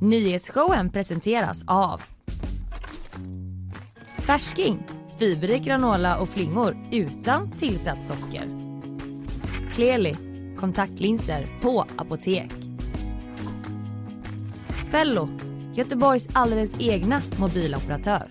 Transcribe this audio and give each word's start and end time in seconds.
Nyhetsshowen 0.00 0.90
presenteras 0.90 1.64
av 1.66 2.02
Färsking, 4.18 4.78
fiberrik 5.18 5.62
granola 5.62 6.18
och 6.18 6.28
flingor 6.28 6.76
utan 6.92 7.50
tillsatt 7.50 8.06
socker. 8.06 8.48
Kleli, 9.72 10.16
kontaktlinser 10.56 11.46
på 11.62 11.86
apotek. 11.96 12.52
Fello, 14.90 15.28
Göteborgs 15.74 16.28
alldeles 16.32 16.74
egna 16.80 17.20
mobiloperatör. 17.40 18.30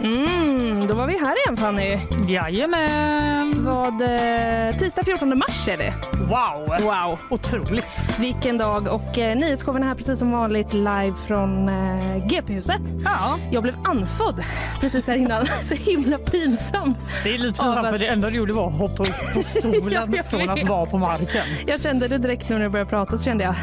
Mm, 0.00 0.86
då 0.86 0.94
var 0.94 1.06
vi 1.06 1.18
här 1.18 1.36
igen 1.46 1.56
Fanny. 1.56 1.98
Jajamän! 2.32 3.47
Vad, 3.68 4.02
eh, 4.02 4.76
tisdag 4.78 5.04
14 5.04 5.38
mars 5.38 5.68
är 5.68 5.76
det. 5.76 5.94
Wow! 6.12 6.76
Wow, 6.80 7.18
Otroligt! 7.30 8.04
vilken 8.18 8.58
dag. 8.58 8.88
Och 8.88 9.18
eh, 9.18 9.36
nyhetsshowen 9.36 9.82
är 9.82 9.86
här 9.86 9.94
precis 9.94 10.18
som 10.18 10.30
vanligt 10.32 10.72
live 10.72 11.12
från 11.26 11.68
eh, 11.68 12.26
GP-huset. 12.26 12.80
Ja, 13.04 13.38
Jag 13.50 13.62
blev 13.62 13.74
anfodd 13.84 14.44
precis 14.80 15.06
här 15.06 15.14
innan. 15.16 15.46
Så 15.62 15.74
himla 15.74 16.18
pinsamt. 16.18 16.98
det 17.24 17.34
är 17.34 17.38
lite 17.38 17.58
pinsamt 17.60 17.76
att- 17.78 17.90
för 17.90 17.98
det 17.98 18.06
enda 18.06 18.30
du 18.30 18.36
gjorde 18.36 18.52
var 18.52 18.66
att 18.66 18.78
hoppa 18.78 19.02
upp 19.02 19.34
på 19.34 19.42
stolen 19.44 20.14
Jag 20.16 20.26
från 20.26 20.50
att 20.50 20.62
vara 20.62 20.86
på 20.86 20.98
marken. 20.98 21.44
Jag 21.66 21.80
kände 21.80 22.08
det 22.08 22.18
direkt 22.18 22.48
nu 22.48 22.54
när 22.56 22.62
jag 22.62 22.72
började 22.72 22.90
prata 22.90 23.18
så 23.18 23.24
kände 23.24 23.44
jag, 23.44 23.54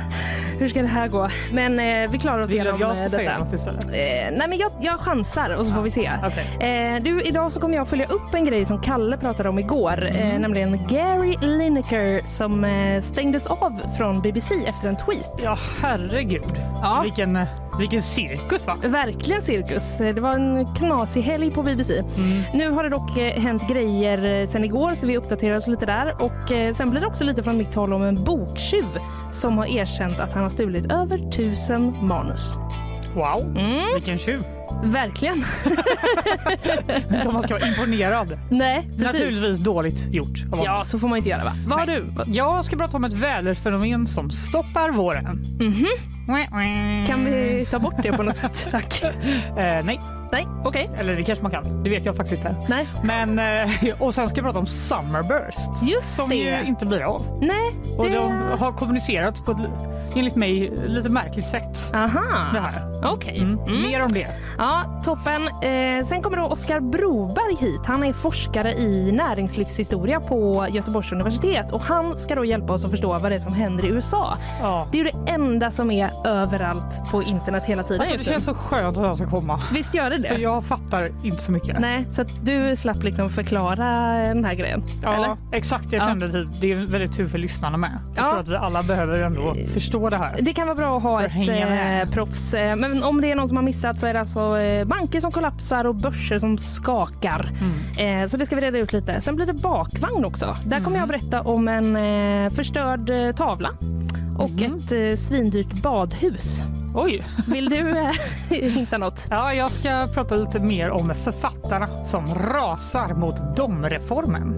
hur 0.60 0.68
ska 0.68 0.82
det 0.82 0.88
här 0.88 1.08
gå? 1.08 1.30
Men 1.54 1.80
eh, 1.80 2.12
vi 2.12 2.18
klarar 2.18 2.40
oss 2.44 2.50
Vill 2.52 2.68
att 2.68 2.80
jag 2.80 2.96
ska 2.96 3.06
eh, 3.06 3.10
säga 3.10 3.30
detta. 3.32 3.44
något 3.44 3.54
istället? 3.54 3.86
Eh, 3.86 4.38
nej 4.38 4.48
men 4.48 4.58
jag, 4.58 4.72
jag 4.82 5.00
chansar 5.00 5.50
och 5.56 5.66
så 5.66 5.72
får 5.72 5.82
vi 5.82 5.92
se. 5.92 6.12
Okej. 6.26 6.70
Eh, 6.96 7.04
du, 7.04 7.22
idag 7.22 7.54
så 7.54 7.60
kommer 7.60 7.76
jag 7.76 7.88
följa 7.88 8.06
upp 8.08 8.34
en 8.34 8.46
grej 8.46 8.66
som 8.66 8.82
Kalle 8.82 9.18
pratade 9.18 9.50
om 9.50 9.60
igår. 9.60 10.06
Mm. 10.08 10.32
Eh, 10.32 10.40
nämligen 10.40 10.88
Gary 10.88 11.36
Lineker 11.42 12.22
som 12.26 12.64
eh, 12.64 13.02
stängdes 13.02 13.46
av 13.46 13.80
från 13.98 14.22
BBC 14.22 14.56
efter 14.68 14.88
en 14.88 14.98
tweet. 14.98 15.42
Ja, 15.44 15.58
herregud. 15.82 16.44
Ja. 16.82 17.02
Vilken, 17.04 17.40
vilken 17.80 18.02
cirkus 18.02 18.68
va? 18.68 18.76
Verkligen 18.84 19.42
cirkus. 19.42 20.00
Eh, 20.00 20.16
Det 20.16 20.22
var 20.22 20.34
en 20.34 20.76
knasig 20.76 21.22
helg 21.22 21.52
på 21.52 21.64
BBC. 21.64 21.94
Mm. 22.18 22.42
Nu 22.54 22.70
har 22.72 22.84
det 22.84 22.90
dock 22.90 23.18
eh, 23.18 23.42
hänt 23.42 23.68
grejer 23.70 24.42
eh, 24.42 24.48
sen 24.48 24.64
igår 24.64 24.96
så 24.96 25.08
vi 25.08 25.18
uppdaterar 25.18 25.56
oss 25.58 25.68
lite 25.68 25.86
där. 25.86 26.16
Och 26.22 26.52
eh, 26.52 26.74
sen 26.74 26.90
blir 26.90 27.02
det 27.02 27.08
också 27.08 27.24
lite 27.24 27.44
från 27.44 27.58
mitt 27.58 27.76
håll 27.76 27.94
om 27.94 28.04
en 28.04 28.24
boktjuv 28.24 28.86
som 29.32 29.58
har 29.58 29.66
erkänt 29.66 30.20
att 30.20 30.34
han 30.34 30.44
har 30.46 30.50
stulit 30.50 30.92
över 30.92 31.32
tusen 31.32 32.06
manus. 32.08 32.56
Wow, 33.16 33.58
Mm. 33.58 33.94
vilken 33.96 34.18
tjuv. 34.18 34.44
Verkligen. 34.84 35.46
Om 37.26 37.34
man 37.34 37.44
ska 37.44 37.54
vara 37.54 37.68
imponerad. 37.68 38.38
Nej, 38.50 38.82
precis. 38.84 39.04
Naturligtvis 39.04 39.58
dåligt 39.58 40.14
gjort. 40.14 40.44
Ja, 40.64 40.84
så 40.86 41.00
får 41.00 41.08
man 41.08 41.18
inte 41.18 41.30
göra 41.30 41.44
va? 41.44 41.52
Vad 41.68 41.80
har 41.80 41.86
du? 41.86 42.06
Jag 42.28 42.66
ska 42.66 42.76
prata 42.78 42.98
om 42.98 43.04
ett 43.04 43.14
väderfenomen 43.14 44.08
som 44.08 44.32
stoppar 44.32 44.92
våren. 44.92 45.42
Mm. 45.60 47.06
Kan 47.06 47.26
vi 47.26 47.66
ta 47.72 47.80
bort 47.80 47.96
det 48.04 48.12
på 48.12 48.24
något 48.24 48.36
sätt? 48.36 48.68
Tack. 48.72 49.04
Eh, 49.58 49.86
nej, 49.86 50.00
Nej, 50.32 50.48
okej. 50.64 50.90
eller 50.98 51.16
det 51.16 51.24
kanske 51.24 51.44
man 51.44 51.52
kan. 51.52 51.84
Det 51.84 51.90
vet 51.90 52.06
jag 52.06 52.16
faktiskt 52.16 52.36
inte. 52.46 52.56
Nej. 52.70 52.88
Men, 53.04 53.40
eh, 53.40 53.70
och 54.00 54.16
sen 54.16 54.30
ska 54.30 54.38
jag 54.38 54.46
prata 54.46 54.60
om 54.60 54.68
Summerburst. 54.68 55.84
Just 55.84 56.16
som 56.16 56.30
det. 56.30 56.36
ju 56.36 56.64
inte 56.64 56.86
blir 56.86 57.02
av. 57.02 57.40
Nej, 57.42 57.96
Och 57.98 58.06
det... 58.06 58.12
de 58.16 58.32
har 58.60 58.72
kommunicerats 58.72 59.42
på 59.42 59.52
ett, 59.52 59.58
enligt 60.16 60.36
mig, 60.36 60.72
lite 60.86 61.10
märkligt 61.10 61.48
sätt. 61.48 61.90
Det 61.92 61.98
Aha. 61.98 62.20
här. 62.54 62.96
Okej. 63.14 63.38
Mm. 63.40 63.60
Mm. 63.60 63.82
Mer 63.82 64.04
om 64.04 64.12
det. 64.14 64.28
Ja, 64.58 65.02
toppen. 65.06 65.48
Eh, 65.48 66.06
sen 66.08 66.22
kommer 66.22 66.38
då 66.38 66.44
Oskar 66.44 66.80
Broberg 66.80 67.56
hit. 67.60 67.82
Han 67.86 68.04
är 68.04 68.14
forskare 68.14 68.74
i 68.74 69.12
näringslivshistoria 69.12 70.20
på 70.20 70.68
Göteborgs 70.72 71.12
universitet 71.12 71.72
och 71.72 71.82
han 71.82 72.18
ska 72.20 72.36
då 72.36 72.46
hjälpa 72.46 72.74
oss 72.74 72.86
att 72.86 72.92
förstå 72.92 73.08
vad 73.20 73.32
det 73.32 73.36
är 73.36 73.40
som 73.40 73.54
händer 73.54 73.86
i 73.86 73.88
USA. 73.88 74.38
Ja. 74.62 74.88
Det 74.92 75.00
är 75.00 75.04
ju 75.06 75.10
det 75.12 75.32
enda 75.32 75.72
som 75.72 75.92
är 75.92 76.12
överallt 76.26 77.12
på 77.12 77.24
internet 77.24 77.64
hela 77.66 77.84
tiden 77.84 78.02
Alltså, 78.02 78.18
det 78.18 78.24
känns 78.24 78.46
så 78.46 78.54
skönt 78.54 78.98
att 78.98 79.06
han 79.06 79.16
ska 79.16 79.30
komma. 79.30 79.60
Visst 79.74 79.96
gör 79.96 80.10
det 80.10 80.15
För 80.24 80.36
det? 80.36 80.42
jag 80.42 80.64
fattar 80.64 81.12
inte 81.24 81.38
så 81.42 81.52
mycket. 81.52 81.80
Nej, 81.80 82.06
så 82.12 82.22
att 82.22 82.46
du 82.46 82.76
slapp 82.76 83.04
liksom 83.04 83.30
förklara 83.30 83.86
den 84.28 84.46
här 84.46 84.54
grejen? 84.54 84.84
Ja, 85.04 85.14
Eller? 85.16 85.38
exakt. 85.52 85.92
Jag 85.94 86.02
Ja. 86.02 86.06
kände 86.08 86.32
typ, 86.32 86.48
det 86.62 86.72
är 86.72 86.76
väldigt 86.86 87.14
tur 87.18 87.28
för 87.28 87.38
lyssnarna 87.38 87.78
med. 87.78 87.92
Jag 88.16 88.26
Ja. 88.26 88.30
tror 88.30 88.40
att 88.40 88.48
vi 88.48 88.56
alla 88.56 88.84
behöver 88.84 89.24
ändå 89.24 89.56
förstå 89.74 90.10
det 90.10 90.18
här. 90.18 90.36
Det 90.42 90.54
kan 90.54 90.68
vara 90.68 90.76
bra 90.76 90.98
att 90.98 91.04
ha 91.04 91.20
För 91.20 91.50
ett 91.52 92.08
eh, 92.08 92.14
proffs. 92.14 92.54
Eh, 92.54 92.76
Men 92.76 93.04
om 93.04 93.22
det 93.22 93.32
är 93.32 93.36
någon 93.36 93.48
som 93.48 93.58
har 93.58 93.64
missat 93.64 94.00
så 94.00 94.08
är 94.08 94.14
det 94.14 94.20
alltså 94.20 94.58
eh, 94.60 94.86
banker 94.86 95.20
som 95.20 95.32
kollapsar 95.32 95.86
och 95.86 95.96
börser 95.96 96.40
som 96.40 96.58
skakar. 96.58 97.50
Mm. 97.98 98.22
Eh, 98.24 98.28
så 98.28 98.38
det 98.38 98.46
ska 98.46 98.56
vi 98.56 98.62
reda 98.62 98.78
ut 98.78 98.94
lite. 98.94 99.22
Sen 99.22 99.36
blir 99.36 99.46
det 99.46 99.54
bakvagn 99.54 100.26
också. 100.26 100.58
Där 100.66 100.80
kommer 100.80 100.98
jag 101.00 101.08
berätta 101.08 101.42
om 101.42 101.68
en 101.68 101.96
eh, 101.96 102.50
förstörd 102.50 103.10
eh, 103.10 103.32
tavla 103.32 103.70
och 104.38 104.50
Mm. 104.50 104.76
ett 104.78 104.92
eh, 104.92 105.16
svindyrt 105.28 105.74
badhus. 105.74 106.64
Oj! 106.98 107.24
Vill 107.48 107.70
du 107.70 107.90
eh, 107.98 108.12
hitta 108.50 108.98
något? 108.98 109.28
Ja, 109.30 109.54
jag 109.54 109.72
ska 109.72 110.08
prata 110.14 110.36
lite 110.36 110.60
mer 110.60 110.90
om 110.90 111.14
författarna 111.24 112.06
som 112.06 112.36
rasar 112.36 113.14
mot 113.14 113.56
domreformen 113.56 114.58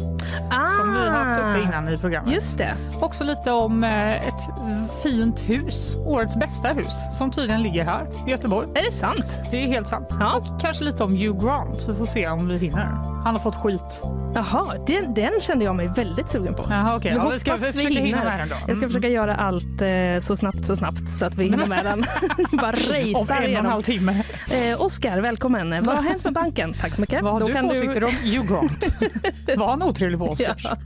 som 0.77 0.93
vi 0.93 0.99
har 0.99 1.07
haft 1.25 1.39
uppe 1.41 1.61
innan 1.67 1.89
i 1.93 1.97
programmet. 1.97 2.31
Ah, 2.31 2.33
Just 2.33 2.57
det. 2.57 2.73
Också 3.01 3.23
lite 3.23 3.51
om 3.51 3.83
eh, 3.83 4.27
ett 4.27 4.41
fint 5.03 5.39
hus, 5.49 5.95
årets 6.05 6.35
bästa 6.35 6.67
hus, 6.67 7.17
som 7.17 7.31
tydligen 7.31 7.63
ligger 7.63 7.83
här 7.83 8.07
i 8.27 8.31
Göteborg. 8.31 8.67
Är 8.75 8.83
det 8.83 8.91
sant? 8.91 9.39
Det 9.51 9.63
är 9.63 9.67
helt 9.67 9.87
sant. 9.87 10.07
Ja. 10.19 10.33
Och 10.35 10.61
kanske 10.61 10.83
lite 10.83 11.03
om 11.03 11.11
Hugh 11.11 11.45
Grant. 11.45 11.85
Vi 11.89 11.93
får 11.95 12.05
se 12.05 12.27
om 12.27 12.47
vi 12.47 12.57
hinner. 12.57 12.85
Han 13.23 13.35
har 13.35 13.39
fått 13.39 13.55
skit. 13.55 14.01
Jaha, 14.35 14.65
den, 14.87 15.13
den 15.13 15.31
kände 15.41 15.65
jag 15.65 15.75
mig 15.75 15.87
väldigt 15.95 16.29
sugen 16.29 16.53
på. 16.53 16.65
Jaha, 16.69 16.95
okej. 16.95 17.11
Jag 17.11 17.25
Ja, 17.25 17.29
vi 17.29 17.39
ska 17.39 17.51
vi 17.55 17.57
försöka 17.57 17.87
hinna 17.87 18.01
hinner. 18.01 18.23
med 18.25 18.39
den 18.39 18.49
då. 18.49 18.55
Jag 18.55 18.61
ska 18.63 18.71
Mm. 18.71 18.89
försöka 18.89 19.07
göra 19.07 19.35
allt 19.35 19.81
eh, 19.81 20.19
så 20.21 20.35
snabbt, 20.35 20.65
så 20.65 20.75
snabbt 20.75 21.09
så 21.19 21.25
att 21.25 21.35
vi 21.35 21.43
hinner 21.43 21.65
med 21.65 21.85
den. 21.85 22.05
Bara 22.51 22.69
Om 22.69 22.93
en 22.93 23.13
racear 23.15 23.41
och 23.41 23.59
en 23.59 23.65
halv 23.65 23.81
timme. 23.81 24.23
Eh, 24.51 24.81
Oskar, 24.81 25.17
välkommen. 25.21 25.83
Vad 25.83 25.95
har 25.95 26.03
hänt 26.03 26.23
med 26.23 26.33
banken? 26.33 26.73
Tack 26.73 26.95
så 26.95 27.01
mycket. 27.01 27.23
Vad 27.23 27.33
har 27.33 27.39
Då 27.39 27.47
du 27.47 27.53
kan 27.53 27.65
åsikter 27.65 28.03
om 28.03 28.11
Hugh 28.23 28.47
Grant? 28.47 28.87
Var 29.57 29.67
han 29.67 29.83
otrevlig 29.83 30.19
på 30.19 30.25
Oscars? 30.25 30.65
Ja, 30.65 30.77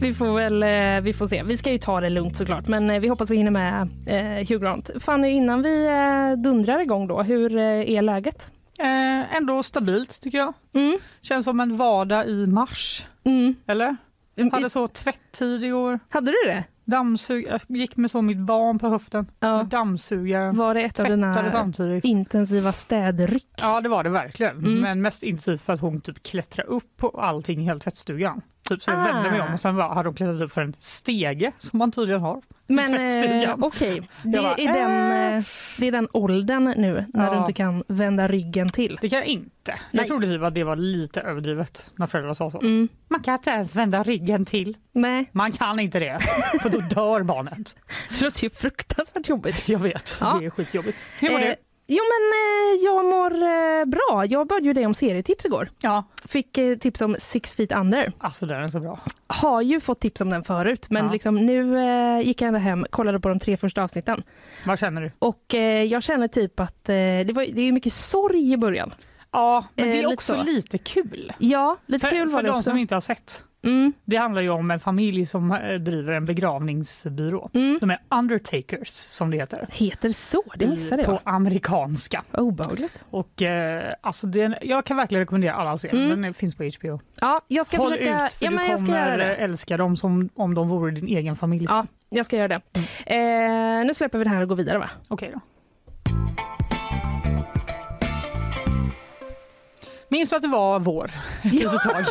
vi 0.00 0.14
får 0.14 0.34
väl 0.36 0.62
eh, 0.62 1.00
vi 1.04 1.12
får 1.12 1.28
se. 1.28 1.42
Vi 1.42 1.56
ska 1.56 1.72
ju 1.72 1.78
ta 1.78 2.00
det 2.00 2.10
lugnt 2.10 2.36
såklart, 2.36 2.68
men 2.68 2.90
eh, 2.90 3.00
vi 3.00 3.08
hoppas 3.08 3.30
vi 3.30 3.36
hinner 3.36 3.50
med 3.50 3.88
eh, 4.06 4.48
Hugh 4.48 4.62
Grant. 4.62 4.90
Fanny, 5.00 5.28
innan 5.28 5.62
vi 5.62 5.86
eh, 5.86 6.42
dundrar 6.42 6.78
igång 6.80 7.06
då, 7.06 7.22
hur 7.22 7.56
eh, 7.56 7.62
är 7.64 8.02
läget? 8.02 8.50
Eh, 8.78 9.36
ändå 9.36 9.62
stabilt 9.62 10.20
tycker 10.20 10.38
jag. 10.38 10.52
Mm. 10.74 10.98
Känns 11.22 11.44
som 11.44 11.60
en 11.60 11.76
vardag 11.76 12.26
i 12.28 12.46
mars. 12.46 13.06
Mm. 13.24 13.54
Eller? 13.66 13.96
Mm, 14.36 14.50
Hade 14.52 14.70
så 14.70 14.88
tvätt-tid 14.88 15.64
i 15.64 15.72
år. 15.72 15.98
Hade 16.08 16.30
du 16.30 16.36
det? 16.46 16.64
Dammsug... 16.84 17.46
Jag 17.48 17.60
gick 17.68 17.96
med 17.96 18.10
så 18.10 18.22
mitt 18.22 18.38
barn 18.38 18.78
på 18.78 18.88
höften. 18.88 19.26
Ja. 19.40 19.62
Dammsugaren. 19.70 20.56
Var 20.56 20.74
det 20.74 20.80
ett 20.80 21.00
av 21.00 21.06
dina 21.06 21.50
samtidigt. 21.50 22.04
intensiva 22.04 22.72
städryck? 22.72 23.48
Ja 23.56 23.80
det 23.80 23.88
var 23.88 24.04
det 24.04 24.10
verkligen. 24.10 24.58
Mm. 24.58 24.80
Men 24.80 25.02
mest 25.02 25.22
intensivt 25.22 25.60
för 25.60 25.72
att 25.72 25.80
hon 25.80 26.00
typ 26.00 26.22
klättrade 26.22 26.68
upp 26.68 26.96
på 26.96 27.08
allting 27.08 27.60
i 27.60 27.64
hela 27.64 27.78
tvättstugan. 27.78 28.42
Typ 28.68 28.82
så 28.82 28.90
jag 28.90 29.00
Ah. 29.00 29.04
vände 29.12 29.30
mig 29.30 29.40
om 29.40 29.52
och 29.54 29.60
sen 29.60 29.76
hade 29.76 30.08
hon 30.08 30.14
klättrat 30.16 30.40
upp 30.42 30.52
för 30.52 30.62
en 30.62 30.74
stege 30.78 31.52
som 31.58 31.78
man 31.78 31.92
tydligen 31.92 32.20
har. 32.20 32.42
Men 32.66 32.94
eh, 32.94 33.54
okej, 33.60 34.02
det, 34.22 34.40
bara, 34.42 34.54
är 34.54 34.68
den, 34.74 35.12
äh. 35.12 35.36
eh, 35.36 35.42
det 35.78 35.86
är 35.86 35.92
den 35.92 36.08
åldern 36.12 36.64
nu 36.76 37.04
när 37.14 37.26
Ja. 37.26 37.32
du 37.32 37.38
inte 37.38 37.52
kan 37.52 37.84
vända 37.88 38.28
ryggen 38.28 38.68
till. 38.68 38.98
Det 39.00 39.08
kan 39.10 39.18
jag 39.18 39.26
inte. 39.28 39.50
Nej. 39.66 39.78
Jag 39.90 40.06
trodde 40.06 40.26
typ 40.26 40.42
att 40.42 40.54
det 40.54 40.64
var 40.64 40.76
lite 40.76 41.20
överdrivet 41.20 41.92
när 41.96 42.06
föräldrar 42.06 42.34
sa 42.34 42.50
så. 42.50 42.60
Mm. 42.60 42.88
Man 43.08 43.22
kan 43.22 43.34
inte 43.34 43.50
ens 43.50 43.76
vända 43.76 44.02
ryggen 44.02 44.44
till. 44.44 44.76
Nej, 44.92 45.28
Man 45.32 45.52
kan 45.52 45.80
inte 45.80 45.98
det, 45.98 46.18
för 46.62 46.68
då 46.70 46.78
dör 46.80 47.22
barnet. 47.22 47.76
det 48.18 48.24
låter 48.24 48.44
ju 48.44 48.50
fruktansvärt 48.50 49.28
jobbigt. 49.28 49.68
Jag 49.68 49.78
vet, 49.78 50.18
Ja. 50.20 50.36
det 50.40 50.46
är 50.46 50.50
skitjobbigt. 50.50 51.02
Hur 51.20 51.30
mår 51.30 51.40
Eh, 51.40 51.46
du? 51.46 51.54
Jo 51.86 52.00
men 52.04 52.32
eh, 52.32 52.84
jag 52.84 53.04
mår 53.04 53.32
eh, 53.42 53.84
bra. 53.84 54.24
Jag 54.28 54.46
bad 54.46 54.64
ju 54.64 54.72
dig 54.72 54.86
om 54.86 54.94
serietips 54.94 55.44
igår. 55.44 55.68
Ja, 55.80 56.04
Fick 56.24 56.58
eh, 56.58 56.76
tips 56.78 57.00
om 57.00 57.16
Six 57.18 57.56
Feet 57.56 57.72
Under. 57.72 58.12
alltså 58.18 58.46
den 58.46 58.62
är 58.62 58.68
så 58.68 58.80
bra. 58.80 59.00
Har 59.26 59.62
ju 59.62 59.80
fått 59.80 60.00
tips 60.00 60.20
om 60.20 60.30
den 60.30 60.44
förut 60.44 60.86
men 60.90 61.06
Ja. 61.06 61.12
liksom, 61.12 61.36
nu 61.46 61.78
eh, 61.78 62.20
gick 62.26 62.40
jag 62.42 62.48
ända 62.48 62.60
hem 62.60 62.86
kollade 62.90 63.20
på 63.20 63.28
de 63.28 63.38
tre 63.38 63.56
första 63.56 63.82
avsnitten. 63.82 64.22
Vad 64.66 64.78
känner 64.78 65.02
du? 65.02 65.10
Och 65.18 65.54
eh, 65.54 65.82
jag 65.82 66.02
känner 66.02 66.28
typ 66.28 66.60
att 66.60 66.88
eh, 66.88 66.94
det, 66.94 67.32
var, 67.34 67.46
det 67.54 67.62
är 67.62 67.72
mycket 67.72 67.92
sorg 67.92 68.52
i 68.52 68.56
början. 68.56 68.94
Ja, 69.30 69.64
men 69.74 69.84
Eh, 69.84 69.92
det 69.92 69.98
är 69.98 70.02
lite 70.02 70.14
också 70.14 70.32
så. 70.36 70.42
lite 70.42 70.78
kul. 70.78 71.32
Ja, 71.38 71.76
lite 71.86 72.08
För, 72.08 72.16
kul 72.16 72.28
var 72.28 72.36
för 72.38 72.42
det 72.42 72.48
de 72.48 72.56
också. 72.56 72.70
som 72.70 72.78
inte 72.78 72.94
har 72.94 73.00
sett. 73.00 73.44
Mm, 73.64 73.92
Det 74.04 74.16
handlar 74.16 74.42
ju 74.42 74.48
om 74.50 74.70
en 74.70 74.80
familj 74.80 75.26
som 75.26 75.52
eh, 75.52 75.74
driver 75.74 76.12
en 76.12 76.24
begravningsbyrå. 76.26 77.50
mm. 77.54 77.78
De 77.80 77.90
är 77.90 77.98
undertakers 78.10 78.88
som 78.88 79.30
det 79.30 79.36
heter. 79.36 79.68
Heter 79.72 80.10
så? 80.10 80.42
Det 80.56 80.66
missade 80.66 81.04
på 81.04 81.12
jag. 81.12 81.20
amerikanska. 81.24 82.22
Obehagligt. 82.32 83.04
Och 83.10 83.42
eh, 83.42 83.94
alltså 84.00 84.26
den, 84.26 84.54
jag 84.62 84.84
kan 84.84 84.96
verkligen 84.96 85.20
rekommendera 85.20 85.54
alla 85.54 85.70
att 85.70 85.80
se 85.80 85.88
den. 85.88 86.04
Mm. 86.06 86.22
Den 86.22 86.34
finns 86.34 86.54
på 86.54 86.64
HBO. 86.80 87.00
Ja, 87.20 87.40
jag 87.48 87.66
ska 87.66 87.76
Håll 87.76 87.90
försöka... 87.90 88.26
ut 88.26 88.32
för 88.32 88.44
ja, 88.44 88.50
du 88.50 88.56
men 88.56 88.70
jag 88.70 88.78
ska 88.78 88.86
kommer 88.86 89.18
det. 89.18 89.34
älska 89.34 89.76
dem 89.76 89.96
som 89.96 90.28
om 90.34 90.54
de 90.54 90.68
vore 90.68 90.90
din 90.90 91.08
egen 91.08 91.36
familj. 91.36 91.66
Ja, 91.68 91.86
jag 92.08 92.26
ska 92.26 92.36
göra 92.36 92.48
det. 92.48 92.60
Mm. 93.06 93.80
Eh, 93.80 93.86
nu 93.86 93.94
släpper 93.94 94.18
vi 94.18 94.24
det 94.24 94.30
här 94.30 94.42
och 94.42 94.48
går 94.48 94.56
vidare 94.56 94.78
va? 94.78 94.90
Minns 100.14 100.30
du 100.30 100.36
att 100.36 100.42
det 100.42 100.48
var 100.48 100.80
vår 100.80 101.10
ett 101.42 101.52
litet 101.52 101.82
tag? 101.82 102.04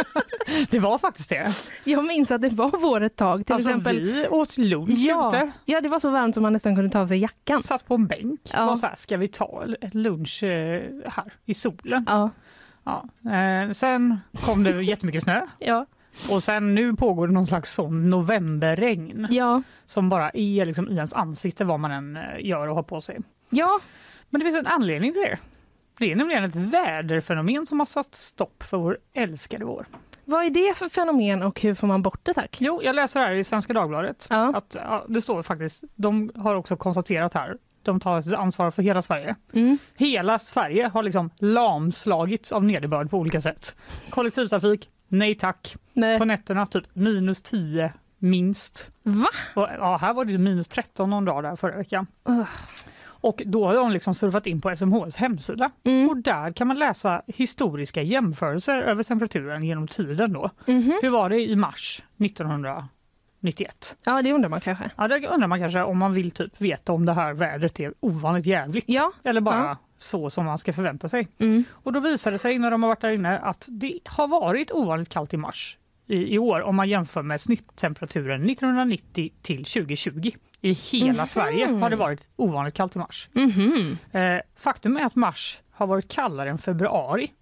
det 0.70 0.78
var 0.78 0.98
faktiskt 0.98 1.28
det. 1.28 1.48
Jag 1.84 2.04
minns 2.04 2.30
att 2.30 2.42
det 2.42 2.48
var 2.48 2.70
vår 2.70 3.00
ett 3.00 3.16
tag. 3.16 3.46
Till 3.46 3.52
alltså, 3.54 3.70
exempel. 3.70 4.00
Vi 4.00 4.28
åt 4.28 4.58
lunch 4.58 4.90
Ja, 4.96 5.28
ute. 5.28 5.52
ja, 5.64 5.80
det 5.80 5.88
var 5.88 5.98
så 5.98 6.10
varmt 6.10 6.34
som 6.34 6.42
man 6.42 6.52
nästan 6.52 6.74
kunde 6.76 6.90
ta 6.90 7.00
av 7.00 7.06
sig 7.06 7.18
jackan. 7.18 7.62
Satt 7.62 7.86
på 7.86 7.94
en 7.94 8.06
bänk. 8.06 8.40
Ja. 8.52 8.66
Var 8.66 8.76
så 8.76 8.86
här, 8.86 8.94
ska 8.94 9.16
vi 9.16 9.28
ta 9.28 9.64
ett 9.80 9.94
lunch 9.94 10.42
eh, 10.42 10.82
här 11.06 11.32
i 11.46 11.54
solen? 11.54 12.04
Ja, 12.08 12.30
Ja. 12.84 13.04
Eh, 13.30 13.72
sen 13.72 14.20
kom 14.44 14.64
det 14.64 14.82
jättemycket 14.82 15.22
snö 15.22 15.46
ja, 15.58 15.86
och 16.30 16.42
sen 16.42 16.74
nu 16.74 16.94
pågår 16.96 17.26
det 17.26 17.32
någon 17.32 17.46
slags 17.46 17.72
sån 17.72 18.10
novemberregn 18.10 19.26
ja. 19.30 19.62
som 19.86 20.08
bara 20.08 20.30
är 20.30 20.66
liksom 20.66 20.88
i 20.88 20.94
ens 20.94 21.12
ansikte 21.12 21.64
vad 21.64 21.80
man 21.80 21.90
än 21.90 22.16
eh, 22.16 22.22
gör 22.40 22.68
och 22.68 22.74
har 22.74 22.82
på 22.82 23.00
sig. 23.00 23.18
ja. 23.50 23.80
Men 24.32 24.38
det 24.40 24.44
finns 24.44 24.56
en 24.56 24.66
anledning 24.66 25.12
till 25.12 25.22
det. 25.22 25.38
Det 26.00 26.12
är 26.12 26.16
nämligen 26.16 26.44
ett 26.44 26.56
väderfenomen 26.56 27.66
som 27.66 27.78
har 27.78 27.86
satt 27.86 28.14
stopp 28.14 28.62
för 28.62 28.76
vår 28.76 28.98
älskade 29.14 29.64
vår. 29.64 29.86
Vad 30.24 30.44
är 30.44 30.50
det 30.50 30.74
för 30.78 30.88
fenomen 30.88 31.42
och 31.42 31.60
hur 31.60 31.74
får 31.74 31.86
man 31.86 32.02
bort 32.02 32.20
det 32.22 32.34
tack? 32.34 32.56
Jo, 32.60 32.80
jag 32.82 32.96
läser 32.96 33.20
här 33.20 33.32
i 33.32 33.44
Svenska 33.44 33.72
Dagbladet 33.72 34.26
Ja. 34.30 34.52
att 34.56 34.76
ja, 34.84 35.04
det 35.08 35.22
står 35.22 35.42
faktiskt, 35.42 35.84
de 35.94 36.32
har 36.36 36.54
också 36.54 36.76
konstaterat 36.76 37.34
här, 37.34 37.56
de 37.82 38.00
tar 38.00 38.34
ansvar 38.34 38.70
för 38.70 38.82
hela 38.82 39.02
Sverige. 39.02 39.36
Mm. 39.52 39.78
Hela 39.96 40.38
Sverige 40.38 40.86
har 40.88 41.02
liksom 41.02 41.30
lamslagits 41.38 42.52
av 42.52 42.64
nederbörd 42.64 43.10
på 43.10 43.18
olika 43.18 43.40
sätt. 43.40 43.76
Kollektivtrafik, 44.10 44.90
nej 45.08 45.34
tack. 45.34 45.76
Nej. 45.92 46.18
På 46.18 46.24
nätterna 46.24 46.66
typ 46.66 46.84
minus 46.92 47.42
10 47.42 47.92
minst. 48.18 48.90
Va? 49.02 49.28
Och, 49.54 49.68
ja, 49.78 49.96
här 49.96 50.14
var 50.14 50.24
det 50.24 50.38
minus 50.38 50.68
13 50.68 51.10
någon 51.10 51.24
dag 51.24 51.42
där 51.42 51.56
förra 51.56 51.76
veckan. 51.76 52.06
Ugh. 52.28 52.48
Och 53.20 53.42
då 53.46 53.66
har 53.66 53.74
de 53.74 53.90
liksom 53.92 54.14
surfat 54.14 54.46
in 54.46 54.60
på 54.60 54.76
SMHs 54.76 55.16
hemsida 55.16 55.70
Mm. 55.84 56.08
och 56.08 56.16
där 56.16 56.52
kan 56.52 56.66
man 56.66 56.78
läsa 56.78 57.22
historiska 57.26 58.02
jämförelser 58.02 58.76
över 58.78 59.02
temperaturen 59.02 59.64
genom 59.64 59.88
tiden. 59.88 60.32
Då. 60.32 60.50
Mhm. 60.66 60.98
Hur 61.02 61.10
var 61.10 61.30
det 61.30 61.40
i 61.40 61.56
mars 61.56 62.02
1991? 62.18 63.96
Ja, 64.06 64.22
det 64.22 64.32
undrar 64.32 64.48
man 64.48 64.60
kanske. 64.60 64.90
Ja, 64.96 65.08
det 65.08 65.28
undrar 65.28 65.48
man 65.48 65.58
kanske 65.60 65.82
om 65.82 65.98
man 65.98 66.12
vill 66.12 66.30
typ 66.30 66.60
veta 66.60 66.92
om 66.92 67.06
det 67.06 67.12
här 67.12 67.32
vädret 67.34 67.80
är 67.80 67.94
ovanligt 68.00 68.46
jävligt 68.46 68.84
Ja. 68.88 69.12
eller 69.24 69.40
bara 69.40 69.56
Ja. 69.64 69.76
så 69.98 70.30
som 70.30 70.44
man 70.46 70.58
ska 70.58 70.72
förvänta 70.72 71.08
sig. 71.08 71.28
Mm. 71.38 71.64
Och 71.72 71.92
då 71.92 72.00
visar 72.00 72.30
det 72.30 72.38
sig 72.38 72.58
när 72.58 72.70
de 72.70 72.82
har 72.82 72.88
varit 72.90 73.00
där 73.00 73.08
inne 73.10 73.38
att 73.38 73.68
det 73.70 73.98
har 74.04 74.28
varit 74.28 74.70
ovanligt 74.72 75.08
kallt 75.08 75.34
i 75.34 75.36
mars 75.36 75.76
i, 76.10 76.34
i 76.34 76.38
år 76.38 76.60
om 76.62 76.76
man 76.76 76.88
jämför 76.88 77.22
med 77.22 77.40
snitttemperaturen 77.40 78.50
1990 78.50 79.30
till 79.42 79.64
2020. 79.64 80.30
I 80.60 80.72
hela 80.72 81.12
Mhm. 81.12 81.26
Sverige 81.26 81.66
har 81.66 81.90
det 81.90 81.96
varit 81.96 82.28
ovanligt 82.36 82.74
kallt 82.74 82.96
i 82.96 82.98
mars. 82.98 83.28
Mhm. 83.32 83.98
Eh, 84.12 84.40
faktum 84.56 84.96
är 84.96 85.04
att 85.04 85.14
mars 85.16 85.60
har 85.72 85.86
varit 85.86 86.08
kallare 86.08 86.50
än 86.50 86.58
februari. 86.58 87.32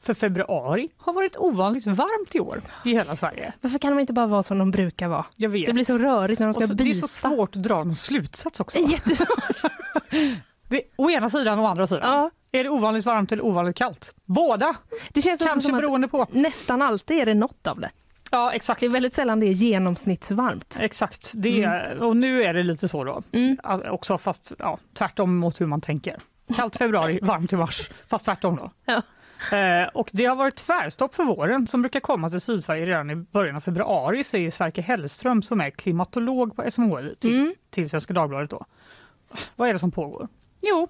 För 0.00 0.14
februari 0.14 0.88
har 0.96 1.12
varit 1.12 1.36
ovanligt 1.36 1.86
varmt 1.86 2.34
i 2.34 2.40
år 2.40 2.62
i 2.84 2.90
hela 2.92 3.16
Sverige. 3.16 3.52
Varför 3.60 3.78
kan 3.78 3.92
de 3.96 4.00
inte 4.00 4.12
bara 4.12 4.26
vara 4.26 4.42
som 4.42 4.58
de 4.58 4.70
brukar 4.70 5.08
vara? 5.08 5.24
Det 5.36 5.48
blir 5.48 5.84
så 5.84 5.98
rörigt 5.98 6.38
när 6.40 6.46
de 6.46 6.54
ska 6.54 6.66
så- 6.66 6.74
byta. 6.74 6.84
det 6.84 6.90
är 6.90 6.94
så 6.94 7.08
svårt 7.08 7.56
att 7.56 7.62
dra 7.62 7.74
någon 7.84 7.94
slutsats 7.94 8.60
också. 8.60 8.78
Jättesvårt. 8.90 9.62
Det, 10.68 10.82
å 10.96 11.10
ena 11.10 11.30
sidan 11.30 11.58
och 11.58 11.64
å 11.64 11.68
andra 11.68 11.86
sidan. 11.86 12.02
Ja. 12.12 12.30
Är 12.58 12.64
det 12.64 12.70
ovanligt 12.70 13.06
varmt 13.06 13.32
eller 13.32 13.44
ovanligt 13.44 13.76
kallt? 13.76 14.14
Båda! 14.24 14.74
Det 15.12 15.22
känns 15.22 15.40
Kanske 15.40 15.60
som 15.60 15.76
beroende 15.76 16.08
på. 16.08 16.26
nästan 16.30 16.82
alltid 16.82 17.18
är 17.18 17.26
det 17.26 17.34
något 17.34 17.66
av 17.66 17.80
det. 17.80 17.90
Ja, 18.30 18.52
exakt. 18.52 18.80
Det 18.80 18.86
är 18.86 18.90
väldigt 18.90 19.14
sällan 19.14 19.40
det 19.40 19.46
är 19.46 19.52
genomsnittsvarmt. 19.52 20.76
Exakt, 20.80 21.32
det 21.36 21.62
är, 21.62 22.02
och 22.02 22.16
nu 22.16 22.42
är 22.44 22.54
det 22.54 22.62
lite 22.62 22.88
så 22.88 23.04
då. 23.04 23.22
Mm. 23.32 23.58
Alltså, 23.62 23.88
Också 23.90 24.18
fast 24.18 24.52
ja, 24.58 24.78
tvärtom 24.94 25.36
mot 25.36 25.60
hur 25.60 25.66
man 25.66 25.80
tänker. 25.80 26.16
Kallt 26.56 26.76
februari, 26.76 27.18
varmt 27.22 27.52
i 27.52 27.56
mars, 27.56 27.90
fast 28.06 28.24
tvärtom 28.24 28.56
då. 28.56 28.70
Ja. 28.84 29.02
Eh, 29.58 29.88
och 29.88 30.10
det 30.12 30.24
har 30.24 30.36
varit 30.36 30.56
tvärstopp 30.56 31.14
för 31.14 31.24
våren 31.24 31.66
som 31.66 31.82
brukar 31.82 32.00
komma 32.00 32.30
till 32.30 32.40
Sydsverige 32.40 32.86
redan 32.86 33.10
i 33.10 33.14
början 33.16 33.56
av 33.56 33.60
februari 33.60 34.24
säger 34.24 34.50
Sverker 34.50 34.82
Hellström 34.82 35.42
som 35.42 35.60
är 35.60 35.70
klimatolog 35.70 36.56
på 36.56 36.70
SMHI 36.70 37.14
till, 37.18 37.34
Mm. 37.40 37.54
till 37.70 37.90
Svenska 37.90 38.14
Dagbladet. 38.14 38.50
Då. 38.50 38.64
Vad 39.56 39.68
är 39.68 39.72
det 39.72 39.78
som 39.78 39.90
pågår? 39.90 40.28
Jo, 40.60 40.88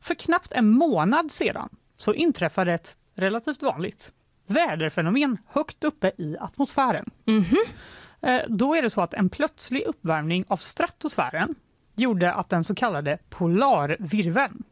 för 0.00 0.14
knappt 0.14 0.52
en 0.52 0.68
månad 0.70 1.30
sedan 1.32 1.68
så 1.96 2.14
inträffade 2.14 2.72
ett 2.72 2.96
relativt 3.14 3.62
vanligt 3.62 4.12
väderfenomen 4.50 5.38
högt 5.48 5.84
uppe 5.84 6.12
i 6.18 6.36
atmosfären. 6.40 7.10
Mhm. 7.24 7.56
Eh, 8.20 8.40
Då 8.48 8.74
är 8.74 8.82
det 8.82 8.90
så 8.90 9.00
att 9.02 9.14
en 9.14 9.28
plötslig 9.30 9.82
uppvärmning 9.82 10.44
av 10.48 10.56
stratosfären 10.56 11.54
gjorde 11.94 12.32
att 12.34 12.48
den 12.48 12.64
så 12.64 12.74
kallade 12.74 13.18
polarvirveln, 13.30 14.62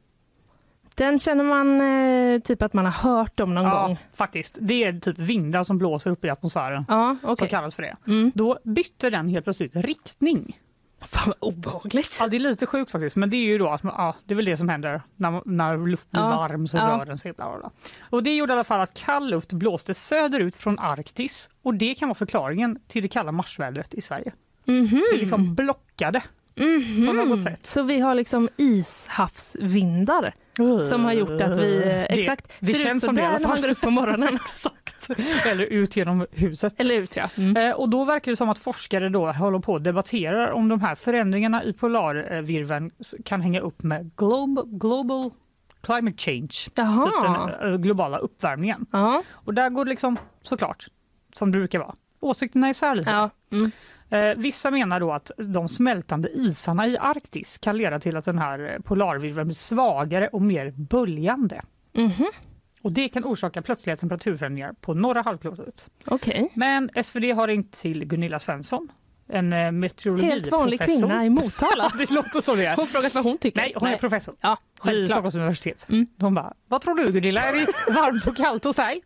Den 0.95 1.19
känner 1.19 1.45
man 1.45 1.81
eh, 1.81 2.41
typ 2.41 2.63
att 2.63 2.73
man 2.73 2.85
har 2.85 2.93
hört 2.93 3.41
om 3.41 3.55
någon 3.55 3.65
ja, 3.65 3.87
gång. 3.87 3.99
faktiskt, 4.15 4.59
det 4.61 4.85
är 4.85 5.01
typ 5.01 5.19
vindar 5.19 5.65
som 5.65 5.79
blåser 5.79 6.11
upp 6.11 6.25
i 6.25 6.31
atmosfären, 6.31 6.85
Ja, 6.89 7.17
som 7.21 7.31
okej. 7.33 7.49
kallas 7.49 7.75
för 7.77 7.83
det. 7.83 7.97
Mm. 8.07 8.33
Då 8.35 8.59
bytte 8.65 9.11
den 9.11 9.29
helt 9.29 9.45
plötsligt 9.45 9.77
riktning. 9.77 10.59
Fan 11.00 11.29
vad 11.41 11.49
obehagligt. 11.55 12.17
Ja, 12.21 12.27
det 12.29 12.37
är 12.37 12.41
lite 12.41 12.67
sjukt 12.67 12.91
faktiskt, 12.91 13.17
men 13.17 13.31
det 13.31 13.37
är 13.37 13.45
ju 13.45 13.59
då 13.59 13.69
att 13.69 13.83
man- 13.83 13.95
ja, 13.99 14.17
det 14.25 14.35
är 14.35 14.37
väl 14.37 14.45
det 14.45 14.56
som 14.56 14.69
händer 14.69 15.03
när, 15.17 15.43
när 15.45 15.87
luft 15.87 16.11
blir 16.11 16.21
Ja, 16.21 16.29
varm 16.29 16.69
så 16.69 16.77
ja. 16.77 16.83
rör 17.00 17.06
den 17.06 17.19
sig. 17.19 17.33
Bla 17.33 17.50
bla 17.50 17.59
bla. 17.59 17.71
Och 18.11 18.23
det 18.23 18.35
gjorde 18.37 18.53
i 18.53 18.55
alla 18.55 18.65
fall 18.65 18.81
att 18.81 18.95
kall 18.95 19.31
luft 19.31 19.53
blåste 19.53 19.95
söderut 19.95 20.56
från 20.56 20.79
Arktis 20.79 21.50
och 21.62 21.75
det 21.75 21.95
kan 21.95 22.09
vara 22.09 22.15
förklaringen 22.17 22.79
till 22.89 23.03
det 23.03 23.09
kalla 23.09 23.33
marsvädret 23.33 23.95
i 23.95 24.00
Sverige. 24.00 24.33
Mhm. 24.65 25.03
Det 25.12 25.17
liksom 25.19 25.55
blockade 25.55 26.23
Mhm. 26.56 27.06
på 27.06 27.12
något 27.12 27.43
sätt. 27.43 27.67
Så 27.67 27.83
vi 27.83 28.00
har 28.00 28.15
liksom 28.15 28.49
ishavsvindar 28.56 30.35
som 30.89 31.05
har 31.05 31.12
gjort 31.12 31.41
att 31.41 31.56
vi 31.59 31.83
exakt 32.11 32.53
det 32.61 32.67
ser 32.75 32.85
känns 32.85 33.05
ut 33.05 33.06
som 33.06 33.15
det 33.17 33.23
när 33.23 33.39
man 33.49 33.61
går 33.62 33.69
upp 33.69 33.81
på 33.81 33.91
morgonen. 33.91 34.39
Eller 35.47 35.65
ut 35.65 35.97
genom 35.97 36.27
huset. 36.31 36.81
Eller 36.81 36.95
ut 37.01 37.17
ja. 37.17 37.31
Mm. 37.37 37.57
Eh, 37.57 37.77
Och 37.77 37.89
då 37.89 38.05
verkar 38.05 38.33
det 38.33 38.37
som 38.37 38.49
att 38.49 38.59
forskare 38.59 39.09
då 39.09 39.33
håller 39.33 39.59
på 39.59 39.73
och 39.73 39.83
debatterar 39.83 40.51
om 40.51 40.69
de 40.69 40.81
här 40.81 40.95
förändringarna 40.95 41.65
i 41.65 41.73
polarvirveln 41.73 42.91
kan 43.25 43.41
hänga 43.41 43.61
upp 43.61 43.83
med 43.83 44.11
global, 44.17 44.65
global 44.67 45.31
climate 45.83 46.17
change, 46.19 46.49
typ 46.49 46.73
Jaha. 46.79 47.51
den 47.61 47.73
eh, 47.73 47.79
globala 47.79 48.19
uppvärmningen. 48.19 48.87
Ja. 48.93 49.23
Och 49.33 49.55
där 49.55 49.71
går 49.71 49.85
det 49.85 49.89
liksom 49.91 50.17
såklart, 50.43 50.87
som 51.33 51.53
det 51.53 51.59
brukar 51.59 51.79
vara, 51.79 51.95
åsikterna 52.21 52.71
isär 52.71 52.95
lite. 52.95 53.11
ja. 53.11 53.31
Mm. 53.51 53.71
Eh, 54.11 54.37
vissa 54.37 54.71
menar 54.71 55.01
då 55.01 55.13
att 55.13 55.31
de 55.37 55.69
smältande 55.69 56.29
isarna 56.29 56.87
i 56.87 56.99
Arktis 56.99 57.59
kan 57.59 57.77
leda 57.77 58.01
till 58.01 58.17
att 58.17 58.25
den 58.25 58.39
här 58.39 58.79
polarvirveln 58.85 59.47
blir 59.47 59.55
svagare 59.55 60.29
och 60.29 60.43
mer 60.43 60.71
böljande. 60.71 61.61
Mhm. 61.93 62.27
Och 62.88 62.94
det 62.94 63.08
kan 63.08 63.25
orsaka 63.25 63.62
plötsliga 63.62 63.96
temperaturförändringar 63.96 64.73
på 64.81 64.94
norra 64.94 65.23
halvklotet. 65.23 65.88
Okej. 66.05 66.50
Men 66.55 66.90
SvD 67.02 67.25
har 67.25 67.46
ringt 67.46 67.73
till 67.73 68.05
Gunilla 68.05 68.38
Svensson, 68.38 68.88
en 69.29 69.52
eh, 69.52 69.73
meteorologiprofessor. 69.73 70.40
Helt 70.40 70.52
vanlig 70.52 70.81
kvinna 70.81 71.25
i 71.25 71.31
Motala. 71.31 71.93
det 71.99 72.11
låter 72.11 72.40
så 72.40 72.54
det 72.54 72.64
är. 72.64 72.76
Hon 72.76 72.87
frågat 72.87 73.14
vad 73.14 73.25
hon 73.25 73.38
tycker. 73.38 73.61
Nej, 73.61 73.73
hon 73.76 73.88
är 73.88 73.97
professor 73.97 74.35
Ja, 74.40 74.59
självklart. 74.78 75.11
Stockholms 75.11 75.35
universitet. 75.35 75.87
Mm. 75.88 76.07
De 76.16 76.35
bara, 76.35 76.54
vad 76.68 76.80
tror 76.80 76.95
du 76.95 77.12
Gunilla, 77.12 77.40
är 77.40 77.52
det 77.52 77.92
varmt 77.92 78.26
och 78.26 78.37
kallt 78.37 78.64
hos 78.64 78.76
dig? 78.76 79.02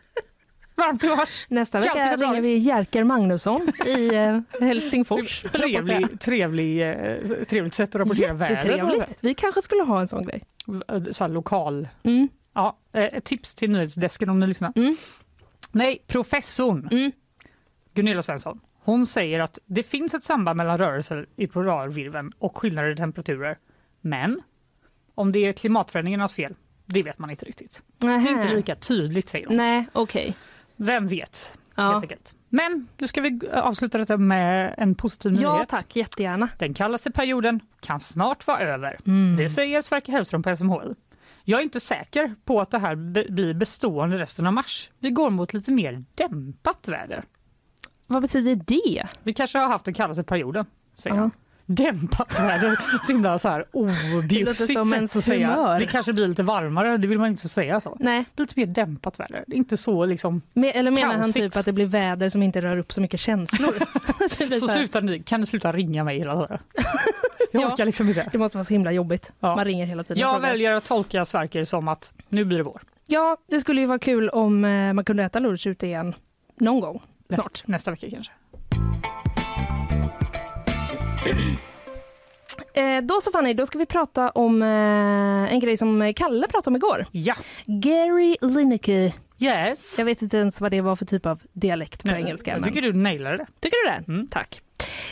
Varmt 0.74 1.04
i 1.04 1.08
mars? 1.08 1.46
Nästa 1.48 1.80
Kallt 1.80 1.96
i 1.96 1.98
vecka 1.98 2.10
februari. 2.10 2.32
ringer 2.32 2.42
vi 2.42 2.56
Jerker 2.56 3.04
Magnusson 3.04 3.68
i 3.86 4.14
eh, 4.14 4.40
Helsingfors. 4.60 5.42
Trevlig, 5.52 6.20
trevlig, 6.20 6.90
eh, 6.90 7.16
trevligt 7.48 7.74
sätt 7.74 7.88
att 7.88 7.94
rapportera. 7.94 8.48
Jättetrevligt. 8.48 9.18
Vi 9.20 9.34
kanske 9.34 9.62
skulle 9.62 9.82
ha 9.82 10.00
en 10.00 10.08
sån 10.08 10.26
grej. 10.26 10.42
Så 11.10 11.24
här 11.24 11.28
lokal. 11.28 11.88
Mm. 12.02 12.28
Ja, 12.52 12.78
eh, 12.92 13.02
ett 13.04 13.24
tips 13.24 13.54
till 13.54 13.70
nyhetsdesken 13.70 14.28
om 14.30 14.40
ni 14.40 14.46
lyssnar. 14.46 14.72
Mm. 14.76 14.96
Nej, 15.72 16.02
professorn 16.06 16.88
Mm. 16.92 17.12
Gunilla 17.94 18.22
Svensson. 18.22 18.60
Hon 18.84 19.06
säger 19.06 19.40
att 19.40 19.58
det 19.66 19.82
finns 19.82 20.14
ett 20.14 20.24
samband 20.24 20.56
mellan 20.56 20.78
rörelser 20.78 21.26
i 21.36 21.46
polarvirveln 21.46 22.32
och 22.38 22.56
skillnader 22.58 22.90
i 22.90 22.96
temperaturer. 22.96 23.58
Men 24.00 24.42
om 25.14 25.32
det 25.32 25.38
är 25.38 25.52
klimatförändringarnas 25.52 26.34
fel, 26.34 26.54
det 26.86 27.02
vet 27.02 27.18
man 27.18 27.30
inte 27.30 27.44
riktigt. 27.44 27.82
Det 27.98 28.06
är 28.06 28.30
inte 28.30 28.54
lika 28.54 28.74
tydligt 28.74 29.28
säger 29.28 29.46
hon. 29.46 29.56
Nej, 29.56 29.86
okej. 29.92 30.34
Vem 30.76 31.06
vet? 31.06 31.50
Ja. 31.74 31.82
Helt 31.90 32.02
enkelt. 32.02 32.34
Men 32.48 32.88
nu 32.98 33.06
ska 33.06 33.20
vi 33.20 33.40
avsluta 33.52 33.98
detta 33.98 34.16
med 34.16 34.74
en 34.78 34.94
positiv 34.94 35.34
ja, 35.40 35.54
nyhet. 35.54 35.68
tack. 35.68 35.96
Jättegärna. 35.96 36.48
Den 36.58 36.74
kallaste 36.74 37.10
perioden 37.10 37.60
kan 37.80 38.00
snart 38.00 38.46
vara 38.46 38.60
över. 38.60 38.98
Mm. 39.06 39.36
Det 39.36 39.50
säger 39.50 39.82
Sverker 39.82 40.12
Hellström 40.12 40.42
på 40.42 40.56
SMHI. 40.56 40.94
Jag 41.44 41.60
är 41.60 41.64
inte 41.64 41.80
säker 41.80 42.34
på 42.44 42.60
att 42.60 42.70
det 42.70 42.78
här 42.78 42.94
blir 43.30 43.54
bestående 43.54 44.18
resten 44.18 44.46
av 44.46 44.52
mars. 44.52 44.90
Vi 44.98 45.10
går 45.10 45.30
mot 45.30 45.52
lite 45.54 45.70
mer 45.72 46.04
dämpat 46.14 46.88
väder. 46.88 47.24
Vad 48.06 48.22
betyder 48.22 48.54
det? 48.66 49.06
Vi 49.22 49.34
kanske 49.34 49.58
har 49.58 49.68
haft 49.68 49.84
den 49.84 49.94
kallaste 49.94 50.24
perioden, 50.24 50.66
säger 50.96 51.16
Ja. 51.16 51.20
han. 51.20 51.30
Dämpat 51.74 52.40
väder, 52.40 52.78
så 53.02 53.12
himla 53.12 53.38
så 53.38 53.48
här 53.48 53.64
objussigt 53.72 54.88
sätt 54.88 55.16
att 55.16 55.24
säga. 55.24 55.50
humör. 55.54 55.78
Det 55.80 55.86
kanske 55.86 56.12
blir 56.12 56.28
lite 56.28 56.42
varmare, 56.42 56.96
det 56.96 57.06
vill 57.08 57.18
man 57.18 57.28
inte 57.28 57.48
säga 57.48 57.80
så. 57.80 57.96
Nej, 58.00 58.24
Lite 58.36 58.54
mer 58.56 58.66
dämpat 58.66 59.20
väder, 59.20 59.44
det 59.46 59.54
är 59.54 59.58
inte 59.58 59.76
så 59.76 60.04
liksom. 60.06 60.42
Me- 60.54 60.72
eller 60.74 60.90
menar 60.90 61.08
han 61.08 61.16
Kaosigt. 61.22 61.36
typ 61.36 61.56
att 61.56 61.64
det 61.64 61.72
blir 61.72 61.86
väder 61.86 62.28
som 62.28 62.42
inte 62.42 62.60
rör 62.60 62.76
upp 62.76 62.92
så 62.92 63.00
mycket 63.00 63.20
känslor? 63.20 63.74
Så 64.54 64.56
så 64.60 64.68
sluta, 64.68 65.02
kan 65.24 65.40
du 65.40 65.46
sluta 65.46 65.72
ringa 65.72 66.04
mig 66.04 66.18
hela 66.18 66.34
tiden? 66.46 66.58
Jag 67.52 67.72
Ja. 67.78 67.84
liksom 67.84 68.08
inte. 68.08 68.28
det 68.32 68.38
måste 68.38 68.56
vara 68.56 68.64
så 68.64 68.74
himla 68.74 68.92
jobbigt. 68.92 69.32
Ja. 69.40 69.56
Man 69.56 69.64
ringer 69.64 69.86
hela 69.86 70.04
tiden. 70.04 70.20
Jag 70.20 70.40
väljer 70.40 70.72
att 70.72 70.84
tolka 70.84 71.24
Sverker 71.24 71.64
som 71.64 71.88
att 71.88 72.12
nu 72.28 72.44
blir 72.44 72.56
det 72.58 72.64
vår. 72.64 72.82
Ja, 73.06 73.36
det 73.50 73.60
skulle 73.60 73.80
ju 73.80 73.86
vara 73.86 73.98
kul 73.98 74.28
om 74.28 74.64
eh, 74.64 74.92
man 74.92 75.04
kunde 75.04 75.22
äta 75.24 75.38
lunch 75.38 75.66
ute 75.66 75.86
igen 75.86 76.14
någon 76.60 76.80
gång 76.80 77.02
snart. 77.28 77.38
Näst, 77.46 77.68
nästa 77.68 77.90
vecka 77.90 78.06
kanske. 78.10 78.32
Eh, 82.74 83.02
då 83.02 83.20
så 83.20 83.32
Fanny, 83.32 83.54
då 83.54 83.66
ska 83.66 83.78
vi 83.78 83.86
prata 83.86 84.30
om 84.30 84.62
eh, 84.62 84.68
en 85.52 85.60
grej 85.60 85.76
som 85.76 86.12
Kalle 86.16 86.48
pratade 86.48 86.70
om 86.70 86.76
igår. 86.76 87.06
Ja. 87.12 87.34
Gary 87.66 88.36
Lineker. 88.40 89.12
Yes. 89.38 89.94
Jag 89.98 90.04
vet 90.04 90.22
inte 90.22 90.36
ens 90.36 90.60
vad 90.60 90.70
det 90.70 90.80
var 90.80 90.96
för 90.96 91.06
typ 91.06 91.26
av 91.26 91.42
dialekt 91.52 92.02
på 92.02 92.08
Nej, 92.10 92.22
engelska. 92.22 92.50
Jag 92.50 92.60
men- 92.60 92.68
tycker 92.68 92.82
du 92.82 92.92
nailade 92.92 93.36
det. 93.36 93.46
Tycker 93.60 93.76
du 93.84 93.90
det? 93.90 94.12
Mm. 94.12 94.26
Tack. 94.28 94.60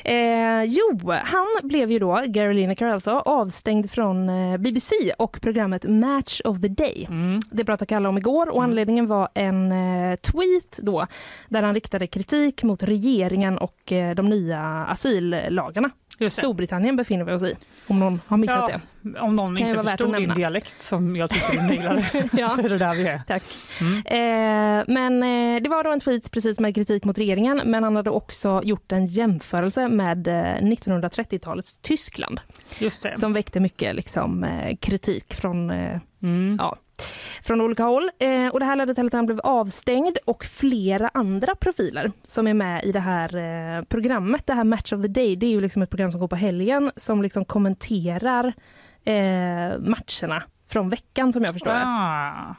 Eh, 0.04 0.62
jo, 0.64 1.12
han 1.24 1.46
blev 1.62 1.90
ju 1.90 1.98
då, 1.98 2.22
Gary 2.26 2.54
Lineker 2.54 2.86
alltså, 2.86 3.10
avstängd 3.10 3.90
från 3.90 4.28
eh, 4.28 4.56
BBC 4.56 4.94
och 5.18 5.40
programmet 5.42 5.84
Match 5.88 6.40
of 6.44 6.60
the 6.60 6.68
Day. 6.68 7.06
Mm. 7.10 7.40
Det 7.50 7.64
pratade 7.64 7.86
Kalle 7.86 8.08
om 8.08 8.18
igår 8.18 8.48
och 8.48 8.58
Mm. 8.58 8.70
anledningen 8.70 9.06
var 9.06 9.28
en 9.34 9.72
eh, 9.72 10.16
tweet 10.16 10.78
då 10.82 11.06
där 11.48 11.62
han 11.62 11.74
riktade 11.74 12.06
kritik 12.06 12.62
mot 12.62 12.82
regeringen 12.82 13.58
och 13.58 13.92
eh, 13.92 14.14
de 14.14 14.28
nya 14.28 14.60
asyllagarna. 14.88 15.90
Just 16.20 16.36
det. 16.36 16.42
Storbritannien 16.42 16.96
befinner 16.96 17.24
vi 17.24 17.32
oss 17.32 17.42
i, 17.42 17.54
om 17.86 17.98
någon 18.00 18.20
har 18.26 18.36
missat 18.36 18.70
Ja, 18.72 18.80
det. 19.02 19.20
Om 19.20 19.34
någon 19.36 19.56
Kan 19.56 19.68
inte 19.68 19.82
förstod 19.82 20.14
din 20.16 20.34
dialekt 20.34 20.80
som 20.80 21.16
jag 21.16 21.30
tycker 21.30 21.52
du 21.52 21.62
nailade 21.66 22.06
Ja. 22.32 22.48
så 22.48 22.60
är 22.60 22.68
det 22.68 22.78
där 22.78 22.94
vi 22.94 23.06
är. 23.06 23.22
Tack. 23.26 23.42
Mm. 23.80 23.96
Eh, 24.06 24.84
men 24.94 25.22
eh, 25.56 25.62
det 25.62 25.70
var 25.70 25.84
då 25.84 25.92
en 25.92 26.00
tweet 26.00 26.30
precis 26.30 26.58
med 26.60 26.74
kritik 26.74 27.04
mot 27.04 27.18
regeringen 27.18 27.62
men 27.64 27.84
han 27.84 27.96
hade 27.96 28.10
också 28.10 28.60
gjort 28.64 28.92
en 28.92 29.06
jämförelse 29.06 29.88
med 29.88 30.28
eh, 30.28 30.32
1930-talets 30.34 31.78
Tyskland 31.82 32.40
Just 32.78 33.02
det. 33.02 33.18
som 33.20 33.32
väckte 33.32 33.60
mycket 33.60 33.94
liksom, 33.94 34.44
eh, 34.44 34.76
kritik 34.76 35.34
från 35.34 35.70
eh, 35.70 35.98
Mm. 36.22 36.56
Ja 36.58 36.76
från 37.42 37.61
olika 37.61 37.83
håll. 37.83 38.11
Eh, 38.19 38.47
och 38.47 38.61
det 38.61 38.66
här 38.66 38.76
ledde 38.76 38.95
till 38.95 39.07
att 39.07 39.12
han 39.12 39.26
blev 39.26 39.40
avstängd 39.40 40.19
och 40.25 40.45
flera 40.45 41.11
andra 41.14 41.54
profiler 41.54 42.12
som 42.25 42.47
är 42.47 42.54
med 42.54 42.85
i 42.85 42.92
det 42.92 43.00
här 43.00 43.37
eh, 43.37 43.85
programmet. 43.85 44.47
Det 44.47 44.54
här 44.54 44.64
Match 44.64 44.92
of 44.92 45.02
the 45.02 45.09
Day, 45.09 45.37
det 45.37 45.47
är 45.47 45.50
ju 45.50 45.61
liksom 45.61 45.83
ett 45.83 45.90
program 45.90 46.11
som 46.11 46.21
går 46.21 46.28
på 46.28 46.37
helgen 46.37 46.90
som 46.97 47.23
liksom 47.23 47.45
kommenterar 47.45 48.52
eh, 49.04 49.78
matcherna 49.78 50.42
från 50.70 50.88
veckan 50.90 51.32
som 51.32 51.42
jag 51.42 51.52
förstår. 51.52 51.72
Ah. 51.74 52.54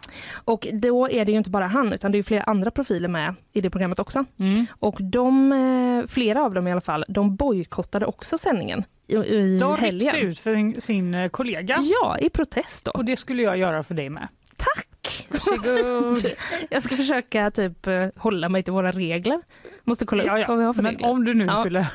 Och 0.46 0.68
då 0.74 1.10
är 1.10 1.26
det 1.26 1.32
ju 1.32 1.38
inte 1.38 1.50
bara 1.50 1.68
han 1.68 1.94
utan 1.94 2.12
det 2.12 2.18
är 2.18 2.24
flera 2.24 2.44
andra 2.44 2.72
profiler 2.72 3.08
med 3.10 3.36
i 3.54 3.62
det 3.62 3.70
programmet 3.70 4.00
också. 4.00 4.26
Mm. 4.40 4.66
Och 4.80 4.98
de, 5.02 5.52
eh, 5.52 6.08
flera 6.08 6.44
av 6.44 6.54
dem 6.54 6.68
i 6.68 6.72
alla 6.72 6.82
fall, 6.82 7.06
de 7.08 7.36
bojkottade 7.36 8.06
också 8.06 8.38
sändningen 8.38 8.84
i, 9.08 9.16
i 9.16 9.60
De 9.60 9.78
helgen. 9.78 10.12
ryckte 10.12 10.20
ut 10.28 10.40
för 10.40 10.56
sin, 10.56 10.82
sin 10.82 11.14
eh, 11.14 11.30
kollega 11.30 11.78
Ja, 11.82 12.18
i 12.20 12.30
protest 12.30 12.86
då. 12.86 12.92
och 12.92 13.06
det 13.06 13.16
skulle 13.16 13.44
jag 13.44 13.58
göra 13.58 13.84
för 13.84 13.96
dig 13.96 14.10
med. 14.10 14.28
Tack! 14.58 15.28
Varsågod. 15.30 16.18
Jag 16.70 16.84
ska 16.84 16.98
försöka 16.98 17.52
typ 17.52 17.88
eh, 17.88 18.08
hålla 18.16 18.50
mig 18.50 18.64
till 18.64 18.74
våra 18.74 18.92
regler. 18.92 19.42
Måste 19.84 20.06
kolla 20.06 20.24
Ja, 20.26 20.34
upp 20.34 20.40
ja. 20.40 20.46
vad 20.48 20.58
vi 20.58 20.64
har 20.64 20.74
för 20.74 20.82
Men 20.82 20.92
regler. 20.92 21.10
om 21.10 21.26
du 21.26 21.34
nu 21.34 21.46
Ja. 21.46 21.60
skulle 21.62 21.88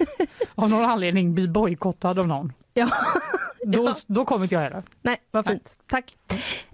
av 0.54 0.70
någon 0.70 0.84
anledning 0.84 1.34
bli 1.34 1.48
bojkottad 1.48 2.18
av 2.18 2.28
någon, 2.28 2.52
Ja. 2.74 2.88
då, 3.66 3.92
då 4.06 4.24
kommer 4.24 4.44
inte 4.44 4.54
jag 4.54 4.62
heller. 4.62 4.82
Nej, 5.02 5.16
vad 5.30 5.46
fint. 5.46 5.78
Tack. 5.86 6.16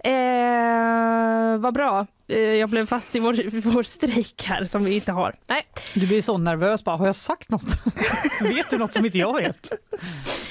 Eh, 0.07 1.57
vad 1.57 1.73
bra. 1.73 2.07
Eh, 2.29 2.39
jag 2.39 2.69
blev 2.69 2.85
fast 2.85 3.15
i 3.15 3.19
vår, 3.19 3.61
vår 3.71 3.83
strejk 3.83 4.43
här 4.43 4.65
som 4.65 4.83
vi 4.83 4.95
inte 4.95 5.11
har. 5.11 5.35
Nej, 5.47 5.65
Du 5.93 6.07
blir 6.07 6.21
så 6.21 6.37
nervös 6.37 6.83
bara, 6.83 6.97
har 6.97 7.05
jag 7.05 7.15
sagt 7.15 7.49
något? 7.49 7.63
vet 8.41 8.69
du 8.69 8.77
något 8.77 8.93
som 8.93 9.05
inte 9.05 9.17
jag 9.17 9.33
vet? 9.33 9.69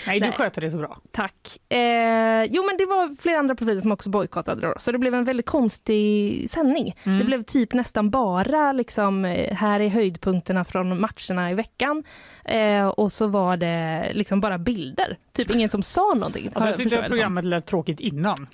Nej, 0.07 0.21
du 0.21 0.27
Nej. 0.27 0.35
sköter 0.37 0.61
det 0.61 0.71
så 0.71 0.79
bra. 0.79 0.99
tack. 1.11 1.59
Eh, 1.69 2.45
jo, 2.45 2.63
men 2.67 2.77
det 2.79 2.87
var 2.87 3.23
flera 3.23 3.39
andra 3.39 3.55
profiler 3.55 3.81
som 3.81 3.93
också 3.93 4.09
bojkottade 4.11 4.61
då, 4.67 4.75
så 4.79 4.93
det 4.93 4.99
blev 4.99 5.15
en 5.15 5.25
väldigt 5.25 5.47
konstig 5.47 6.51
sändning. 6.51 6.97
Mm. 7.05 7.19
Det 7.19 7.25
blev 7.25 7.43
typ 7.43 7.75
nästan 7.75 8.11
bara 8.11 8.73
liksom, 8.73 9.25
eh, 9.25 9.55
här 9.55 9.81
är 9.81 9.89
höjdpunkterna 9.89 10.65
från 10.65 11.01
matcherna 11.01 11.51
i 11.51 11.55
veckan 11.55 12.05
eh, 12.45 12.87
och 12.87 13.13
så 13.13 13.27
var 13.27 13.57
det 13.57 14.11
liksom 14.13 14.41
bara 14.41 14.59
bilder. 14.59 15.17
Typ 15.33 15.51
ingen 15.51 15.69
som 15.69 15.83
sa 15.83 16.15
någonting. 16.15 16.51
Alltså, 16.55 16.69
jag 16.69 16.77
tyckte 16.77 16.97
som. 16.97 17.05
programmet 17.05 17.45
lät 17.45 17.67
tråkigt 17.67 18.01
innan, 18.01 18.47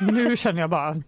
men 0.00 0.14
nu 0.14 0.36
känner 0.36 0.60
jag 0.60 0.70
bara, 0.70 1.02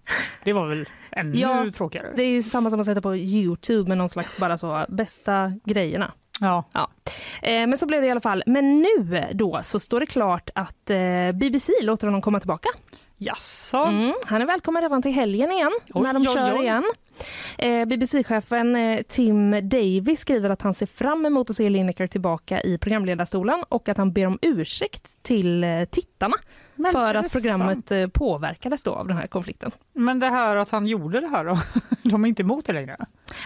det 0.45 0.53
var 0.53 0.67
väl 0.67 0.89
ännu 1.17 1.39
Ja, 1.39 1.67
tråkigare. 1.75 2.13
Det 2.17 2.23
är 2.23 2.29
ju 2.31 2.43
samma 2.43 2.71
som 2.71 2.81
att 2.81 2.87
sätta 2.87 3.01
på 3.01 3.17
Youtube 3.17 3.89
med 3.89 3.99
någon 3.99 4.09
slags 4.09 4.39
bara 4.39 4.59
så 4.59 4.87
bästa 4.89 5.53
grejerna. 5.65 6.13
Ja. 6.41 6.65
Eh, 7.43 7.67
men 7.67 7.79
så 7.79 7.87
blev 7.87 8.01
det 8.01 8.07
i 8.07 8.11
alla 8.11 8.21
fall. 8.21 8.43
Men 8.47 8.81
nu 8.83 9.25
då 9.33 9.61
så 9.63 9.81
står 9.81 10.01
det 10.01 10.07
klart 10.07 10.51
att 10.55 10.91
eh, 10.91 11.33
BBC 11.35 11.73
låter 11.83 12.07
honom 12.07 12.23
komma 12.23 12.41
tillbaka. 12.41 12.69
Jaså? 13.17 13.77
Mm, 13.77 14.15
han 14.27 14.43
är 14.43 14.47
välkommen 14.47 14.83
redan 14.83 15.03
till 15.03 15.13
helgen 15.13 15.53
igen, 15.53 15.73
Oj, 15.95 16.03
när 16.03 16.13
de 16.13 16.23
oj, 16.23 16.35
kör 16.35 16.59
oj. 16.59 16.63
igen. 16.63 16.85
Eh, 17.59 17.85
BBC-chefen 17.85 18.77
eh, 18.77 19.03
Tim 19.03 19.69
Davis 19.69 20.21
skriver 20.21 20.51
att 20.51 20.63
han 20.63 20.75
ser 20.75 20.87
fram 20.87 21.27
emot 21.27 21.51
att 21.51 21.57
se 21.57 21.69
Lineker 21.69 22.07
tillbaka 22.07 22.61
i 22.61 22.79
programledarstolen 22.79 23.65
och 23.69 23.89
att 23.89 23.97
han 23.97 24.13
ber 24.13 24.27
om 24.27 24.39
ursäkt 24.43 25.23
till 25.23 25.65
eh, 25.65 25.85
tittarna 25.85 26.37
Men 26.77 26.93
för 26.93 27.15
att 27.15 27.33
programmet 27.33 27.93
eh, 27.93 28.07
påverkades 28.07 28.83
då 28.83 28.91
av 28.95 29.09
den 29.09 29.17
här 29.17 29.27
konflikten. 29.27 29.71
Men 29.93 30.21
det 30.21 30.29
här 30.29 30.57
att 30.57 30.71
han 30.71 30.87
gjorde 30.87 31.21
det 31.21 31.29
här 31.29 31.45
då? 31.45 31.59
De 32.03 32.25
är 32.25 32.29
inte 32.29 32.43
emot 32.43 32.65
det 32.67 32.73
längre? 32.73 32.97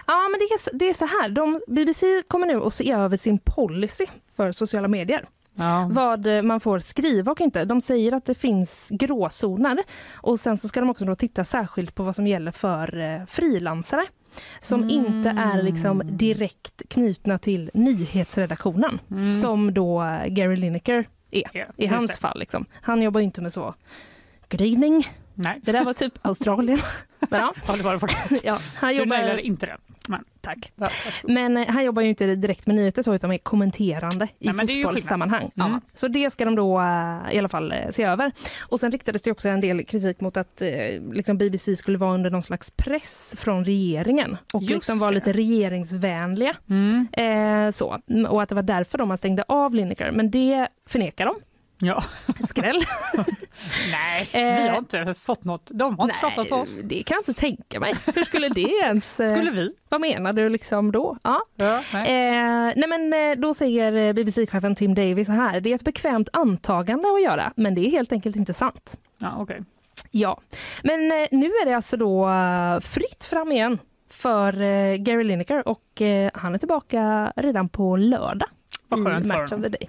Ja, 0.07 0.29
men 0.29 0.41
det 0.41 0.45
är, 0.45 0.79
det 0.79 0.89
är 0.91 0.95
så 0.95 1.07
här. 1.07 1.29
De, 1.29 1.61
BBC 1.69 2.23
kommer 2.29 2.47
nu 2.47 2.63
att 2.63 2.75
se 2.75 2.93
över 2.93 3.17
sin 3.17 3.39
policy 3.39 4.07
för 4.37 4.53
sociala 4.53 4.89
medier. 4.89 5.29
Ja. 5.55 5.89
Vad 5.93 6.27
eh, 6.27 6.43
man 6.43 6.61
får 6.61 6.79
skriva 6.79 7.33
och 7.33 7.41
inte. 7.41 7.65
De 7.65 7.81
säger 7.81 8.13
att 8.13 8.25
det 8.25 8.35
finns 8.35 8.89
gråzoner 8.91 9.79
och 10.15 10.41
sen 10.41 10.59
så 10.59 10.69
ska 10.69 10.81
de 10.81 10.91
också 10.91 11.05
då 11.05 11.15
titta 11.15 11.45
särskilt 11.45 11.95
på 11.95 12.03
vad 12.03 12.15
som 12.15 12.27
gäller 12.27 12.51
för 12.53 13.01
eh, 13.01 13.27
frilansare 13.27 14.07
som 14.61 14.83
Mm. 14.83 14.91
inte 14.95 15.29
är 15.29 15.63
liksom 15.63 16.03
direkt 16.05 16.83
knutna 16.89 17.39
till 17.39 17.71
nyhetsredaktionen 17.75 18.99
Mm. 19.11 19.31
som 19.31 19.75
då 19.75 19.99
Gary 20.29 20.57
Lineker 20.57 21.05
är 21.31 21.43
Ja, 21.53 21.67
i 21.77 21.87
hans 21.87 22.07
det. 22.11 22.21
fall. 22.21 22.39
Liksom. 22.39 22.67
Han 22.73 23.03
jobbar 23.03 23.21
ju 23.21 23.25
inte 23.25 23.41
med 23.41 23.53
så 23.53 23.75
Good 24.51 24.61
evening. 24.61 25.09
Nej, 25.35 25.61
Det 25.63 25.73
där 25.73 25.85
var 25.85 25.93
typ 25.93 26.13
Australien. 26.23 26.79
Men 27.31 27.41
ja, 27.41 27.55
ja, 27.69 27.77
det 27.77 27.83
var 27.83 27.93
det 27.93 27.99
faktiskt. 28.09 28.45
ja, 28.45 28.59
han 28.75 28.95
Du 28.97 29.05
nailade 29.05 29.29
jobbar... 29.31 29.39
inte 29.45 29.67
det. 29.67 29.77
Men, 30.09 30.25
Tack. 30.41 30.73
ja. 30.77 30.89
Men 31.23 31.57
eh, 31.57 31.69
han 31.69 31.85
jobbar 31.85 32.03
ju 32.03 32.09
inte 32.09 32.35
direkt 32.35 32.67
med 32.67 32.77
nyheter 32.77 33.03
så 33.03 33.15
utan 33.15 33.31
med 33.31 33.45
kommenterande 33.45 34.29
i 34.39 34.53
Nej, 34.53 34.83
fotbollssammanhang. 34.83 35.51
Mm. 35.57 35.73
Ja, 35.73 35.81
så 35.95 36.09
det 36.09 36.31
ska 36.31 36.45
de 36.45 36.55
då 36.55 36.81
eh, 36.81 37.35
i 37.35 37.39
alla 37.39 37.49
fall 37.49 37.73
eh, 37.73 37.91
se 37.91 38.03
över. 38.03 38.33
Och 38.61 38.81
sen 38.81 38.93
riktades 38.93 39.23
det 39.23 39.31
också 39.31 39.49
en 39.49 39.61
del 39.61 39.85
kritik 39.85 40.21
mot 40.21 40.37
att 40.37 40.63
eh, 40.63 40.69
liksom 41.13 41.39
BBC 41.39 41.77
skulle 41.77 41.99
vara 41.99 42.15
under 42.15 42.31
någon 42.31 42.43
slags 42.43 42.71
press 42.71 43.35
från 43.39 43.65
regeringen 43.65 44.37
och 44.55 44.63
Just 44.63 44.75
liksom 44.75 44.99
vara 44.99 45.11
lite 45.11 45.33
regeringsvänliga. 45.33 46.57
Mm. 46.71 47.07
Eh, 47.13 47.71
så. 47.71 47.99
Och 48.29 48.43
att 48.43 48.49
det 48.49 48.55
var 48.55 48.63
därför 48.63 48.99
de 48.99 49.09
man 49.09 49.19
stängde 49.19 49.45
av 49.49 49.75
Lineker. 49.75 50.11
Men 50.11 50.31
det 50.31 50.69
förnekar 50.87 51.27
de. 51.27 51.35
Ja. 51.81 52.05
Skräll. 52.49 52.77
Nej, 53.93 54.29
Eh, 54.33 54.63
vi 54.63 54.69
har 54.69 54.79
inte 54.79 55.15
fått 55.15 55.45
något. 55.45 55.71
De 55.75 55.99
har 55.99 56.05
inte 56.05 56.17
tjatat 56.21 56.49
på 56.49 56.55
oss. 56.57 56.79
det 56.83 57.03
kan 57.03 57.15
jag 57.15 57.21
inte 57.21 57.41
tänka 57.41 57.81
mig. 57.81 57.95
Hur 58.15 58.25
skulle 58.25 58.49
det 58.49 58.61
ens... 58.83 59.21
eh, 59.21 59.29
Skulle 59.37 59.51
vi? 59.51 59.71
Vad 59.89 60.01
menar 60.01 60.33
du 60.33 60.49
liksom 60.49 60.93
då? 60.93 61.17
Ja. 61.23 61.41
Ja, 61.57 61.83
nej. 61.93 62.03
Eh, 62.03 62.73
nej 62.77 62.85
men 62.89 63.13
eh, 63.13 63.41
då 63.41 63.55
säger 63.55 63.93
eh, 63.93 64.13
BBC-chefen 64.13 64.75
Tim 64.75 64.95
Davis 64.95 65.27
så 65.27 65.33
här. 65.33 65.61
Det 65.61 65.71
är 65.71 65.75
ett 65.75 65.85
bekvämt 65.85 66.29
antagande 66.33 67.09
att 67.15 67.23
göra, 67.23 67.53
men 67.57 67.75
det 67.75 67.81
är 67.87 67.91
helt 67.91 68.13
enkelt 68.13 68.37
inte 68.37 68.55
sant. 68.55 68.99
Ja, 69.19 69.35
okej. 69.39 69.61
Ja, 70.11 70.41
men 70.83 71.13
eh, 71.13 71.29
nu 71.31 71.47
är 71.47 71.67
det 71.67 71.73
alltså 71.77 71.97
då 71.97 72.29
eh, 72.29 72.81
fritt 72.81 73.25
fram 73.25 73.53
igen 73.53 73.79
för 74.11 74.63
eh, 74.63 74.97
Gary 74.97 75.25
Lineker 75.25 75.69
och 75.69 76.03
eh, 76.03 76.31
han 76.35 76.55
är 76.55 76.59
tillbaka 76.59 77.33
redan 77.37 77.69
på 77.69 77.97
lördag 77.97 78.49
Vad 78.89 79.01
i 79.01 79.05
skönt 79.05 79.27
för 79.27 79.29
Match 79.39 79.53
of 79.53 79.63
the 79.63 79.69
Day. 79.69 79.89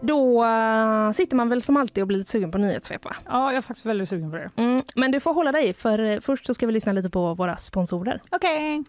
Då 0.00 0.44
eh, 0.44 1.12
sitter 1.12 1.36
man 1.36 1.48
väl 1.48 1.62
som 1.62 1.76
alltid 1.76 2.02
och 2.02 2.08
blir 2.08 2.18
lite 2.18 2.30
sugen 2.30 2.50
på 2.50 2.58
nyhetssvep 2.58 3.04
va? 3.04 3.16
Ja, 3.26 3.46
jag 3.52 3.56
är 3.56 3.62
faktiskt 3.62 3.86
väldigt 3.86 4.08
sugen 4.08 4.30
på 4.30 4.36
det. 4.36 4.50
Mm, 4.56 4.82
men 4.94 5.10
du 5.10 5.20
får 5.20 5.34
hålla 5.34 5.52
dig 5.52 5.72
för 5.72 5.98
eh, 5.98 6.20
först 6.20 6.46
så 6.46 6.54
ska 6.54 6.66
vi 6.66 6.72
lyssna 6.72 6.92
lite 6.92 7.10
på 7.10 7.34
våra 7.34 7.56
sponsorer. 7.56 8.20
Okej. 8.30 8.84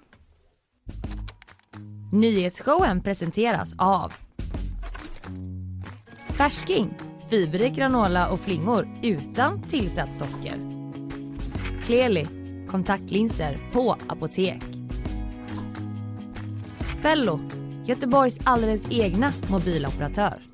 Nyhetsshowen 2.11 3.01
presenteras 3.01 3.73
av 3.77 4.13
Färsking, 6.37 6.93
fiberrik 7.29 7.73
granola 7.73 8.29
och 8.29 8.39
flingor 8.39 8.87
utan 9.01 9.63
tillsatt 9.63 10.17
socker. 10.17 10.55
Kleli, 11.83 12.27
kontaktlinser 12.69 13.57
på 13.71 13.95
apotek. 14.07 14.63
Fello, 17.01 17.39
Göteborgs 17.85 18.39
alldeles 18.43 18.91
egna 18.91 19.31
mobiloperatör. 19.51 20.48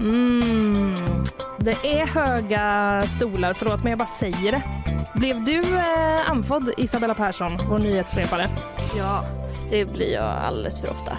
Mm. 0.00 1.24
Det 1.58 2.00
är 2.00 2.06
höga 2.06 3.02
stolar, 3.16 3.54
förlåt 3.54 3.82
men 3.82 3.90
jag 3.90 3.98
bara 3.98 4.08
säger 4.20 4.52
det. 4.52 4.62
Blev 5.14 5.44
du 5.44 5.58
eh, 5.58 6.30
andfådd 6.30 6.70
Isabella 6.76 7.14
Persson, 7.14 7.58
vår 7.68 7.78
nyhetsrepare? 7.78 8.46
Ja, 8.98 9.24
det 9.70 9.84
blir 9.84 10.12
jag 10.12 10.24
alldeles 10.24 10.80
för 10.80 10.90
ofta. 10.90 11.18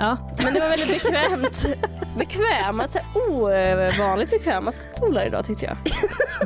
Ja. 0.00 0.16
Men 0.44 0.54
det 0.54 0.60
var 0.60 0.68
väldigt 0.68 1.02
bekvämt. 1.02 1.66
bekväma, 2.18 2.88
så 2.88 2.98
ovanligt 3.30 4.30
bekväma 4.30 4.72
stolar 4.72 5.26
idag 5.26 5.46
tyckte 5.46 5.66
jag. 5.66 5.76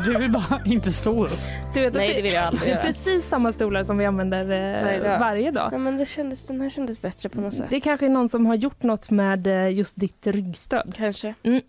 Du 0.04 0.18
vill 0.18 0.30
bara 0.32 0.60
inte 0.64 0.92
stå 0.92 1.24
upp. 1.26 1.30
Du 1.74 1.80
vet 1.80 1.94
Nej, 1.94 2.14
det 2.16 2.22
vill 2.22 2.32
jag 2.32 2.44
aldrig 2.44 2.62
Det 2.62 2.70
är 2.70 2.74
göra. 2.74 2.82
precis 2.92 3.28
samma 3.28 3.52
stolar 3.52 3.84
som 3.84 3.98
vi 3.98 4.04
använder 4.04 4.40
eh, 4.40 4.84
Varje 4.84 4.98
dag. 5.08 5.18
varje 5.18 5.50
dag. 5.50 5.68
Ja, 5.72 5.78
men 5.78 5.96
det 5.96 6.06
kändes, 6.06 6.46
den 6.46 6.60
här 6.60 6.70
kändes 6.70 7.02
bättre 7.02 7.28
på 7.28 7.40
något 7.40 7.54
sätt. 7.54 7.66
Det 7.70 7.80
kanske 7.80 8.06
är 8.06 8.10
någon 8.10 8.28
som 8.28 8.46
har 8.46 8.54
gjort 8.54 8.82
något 8.82 9.10
med 9.10 9.46
eh, 9.46 9.68
just 9.72 9.96
ditt 10.00 10.26
ryggstöd. 10.26 10.94
Kanske. 10.96 11.34
Mm. 11.42 11.60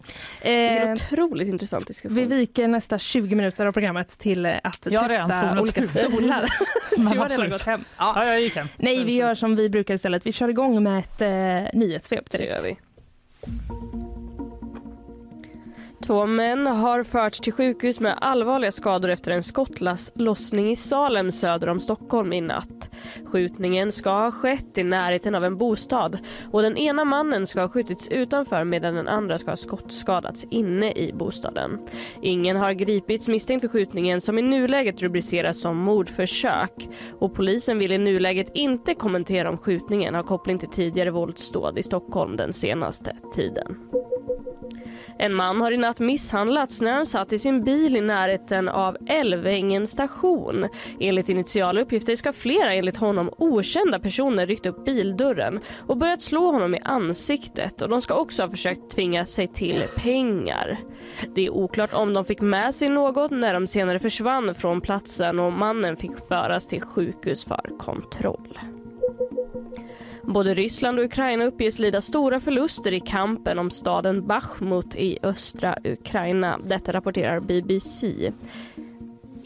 Vilken 0.43 0.87
Eh, 0.87 0.93
otroligt 0.93 1.47
intressant 1.47 1.87
diskussion. 1.87 2.15
vi 2.15 2.25
viker 2.25 2.67
nästa 2.67 2.99
20 2.99 3.35
minuter 3.35 3.65
av 3.65 3.71
programmet 3.71 4.19
till 4.19 4.45
eh, 4.45 4.53
att 4.63 4.87
Jag 4.91 5.07
testa 5.09 5.59
olika 5.61 5.81
ut. 5.81 5.89
stolar. 5.89 6.45
Du 6.97 7.01
har 7.05 7.29
redan 7.29 7.49
gått 7.49 7.65
hem. 7.65 7.83
Ja. 7.97 8.13
Ja, 8.15 8.25
jag 8.25 8.41
gick 8.41 8.55
hem. 8.55 8.67
Nej, 8.77 9.03
vi 9.03 9.15
gör 9.15 9.35
som 9.35 9.55
vi 9.55 9.69
brukar 9.69 9.93
istället. 9.93 10.25
Vi 10.25 10.31
kör 10.31 10.49
igång 10.49 10.83
med 10.83 10.99
ett 10.99 11.21
eh, 11.21 11.74
nyhetssvep 11.75 12.29
Så 12.31 12.37
Det 12.37 12.45
gör 12.45 12.61
vi. 12.61 12.77
Två 16.07 16.25
män 16.25 16.67
har 16.67 17.03
förts 17.03 17.39
till 17.39 17.53
sjukhus 17.53 17.99
med 17.99 18.17
allvarliga 18.21 18.71
skador 18.71 19.09
efter 19.09 19.31
en 19.31 19.43
skottlossning 19.43 20.71
i 20.71 20.75
Salem 20.75 21.31
söder 21.31 21.69
om 21.69 21.79
Stockholm 21.79 22.33
i 22.33 22.41
natt. 22.41 22.89
Skjutningen 23.25 23.91
ska 23.91 24.09
ha 24.09 24.31
skett 24.31 24.77
i 24.77 24.83
närheten 24.83 25.35
av 25.35 25.45
en 25.45 25.57
bostad 25.57 26.17
och 26.51 26.61
den 26.61 26.77
ena 26.77 27.05
mannen 27.05 27.47
ska 27.47 27.61
ha 27.61 27.69
skjutits 27.69 28.07
utanför 28.07 28.63
medan 28.63 28.95
den 28.95 29.07
andra 29.07 29.37
ska 29.37 29.51
ha 29.51 29.55
skottskadats 29.55 30.43
inne 30.49 30.91
i 30.91 31.13
bostaden. 31.13 31.79
Ingen 32.21 32.57
har 32.57 32.71
gripits 32.71 33.27
misstänkt 33.27 33.61
för 33.61 33.67
skjutningen 33.67 34.21
som 34.21 34.37
i 34.37 34.41
nuläget 34.41 35.01
rubriceras 35.01 35.59
som 35.59 35.77
mordförsök 35.77 36.89
och 37.19 37.33
polisen 37.33 37.79
vill 37.79 37.91
i 37.91 37.97
nuläget 37.97 38.51
inte 38.53 38.93
kommentera 38.93 39.49
om 39.49 39.57
skjutningen 39.57 40.15
har 40.15 40.23
koppling 40.23 40.59
till 40.59 40.69
tidigare 40.69 41.11
våldsdåd 41.11 41.77
i 41.77 41.83
Stockholm 41.83 42.35
den 42.35 42.53
senaste 42.53 43.15
tiden. 43.35 43.77
En 45.17 45.33
man 45.33 45.61
har 45.61 45.71
i 45.71 45.77
natt 45.77 45.99
misshandlats 45.99 46.81
när 46.81 46.91
han 46.91 47.05
satt 47.05 47.33
i 47.33 47.39
sin 47.39 47.63
bil 47.63 47.95
i 47.95 48.01
närheten 48.01 48.69
av 48.69 48.97
Älvängen 49.07 49.87
station. 49.87 50.67
Enligt 50.99 51.29
initiala 51.29 51.81
uppgifter 51.81 52.15
ska 52.15 52.33
flera 52.33 52.73
enligt 52.73 52.97
honom 52.97 53.29
okända 53.37 53.99
personer 53.99 54.47
ryckt 54.47 54.65
upp 54.65 54.85
bildörren 54.85 55.59
och 55.87 55.97
börjat 55.97 56.21
slå 56.21 56.51
honom 56.51 56.75
i 56.75 56.79
ansiktet 56.79 57.81
och 57.81 57.89
de 57.89 58.01
ska 58.01 58.13
också 58.13 58.41
ha 58.41 58.49
försökt 58.49 58.89
tvinga 58.89 59.25
sig 59.25 59.47
till 59.47 59.83
pengar. 59.97 60.77
Det 61.35 61.45
är 61.45 61.49
oklart 61.49 61.93
om 61.93 62.13
de 62.13 62.25
fick 62.25 62.41
med 62.41 62.75
sig 62.75 62.89
något 62.89 63.31
när 63.31 63.53
de 63.53 63.67
senare 63.67 63.99
försvann 63.99 64.55
från 64.55 64.81
platsen 64.81 65.39
och 65.39 65.53
mannen 65.53 65.97
fick 65.97 66.27
föras 66.27 66.67
till 66.67 66.81
sjukhus 66.81 67.45
för 67.45 67.77
kontroll. 67.77 68.59
Både 70.27 70.53
Ryssland 70.53 70.99
och 70.99 71.05
Ukraina 71.05 71.45
uppges 71.45 71.79
lida 71.79 72.01
stora 72.01 72.39
förluster 72.39 72.93
i 72.93 72.99
kampen 72.99 73.59
om 73.59 73.71
staden 73.71 74.27
Bachmut 74.27 74.95
i 74.95 75.17
östra 75.23 75.77
Ukraina. 75.83 76.59
Detta 76.65 76.93
rapporterar 76.93 77.39
BBC. 77.39 78.31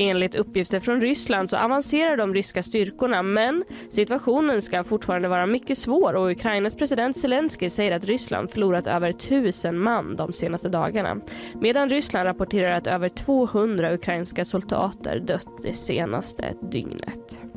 Enligt 0.02 0.36
uppgifter 0.36 0.80
från 0.80 1.02
Ryssland 1.02 1.50
så 1.50 1.58
avancerar 1.58 2.18
de 2.18 2.34
ryska 2.34 2.64
styrkorna 2.64 3.24
men 3.24 3.64
situationen 3.90 4.62
ska 4.62 4.84
fortfarande 4.84 5.28
vara 5.28 5.46
mycket 5.46 5.78
svår 5.78 6.14
och 6.14 6.32
Ukrainas 6.32 6.76
president 6.76 7.18
Zelensky 7.18 7.70
säger 7.70 7.92
att 7.92 8.06
Ryssland 8.06 8.52
förlorat 8.52 8.88
över 8.88 9.12
tusen 9.12 9.80
man 9.80 10.16
de 10.16 10.34
senaste 10.34 10.70
dagarna. 10.70 11.18
Medan 11.62 11.90
Ryssland 11.90 12.26
rapporterar 12.26 12.72
att 12.72 12.88
över 12.88 13.10
200 13.10 13.94
ukrainska 13.94 14.46
soldater 14.46 15.20
dött 15.20 15.64
det 15.64 15.74
senaste 15.74 16.54
dygnet. 16.72 17.49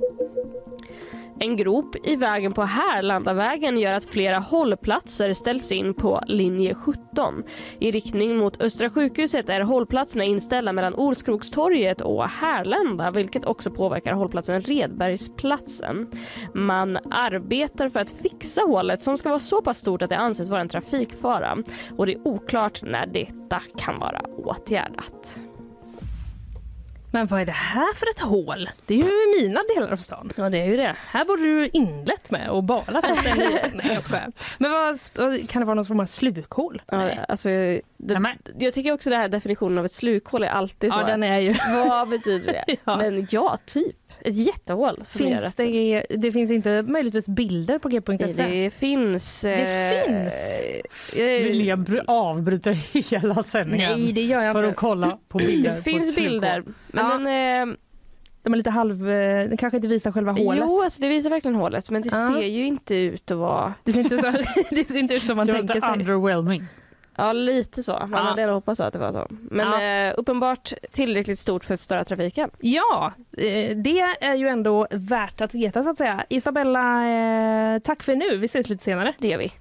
En 1.43 1.57
grop 1.57 1.97
i 2.07 2.17
vägen 2.17 2.53
på 2.53 2.63
Härlandavägen 2.63 3.79
gör 3.79 3.93
att 3.93 4.05
flera 4.05 4.39
hållplatser 4.39 5.33
ställs 5.33 5.73
in 5.73 5.95
på 5.95 6.21
linje 6.27 6.75
17. 6.75 7.43
I 7.79 7.91
riktning 7.91 8.37
mot 8.37 8.63
Östra 8.63 8.91
sjukhuset 8.91 9.49
är 9.49 9.61
hållplatserna 9.61 10.25
inställda 10.25 10.73
mellan 10.73 10.95
Olskrokstorget 10.95 12.01
och 12.01 12.29
Härlanda 12.29 13.11
vilket 13.11 13.45
också 13.45 13.71
påverkar 13.71 14.13
hållplatsen 14.13 14.61
Redbergsplatsen. 14.61 16.11
Man 16.55 16.97
arbetar 17.11 17.89
för 17.89 18.01
att 18.01 18.11
fixa 18.11 18.61
hålet 18.61 19.03
som 19.03 19.19
ska 19.19 19.29
vara 19.29 19.39
så 19.39 19.63
pass 19.63 19.79
stort 19.79 20.03
att 20.03 20.11
det 20.11 20.19
anses 20.19 20.49
vara 20.49 20.61
en 20.61 20.69
trafikfara 20.69 21.59
och 21.97 22.07
det 22.07 22.13
är 22.13 22.29
oklart 22.29 22.83
när 22.83 23.07
detta 23.07 23.63
kan 23.79 23.99
vara 23.99 24.21
åtgärdat. 24.37 25.39
Men 27.13 27.27
vad 27.27 27.41
är 27.41 27.47
det 27.47 27.53
här 27.53 27.95
för 27.95 28.07
ett 28.11 28.21
hål? 28.21 28.71
Det 28.87 28.95
är 28.95 28.99
ju 28.99 29.43
mina 29.43 29.61
delar 29.75 29.93
av 29.93 29.97
stan. 29.97 30.31
Ja 30.37 30.51
det 30.51 30.59
är 30.59 30.67
ju 30.67 30.77
det. 30.77 30.97
Här 31.07 31.25
borde 31.25 31.43
du 31.43 31.69
inlett 31.73 32.31
med 32.31 32.49
och 32.49 32.65
den 33.01 33.39
nyheten. 33.39 33.71
Nej 33.85 33.95
jag 33.95 34.03
skojar. 34.03 34.33
Men 34.59 34.71
vad, 34.73 34.99
kan 35.49 35.61
det 35.61 35.67
vara 35.67 35.75
någon 35.75 35.85
form 35.85 36.01
av 36.01 36.07
slukhål? 36.07 36.83
Ja, 36.91 37.11
alltså, 37.29 37.49
det, 37.97 38.37
jag 38.59 38.75
tycker 38.75 38.93
också 38.93 39.11
det 39.11 39.17
här 39.17 39.29
definitionen 39.29 39.79
av 39.79 39.85
ett 39.85 39.93
slukhål 39.93 40.43
är 40.43 40.49
alltid 40.49 40.93
så. 40.93 40.99
Ja 40.99 41.07
den 41.07 41.23
är 41.23 41.39
ju... 41.39 41.55
Vad 41.89 42.09
betyder 42.09 42.53
det? 42.53 42.77
Ja. 42.85 42.97
Men 42.97 43.27
ja, 43.31 43.57
typ. 43.67 43.97
Ett 44.25 44.35
jättehål 44.37 45.03
Finns 45.05 45.43
att 45.45 45.57
det, 45.57 46.05
det 46.11 46.33
finns 46.33 46.51
inte 46.51 46.83
möjligtvis 46.83 47.29
bilder 47.29 47.79
på 47.79 47.89
g.se? 47.89 48.27
det 48.33 48.71
finns... 48.75 49.41
Det 49.41 50.05
finns? 50.07 51.13
eh, 51.19 51.47
Linnea 51.47 51.77
br- 51.77 52.05
avbryter 52.07 52.73
hela 53.11 53.43
sändningen 53.43 53.91
Nej 53.93 54.13
det 54.13 54.23
gör 54.23 54.43
jag 54.43 54.53
för 54.53 54.63
att 54.65 54.69
inte. 54.69 54.79
kolla 54.79 55.19
på 55.29 55.39
bilder. 55.39 55.71
det 55.71 55.77
på 55.77 55.83
finns 55.83 56.17
bilder. 56.17 56.65
Men 56.87 57.05
Ja. 57.05 57.19
den, 57.19 57.27
eh, 57.71 57.77
De 58.43 58.53
är 58.53 58.57
lite 58.57 58.71
halv... 58.71 59.11
eh, 59.11 59.49
Den 59.49 59.57
kanske 59.57 59.77
inte 59.77 59.89
visar 59.89 60.13
själva 60.13 60.33
hålet. 60.33 60.65
jo, 60.67 60.83
alltså 60.83 61.03
det 61.03 61.09
visar 61.09 61.31
verkligen 61.31 61.55
hålet 61.55 61.91
men 61.91 62.03
det 62.03 62.09
Ja. 62.13 62.29
ser 62.29 62.47
ju 62.49 62.67
inte 62.67 62.95
ut 62.97 63.31
att 63.31 63.39
vara... 63.39 63.75
Det 63.85 63.93
ser 63.93 64.01
inte, 64.01 64.19
så, 64.19 64.33
det 64.75 64.89
ser 64.89 64.99
inte 64.99 65.15
ut 65.15 65.23
som 65.23 65.37
man 65.37 65.47
Det 65.47 65.53
tänker 65.53 65.81
sig. 65.81 65.91
underwhelming. 65.93 66.63
Ja, 67.17 67.33
lite 67.33 67.83
så. 67.83 67.93
Man 67.93 68.11
Ja. 68.13 68.19
hade 68.19 68.43
ändå 68.43 68.55
hoppats 68.55 68.81
att 68.81 68.93
det 68.93 68.99
var 68.99 69.13
så. 69.13 69.27
Men 69.31 69.67
Ja. 69.83 69.83
eh, 70.09 70.15
uppenbart 70.17 70.73
tillräckligt 70.91 71.39
stort 71.39 71.65
för 71.65 71.75
att 71.75 71.81
störa 71.81 72.05
trafiken. 72.05 72.51
Ja, 72.61 73.13
eh, 73.39 73.77
det 73.77 74.01
är 74.21 74.35
ju 74.35 74.49
ändå 74.49 74.87
värt 74.91 75.41
att 75.41 75.55
veta 75.55 75.83
så 75.83 75.91
att 75.91 75.99
säga. 75.99 76.25
Isabella, 76.29 77.09
eh, 77.09 77.79
tack 77.79 78.03
för 78.03 78.17
nu. 78.17 78.37
Vi 78.37 78.47
ses 78.47 78.69
lite 78.69 78.85
senare. 78.85 79.13
Det 79.19 79.29
gör 79.29 79.39
vi. 79.39 79.53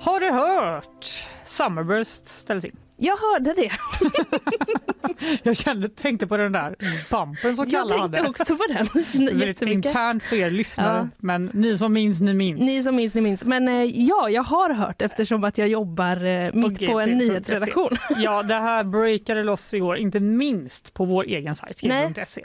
Har 0.00 0.20
du 0.20 0.30
hört? 0.30 1.26
Summerburst 1.44 2.26
ställs 2.26 2.64
in. 2.64 2.76
Jag 3.00 3.16
hörde 3.16 3.54
det. 3.54 3.70
Jag 5.42 5.56
kände, 5.56 5.88
tänkte 5.88 6.26
på 6.26 6.36
den 6.36 6.52
där 6.52 6.76
bumpen 7.10 7.56
som 7.56 7.64
Jag 7.68 7.70
Kalle 7.70 7.98
tänkte 7.98 8.18
hade. 8.18 8.28
också 8.28 8.56
på 8.56 8.64
den. 8.68 8.88
Väldigt 9.38 9.62
internt 9.62 10.22
för 10.22 10.36
er 10.36 10.50
lyssnare, 10.50 10.98
Ja. 10.98 11.08
men 11.18 11.50
ni 11.54 11.78
som 11.78 11.92
minns, 11.92 12.20
ni 12.20 12.34
minns. 12.34 12.60
Ni 12.60 12.82
som 12.82 12.96
minns, 12.96 13.14
ni 13.14 13.20
minns. 13.20 13.44
Men 13.44 13.68
eh, 13.68 13.82
ja, 13.84 14.30
jag 14.30 14.42
har 14.42 14.70
hört 14.70 15.02
eftersom 15.02 15.44
att 15.44 15.58
jag 15.58 15.68
jobbar 15.68 16.24
eh, 16.24 16.52
mitt 16.54 16.86
på 16.86 17.00
en 17.00 17.08
gp.se. 17.08 17.28
nyhetsredaktion. 17.28 17.88
Ja, 18.16 18.42
det 18.42 18.54
här 18.54 18.84
breakade 18.84 19.42
loss 19.42 19.74
igår, 19.74 19.96
inte 19.96 20.20
minst 20.20 20.94
på 20.94 21.04
vår 21.04 21.24
egen 21.24 21.54
sajt, 21.54 21.80
Nej. 21.82 22.08
gp.se. 22.08 22.44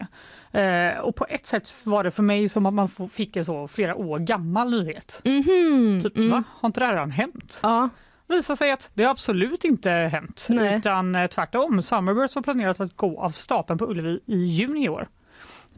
Eh, 0.59 0.97
och 0.99 1.15
på 1.15 1.25
ett 1.29 1.45
sätt 1.45 1.75
var 1.83 2.03
det 2.03 2.11
för 2.11 2.23
mig 2.23 2.49
som 2.49 2.65
att 2.65 2.73
man 2.73 3.09
fick 3.11 3.35
en 3.35 3.45
så 3.45 3.67
flera 3.67 3.95
år 3.95 4.19
gammal 4.19 4.71
nyhet. 4.71 5.21
Mhm. 5.25 5.99
Typ, 6.03 6.17
Mm. 6.17 6.31
va? 6.31 6.43
Har 6.59 6.67
inte 6.67 6.79
det 6.79 6.85
här 6.85 6.93
redan 6.93 7.11
hänt? 7.11 7.59
Ja, 7.63 7.89
visar 8.35 8.55
sig 8.55 8.71
att 8.71 8.91
det 8.93 9.05
absolut 9.05 9.63
inte 9.65 9.89
hänt. 9.91 10.47
Nej. 10.49 10.77
Utan 10.77 11.15
eh, 11.15 11.27
tvärtom, 11.27 11.81
Summerburst 11.81 12.35
var 12.35 12.41
planerat 12.41 12.79
att 12.79 12.95
gå 12.97 13.19
av 13.21 13.29
stapeln 13.29 13.79
på 13.79 13.85
Ullevi 13.85 14.19
i 14.25 14.37
juni 14.37 14.85
i 14.85 14.89
år. 14.89 15.07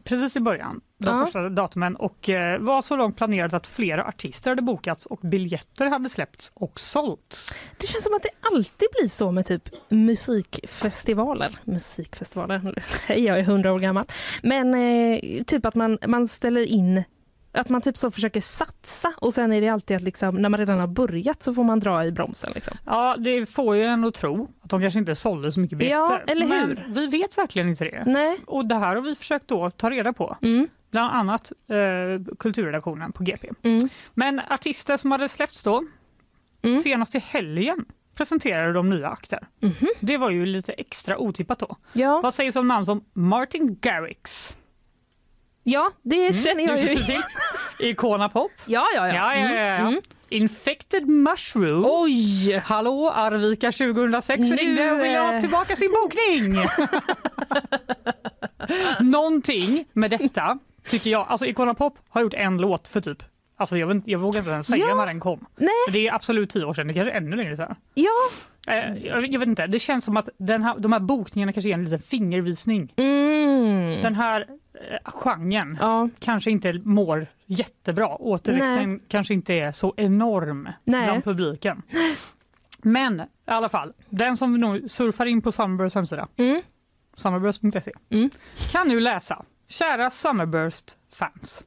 Precis 0.04 0.36
i 0.36 0.40
början, 0.40 0.80
de 0.98 1.18
Ja. 1.18 1.24
första 1.24 1.48
datumen 1.48 1.96
och 1.96 2.28
eh, 2.28 2.58
var 2.60 2.82
så 2.82 2.96
långt 2.96 3.16
planerat 3.16 3.54
att 3.54 3.66
flera 3.66 4.04
artister 4.04 4.50
hade 4.50 4.62
bokats 4.62 5.06
och 5.06 5.18
biljetter 5.22 5.86
hade 5.86 6.08
släppts 6.08 6.52
och 6.54 6.80
sålts. 6.80 7.60
det 7.80 7.86
känns 7.86 8.04
som 8.04 8.14
att 8.14 8.22
det 8.22 8.28
alltid 8.52 8.88
blir 9.00 9.08
så 9.08 9.32
med 9.32 9.46
typ 9.46 9.68
musikfestivaler. 9.88 11.58
Musikfestivaler, 11.64 12.84
jag 13.08 13.38
är 13.38 13.42
hundra 13.42 13.72
år 13.72 13.78
gammal. 13.78 14.06
Men 14.42 14.74
eh, 14.74 15.42
typ 15.44 15.66
att 15.66 15.74
man, 15.74 15.98
man 16.06 16.28
ställer 16.28 16.60
in 16.66 17.04
att 17.56 17.68
man 17.68 17.80
typ 17.82 17.96
så 17.96 18.10
försöker 18.10 18.40
satsa 18.40 19.12
och 19.16 19.34
sen 19.34 19.52
är 19.52 19.60
det 19.60 19.68
alltid 19.68 19.96
att 19.96 20.02
liksom, 20.02 20.34
när 20.36 20.48
man 20.48 20.58
redan 20.60 20.78
har 20.78 20.86
börjat 20.86 21.42
så 21.42 21.54
får 21.54 21.64
man 21.64 21.80
dra 21.80 22.04
i 22.04 22.12
bromsen. 22.12 22.52
Liksom. 22.54 22.76
Ja, 22.84 23.16
det 23.18 23.46
får 23.46 23.76
ju 23.76 23.84
en 23.84 24.04
att 24.04 24.14
tro 24.14 24.48
att 24.62 24.70
de 24.70 24.80
kanske 24.80 24.98
inte 24.98 25.14
sålde 25.14 25.52
så 25.52 25.60
mycket 25.60 25.78
biljetter. 25.78 26.00
Ja, 26.26 26.32
eller 26.32 26.46
Men 26.46 26.68
hur? 26.68 26.94
vi 26.94 27.06
vet 27.06 27.38
verkligen 27.38 27.68
inte 27.68 27.84
det. 27.84 28.02
Nej. 28.06 28.38
Och 28.46 28.66
det 28.66 28.74
här 28.74 28.94
har 28.94 29.02
vi 29.02 29.14
försökt 29.14 29.48
då 29.48 29.70
ta 29.70 29.90
reda 29.90 30.12
på. 30.12 30.36
Mm. 30.42 30.68
Bland 30.90 31.14
annat 31.14 31.52
eh, 31.68 32.34
kulturredaktionen 32.38 33.12
på 33.12 33.22
GP. 33.22 33.48
Mm. 33.62 33.88
Men 34.14 34.40
artister 34.50 34.96
som 34.96 35.10
hade 35.10 35.28
släppts 35.28 35.62
då, 35.62 35.84
Mm. 36.62 36.76
senast 36.76 37.14
i 37.14 37.18
helgen 37.18 37.84
presenterade 38.14 38.72
de 38.72 38.90
nya 38.90 39.08
akter. 39.08 39.46
Mhm. 39.60 39.88
Det 40.00 40.16
var 40.16 40.30
ju 40.30 40.46
lite 40.46 40.72
extra 40.72 41.18
otippat 41.18 41.58
då. 41.58 41.76
Ja, 41.92 42.20
Vad 42.22 42.34
sägs 42.34 42.56
om 42.56 42.68
namn 42.68 42.86
som 42.86 43.04
Martin 43.12 43.78
Garrix? 43.80 44.56
Ja 45.66 45.90
det 46.02 46.32
känner 46.36 46.64
jag 46.66 46.78
ju. 46.78 46.96
till? 46.96 47.22
Icona 47.78 48.28
Pop? 48.28 48.50
Ja, 48.66 48.86
ja, 48.94 49.08
ja. 49.08 49.14
Ja, 49.14 49.34
ja, 49.36 49.54
ja. 49.54 49.60
ja. 49.62 49.88
Mm. 49.88 50.00
Infected 50.28 51.08
Mushroom? 51.08 51.84
Oj! 51.86 52.58
Hallå, 52.64 53.10
Arvika 53.10 53.72
2006 53.72 54.50
Nu, 54.50 54.56
ringde 54.56 54.92
och 54.92 54.98
ville 55.04 55.18
ha 55.18 55.40
tillbaka 55.40 55.76
sin 55.76 55.90
bokning. 55.90 56.64
Någonting 59.10 59.84
med 59.92 60.10
detta 60.10 60.58
tycker 60.88 61.10
jag, 61.10 61.26
alltså 61.28 61.46
Icona 61.46 61.74
Pop 61.74 61.98
har 62.08 62.20
gjort 62.20 62.34
en 62.34 62.56
låt 62.58 62.88
för 62.88 63.00
typ, 63.00 63.22
alltså 63.56 63.78
jag, 63.78 64.02
jag 64.06 64.18
vågar 64.18 64.38
inte 64.38 64.50
ens 64.50 64.66
säga 64.66 64.86
Ja. 64.88 64.94
när 64.94 65.06
den 65.06 65.20
kom. 65.20 65.46
Nej. 65.56 65.70
Det 65.92 66.08
är 66.08 66.14
absolut 66.14 66.50
tio 66.50 66.64
år 66.64 66.74
sedan, 66.74 66.88
det 66.88 66.94
kanske 66.94 67.12
är 67.12 67.16
ännu 67.16 67.36
längre 67.36 67.56
sedan. 67.56 67.74
Ja. 67.94 68.10
Eh, 68.68 68.94
jag, 69.06 69.26
jag 69.26 69.40
vet 69.40 69.48
inte, 69.48 69.66
det 69.66 69.78
känns 69.78 70.04
som 70.04 70.16
att 70.16 70.28
den 70.38 70.62
här, 70.62 70.74
de 70.78 70.92
här 70.92 71.00
bokningarna 71.00 71.52
kanske 71.52 71.70
är 71.70 71.74
en 71.74 71.84
liten 71.84 72.00
fingervisning. 72.00 72.92
Mm. 72.96 74.02
Den 74.02 74.14
här 74.14 74.46
genren 75.04 75.78
Ja. 75.80 76.08
kanske 76.18 76.50
inte 76.50 76.72
mår 76.84 77.26
jättebra. 77.46 78.08
Återväxten 78.16 79.00
kanske 79.08 79.34
inte 79.34 79.54
är 79.54 79.72
så 79.72 79.94
enorm 79.96 80.68
Nej. 80.84 81.04
bland 81.06 81.24
publiken. 81.24 81.82
Men 82.82 83.20
i 83.20 83.24
alla 83.44 83.68
fall, 83.68 83.92
den 84.08 84.36
som 84.36 84.60
nu 84.60 84.88
surfar 84.88 85.26
in 85.26 85.42
på 85.42 85.52
Summerbursts 85.52 85.94
hemsida, 85.94 86.28
Mm. 86.36 86.62
summerburst.se, 87.16 87.92
Mm. 88.10 88.30
kan 88.72 88.88
nu 88.88 89.00
läsa 89.00 89.44
Kära 89.68 90.10
Summerburst-fans. 90.10 91.64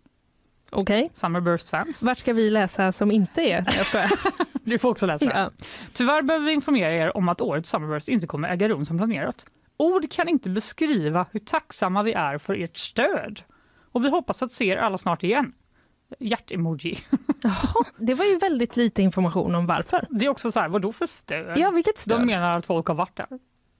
Okej. 0.72 1.10
Summerburst-fans. 1.14 2.04
Vart 2.04 2.18
ska 2.18 2.34
vi 2.34 2.50
läsa 2.50 2.92
som 2.92 3.12
inte 3.12 3.42
är? 3.42 3.64
Jag 3.78 3.86
skojar. 3.86 4.12
Du 4.64 4.78
får 4.78 4.90
också 4.90 5.06
läsa. 5.06 5.26
Ja. 5.26 5.52
Tyvärr 5.94 6.22
behöver 6.22 6.46
vi 6.46 6.52
informera 6.54 6.92
er 6.94 7.18
om 7.18 7.30
att 7.30 7.42
årets 7.42 7.70
Summerburst 7.70 8.08
inte 8.08 8.28
kommer 8.28 8.50
äga 8.50 8.68
rum 8.68 8.86
som 8.86 8.98
planerat. 8.98 9.46
Ord 9.80 10.12
kan 10.12 10.28
inte 10.30 10.50
beskriva 10.50 11.26
hur 11.32 11.40
tacksamma 11.40 12.04
vi 12.04 12.14
är 12.14 12.38
för 12.38 12.54
ert 12.64 12.78
stöd. 12.78 13.42
Och 13.92 14.06
vi 14.06 14.10
hoppas 14.10 14.44
att 14.44 14.52
se 14.52 14.66
er 14.68 14.78
alla 14.78 14.98
snart 14.98 15.24
igen. 15.24 15.54
Hjärt-emoji. 16.20 16.98
Jaha, 17.44 17.86
det 17.98 18.14
var 18.14 18.26
ju 18.26 18.38
väldigt 18.38 18.78
lite 18.78 19.02
information 19.02 19.56
om 19.56 19.66
varför. 19.66 20.08
Det 20.10 20.26
är 20.26 20.30
också 20.30 20.52
så 20.52 20.60
här, 20.60 20.70
vadå 20.70 20.94
för 20.94 21.06
stöd? 21.06 21.58
Ja, 21.58 21.72
vilket 21.72 21.98
stöd? 21.98 22.20
De 22.20 22.26
menar 22.26 22.58
att 22.58 22.66
folk 22.66 22.88
har 22.88 22.96
varit 22.96 23.16
där 23.18 23.28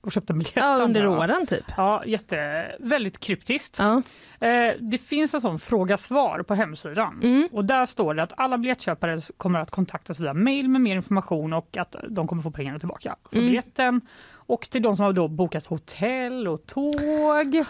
och 0.02 0.12
köpt 0.12 0.30
en 0.30 0.38
biljett. 0.40 0.56
ja, 0.56 0.78
under 0.84 1.08
åren 1.08 1.46
typ. 1.48 1.64
Ja, 1.78 2.06
jätte, 2.06 2.66
väldigt 2.80 3.20
kryptiskt. 3.20 3.80
Ja. 3.80 4.02
Eh, 4.48 4.74
det 4.80 4.98
finns 4.98 5.34
en 5.34 5.42
sån 5.42 5.60
fråga-svar 5.60 6.44
på 6.44 6.56
hemsidan 6.56 7.20
Mm. 7.24 7.50
och 7.52 7.66
där 7.66 7.86
står 7.86 8.14
det 8.14 8.24
att 8.24 8.34
alla 8.38 8.58
biljettköpare 8.58 9.22
kommer 9.38 9.60
att 9.60 9.72
kontaktas 9.72 10.20
via 10.20 10.34
mail 10.34 10.70
med 10.70 10.82
mer 10.82 10.96
information 10.96 11.54
och 11.54 11.78
att 11.78 11.96
de 12.10 12.28
kommer 12.28 12.42
få 12.42 12.52
pengarna 12.52 12.80
tillbaka 12.80 13.16
för 13.30 13.36
Mm. 13.38 13.48
biljetten. 13.48 14.02
Och 14.50 14.70
till 14.70 14.82
de 14.82 14.96
som 14.96 15.06
har 15.06 15.14
då 15.14 15.28
bokat 15.28 15.66
hotell 15.66 16.48
och 16.48 16.66
tåg. 16.66 17.66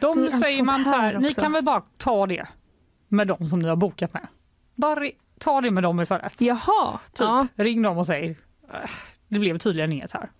De 0.00 0.30
säger 0.30 0.62
man 0.62 0.84
så 0.84 0.90
här, 0.90 1.18
ni 1.18 1.34
kan 1.34 1.52
väl 1.52 1.64
bara 1.64 1.82
ta 1.96 2.26
det 2.26 2.46
med 3.08 3.28
de 3.28 3.44
som 3.46 3.58
ni 3.58 3.68
har 3.68 3.76
bokat 3.76 4.12
med. 4.14 4.26
Bara 4.74 5.00
ta 5.38 5.60
det 5.60 5.70
med 5.70 5.82
dem 5.82 6.00
istället. 6.00 6.40
Jaha. 6.40 6.98
Typ. 7.12 7.20
Ja. 7.20 7.46
Ring 7.56 7.82
dem 7.82 7.98
och 7.98 8.06
säg, 8.06 8.30
"Äh, 8.72 8.90
det 9.28 9.38
blev 9.38 9.58
tydligen 9.58 9.92
inget 9.92 10.12
här. 10.12 10.30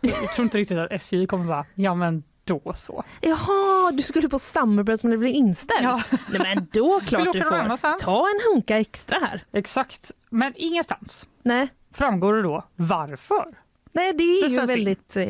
Jag 0.00 0.32
tror 0.32 0.44
inte 0.44 0.58
riktigt 0.58 0.78
att 0.78 0.92
SJ 0.92 1.26
kommer 1.26 1.44
vara, 1.44 1.64
ja 1.74 1.94
men 1.94 2.24
då 2.44 2.72
så. 2.74 3.04
Jaha, 3.20 3.92
du 3.92 4.02
skulle 4.02 4.28
på 4.28 4.38
Summerburst 4.38 5.04
men 5.04 5.10
det 5.10 5.18
blev 5.18 5.30
inställt? 5.34 5.82
Ja. 5.82 6.02
Nej 6.30 6.54
men 6.54 6.66
då 6.72 7.00
klart 7.06 7.32
du 7.32 7.40
får. 7.40 7.98
Ta 7.98 8.28
en 8.28 8.40
hunka 8.54 8.78
extra 8.78 9.18
här. 9.18 9.44
Exakt, 9.52 10.10
men 10.30 10.52
ingenstans 10.56 11.28
Nej. 11.42 11.68
framgår 11.94 12.34
det 12.34 12.42
då 12.42 12.64
varför. 12.76 13.44
Nej, 13.92 14.12
det 14.12 14.22
är 14.22 14.48
ju 14.48 14.66
väldigt... 14.66 15.16
Eh, 15.16 15.24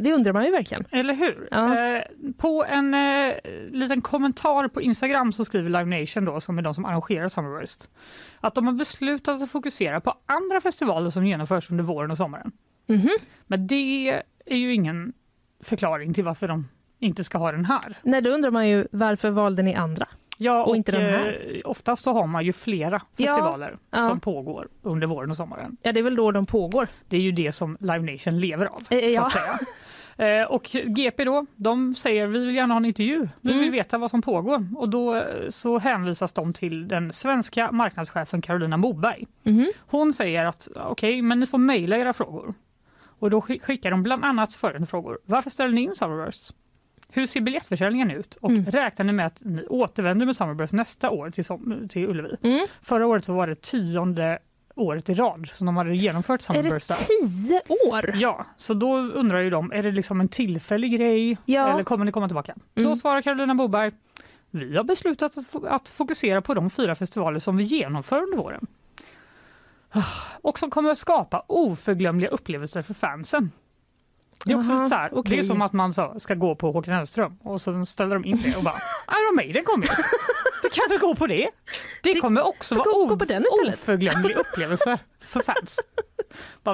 det 0.00 0.12
undrar 0.12 0.32
man 0.32 0.44
ju 0.44 0.50
verkligen. 0.50 0.84
Eller 0.90 1.14
hur? 1.14 1.48
Ja. 1.50 1.78
Eh, 1.78 2.02
på 2.36 2.64
en 2.68 2.94
eh, 2.94 3.34
liten 3.70 4.00
kommentar 4.00 4.68
på 4.68 4.82
Instagram 4.82 5.32
så 5.32 5.44
skriver 5.44 5.68
Live 5.68 6.00
Nation 6.00 6.24
då, 6.24 6.40
som 6.40 6.58
är 6.58 6.62
de 6.62 6.74
som 6.74 6.84
arrangerar 6.84 7.28
Summerburst, 7.28 7.88
att 8.40 8.54
de 8.54 8.66
har 8.66 8.74
beslutat 8.74 9.42
att 9.42 9.50
fokusera 9.50 10.00
på 10.00 10.14
andra 10.26 10.60
festivaler 10.60 11.10
som 11.10 11.26
genomförs 11.26 11.70
under 11.70 11.84
våren 11.84 12.10
och 12.10 12.16
sommaren. 12.16 12.52
Mhm. 12.86 13.10
Men 13.46 13.66
det 13.66 14.22
är 14.46 14.56
ju 14.56 14.74
ingen 14.74 15.12
förklaring 15.60 16.14
till 16.14 16.24
varför 16.24 16.48
de 16.48 16.68
inte 16.98 17.24
ska 17.24 17.38
ha 17.38 17.52
den 17.52 17.64
här. 17.64 17.98
Nej, 18.02 18.20
då 18.22 18.30
undrar 18.30 18.50
man 18.50 18.68
ju 18.68 18.86
varför 18.92 19.30
valde 19.30 19.62
ni 19.62 19.74
andra? 19.74 20.08
Ja, 20.42 20.64
Och 20.64 20.76
inte 20.76 20.92
den 20.92 21.00
här. 21.02 21.46
eh, 21.54 21.60
oftast 21.64 22.02
så 22.02 22.12
har 22.12 22.26
man 22.26 22.44
ju 22.44 22.52
flera 22.52 23.00
Ja, 23.16 23.26
festivaler 23.26 23.78
ja. 23.90 23.98
som 24.08 24.20
pågår 24.20 24.68
under 24.82 25.06
våren 25.06 25.30
och 25.30 25.36
sommaren. 25.36 25.76
Ja, 25.82 25.92
det 25.92 26.00
är 26.00 26.04
väl 26.04 26.16
då 26.16 26.30
de 26.32 26.46
pågår. 26.46 26.88
Det 27.08 27.16
är 27.16 27.20
ju 27.20 27.32
det 27.32 27.52
som 27.52 27.76
Live 27.80 28.12
Nation 28.12 28.40
lever 28.40 28.66
av. 28.66 28.82
Eh, 28.90 28.98
så 29.00 29.06
ja. 29.14 29.26
att 29.26 29.32
säga. 29.32 29.58
Eh, 30.16 30.44
Och 30.44 30.62
GP 30.84 31.24
då, 31.24 31.46
de 31.56 31.94
säger 31.94 32.26
vi 32.26 32.46
vill 32.46 32.54
gärna 32.54 32.74
ha 32.74 32.78
en 32.78 32.84
intervju, 32.84 33.28
vi 33.40 33.52
vill 33.52 33.58
Mm. 33.60 33.72
veta 33.72 33.98
vad 33.98 34.10
som 34.10 34.22
pågår. 34.22 34.66
Och 34.76 34.88
då 34.88 35.24
så 35.48 35.78
hänvisas 35.78 36.32
de 36.32 36.52
till 36.52 36.88
den 36.88 37.12
svenska 37.12 37.72
marknadschefen 37.72 38.42
Carolina 38.42 38.76
Moberg. 38.76 39.26
Mhm. 39.42 39.72
Hon 39.86 40.12
säger 40.12 40.44
att 40.46 40.68
okej, 40.76 41.22
men 41.22 41.40
ni 41.40 41.46
får 41.46 41.58
mejla 41.58 41.96
era 41.96 42.12
frågor. 42.12 42.54
Och 43.18 43.30
då 43.30 43.40
skick- 43.40 43.62
skickar 43.62 43.90
de 43.90 44.02
bland 44.02 44.24
annat 44.24 44.54
följande 44.54 44.86
frågor. 44.86 45.18
Varför 45.24 45.50
ställer 45.50 45.74
ni 45.74 45.80
in 45.82 45.94
Summerburst? 45.94 46.54
Hur 47.12 47.26
ser 47.26 47.40
biljettförsäljningen 47.40 48.10
ut? 48.10 48.34
Och 48.40 48.50
Mm. 48.50 48.64
räknar 48.64 49.04
ni 49.06 49.12
med 49.12 49.26
att 49.26 49.38
ni 49.40 49.66
återvänder 49.66 50.26
med 50.26 50.36
Summerburst 50.36 50.72
nästa 50.72 51.10
år 51.10 51.30
till, 51.30 51.44
som, 51.44 51.88
till 51.88 52.08
Ullevi? 52.08 52.36
Mm. 52.42 52.66
Förra 52.82 53.06
året 53.06 53.24
så 53.24 53.32
var 53.34 53.46
det 53.46 53.62
tionde 53.62 54.38
året 54.74 55.08
i 55.08 55.14
rad 55.14 55.48
som 55.50 55.66
de 55.66 55.76
hade 55.76 55.94
genomfört 55.96 56.40
Är 56.50 56.54
det 56.54 56.60
Summerburst 56.80 57.08
tio 57.08 57.60
år? 57.90 58.12
Ja, 58.16 58.46
så 58.56 58.74
då 58.74 58.96
undrar 58.98 59.38
ju 59.40 59.50
de, 59.50 59.72
är 59.72 59.82
det 59.82 59.90
liksom 59.92 60.20
en 60.20 60.28
tillfällig 60.28 60.92
grej 60.92 61.36
Ja. 61.44 61.72
eller 61.74 61.84
kommer 61.84 62.04
ni 62.04 62.12
komma 62.12 62.28
tillbaka? 62.28 62.54
Mm. 62.74 62.90
Då 62.90 62.96
svarar 62.96 63.22
Carolina 63.22 63.54
Boberg, 63.54 63.92
vi 64.50 64.76
har 64.76 64.84
beslutat 64.84 65.32
att 65.68 65.88
fokusera 65.88 66.42
på 66.42 66.54
de 66.54 66.70
fyra 66.70 66.94
festivaler 66.94 67.38
som 67.38 67.56
vi 67.56 67.64
genomför 67.64 68.22
under 68.22 68.36
våren. 68.36 68.66
Ah, 69.92 70.02
Och 70.42 70.58
som 70.58 70.70
kommer 70.70 70.90
att 70.90 70.98
skapa 70.98 71.42
oförglömliga 71.46 72.30
upplevelser 72.30 72.82
för 72.82 72.94
fansen. 72.94 73.50
Det 74.44 74.52
är 74.52 74.58
också 74.58 74.70
Aha, 74.70 74.78
lite 74.78 74.88
så 74.88 74.94
här, 74.94 75.10
det 75.24 75.38
är 75.38 75.42
som 75.42 75.62
att 75.62 75.72
man 75.72 75.92
så, 75.94 76.14
ska 76.20 76.34
gå 76.34 76.54
på 76.54 76.72
Håkan 76.72 76.94
Hellström 76.94 77.36
och 77.42 77.60
så 77.60 77.86
ställer 77.86 78.14
de 78.14 78.24
in 78.24 78.40
det 78.44 78.56
och 78.56 78.62
bara 78.62 78.74
Iron 79.20 79.36
Maiden 79.36 79.64
kommer 79.64 79.86
ju. 79.86 79.92
Du 80.62 80.68
kan 80.68 80.84
väl 80.88 80.98
gå 80.98 81.14
på 81.14 81.26
det? 81.26 81.50
Det 82.02 82.12
Det- 82.12 82.20
kommer 82.20 82.46
också 82.46 82.74
vara 82.74 82.84
gå 82.84 83.16
på 83.16 83.24
den 83.24 83.44
istället. 83.46 83.74
oförglömlig 83.74 84.36
upplevelse 84.52 84.98
för 85.20 85.40
fans. 85.42 85.78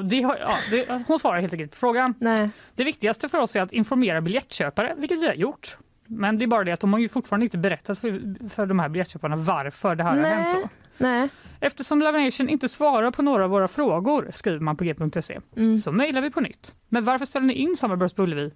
Det 0.04 0.16
ja, 0.16 0.56
det, 0.70 1.04
hon 1.08 1.18
svarar 1.18 1.40
helt 1.40 1.52
enkelt 1.52 1.70
på 1.70 1.76
frågan. 1.76 2.14
Nej. 2.20 2.50
Det 2.74 2.84
viktigaste 2.84 3.28
för 3.28 3.38
oss 3.38 3.56
är 3.56 3.62
att 3.62 3.72
informera 3.72 4.20
biljettköpare, 4.20 4.94
vilket 4.96 5.20
vi 5.22 5.26
har 5.26 5.34
gjort. 5.34 5.76
Men 6.06 6.38
det 6.38 6.44
är 6.44 6.46
bara 6.46 6.64
det 6.64 6.72
att 6.72 6.80
de 6.80 6.92
har 6.92 7.00
ju 7.00 7.08
fortfarande 7.08 7.44
inte 7.46 7.58
berättat 7.58 7.98
för, 7.98 8.48
för 8.48 8.66
de 8.66 8.78
här 8.78 8.88
biljettköparna 8.88 9.36
varför 9.36 9.94
det 9.94 10.04
här 10.04 10.16
har 10.16 10.24
hänt. 10.28 10.56
Då. 10.62 10.68
Nej. 10.98 11.28
Eftersom 11.60 11.98
Live 12.00 12.24
Nation 12.24 12.48
inte 12.48 12.68
svarar 12.68 13.10
på 13.10 13.22
några 13.22 13.44
av 13.44 13.50
våra 13.50 13.68
frågor, 13.68 14.30
skriver 14.34 14.60
man 14.60 14.76
på 14.76 14.84
g.se, 14.84 15.40
Mm. 15.56 15.76
så 15.76 15.92
mejlar 15.92 16.20
vi 16.20 16.30
på 16.30 16.40
nytt. 16.40 16.74
Men 16.88 17.04
varför 17.04 17.24
ställer 17.26 17.46
ni 17.46 17.52
in 17.54 17.76
Summerburst 17.76 18.16
på 18.16 18.22
Ullevi? 18.22 18.50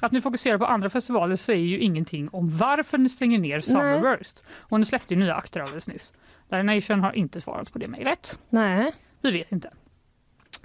Att 0.00 0.12
ni 0.12 0.20
fokuserar 0.20 0.58
på 0.58 0.66
andra 0.66 0.90
festivaler 0.90 1.36
säger 1.36 1.66
ju 1.66 1.78
ingenting 1.78 2.28
om 2.28 2.56
varför 2.58 2.98
ni 2.98 3.08
stänger 3.08 3.38
ner 3.38 3.60
Summerburst. 3.60 4.44
Och 4.56 4.80
ni 4.80 4.86
släppte 4.86 5.14
ju 5.14 5.20
nya 5.20 5.34
akter 5.34 5.60
alldeles 5.60 5.88
nyss. 5.88 6.12
Live 6.50 6.62
Nation 6.62 7.00
har 7.00 7.12
inte 7.12 7.40
svarat 7.40 7.72
på 7.72 7.78
det 7.78 7.88
mejlet. 7.88 8.38
Nej. 8.50 8.92
Vi 9.20 9.30
vet 9.30 9.52
inte. 9.52 9.70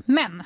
Men 0.06 0.44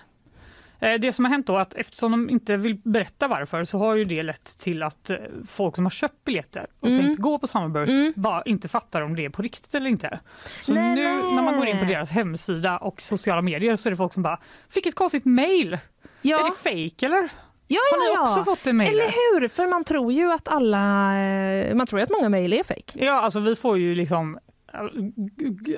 det 0.98 1.13
som 1.13 1.26
har 1.26 1.32
hänt 1.32 1.48
då 1.48 1.58
att 1.58 1.74
eftersom 1.74 2.12
de 2.12 2.30
inte 2.30 2.58
vill 2.58 2.76
berätta 2.84 3.28
varför 3.28 3.63
så 3.63 3.78
har 3.78 3.96
ju 3.96 4.06
det 4.06 4.24
lett 4.24 4.58
till 4.58 4.84
att 4.84 5.10
eh, 5.10 5.17
folk 5.50 5.76
som 5.76 5.86
har 5.86 5.89
köpt 5.89 6.24
biljetter 6.24 6.67
och 6.80 6.88
Mm. 6.88 7.00
tänkt 7.06 7.22
gå 7.22 7.39
på 7.39 7.48
Summerburst 7.48 7.89
Mm. 7.89 8.13
bara 8.15 8.41
inte 8.43 8.67
fattar 8.67 9.02
om 9.02 9.15
det 9.15 9.26
är 9.26 9.30
på 9.30 9.41
riktigt 9.41 9.76
eller 9.76 9.88
inte. 9.89 10.19
Så 10.62 10.74
Nej, 10.74 10.96
nu 10.96 11.04
nej. 11.04 11.36
när 11.36 11.41
man 11.43 11.58
går 11.58 11.67
in 11.67 11.80
på 11.80 11.86
deras 11.86 12.12
hemsida 12.12 12.78
och 12.78 13.02
sociala 13.02 13.41
medier 13.41 13.76
så 13.76 13.89
är 13.89 13.91
det 13.91 13.98
folk 13.98 14.13
som 14.13 14.24
bara 14.24 14.39
fick 14.69 14.86
ett 14.86 14.96
konstigt 14.96 15.26
mail. 15.26 15.74
Är 15.74 15.80
Ja, 16.22 16.38
det 16.46 16.52
fake 16.69 17.06
eller? 17.06 17.30
ja, 17.67 17.80
Har 17.91 18.00
ni 18.00 18.06
ja, 18.08 18.13
ja. 18.15 18.22
också 18.22 18.43
fått 18.43 18.63
det 18.63 18.74
mejlet? 18.74 18.93
Eller 18.93 19.39
hur? 19.39 19.48
För 19.48 19.67
man 19.67 19.84
tror 19.84 20.12
ju 20.13 20.32
att 20.32 20.48
alla... 20.48 21.17
eh, 21.24 21.76
Man 21.76 21.88
tror 21.88 22.00
ju 22.00 22.04
att 22.04 22.12
många 22.12 22.30
mejl 22.30 22.54
är 22.54 22.63
fake. 22.63 23.06
Ja, 23.06 23.12
alltså 23.22 23.39
vi 23.39 23.56
får 23.56 23.78
ju 23.78 23.96
liksom 23.96 24.39
eh, 24.74 24.80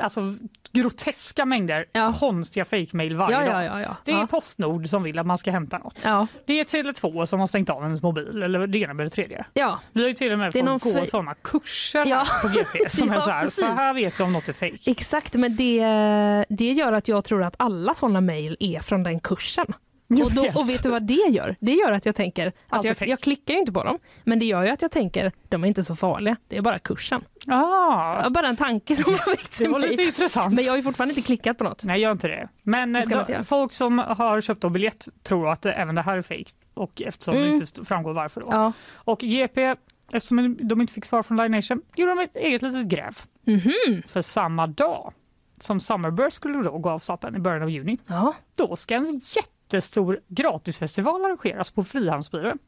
alltså, 0.04 0.36
groteska 0.76 1.46
mängder 1.46 1.86
Ja. 1.92 2.14
konstiga 2.20 2.66
fake-mail 2.66 3.16
varje 3.16 3.46
Ja, 3.46 3.54
dag. 3.54 3.66
ja, 3.66 3.82
ja. 3.82 3.96
Det 4.06 4.12
är. 4.12 4.26
Postnord 4.26 4.88
som 4.90 5.04
vill 5.04 5.20
att 5.20 5.26
man 5.26 5.38
ska 5.38 5.52
hämta 5.52 5.78
något. 5.78 6.04
Det 6.46 6.60
är 6.60 6.64
Tele2 6.64 7.26
som 7.26 7.40
har 7.40 7.48
stängt 7.48 7.70
av 7.70 7.84
ens 7.84 8.02
mobil, 8.02 8.44
eller 8.44 8.68
det 8.68 8.78
ena 8.78 8.94
med 8.94 9.06
det 9.06 9.10
tredje. 9.10 9.46
ja. 9.54 9.80
Vi 9.94 10.02
har 10.02 10.08
ju 10.08 10.14
till 10.14 10.32
och 10.32 10.40
med 10.40 10.54
fått 10.54 10.64
gå 10.84 10.90
fe- 11.00 11.10
sådana 11.10 11.34
kurser 11.36 12.06
på 12.42 12.48
GP 12.48 12.90
som 12.90 13.12
är 13.12 13.20
så 13.20 13.32
här, 13.32 13.48
så 13.50 13.66
här 13.66 13.94
vet 13.94 14.18
du 14.18 14.24
om 14.24 14.34
något 14.34 14.50
är 14.50 14.54
fejk. 14.54 14.88
Exakt, 14.88 15.34
men 15.34 15.56
det, 15.56 15.82
det 16.50 16.72
gör 16.72 16.92
att 16.94 17.08
jag 17.08 17.24
tror 17.26 17.44
att 17.44 17.56
alla 17.60 17.94
sådana 17.94 18.22
mejl 18.22 18.58
är 18.60 18.80
från 18.80 19.04
den 19.04 19.20
kursen. 19.20 19.66
Jag 20.08 20.26
Och, 20.26 20.34
då, 20.34 20.42
vet. 20.42 20.56
och 20.56 20.70
vet 20.70 20.84
du 20.84 20.90
vad 20.90 21.04
det 21.04 21.14
gör? 21.30 21.56
Det 21.60 21.72
gör 21.74 21.92
att 21.92 22.06
jag 22.06 22.16
tänker, 22.16 22.46
Allt 22.46 22.86
alltså 22.86 23.04
jag, 23.04 23.10
jag 23.10 23.20
klickar 23.20 23.54
ju 23.54 23.60
inte 23.60 23.72
på 23.72 23.84
dem, 23.84 24.00
men 24.24 24.40
det 24.40 24.46
gör 24.46 24.64
ju 24.64 24.70
att 24.70 24.82
jag 24.82 24.92
tänker, 24.92 25.32
de 25.50 25.64
är 25.64 25.68
inte 25.68 25.84
så 25.84 25.96
farliga, 25.96 26.36
det 26.48 26.58
är 26.58 26.62
bara 26.62 26.80
kursen. 26.80 27.22
Ah, 27.48 28.22
Ja, 28.24 28.30
Bara 28.30 28.48
en 28.48 28.56
tanke 28.56 28.96
som 28.96 29.14
har 29.14 29.30
väckts 29.30 29.58
det 29.58 29.68
var 29.68 29.80
lite 29.80 29.96
mig. 29.96 30.06
intressant. 30.06 30.54
Men 30.54 30.64
jag 30.64 30.72
har 30.72 30.78
ju 30.78 30.84
fortfarande 30.84 31.12
inte 31.12 31.22
klickat 31.26 31.58
på 31.58 31.64
något. 31.64 31.84
Nej, 31.84 32.02
gör 32.02 32.12
inte 32.12 32.28
det. 32.28 32.48
Men 32.64 32.94
Det 32.94 33.00
eh, 33.00 33.06
ska 33.06 33.16
man 33.16 33.22
inte 33.26 33.38
då, 33.38 33.44
folk 33.44 33.74
som 33.74 34.00
har 34.00 34.42
köpt 34.42 34.62
då 34.62 34.70
biljett 34.70 35.08
tror 35.24 35.50
att 35.52 35.66
eh, 35.66 35.80
även 35.82 35.96
det 35.96 36.02
här 36.02 36.18
är 36.18 36.22
fejk 36.22 36.50
och 36.74 37.02
eftersom 37.02 37.34
det 37.34 37.42
Mm. 37.42 37.54
inte 37.54 37.64
st- 37.64 37.86
framgår 37.86 38.14
varför. 38.14 38.42
Då. 38.42 38.48
Ja. 38.52 38.74
Och 38.94 39.20
GP, 39.20 39.76
eftersom 40.12 40.58
de 40.62 40.82
inte 40.82 40.94
fick 40.94 41.06
svar 41.06 41.24
från 41.24 41.38
Live 41.38 41.50
Nation, 41.50 41.82
gjorde 41.96 42.12
de 42.16 42.20
ett 42.20 42.36
eget 42.36 42.62
litet 42.62 42.86
gräv. 42.88 43.18
Mhm. 43.44 44.02
För 44.08 44.22
samma 44.22 44.68
dag 44.68 45.14
som 45.60 45.80
Summerburst 45.80 46.36
skulle 46.36 46.58
då 46.64 46.78
gå 46.78 46.90
av 46.90 47.00
stapeln 47.00 47.36
i 47.36 47.40
början 47.40 47.62
av 47.64 47.70
juni, 47.70 47.98
Ja. 48.08 48.34
då 48.56 48.76
ska 48.76 48.96
en 48.96 49.22
jättestor 49.66 50.20
gratisfestival 50.28 51.26
arrangeras 51.26 51.72
på 51.72 51.84
Frihamnsbyrån 51.84 52.60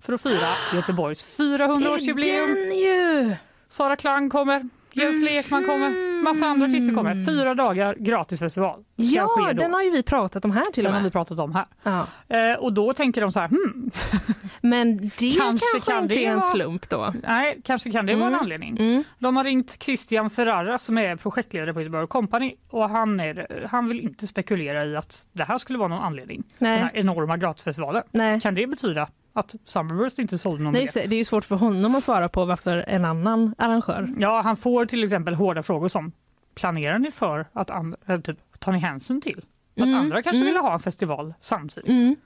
för 0.00 0.12
att 0.12 0.22
fira 0.22 0.48
Göteborgs 0.74 1.38
400-årsjubileum. 1.38 2.54
Den 2.54 2.78
ju! 2.78 3.36
Sara 3.68 3.96
Klang 3.96 4.30
kommer, 4.30 4.68
Jens 4.94 5.22
Lekman 5.24 5.64
kommer, 5.64 6.22
massa 6.22 6.46
andra 6.46 6.66
artister 6.66 6.94
kommer. 6.94 7.26
Fyra 7.26 7.54
dagar 7.54 7.94
gratisfestival 7.98 8.84
Ja, 8.96 9.52
den 9.56 9.72
har 9.74 9.82
ju 9.82 9.90
vi 9.90 10.02
pratat 10.02 10.44
om 10.44 10.50
här 10.50 10.64
till 10.72 10.84
Den 10.84 10.90
och 10.92 10.94
har 10.94 11.00
vi 11.00 11.04
med. 11.06 11.12
pratat 11.12 11.38
om 11.38 11.54
här. 11.54 11.64
Ja. 11.82 12.06
Eh, 12.36 12.58
och 12.58 12.72
då 12.72 12.92
tänker 12.94 13.20
de 13.20 13.32
så 13.32 13.40
här, 13.40 13.48
hmm, 13.48 13.90
Men 14.60 14.96
det 14.96 15.10
Kanske 15.18 15.38
kanske, 15.72 15.80
kan 15.92 16.02
inte 16.02 16.14
det 16.14 16.24
är 16.26 16.30
en 16.30 16.36
vara- 16.38 16.50
slump 16.50 16.88
då. 16.88 17.14
nej, 17.28 17.60
kanske 17.64 17.90
kan 17.92 18.06
det 18.06 18.14
vara 18.14 18.22
en 18.26 18.28
Mm. 18.32 18.40
anledning. 18.40 18.76
Mm. 18.78 19.04
De 19.18 19.36
har 19.36 19.44
ringt 19.44 19.82
Christian 19.82 20.30
Ferrara 20.30 20.78
som 20.78 20.98
är 20.98 21.16
projektledare 21.16 21.74
på 21.74 21.80
Göteborg 21.80 22.06
Company 22.06 22.54
och 22.70 22.88
han, 22.90 23.20
är, 23.20 23.66
han 23.70 23.88
vill 23.88 24.00
inte 24.00 24.26
spekulera 24.26 24.84
i 24.84 24.96
att 24.96 25.26
det 25.32 25.44
här 25.44 25.58
skulle 25.58 25.78
vara 25.78 25.88
någon 25.88 26.02
anledning. 26.02 26.42
Den 26.58 26.68
Nej, 26.70 26.78
här 26.78 26.90
enorma 26.94 27.36
gratisfestivalen. 27.36 28.02
nej. 28.10 28.40
Kan 28.40 28.54
det 28.54 28.66
betyda 28.66 29.08
att 29.32 29.54
Summerburst 29.64 30.18
inte 30.18 30.38
sålde 30.38 30.64
någon 30.64 30.72
Nej, 30.72 30.86
det. 30.86 30.92
biljett? 30.94 31.10
det 31.10 31.16
är 31.16 31.18
ju 31.18 31.24
svårt 31.24 31.44
för 31.44 31.56
honom 31.56 31.94
att 31.94 32.04
svara 32.04 32.28
på 32.28 32.44
varför 32.44 32.84
en 32.88 33.04
annan 33.04 33.54
arrangör. 33.58 34.14
Ja, 34.18 34.40
han 34.40 34.56
får 34.56 34.86
till 34.86 35.04
exempel 35.04 35.34
hårda 35.34 35.62
frågor 35.62 35.88
som 35.88 36.12
planerar 36.54 36.98
ni 36.98 37.10
för 37.10 37.46
att 37.52 37.70
eller 38.06 38.20
typ, 38.20 38.38
tar 38.58 38.72
ni 38.72 38.78
hänsyn 38.78 39.20
till 39.20 39.38
att 39.76 39.82
Mm, 39.82 39.94
andra 39.94 40.22
kanske 40.22 40.42
mm. 40.42 40.54
vill 40.54 40.62
ha 40.62 40.74
en 40.74 40.80
festival 40.80 41.34
samtidigt? 41.40 41.90
Mm. 41.90 42.16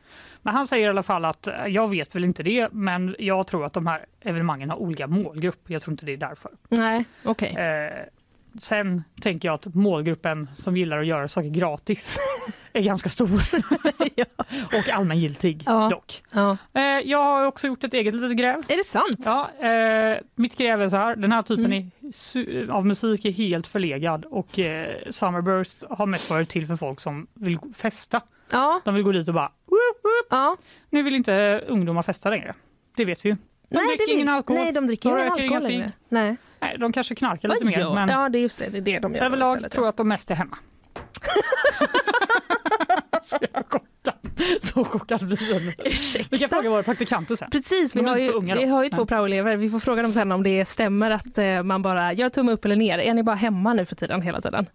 Men 0.43 0.55
han 0.55 0.67
säger 0.67 0.87
i 0.87 0.91
alla 0.91 1.03
fall 1.03 1.25
att 1.25 1.49
jag 1.67 1.91
vet 1.91 2.15
väl 2.15 2.25
inte 2.25 2.43
det, 2.43 2.69
men 2.73 3.17
jag 3.19 3.47
tror 3.47 3.65
att 3.65 3.73
de 3.73 3.87
här 3.87 4.07
evenemangen 4.21 4.71
har 4.71 4.77
olika 4.77 5.07
målgrupp. 5.07 5.71
Jag 5.71 5.83
tror 5.83 5.93
inte 5.93 6.07
det 6.07 6.13
är 6.13 6.17
därför. 6.17 6.51
Nej, 6.69 7.05
okej. 7.25 7.57
Eh, 7.57 8.05
sen 8.59 9.05
tänker 9.21 9.49
jag 9.49 9.55
att 9.55 9.75
målgruppen 9.75 10.49
som 10.55 10.77
gillar 10.77 10.99
att 10.99 11.07
göra 11.07 11.29
saker 11.29 11.49
gratis 11.49 12.19
är 12.77 12.83
ganska 12.83 13.09
stor 13.09 13.43
och 14.79 14.89
allmängiltig 14.89 15.63
Ja. 15.67 15.89
dock. 15.91 16.23
Ja. 16.31 16.57
Eh, 16.75 16.83
jag 16.83 17.19
har 17.25 17.45
också 17.45 17.67
gjort 17.67 17.85
ett 17.85 17.95
eget 17.95 18.15
litet 18.15 18.37
gräv. 18.37 18.63
Är 18.69 18.77
det 18.77 18.85
sant? 18.85 19.17
Ja, 19.25 19.51
eh, 19.69 20.19
mitt 20.35 20.57
gräv 20.59 20.83
är 20.83 20.89
så 20.89 20.97
här. 20.97 21.17
Den 21.17 21.33
här 21.33 21.43
typen 21.43 21.65
Mm. 21.67 21.91
är 22.35 22.71
av 22.71 22.87
musik 22.87 23.25
är 23.25 23.31
helt 23.31 23.67
förlegad 23.67 24.25
och 24.25 24.59
eh, 24.59 24.89
Summerburst 25.11 25.85
har 25.91 26.07
mest 26.07 26.31
varit 26.31 26.49
till 26.49 26.67
för 26.67 26.77
folk 26.77 27.01
som 27.01 27.27
vill 27.35 27.59
festa. 27.77 28.21
Ja. 28.51 28.81
De 28.85 28.95
vill 28.95 29.05
gå 29.05 29.13
dit 29.13 29.29
och 29.29 29.35
bara 29.35 29.49
whoop, 29.67 30.03
whoop. 30.03 30.27
ja. 30.31 30.57
Nu 30.91 31.03
vill 31.03 31.15
inte 31.15 31.65
ungdomar 31.69 32.03
festa 32.03 32.31
längre. 32.31 32.55
Det 32.97 33.05
vet 33.05 33.25
vi 33.25 33.29
ju. 33.29 33.37
De 33.69 33.77
nej, 33.77 33.87
dricker 33.97 34.13
ingen 34.15 34.29
alkohol. 34.29 34.63
Nej, 34.63 34.73
de 34.73 34.87
dricker 34.87 35.11
De 35.11 35.19
ingen 35.19 35.33
alkohol 35.33 35.63
längre. 35.63 35.93
Nej. 36.09 36.37
Nej, 36.61 36.77
de 36.79 36.93
kanske 36.93 37.15
knarkar 37.15 37.49
lite 37.49 37.65
mer, 37.79 37.95
men 37.95 38.09
Ja, 38.09 38.29
det 38.29 38.39
är 38.39 38.41
just 38.41 38.59
det. 38.59 38.69
Det 38.71 38.79
är 38.79 38.83
det 38.83 38.99
de 38.99 39.15
gör 39.15 39.23
överlag 39.23 39.59
tror 39.71 39.71
ja. 39.75 39.81
jag 39.83 39.89
att 39.89 39.97
de 39.97 40.09
mest 40.09 40.31
är 40.31 40.35
hemma. 40.35 40.59
Så 43.27 43.37
jag 43.53 43.65
chockad. 43.69 44.15
Så 44.63 44.85
chockad 44.85 45.27
blir 45.27 45.53
jag. 45.53 45.61
Vi 45.61 45.75
Ursäkta? 45.85 46.37
kan 46.39 46.49
fråga 46.49 46.71
våra 46.71 46.83
praktikanter 46.83 47.37
sen. 47.37 47.51
Precis, 47.51 47.97
vi 47.97 48.03
har, 48.03 48.17
ju, 48.17 48.31
unga 48.31 48.55
vi 48.55 48.67
har 48.67 48.85
ju 48.85 48.91
två 48.91 49.07
praoelever. 49.07 49.57
Vi 49.57 49.71
får 49.71 49.79
fråga 49.79 50.03
dem 50.03 50.13
sen 50.13 50.33
om 50.33 50.43
det 50.43 50.65
stämmer 50.65 51.11
att 51.11 51.39
eh, 51.39 51.63
man 51.63 51.83
bara 51.83 52.13
gör 52.13 52.29
tumme 52.29 52.53
upp 52.53 52.65
eller 52.65 52.77
ner. 52.77 52.99
Är 52.99 53.15
ni 53.15 53.23
bara 53.23 53.37
hemma 53.37 53.73
nu 53.75 53.85
för 53.85 53.97
tiden 53.97 54.23
hela 54.23 54.41
tiden? 54.41 54.67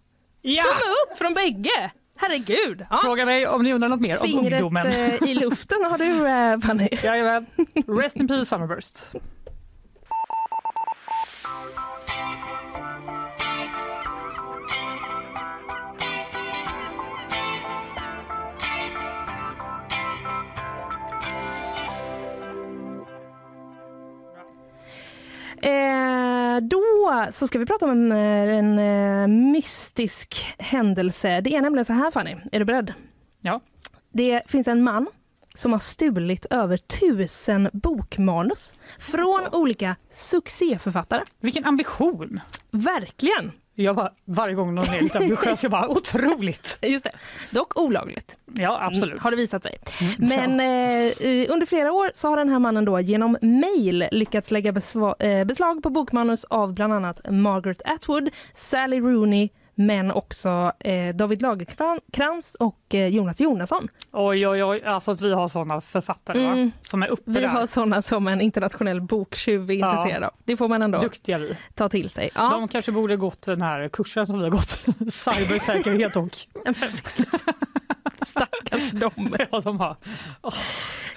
Ja! 0.42 0.62
Tumme 0.62 0.92
upp 1.12 1.18
från 1.18 1.34
bägge! 1.34 1.90
Herregud! 2.16 2.86
Ja. 2.90 2.98
Fråga 3.02 3.24
mig 3.26 3.46
om 3.46 3.62
ni 3.62 3.72
undrar 3.72 3.88
något 3.88 4.00
mer 4.00 4.16
om 4.20 4.26
Fingret 4.26 4.52
ungdomen. 4.62 4.86
eh, 4.86 5.22
i 5.22 5.34
luften 5.34 5.84
har 5.84 5.98
du 5.98 6.28
eh, 6.28 6.58
Fanny. 6.60 6.88
Jajamän. 7.02 7.46
Rest 7.86 8.16
in 8.16 8.28
peace 8.28 8.44
Summerburst. 8.44 9.04
Eh, 25.62 26.60
då 26.62 26.82
så 27.30 27.46
ska 27.46 27.58
vi 27.58 27.66
prata 27.66 27.84
om 27.84 27.90
en, 27.90 28.12
eh, 28.12 28.58
en 28.58 28.78
eh, 28.78 29.26
mystisk 29.52 30.46
händelse. 30.58 31.40
Det 31.40 31.56
är 31.56 31.60
nämligen 31.60 31.84
så 31.84 31.92
här 31.92 32.10
Fanny, 32.10 32.36
är 32.52 32.58
du 32.58 32.64
beredd? 32.64 32.94
Ja. 33.40 33.60
Det 34.12 34.42
finns 34.46 34.68
en 34.68 34.82
man 34.82 35.06
som 35.54 35.72
har 35.72 35.78
stulit 35.78 36.46
över 36.50 36.76
tusen 36.76 37.68
bokmanus 37.72 38.74
från 38.98 39.40
Alltså. 39.40 39.56
olika 39.58 39.96
succéförfattare. 40.10 41.24
Vilken 41.40 41.64
ambition! 41.64 42.40
Verkligen! 42.70 43.52
Jag 43.74 43.96
bara, 43.96 44.12
varje 44.24 44.54
gång 44.54 44.74
någon 44.74 44.84
är 44.84 45.00
lite 45.02 45.18
ambitiös, 45.18 45.62
jag 45.62 45.72
bara 45.72 45.88
otroligt! 45.88 46.78
Just 46.82 47.04
det. 47.04 47.10
Dock 47.50 47.78
olagligt, 47.80 48.36
Ja, 48.54 48.78
absolut. 48.82 49.20
har 49.20 49.30
det 49.30 49.36
visat 49.36 49.62
sig. 49.62 49.78
Mm, 50.00 50.14
Men 50.18 50.60
eh, 50.60 51.52
under 51.52 51.66
flera 51.66 51.92
år 51.92 52.10
så 52.14 52.28
har 52.28 52.36
den 52.36 52.48
här 52.48 52.58
mannen 52.58 52.84
då 52.84 53.00
genom 53.00 53.36
mail 53.42 54.08
lyckats 54.12 54.50
lägga 54.50 54.72
besva- 54.72 55.22
eh, 55.24 55.44
beslag 55.44 55.82
på 55.82 55.90
bokmanus 55.90 56.44
av 56.44 56.74
bland 56.74 56.92
annat 56.92 57.20
Margaret 57.30 57.82
Atwood, 57.84 58.30
Sally 58.54 59.00
Rooney 59.00 59.48
men 59.74 60.10
också 60.10 60.72
eh, 60.78 61.14
David 61.14 61.42
Lagerkrans 61.42 62.54
och 62.54 62.94
eh, 62.94 63.06
Jonas 63.06 63.40
Jonasson. 63.40 63.88
Oj, 64.12 64.48
oj, 64.48 64.64
oj, 64.64 64.82
alltså 64.84 65.10
att 65.10 65.20
vi 65.20 65.32
har 65.34 65.48
såna 65.48 65.80
författare? 65.80 66.44
Mm. 66.46 66.72
som 66.82 67.02
är 67.02 67.08
uppe 67.08 67.22
Vi 67.30 67.40
där. 67.40 67.48
har 67.48 67.66
sådana 67.66 68.02
som 68.02 68.28
en 68.28 68.40
internationell 68.40 69.00
boktjuv 69.00 69.70
är 69.70 69.74
Ja. 69.74 69.90
intresserad 69.90 70.22
av. 70.24 70.30
Det 70.44 70.56
får 70.56 70.68
man 70.68 70.82
ändå 70.82 71.00
Duktiga 71.00 71.38
vi. 71.38 71.56
ta 71.74 71.88
till 71.88 72.10
sig. 72.10 72.30
Ja. 72.34 72.50
De 72.50 72.68
kanske 72.68 72.92
borde 72.92 73.16
gått 73.16 73.42
den 73.42 73.62
här 73.62 73.88
kursen 73.88 74.26
som 74.26 74.38
vi 74.38 74.44
har 74.44 74.50
gått, 74.50 74.84
cybersäkerhet 75.12 76.16
och 76.16 76.28
Stackars 78.26 78.90
dem. 78.90 79.36
ja, 79.50 79.60
de 79.60 79.80
har. 79.80 79.96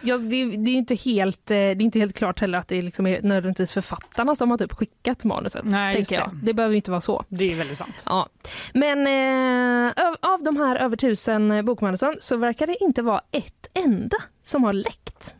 Ja, 0.01 0.17
det, 0.17 0.45
det, 0.45 0.71
är 0.71 0.75
inte 0.75 0.95
helt, 0.95 1.51
eh, 1.51 1.55
det 1.55 1.61
är 1.61 1.81
inte 1.81 1.99
helt 1.99 2.15
klart 2.17 2.39
heller 2.39 2.57
att 2.57 2.67
det 2.67 2.81
liksom 2.81 3.07
är 3.07 3.21
nödvändigtvis 3.21 3.71
författarna 3.71 4.35
som 4.35 4.51
har 4.51 4.57
typ 4.57 4.73
skickat 4.73 5.23
manuset. 5.23 5.65
Nej, 5.65 5.95
tänker 5.95 6.15
jag. 6.15 6.29
det. 6.33 6.45
det 6.45 6.53
behöver 6.53 6.75
inte 6.75 6.91
vara 6.91 7.01
så. 7.01 7.23
Det 7.29 7.51
är 7.51 7.57
väldigt 7.57 7.77
sant. 7.77 8.03
Ja. 8.05 8.29
Men 8.73 9.07
eh, 9.07 10.05
av- 10.07 10.17
av 10.33 10.43
de 10.43 10.57
här 10.57 10.75
över 10.75 10.97
tusen 10.97 11.65
bokmanusen 11.65 12.15
så 12.21 12.37
verkar 12.37 12.67
det 12.67 12.83
inte 12.83 13.01
vara 13.01 13.21
ett 13.31 13.69
enda 13.73 14.17
som 14.43 14.63
har 14.63 14.73
läckt. 14.73 15.35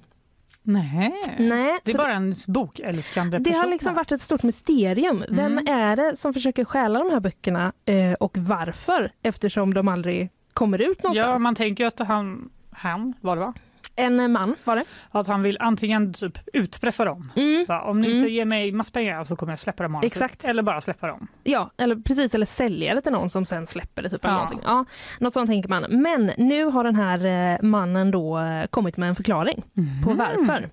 Nej. 0.67 1.13
Nej, 1.39 1.79
Det 1.83 1.91
är 1.91 1.97
bara 1.97 2.13
en 2.13 2.35
bokälskande 2.47 3.37
det 3.37 3.43
person. 3.43 3.59
har 3.61 3.67
liksom 3.67 3.93
varit 3.93 4.11
ett 4.11 4.21
stort 4.21 4.43
mysterium. 4.43 5.23
Vem 5.29 5.51
Mm. 5.57 5.67
är 5.67 5.95
det 5.95 6.15
som 6.15 6.33
försöker 6.33 6.65
stjäla 6.65 6.99
de 6.99 7.09
här 7.11 7.19
böckerna 7.19 7.73
eh, 7.85 8.13
och 8.13 8.37
varför? 8.37 9.11
Eftersom 9.23 9.73
de 9.73 9.87
aldrig 9.87 10.29
kommer 10.55 10.81
ut 10.81 11.03
någonstans. 11.03 11.27
Ja, 11.27 11.37
man 11.37 11.55
tänker 11.55 11.83
ju 11.83 11.87
att 11.87 11.99
han, 11.99 12.49
han 12.71 13.13
var 13.21 13.35
det 13.35 13.39
va? 13.41 13.53
En 13.97 14.31
man 14.31 14.55
var 14.63 14.75
det. 14.75 14.83
Att 15.11 15.27
han 15.27 15.41
vill 15.41 15.57
antingen 15.59 16.13
typ 16.13 16.37
utpressa 16.53 17.05
dem. 17.05 17.31
Mm. 17.35 17.65
Om 17.83 18.01
ni 18.01 18.07
Mm. 18.07 18.17
inte 18.19 18.31
ger 18.33 18.45
mig 18.45 18.71
massor 18.71 18.91
pengar 18.91 19.23
så 19.23 19.35
kommer 19.35 19.51
jag 19.51 19.59
släppa 19.59 19.87
manuset. 19.87 20.05
Exakt. 20.05 20.45
Eller 20.45 20.63
bara 20.63 20.81
släppa 20.81 21.07
dem. 21.07 21.27
Ja, 21.43 21.71
eller 21.77 21.95
precis, 21.95 22.35
eller 22.35 22.45
sälja 22.45 22.95
det 22.95 23.01
till 23.01 23.11
någon 23.11 23.29
som 23.29 23.45
sen 23.45 23.67
släpper 23.67 24.01
det. 24.01 24.09
Typ, 24.09 24.25
eller 24.25 24.33
Ja. 24.33 24.37
någonting. 24.37 24.59
Ja, 24.63 24.85
något 25.19 25.33
sånt 25.33 25.49
tänker 25.49 25.69
man. 25.69 25.85
Men 25.89 26.31
nu 26.37 26.65
har 26.65 26.83
den 26.83 26.95
här 26.95 27.25
eh, 27.53 27.61
mannen 27.61 28.11
då 28.11 28.39
eh, 28.39 28.65
kommit 28.67 28.97
med 28.97 29.09
en 29.09 29.15
förklaring 29.15 29.63
på 30.03 30.11
Mm. 30.11 30.17
varför. 30.17 30.69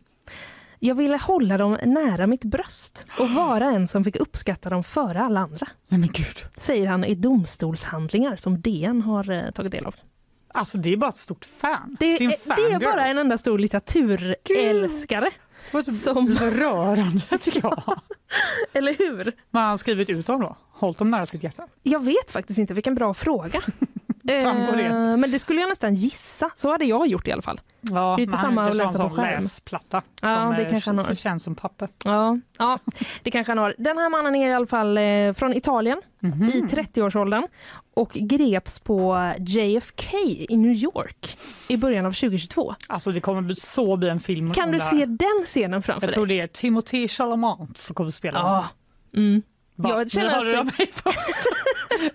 Jag 0.85 0.95
ville 0.95 1.17
hålla 1.17 1.59
dem 1.59 1.79
nära 1.83 2.27
mitt 2.27 2.45
bröst 2.45 3.07
och 3.19 3.31
vara 3.31 3.65
en 3.65 3.89
som 3.89 4.05
fick 4.05 4.17
uppskatta 4.17 4.71
dem 4.71 4.85
före 4.85 5.21
alla 5.21 5.41
andra. 5.41 5.69
Nej 5.89 6.01
men 6.01 6.09
gud. 6.13 6.37
Säger 6.57 6.87
han 6.87 7.05
i 7.05 7.15
domstolshandlingar 7.15 8.37
som 8.37 8.61
DN 8.61 9.03
har 9.03 9.31
eh, 9.31 9.51
tagit 9.51 9.73
del 9.73 9.87
av. 9.87 9.95
Alltså 10.55 10.79
det 10.79 10.93
är 10.93 10.97
bara 10.97 11.09
ett 11.11 11.17
stort 11.17 11.45
fan. 11.45 11.97
Det, 12.01 12.07
är 12.07 12.23
en 12.23 12.31
är, 12.31 12.57
det 12.57 12.75
är 12.75 12.81
bara 12.81 13.07
en 13.07 13.19
enda 13.19 13.39
stor 13.39 13.59
litteraturälskare. 13.59 15.31
Det 15.73 15.83
typ 15.83 15.95
som- 15.95 16.35
rörande 16.41 17.39
tycker 17.41 17.61
jag. 17.63 18.01
Eller 18.73 18.95
hur? 18.99 19.33
Vad 19.51 19.63
har 19.63 19.77
skrivit 19.77 20.11
ut 20.11 20.27
dem 20.27 20.41
då? 20.41 20.57
Hållit 20.71 20.99
dem 20.99 21.11
nära 21.11 21.27
sitt 21.27 21.43
hjärta? 21.43 21.67
Jag 21.83 22.05
vet 22.05 22.31
faktiskt 22.31 22.59
inte, 22.59 22.75
vilken 22.75 22.95
bra 22.95 23.15
fråga. 23.15 23.63
Framgår 24.27 24.77
det? 24.77 24.83
Eh, 24.87 25.17
Men 25.17 25.31
det 25.31 25.39
skulle 25.39 25.61
jag 25.61 25.69
nästan 25.69 25.95
gissa. 25.95 26.51
Så 26.57 26.71
hade 26.73 26.85
jag 26.85 27.07
gjort 27.07 27.29
i 27.29 27.33
alla 27.33 27.43
fall. 27.43 27.61
Ja, 27.81 28.15
Det 28.17 28.23
är 28.23 28.25
inte 28.25 28.37
samma 28.39 28.65
att 28.69 28.77
läsa 28.77 29.09
på 29.09 29.15
skärm. 29.15 29.41
läsplatta 29.43 30.03
Ja, 30.23 30.37
som 30.37 30.55
det 30.57 30.63
eh, 30.63 30.71
kanske 30.71 30.91
han 30.91 30.99
har. 30.99 31.05
som 31.05 31.15
känns 31.17 31.43
som 31.43 31.55
papper. 31.55 31.89
Ja, 32.05 32.39
ja, 32.59 32.79
det 33.23 33.31
kanske 33.31 33.51
han 33.51 33.59
har. 33.59 33.75
Den 33.79 33.99
här 33.99 34.11
mannen 34.11 34.35
är 34.35 34.49
i 34.49 34.53
alla 34.53 34.67
fall 34.67 34.99
eh, 34.99 35.33
från 35.33 35.53
Italien 35.55 36.03
Mhm. 36.21 36.45
i 36.45 36.61
30-årsåldern 36.71 37.47
och 37.95 38.11
greps 38.13 38.79
på 38.79 39.33
JFK 39.39 40.17
i 40.49 40.57
New 40.57 40.73
York 40.73 41.39
i 41.69 41.77
början 41.77 42.07
av 42.07 42.13
2022. 42.13 42.75
Alltså 42.89 43.13
det 43.13 43.21
kommer 43.21 43.55
så 43.55 43.97
bli 43.97 44.09
en 44.09 44.21
film 44.21 44.53
Kan 44.53 44.71
du 44.73 44.81
se 44.81 45.07
den 45.07 45.43
scenen 45.47 45.83
framför 45.83 46.07
Jag 46.07 46.09
dig? 46.09 46.15
tror 46.15 46.27
det 46.27 46.41
är 46.41 46.47
Timothée 46.47 47.09
Chalamet 47.09 47.77
som 47.77 47.95
kommer 47.95 48.11
spela 48.11 48.39
Ja. 48.39 48.67
Mm. 49.21 49.43
Bara, 49.77 49.99
Jag 49.99 50.11
känner 50.11 50.29
nu 50.29 50.35
håller 50.37 50.51
att- 50.51 50.55
jag 50.57 50.65
mig 50.79 50.91
först. 50.95 51.47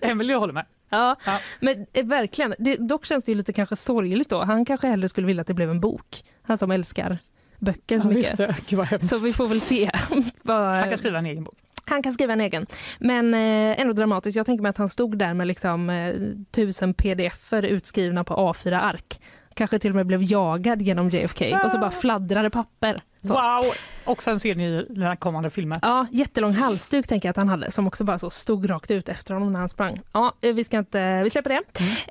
Emelie 0.00 0.36
håller 0.36 0.52
med. 0.52 0.66
Ja, 0.90 1.16
Ja. 1.26 1.38
men 1.60 1.86
eh, 1.92 2.04
verkligen. 2.06 2.54
Det, 2.58 2.76
dock 2.76 3.04
känns 3.06 3.24
det 3.24 3.32
ju 3.32 3.36
lite 3.38 3.52
kanske 3.52 3.76
sorgligt 3.76 4.28
då. 4.30 4.44
Han 4.44 4.64
kanske 4.64 4.86
hellre 4.88 5.08
skulle 5.08 5.26
vilja 5.26 5.40
att 5.40 5.46
det 5.46 5.54
blev 5.54 5.70
en 5.70 5.80
bok. 5.80 6.24
Han 6.42 6.58
som 6.58 6.70
älskar 6.70 7.18
böcker 7.58 8.00
så 8.00 8.08
Ja, 8.08 8.12
mycket. 8.14 8.36
det. 8.36 8.56
Gud 8.68 8.76
vad 8.78 8.86
hemskt. 8.86 9.08
Så 9.08 9.18
vi 9.18 9.32
får 9.32 9.46
väl 9.48 9.60
se. 9.60 9.90
Han 10.46 10.88
kan 10.88 10.98
skriva 10.98 11.18
en 11.18 11.26
egen 11.26 11.44
bok. 11.44 11.54
Han 11.84 12.02
kan 12.02 12.12
skriva 12.12 12.32
en 12.32 12.40
egen. 12.40 12.66
Men 12.98 13.34
eh, 13.34 13.80
ändå 13.80 13.92
dramatiskt. 13.92 14.36
Jag 14.36 14.46
tänker 14.46 14.62
mig 14.62 14.70
att 14.70 14.76
han 14.78 14.88
stod 14.88 15.18
där 15.18 15.34
med 15.34 15.46
liksom 15.46 15.90
eh, 15.90 16.14
tusen 16.50 16.94
pdf-er 16.94 17.62
utskrivna 17.62 18.24
på 18.24 18.34
A4-ark. 18.34 19.20
Kanske 19.58 19.78
till 19.78 19.90
och 19.90 19.96
med 19.96 20.06
blev 20.06 20.22
jagad 20.22 20.82
genom 20.82 21.08
JFK 21.08 21.56
och 21.64 21.70
så 21.70 21.78
bara 21.78 21.90
fladdrade 21.90 22.50
papper. 22.50 22.96
Så. 23.22 23.32
Wow! 23.32 23.64
Och 24.04 24.22
sen 24.22 24.40
ser 24.40 24.54
ni 24.54 24.86
den 24.90 25.02
här 25.02 25.16
kommande 25.16 25.50
filmen. 25.50 25.78
Ja, 25.82 26.06
jättelång 26.12 26.52
halsduk 26.52 27.06
tänker 27.06 27.28
jag 27.28 27.30
att 27.30 27.36
han 27.36 27.48
hade 27.48 27.70
som 27.70 27.86
också 27.86 28.04
bara 28.04 28.18
så 28.18 28.30
stod 28.30 28.70
rakt 28.70 28.90
ut 28.90 29.08
efter 29.08 29.34
honom 29.34 29.52
när 29.52 29.60
han 29.60 29.68
sprang. 29.68 30.00
Ja, 30.12 30.32
eh, 30.40 30.54
vi 30.54 30.64
ska 30.64 30.78
inte, 30.78 31.22
vi 31.22 31.30
släpper 31.30 31.50
det. 31.50 31.62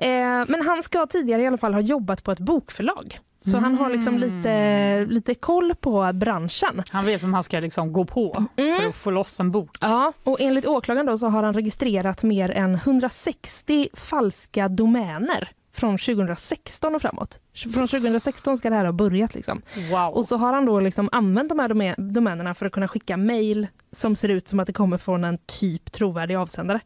Eh, 0.06 0.44
men 0.48 0.66
han 0.66 0.82
ska 0.82 1.06
tidigare 1.06 1.42
i 1.42 1.46
alla 1.46 1.58
fall 1.58 1.74
ha 1.74 1.80
jobbat 1.80 2.24
på 2.24 2.32
ett 2.32 2.38
bokförlag. 2.38 3.18
Så 3.40 3.58
han 3.58 3.74
har 3.74 3.90
liksom 3.90 4.18
lite, 4.18 5.04
lite 5.08 5.34
koll 5.34 5.74
på 5.74 6.12
branschen. 6.14 6.82
Han 6.90 7.04
vet 7.06 7.22
vem 7.22 7.34
han 7.34 7.44
ska 7.44 7.60
liksom 7.60 7.92
gå 7.92 8.04
på 8.04 8.44
Mm. 8.56 8.80
för 8.80 8.88
att 8.88 8.94
få 8.94 9.10
loss 9.10 9.40
en 9.40 9.50
bok. 9.50 9.70
Ja, 9.80 10.12
och 10.24 10.40
enligt 10.40 10.66
åklagaren 10.66 11.06
då 11.06 11.18
så 11.18 11.26
har 11.28 11.42
han 11.42 11.54
registrerat 11.54 12.22
mer 12.22 12.50
än 12.50 12.74
160 12.74 13.88
falska 13.94 14.68
domäner 14.68 15.48
från 15.78 15.98
2016 15.98 16.94
och 16.94 17.02
framåt. 17.02 17.40
Från 17.74 17.88
2016 17.88 18.58
ska 18.58 18.70
det 18.70 18.76
här 18.76 18.84
ha 18.84 18.92
börjat 18.92 19.34
liksom. 19.34 19.62
Wow! 19.90 20.14
Och 20.14 20.24
så 20.28 20.36
har 20.36 20.52
han 20.52 20.66
då 20.66 20.80
liksom 20.80 21.08
använt 21.12 21.48
de 21.48 21.58
här 21.58 21.68
domä- 21.68 21.94
domänerna 22.12 22.54
för 22.54 22.66
att 22.66 22.72
kunna 22.72 22.88
skicka 22.88 23.16
mejl 23.16 23.66
som 23.92 24.16
ser 24.16 24.28
ut 24.28 24.48
som 24.48 24.60
att 24.60 24.66
det 24.66 24.72
kommer 24.72 24.98
från 24.98 25.24
en 25.24 25.38
typ 25.46 25.92
trovärdig 25.92 26.34
avsändare. 26.34 26.80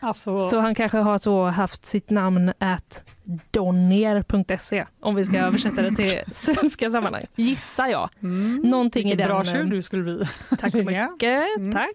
alltså, 0.00 0.48
Så 0.48 0.60
han 0.60 0.74
kanske 0.74 0.98
har 0.98 1.18
så 1.18 1.44
haft 1.46 1.84
sitt 1.84 2.10
namn 2.10 2.52
at 2.58 3.04
donner.se 3.50 4.86
om 5.00 5.14
vi 5.14 5.24
ska 5.24 5.38
översätta 5.38 5.82
det 5.82 5.94
till 5.94 6.20
svenska 6.34 6.90
sammanhang. 6.90 7.24
Gissar 7.36 7.86
jag. 7.86 8.08
mm, 8.22 8.60
Någonting 8.62 9.00
i 9.06 9.10
vilken 9.10 9.18
den... 9.18 9.28
bra 9.28 9.44
tjur 9.44 9.64
du 9.64 9.82
skulle 9.82 10.02
bli. 10.02 10.28
Tack 10.58 10.70
så 10.72 10.76
mycket. 10.82 11.46
Mm. 11.58 11.72
Tack. 11.72 11.90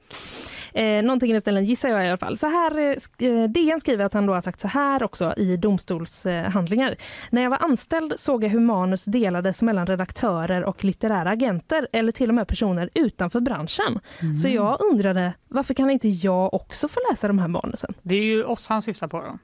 Eh, 0.74 1.04
någonting 1.04 1.30
i 1.30 1.34
den 1.34 1.42
stilen 1.42 1.66
gissar 1.66 1.90
jag 1.90 2.06
i 2.06 2.08
alla 2.08 2.18
fall. 2.18 2.38
Så 2.38 2.48
här, 2.48 2.78
eh, 2.80 3.28
eh, 3.30 3.44
DN 3.50 3.80
skriver 3.80 4.06
att 4.06 4.14
han 4.14 4.26
då 4.26 4.34
har 4.34 4.42
sagt 4.42 4.60
så 4.60 4.68
här 4.68 5.04
också 5.04 5.34
i 5.38 5.58
domstolshandlingar. 5.58 6.96
När 7.30 7.42
jag 7.42 7.50
var 7.50 7.58
anställd 7.64 8.14
såg 8.20 8.44
jag 8.44 8.50
hur 8.50 8.60
manus 8.60 9.06
delades 9.06 9.62
mellan 9.62 9.88
redaktörer 9.88 10.64
och 10.64 10.84
litterära 10.84 11.30
agenter 11.30 11.88
eller 11.94 12.12
till 12.12 12.30
och 12.30 12.36
med 12.36 12.48
personer 12.48 12.90
utanför 12.94 13.40
branschen. 13.40 14.00
Så 14.42 14.48
Mm. 14.48 14.56
jag 14.56 14.82
undrade 14.82 15.34
varför 15.48 15.74
kan 15.74 15.90
inte 15.90 16.08
jag 16.10 16.54
också 16.54 16.88
få 16.88 17.00
läsa 17.12 17.28
de 17.28 17.40
här 17.40 17.48
manusen? 17.48 17.94
Det 18.02 18.16
är 18.16 18.24
ju 18.24 18.44
oss 18.44 18.68
han 18.68 18.82
syftar 18.82 19.08
på. 19.08 19.22
Då. 19.22 19.38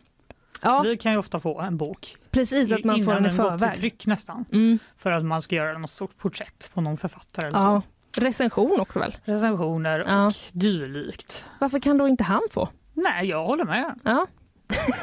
Ja, 0.62 0.82
Vi 0.82 0.98
kan 0.98 1.12
ju 1.12 1.18
ofta 1.18 1.40
få 1.40 1.62
en 1.62 1.78
bok 1.78 2.16
precis 2.32 2.72
att 2.72 2.84
man 2.84 3.04
får 3.04 3.14
innan 3.14 3.24
den 3.24 3.32
i 3.34 3.38
den 3.38 3.44
gått 3.46 3.52
till 3.52 3.60
förväg. 3.60 3.76
tryck 3.78 4.08
nästan. 4.08 4.46
Mm. 4.54 4.80
För 4.98 5.12
att 5.12 5.26
man 5.26 5.42
ska 5.42 5.56
göra 5.56 5.78
något 5.78 5.90
stort 5.92 6.18
porträtt 6.18 6.72
på 6.74 6.82
någon 6.82 6.98
författare 6.98 7.48
eller 7.48 7.60
Ja. 7.60 7.82
så. 7.82 7.88
Recension 8.22 8.80
också 8.80 9.00
väl? 9.00 9.18
Recensioner 9.24 10.00
Ja. 10.08 10.28
och 10.28 10.34
dylikt. 10.52 11.46
Varför 11.60 11.80
kan 11.80 11.98
då 11.98 12.08
inte 12.08 12.24
han 12.24 12.42
få? 12.52 12.70
Nej, 12.94 13.26
jag 13.28 13.46
håller 13.46 13.66
med. 13.66 14.00
Ja, 14.04 14.28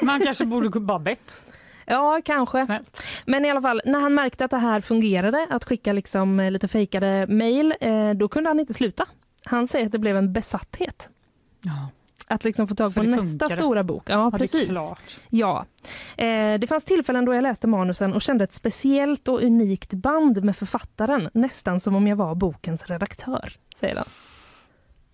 Man 0.03 0.20
kanske 0.20 0.44
borde 0.46 0.81
bara 0.81 0.98
bett. 0.98 1.46
ja 1.87 2.20
kanske. 2.24 2.64
Snällt. 2.64 3.03
Men 3.27 3.44
i 3.44 3.50
alla 3.50 3.61
fall, 3.61 3.81
när 3.85 4.00
han 4.00 4.14
märkte 4.14 4.44
att 4.44 4.50
det 4.50 4.57
här 4.59 4.81
fungerade, 4.81 5.46
att 5.50 5.64
skicka 5.64 5.92
liksom 5.92 6.40
eh, 6.40 6.50
lite 6.50 6.68
fejkade 6.68 7.27
mejl, 7.27 7.74
eh, 7.81 8.11
då 8.11 8.29
kunde 8.29 8.50
han 8.50 8.61
inte 8.61 8.74
sluta. 8.74 9.07
Han 9.44 9.68
säger 9.68 9.87
att 9.87 9.92
det 9.92 9.98
blev 9.98 10.16
en 10.16 10.33
besatthet. 10.33 11.09
Ja, 11.62 11.88
Att 12.35 12.44
liksom 12.44 12.68
få 12.68 12.75
tag 12.75 12.94
på 12.94 13.03
det 13.03 13.09
nästa 13.09 13.25
funkade. 13.27 13.55
stora 13.57 13.83
bok. 13.85 14.03
Ja, 14.11 14.31
det 14.33 14.38
precis. 14.38 14.68
klart. 14.68 15.18
Ja. 15.31 15.64
Eh, 16.16 16.59
det 16.59 16.66
fanns 16.68 16.85
tillfällen 16.85 17.25
då 17.25 17.35
jag 17.35 17.42
läste 17.42 17.66
manusen 17.66 18.12
och 18.12 18.23
kände 18.23 18.44
ett 18.44 18.53
speciellt 18.53 19.29
och 19.29 19.42
unikt 19.42 19.94
band 19.94 20.44
med 20.44 20.57
författaren, 20.57 21.31
nästan 21.35 21.81
som 21.81 21.94
om 21.97 22.07
jag 22.07 22.16
var 22.16 22.35
bokens 22.35 22.87
redaktör, 22.87 23.53
säger 23.81 23.97
han. 23.97 24.05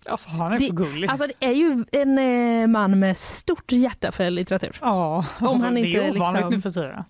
Alltså 0.05 0.29
han 0.29 0.53
är 0.53 0.59
Det- 0.59 0.65
för 0.67 0.73
gullig. 0.73 1.09
Alltså 1.09 1.27
det 1.27 1.45
är 1.45 1.51
ju 1.51 1.85
en 1.91 2.17
eh, 2.17 2.67
man 2.67 2.99
med 2.99 3.17
stort 3.17 3.71
hjärta 3.71 4.11
för 4.11 4.29
litteratur. 4.29 4.77
ja, 4.81 5.25
om 5.39 5.47
alltså, 5.47 5.65
han 5.65 5.73
det 5.73 5.79
inte 5.79 5.99
är 5.99 6.11
ovanligt 6.15 6.35
liksom- 6.43 6.53
nu 6.53 6.61
för 6.61 6.69
tiden. 6.69 7.03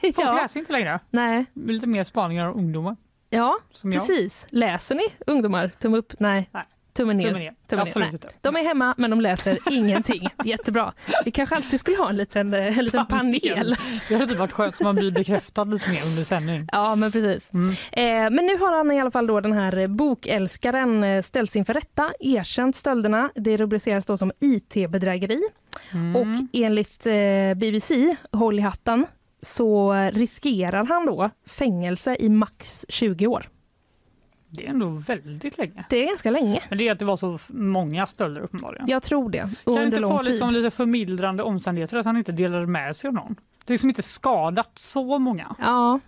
Folk 0.02 0.14
ja. 0.18 0.32
läser 0.42 0.60
inte 0.60 0.72
längre. 0.72 1.00
Nej, 1.10 1.44
Lite 1.54 1.86
mer 1.86 2.04
spaningar 2.04 2.46
om 2.46 2.58
ungdomar. 2.58 2.96
ja 3.30 3.58
precis. 3.82 4.46
Läser 4.50 4.94
ni 4.94 5.02
ungdomar? 5.26 5.68
Tumme 5.78 5.96
upp? 5.96 6.12
Nej. 6.18 6.48
Nej. 6.52 6.64
Tummen 6.92 7.16
ner. 7.16 7.24
Tummen 7.24 7.42
ner. 7.42 7.54
Tummen 7.68 7.84
ner. 7.84 7.90
Absolut 7.90 8.12
inte. 8.12 8.28
De 8.40 8.56
är 8.56 8.62
hemma 8.64 8.94
men 8.98 9.10
de 9.10 9.20
läser 9.20 9.58
ingenting. 9.70 10.28
Jättebra. 10.44 10.92
Vi 11.24 11.30
kanske 11.30 11.54
alltid 11.56 11.80
skulle 11.80 11.96
ha 11.96 12.08
en 12.10 12.16
liten, 12.16 12.54
eh, 12.54 12.78
en 12.78 12.84
liten 12.84 13.06
panel. 13.06 13.76
Det 14.08 14.14
hade 14.14 14.34
varit 14.34 14.52
skönt 14.52 14.74
så 14.76 14.84
man 14.84 14.94
blir 14.94 15.10
bekräftad 15.10 15.64
lite 15.64 15.90
mer 15.90 16.06
under 16.06 16.24
sändning. 16.24 16.68
Ja 16.72 16.94
men 16.94 17.12
precis. 17.12 17.52
Mm. 17.52 17.70
Eh, 17.92 18.30
men 18.36 18.46
nu 18.46 18.56
har 18.58 18.76
han 18.76 18.90
i 18.92 19.00
alla 19.00 19.10
fall 19.10 19.26
då 19.26 19.40
den 19.40 19.52
här 19.52 19.86
bokälskaren 19.86 21.04
eh, 21.04 21.22
ställts 21.22 21.56
inför 21.56 21.74
rätta, 21.74 22.12
erkänt 22.20 22.76
stölderna. 22.76 23.30
Det 23.34 23.56
rubriceras 23.56 24.06
då 24.06 24.16
som 24.16 24.32
IT-bedrägeri 24.40 25.42
Mm. 25.92 26.16
och 26.16 26.26
enligt 26.52 27.06
eh, 27.06 27.54
BBC, 27.56 28.16
håll 28.32 28.58
i 28.58 28.62
hatten, 28.62 29.06
så 29.42 29.92
riskerar 30.12 30.84
han 30.84 31.06
då 31.06 31.30
fängelse 31.46 32.16
i 32.20 32.28
max 32.28 32.86
20 32.88 33.26
år. 33.26 33.48
Det 34.54 34.66
är 34.66 34.70
ändå 34.70 34.88
väldigt 34.88 35.58
länge. 35.58 35.84
Det 35.90 36.02
är 36.04 36.08
ganska 36.08 36.30
länge. 36.30 36.62
Men 36.68 36.78
det 36.78 36.88
är 36.88 36.92
att 36.92 36.98
det 36.98 37.04
var 37.04 37.16
så 37.16 37.38
många 37.48 38.06
stölder 38.06 38.40
uppenbarligen. 38.40 38.88
Jag 38.88 39.02
tror 39.02 39.30
det. 39.30 39.50
Och 39.64 39.76
kan 39.76 39.84
inte 39.86 40.00
få 40.00 40.18
tid. 40.18 40.26
liksom 40.26 40.50
lite 40.50 40.70
förmildrande 40.70 41.42
omständigheter 41.42 41.96
att 41.96 42.06
han 42.06 42.16
inte 42.16 42.32
delade 42.32 42.66
med 42.66 42.96
sig 42.96 43.08
av 43.08 43.14
någon? 43.14 43.36
Det 43.64 43.70
är 43.70 43.74
liksom 43.74 43.88
inte 43.88 44.02
skadat 44.02 44.70
så 44.78 45.18
många. 45.18 45.56
Ja, 45.58 46.00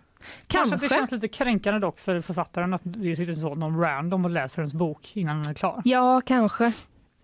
Kanske 0.46 0.70
kanske. 0.70 0.74
att 0.74 0.80
det 0.80 0.88
känns 0.96 1.10
lite 1.10 1.28
kränkande 1.28 1.80
dock 1.80 1.98
för 1.98 2.20
författaren 2.20 2.74
att 2.74 2.80
det 2.84 3.16
sitter 3.16 3.34
så 3.36 3.54
någon 3.54 3.80
random 3.80 4.24
och 4.24 4.30
läser 4.30 4.62
ens 4.62 4.72
bok 4.72 5.12
innan 5.14 5.42
den 5.42 5.50
är 5.50 5.54
klar. 5.54 5.82
Ja, 5.84 6.20
kanske. 6.20 6.72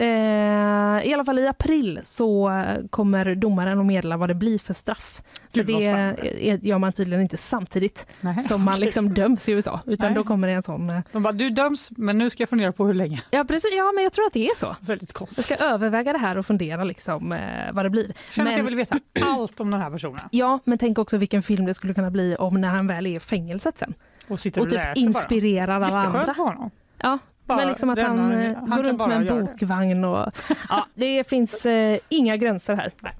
Eh, 0.00 1.06
I 1.08 1.14
alla 1.14 1.24
fall 1.24 1.38
i 1.38 1.46
april 1.46 2.00
så 2.04 2.52
kommer 2.90 3.34
domaren 3.34 3.78
att 3.80 3.86
meddela 3.86 4.16
vad 4.16 4.30
det 4.30 4.34
blir 4.34 4.58
för 4.58 4.74
straff. 4.74 5.22
För 5.54 5.62
Gud, 5.64 5.70
vad 5.70 5.82
det 5.82 6.48
är- 6.50 6.58
gör 6.66 6.78
man 6.78 6.92
tydligen 6.92 7.22
inte 7.22 7.36
samtidigt 7.36 8.06
Nej, 8.20 8.42
som 8.44 8.62
man 8.64 8.80
liksom 8.80 9.14
döms 9.14 9.48
i 9.48 9.52
USA. 9.52 9.80
Utan 9.86 10.06
Nej. 10.06 10.14
då 10.14 10.24
kommer 10.24 10.48
det 10.48 10.54
en 10.54 10.62
sån... 10.62 10.90
eh, 10.90 11.00
De 11.12 11.22
bara, 11.22 11.32
du 11.32 11.50
döms 11.50 11.90
men 11.96 12.18
nu 12.18 12.30
ska 12.30 12.42
jag 12.42 12.48
fundera 12.48 12.72
på 12.72 12.86
hur 12.86 12.94
länge. 12.94 13.22
Ja, 13.30 13.44
precis. 13.44 13.70
Ja, 13.76 13.92
men 13.94 14.04
jag 14.04 14.12
tror 14.12 14.26
att 14.26 14.32
det 14.32 14.46
är 14.46 14.58
så. 14.58 14.76
Väldigt 14.80 15.10
Jag 15.10 15.14
konstigt. 15.16 15.44
ska 15.44 15.64
överväga 15.64 16.12
det 16.12 16.18
här 16.18 16.38
och 16.38 16.46
fundera 16.46 16.84
liksom, 16.84 17.32
eh, 17.32 17.72
vad 17.72 17.84
det 17.84 17.90
blir. 17.90 18.12
Känner 18.30 18.50
att 18.50 18.56
jag 18.56 18.64
Men- 18.64 18.66
vill 18.66 18.76
veta 18.76 18.98
allt 19.26 19.60
om 19.60 19.70
den 19.70 19.80
här 19.80 19.90
personen. 19.90 20.20
Ja, 20.30 20.58
men 20.64 20.78
tänk 20.78 20.98
också 20.98 21.16
vilken 21.16 21.42
film 21.42 21.64
det 21.66 21.74
skulle 21.74 21.94
kunna 21.94 22.10
bli 22.10 22.36
om 22.36 22.60
när 22.60 22.68
han 22.68 22.86
väl 22.86 23.06
är 23.06 23.16
i 23.16 23.20
fängelset 23.20 23.78
sen. 23.78 23.94
Och 24.28 24.40
sitter 24.40 24.60
Och 24.60 24.66
och, 24.66 24.70
typ 24.72 24.80
inspirerar 24.96 25.74
alla. 25.74 25.86
Jätteskönt 25.86 26.14
andra. 26.14 26.34
för 26.34 26.42
honom. 26.42 26.70
Ja, 27.02 27.18
men 27.56 27.68
liksom 27.68 27.90
att 27.90 27.98
han, 28.02 28.32
eh, 28.32 28.56
han 28.56 28.70
går 28.70 28.82
runt 28.82 29.06
med 29.06 29.28
en 29.28 29.46
bokvagn. 29.46 30.04
Och, 30.04 30.32
ja, 30.68 30.86
det 30.94 31.28
finns 31.28 31.66
eh, 31.66 31.98
inga 32.08 32.36
gränser 32.36 32.74
här. 32.76 32.92
Nej. 33.00 33.12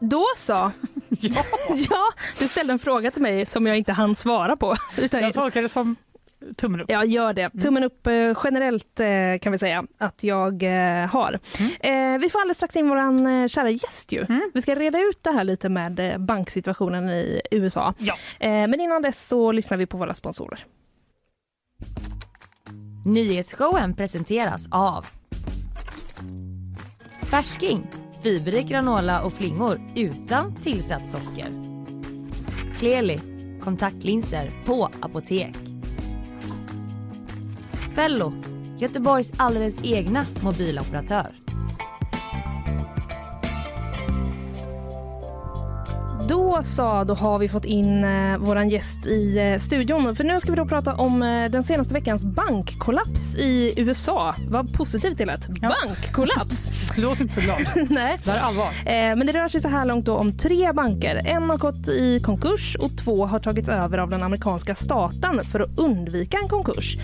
Då 0.00 0.24
så. 0.36 0.52
Ja, 1.20 1.44
Ja, 1.90 2.12
du 2.38 2.48
ställde 2.48 2.72
en 2.72 2.78
fråga 2.78 3.10
till 3.10 3.22
mig 3.22 3.46
som 3.46 3.66
jag 3.66 3.76
inte 3.76 3.92
hann 3.92 4.16
svara 4.16 4.56
på. 4.56 4.74
Utan 4.96 5.20
jag 5.22 5.34
tolkar 5.34 5.62
det 5.62 5.68
som 5.68 5.96
tummen 6.56 6.80
upp. 6.80 6.90
Ja, 6.90 7.04
gör 7.04 7.32
det. 7.32 7.50
Tummen 7.50 7.84
upp 7.84 8.06
eh, 8.06 8.32
generellt 8.44 9.00
eh, 9.00 9.38
kan 9.42 9.52
vi 9.52 9.58
säga 9.58 9.84
att 9.98 10.22
jag 10.22 10.62
eh, 10.62 11.06
har. 11.06 11.38
Eh, 11.80 12.18
vi 12.20 12.28
får 12.32 12.40
alldeles 12.40 12.56
strax 12.56 12.76
in 12.76 12.88
vår 12.88 12.96
eh, 12.96 13.46
kära 13.46 13.70
gäst 13.70 14.12
ju. 14.12 14.24
Mm. 14.28 14.50
Vi 14.54 14.62
ska 14.62 14.74
reda 14.74 14.98
ut 14.98 15.22
det 15.22 15.30
här 15.30 15.44
lite 15.44 15.68
med 15.68 16.00
eh, 16.00 16.18
banksituationen 16.18 17.08
i 17.10 17.40
USA. 17.50 17.94
Ja. 17.98 18.14
Eh, 18.40 18.50
men 18.50 18.80
innan 18.80 19.02
dess 19.02 19.28
så 19.28 19.52
lyssnar 19.52 19.78
vi 19.78 19.86
på 19.86 19.96
våra 19.96 20.14
sponsorer. 20.14 20.64
Nyhetsshowen 23.06 23.94
presenteras 23.94 24.66
av 24.70 25.06
Färsking, 27.30 27.86
fiberrik 28.22 28.66
granola 28.66 29.22
och 29.22 29.32
flingor 29.32 29.80
utan 29.96 30.54
tillsatt 30.54 31.10
socker. 31.10 31.46
Kleli, 32.78 33.20
kontaktlinser 33.60 34.50
på 34.64 34.90
apotek. 35.00 35.67
Fello, 37.94 38.32
Göteborgs 38.78 39.32
alldeles 39.36 39.84
egna 39.84 40.24
mobiloperatör. 40.42 41.47
Då 46.28 46.62
så, 46.62 47.04
då 47.04 47.14
har 47.14 47.38
vi 47.38 47.48
fått 47.48 47.64
in 47.64 48.04
eh, 48.04 48.36
våran 48.38 48.68
gäst 48.68 49.06
i 49.06 49.38
eh, 49.38 49.58
studion. 49.58 50.16
För 50.16 50.24
nu 50.24 50.40
ska 50.40 50.50
vi 50.50 50.56
då 50.56 50.64
prata 50.64 50.94
om 50.94 51.22
eh, 51.22 51.50
den 51.50 51.62
senaste 51.62 51.94
veckans 51.94 52.24
bankkollaps 52.24 53.34
i 53.34 53.74
USA. 53.76 54.34
Vad 54.48 54.72
positivt 54.74 55.18
det 55.18 55.24
lät. 55.24 55.46
Ja. 55.62 55.74
Bankkollaps! 55.82 56.70
Låt 56.96 57.20
inte 57.20 57.34
så 57.34 57.40
glad. 57.40 57.58
Nej. 57.90 58.18
Det 58.24 58.30
är 58.30 58.40
allvar. 58.40 58.66
Eh, 58.66 59.16
men 59.16 59.26
det 59.26 59.32
rör 59.32 59.48
sig 59.48 59.60
så 59.60 59.68
här 59.68 59.84
långt 59.84 60.08
om 60.08 60.38
tre 60.38 60.72
banker. 60.72 61.22
En 61.26 61.50
har 61.50 61.58
gått 61.58 61.88
i 61.88 62.20
konkurs 62.20 62.76
och 62.80 62.90
två 63.04 63.26
har 63.26 63.38
tagits 63.38 63.68
över 63.68 63.98
av 63.98 64.10
den 64.10 64.22
amerikanska 64.22 64.74
staten 64.74 65.44
för 65.44 65.60
att 65.60 65.78
undvika 65.78 66.38
en 66.38 66.48
konkurs. 66.48 66.96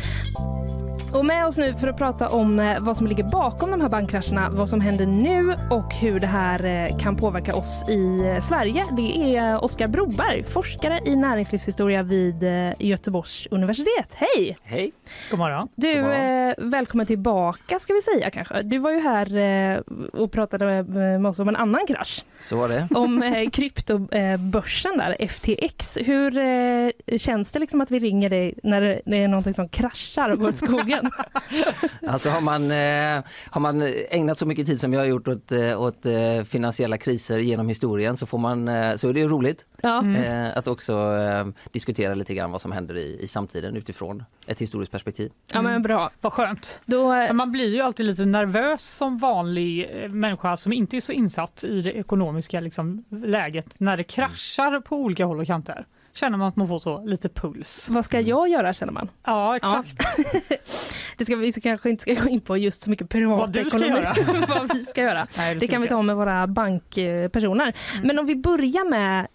Och 1.14 1.24
med 1.24 1.46
oss 1.46 1.58
nu 1.58 1.74
för 1.74 1.88
att 1.88 1.96
prata 1.96 2.28
om 2.28 2.60
eh, 2.60 2.80
vad 2.80 2.96
som 2.96 3.06
ligger 3.06 3.24
bakom 3.24 3.70
de 3.70 3.80
här 3.80 3.88
bankkrascherna, 3.88 4.50
vad 4.50 4.68
som 4.68 4.80
händer 4.80 5.06
nu 5.06 5.56
och 5.70 5.94
hur 5.94 6.20
det 6.20 6.26
här 6.26 6.64
eh, 6.64 6.98
kan 6.98 7.16
påverka 7.16 7.54
oss 7.54 7.84
i 7.88 8.26
eh, 8.26 8.40
Sverige. 8.40 8.84
Det 8.96 9.36
är 9.36 9.64
Oskar 9.64 9.88
Broberg, 9.88 10.44
forskare 10.44 11.00
i 11.06 11.16
näringslivshistoria 11.16 12.02
vid 12.02 12.42
Göteborgs 12.78 13.46
universitet. 13.50 14.14
Hej! 14.14 14.58
Hej! 14.62 14.92
God 15.30 15.38
morgon. 15.38 15.68
Du, 15.74 15.94
God 15.94 16.02
morgon. 16.02 16.70
välkommen 16.70 17.06
tillbaka 17.06 17.78
ska 17.78 17.92
vi 17.92 18.02
säga 18.02 18.30
kanske. 18.30 18.62
Du 18.62 18.78
var 18.78 18.90
ju 18.90 19.00
här 19.00 19.82
och 20.12 20.32
pratade 20.32 20.82
med, 20.82 21.26
oss 21.26 21.38
om 21.38 21.48
en 21.48 21.56
annan 21.56 21.86
krasch. 21.86 22.24
Så 22.40 22.56
var 22.56 22.68
det. 22.68 22.88
Om 22.94 23.48
kryptobörsen 23.52 24.98
där, 24.98 25.26
FTX. 25.28 25.98
Hur 26.00 27.18
känns 27.18 27.52
det 27.52 27.58
liksom 27.58 27.80
att 27.80 27.90
vi 27.90 27.98
ringer 27.98 28.30
dig 28.30 28.54
när 28.62 28.80
det, 28.80 29.16
är 29.18 29.28
någonting 29.28 29.54
som 29.54 29.68
kraschar 29.68 30.36
på 30.36 30.52
skogen? 30.52 31.03
Alltså 32.06 32.28
har 32.28 32.40
man, 32.40 32.70
eh, 32.70 33.24
har 33.50 33.60
man 33.60 33.82
ägnat 34.10 34.38
så 34.38 34.46
mycket 34.46 34.66
tid 34.66 34.80
som 34.80 34.92
jag 34.92 35.00
har 35.00 35.06
gjort 35.06 35.28
åt, 35.28 35.52
eh, 35.52 35.80
åt 35.82 36.06
eh, 36.06 36.42
finansiella 36.44 36.98
kriser 36.98 37.38
genom 37.38 37.68
historien 37.68 38.16
så, 38.16 38.26
får 38.26 38.38
man, 38.38 38.68
eh, 38.68 38.96
så 38.96 39.08
är 39.08 39.12
det 39.12 39.20
ju 39.20 39.28
roligt 39.28 39.66
Ja. 39.82 40.04
eh, 40.16 40.56
att 40.56 40.66
också 40.66 40.92
eh, 41.16 41.46
diskutera 41.72 42.14
lite 42.14 42.34
grann 42.34 42.50
vad 42.50 42.60
som 42.60 42.72
händer 42.72 42.96
i, 42.96 43.18
i 43.20 43.28
samtiden 43.28 43.76
utifrån 43.76 44.24
ett 44.46 44.58
historiskt 44.58 44.92
perspektiv. 44.92 45.32
ja, 45.52 45.62
men 45.62 45.82
bra. 45.82 46.10
Vad 46.20 46.32
skönt. 46.32 46.80
Då, 46.84 47.12
eh, 47.14 47.32
man 47.32 47.52
blir 47.52 47.74
ju 47.74 47.80
alltid 47.80 48.06
lite 48.06 48.24
nervös 48.24 48.82
som 48.96 49.18
vanlig 49.18 49.90
människa 50.10 50.56
som 50.56 50.72
inte 50.72 50.96
är 50.96 51.00
så 51.00 51.12
insatt 51.12 51.64
i 51.64 51.80
det 51.80 51.92
ekonomiska 51.92 52.60
liksom, 52.60 53.04
läget 53.10 53.80
när 53.80 53.96
det 53.96 54.04
kraschar 54.04 54.80
på 54.80 54.96
olika 54.96 55.24
håll 55.24 55.40
och 55.40 55.46
kanter. 55.46 55.86
Känner 56.14 56.38
man 56.38 56.48
att 56.48 56.56
man 56.56 56.68
får 56.68 56.78
så 56.78 57.04
lite 57.04 57.28
puls. 57.28 57.88
vad 57.90 58.04
ska 58.04 58.20
jag 58.20 58.48
göra 58.48 58.72
känner 58.72 58.92
man? 58.92 59.08
Ja, 59.24 59.56
exakt. 59.56 59.96
Det 61.16 61.24
ska, 61.24 61.36
vi 61.36 61.52
kanske 61.52 61.90
inte 61.90 62.02
ska 62.02 62.14
gå 62.14 62.28
in 62.28 62.40
på 62.40 62.56
just 62.56 62.82
så 62.82 62.90
mycket 62.90 63.14
Vad 63.14 63.52
du 63.52 63.70
ska 63.70 63.78
privatekonomi. 63.78 64.46
vad 64.48 64.76
vi 64.76 64.84
ska 64.84 65.02
göra. 65.02 65.26
Nej, 65.36 65.54
Det 65.54 65.60
ska 65.60 65.68
kan 65.68 65.82
vi 65.82 65.88
ta 65.88 66.02
med 66.02 66.16
våra 66.16 66.46
bankpersoner. 66.46 67.74
Mm. 67.94 68.06
Men 68.06 68.18
om 68.18 68.26
vi 68.26 68.36
börjar 68.36 68.90
med 68.90 69.26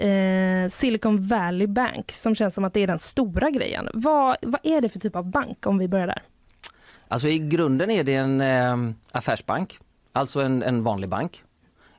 eh, 0.65 0.69
Silicon 0.69 1.27
Valley 1.27 1.67
Bank 1.67 2.11
som 2.11 2.35
känns 2.35 2.55
som 2.55 2.63
att 2.63 2.73
det 2.73 2.79
är 2.79 2.87
den 2.87 2.99
stora 2.99 3.49
grejen. 3.49 3.89
Vad, 3.93 4.37
vad 4.41 4.59
är 4.63 4.81
det 4.81 4.89
för 4.89 4.99
typ 4.99 5.15
av 5.15 5.25
bank 5.25 5.67
om 5.67 5.77
vi 5.77 5.87
börjar 5.87 6.07
där? 6.07 6.21
Alltså 7.07 7.27
i 7.27 7.39
grunden 7.39 7.91
är 7.91 8.03
det 8.03 8.15
en 8.15 8.41
eh, 8.41 8.77
affärsbank, 9.11 9.79
alltså 10.13 10.41
en, 10.41 10.63
en 10.63 10.83
vanlig 10.83 11.09
bank. 11.09 11.43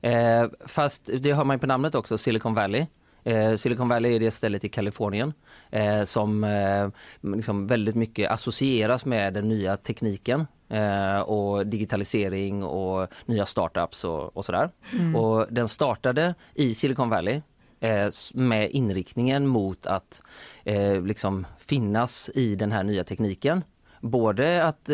Eh, 0.00 0.44
fast 0.66 1.10
det 1.18 1.32
hör 1.32 1.44
man 1.44 1.56
ju 1.56 1.60
på 1.60 1.66
namnet 1.66 1.94
också, 1.94 2.18
Silicon 2.18 2.54
Valley. 2.54 2.86
Eh, 3.24 3.54
Silicon 3.54 3.88
Valley 3.88 4.14
är 4.14 4.20
det 4.20 4.30
stället 4.30 4.64
i 4.64 4.68
Kalifornien 4.68 5.32
eh, 5.70 6.04
som 6.04 6.44
eh, 6.44 6.88
liksom 7.34 7.66
väldigt 7.66 7.94
mycket 7.94 8.30
associeras 8.30 9.04
med 9.04 9.34
den 9.34 9.48
nya 9.48 9.76
tekniken 9.76 10.46
eh, 10.68 11.18
och 11.20 11.66
digitalisering 11.66 12.64
och 12.64 13.08
nya 13.26 13.46
startups 13.46 14.04
och, 14.04 14.36
och 14.36 14.44
sådär. 14.44 14.70
Och 15.16 15.46
den 15.50 15.68
startade 15.68 16.34
i 16.54 16.74
Silicon 16.74 17.08
Valley 17.08 17.40
eh, 17.80 18.10
med 18.34 18.70
inriktningen 18.70 19.46
mot 19.46 19.86
att 19.86 20.22
eh, 20.64 21.02
liksom 21.02 21.46
finnas 21.58 22.30
i 22.34 22.54
den 22.54 22.72
här 22.72 22.82
nya 22.82 23.04
tekniken. 23.04 23.64
Både 24.02 24.64
att 24.64 24.90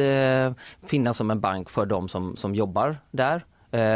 finnas 0.87 1.16
som 1.16 1.31
en 1.31 1.41
bank 1.41 1.70
för 1.70 1.87
de 1.87 2.09
som, 2.09 2.37
som 2.37 2.55
jobbar 2.55 2.97
där 3.11 3.45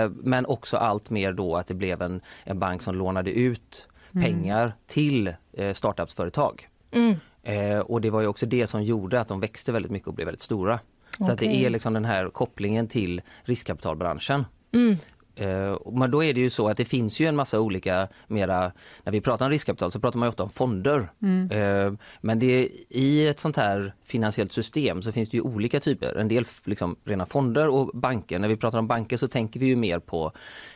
men 0.09 0.47
också 0.47 0.77
allt 0.77 1.11
mer 1.11 1.33
då 1.33 1.57
att 1.57 1.67
det 1.67 1.75
blev 1.75 2.03
en, 2.03 2.21
en 2.45 2.59
bank 2.59 2.83
som 2.83 2.95
lånade 2.95 3.31
ut 3.31 3.89
pengar 4.13 4.73
till 4.87 5.35
eh, 5.53 5.73
startupsföretag. 5.73 6.69
Mm. 6.91 7.17
Eh, 7.43 7.79
och 7.79 8.01
det 8.01 8.11
var 8.11 8.21
ju 8.21 8.27
också 8.27 8.47
det 8.47 8.67
som 8.67 8.83
gjorde 8.83 9.21
att 9.21 9.29
de 9.29 9.41
växte 9.41 9.73
väldigt 9.73 9.93
mycket 9.93 10.09
och 10.09 10.15
blev 10.15 10.27
väldigt 10.27 10.43
stora. 10.43 10.81
Så 11.19 11.33
att 11.33 11.39
det 11.39 11.47
är 11.47 11.71
liksom 11.71 11.93
den 11.95 12.05
här 12.05 12.31
kopplingen 12.31 12.89
till 12.89 13.21
riskkapitalbranschen. 13.45 14.45
Mm. 14.73 14.97
Eh, 15.41 15.79
men 15.93 16.11
då 16.11 16.25
är 16.25 16.35
det 16.35 16.41
ju 16.41 16.51
så 16.51 16.69
att 16.69 16.77
det 16.77 16.85
finns 16.85 17.21
ju 17.21 17.27
en 17.27 17.37
massa 17.37 17.61
olika 17.61 18.09
mera, 18.27 18.73
när 19.05 19.13
vi 19.13 19.21
pratar 19.21 19.47
om 19.47 19.51
riskkapital 19.51 19.93
så 19.93 20.01
pratar 20.01 20.19
man 20.19 20.27
ju 20.27 20.29
ofta 20.29 20.43
om 20.43 20.51
fonder. 20.51 21.11
Eh, 21.51 21.93
men 22.21 22.39
det, 22.39 22.69
i 22.89 23.29
ett 23.29 23.41
sånt 23.41 23.57
här 23.57 23.95
finansiellt 24.05 24.53
system 24.53 25.03
så 25.03 25.13
finns 25.13 25.29
det 25.29 25.37
ju 25.37 25.41
olika 25.41 25.81
typer. 25.81 26.15
En 26.17 26.29
del 26.29 26.45
liksom 26.65 26.97
rena 27.05 27.27
fonder 27.27 27.69
och 27.69 27.91
banker. 27.95 28.39
När 28.39 28.49
vi 28.49 28.57
pratar 28.57 28.79
om 28.79 28.87
banker 28.87 29.17
så 29.17 29.29
tänker 29.29 29.61
vi 29.61 29.67
ju 29.67 29.77
mer 29.77 29.99
på 29.99 30.33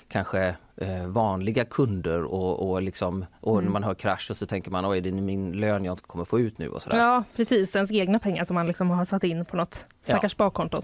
kanske 0.08 0.54
eh, 0.76 1.06
vanliga 1.06 1.64
kunder 1.64 2.24
och, 2.24 2.70
och, 2.70 2.82
liksom, 2.82 3.26
och 3.40 3.62
när 3.62 3.70
man 3.70 3.84
hör 3.84 3.94
krasch 3.94 4.30
och 4.30 4.36
så 4.36 4.46
tänker 4.46 4.70
man 4.70 4.86
oj 4.86 5.00
det 5.00 5.08
är 5.08 5.12
min 5.12 5.52
lön 5.52 5.84
jag 5.84 5.92
inte 5.92 6.02
kommer 6.02 6.24
få 6.24 6.40
ut 6.40 6.58
nu 6.58 6.68
och 6.68 6.82
sådär. 6.82 6.98
Ja, 6.98 7.24
precis. 7.36 7.76
Ens 7.76 7.92
egna 7.92 8.18
pengar 8.18 8.44
som 8.44 8.54
man 8.54 8.66
liksom 8.66 8.90
har 8.90 9.04
satt 9.04 9.24
in 9.24 9.44
på 9.44 9.56
något 9.56 9.84
stackars 10.02 10.32
sparkonto. 10.32 10.82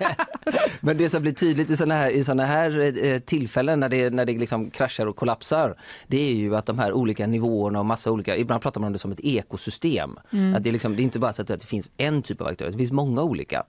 Men 0.80 0.96
det 0.96 1.08
som 1.08 1.22
blir 1.22 1.32
tydligt 1.32 1.70
i 1.70 1.76
såna 1.76 1.94
här, 1.94 2.10
i 2.10 2.24
såna 2.24 2.44
här 2.44 3.04
eh, 3.04 3.18
tillfällen 3.18 3.80
när 3.80 3.88
det, 3.88 4.10
när 4.10 4.24
det 4.24 4.38
liksom 4.38 4.70
kraschar 4.70 5.06
och 5.06 5.16
kollapsar 5.16 5.74
det 6.06 6.30
är 6.30 6.34
ju 6.34 6.56
att 6.56 6.66
de 6.66 6.78
här 6.78 6.92
olika 6.92 7.26
nivåerna 7.26 7.78
och 7.78 7.86
massa 7.86 8.10
olika, 8.10 8.36
ibland 8.36 8.62
pratar 8.62 8.80
man 8.80 8.86
om 8.86 8.92
det 8.92 8.98
som 8.98 9.12
ett 9.12 9.20
ekosystem. 9.20 10.18
Att 10.56 10.62
det, 10.62 10.70
är 10.70 10.72
liksom, 10.72 10.96
det 10.96 11.02
är 11.02 11.04
inte 11.04 11.18
bara 11.18 11.32
så 11.32 11.42
att 11.42 11.48
det 11.48 11.64
finns 11.64 11.90
en 11.96 12.22
typ 12.22 12.40
av 12.40 12.46
aktörer, 12.46 12.70
det 12.70 12.78
finns 12.78 12.92
många 12.92 13.22
olika 13.22 13.64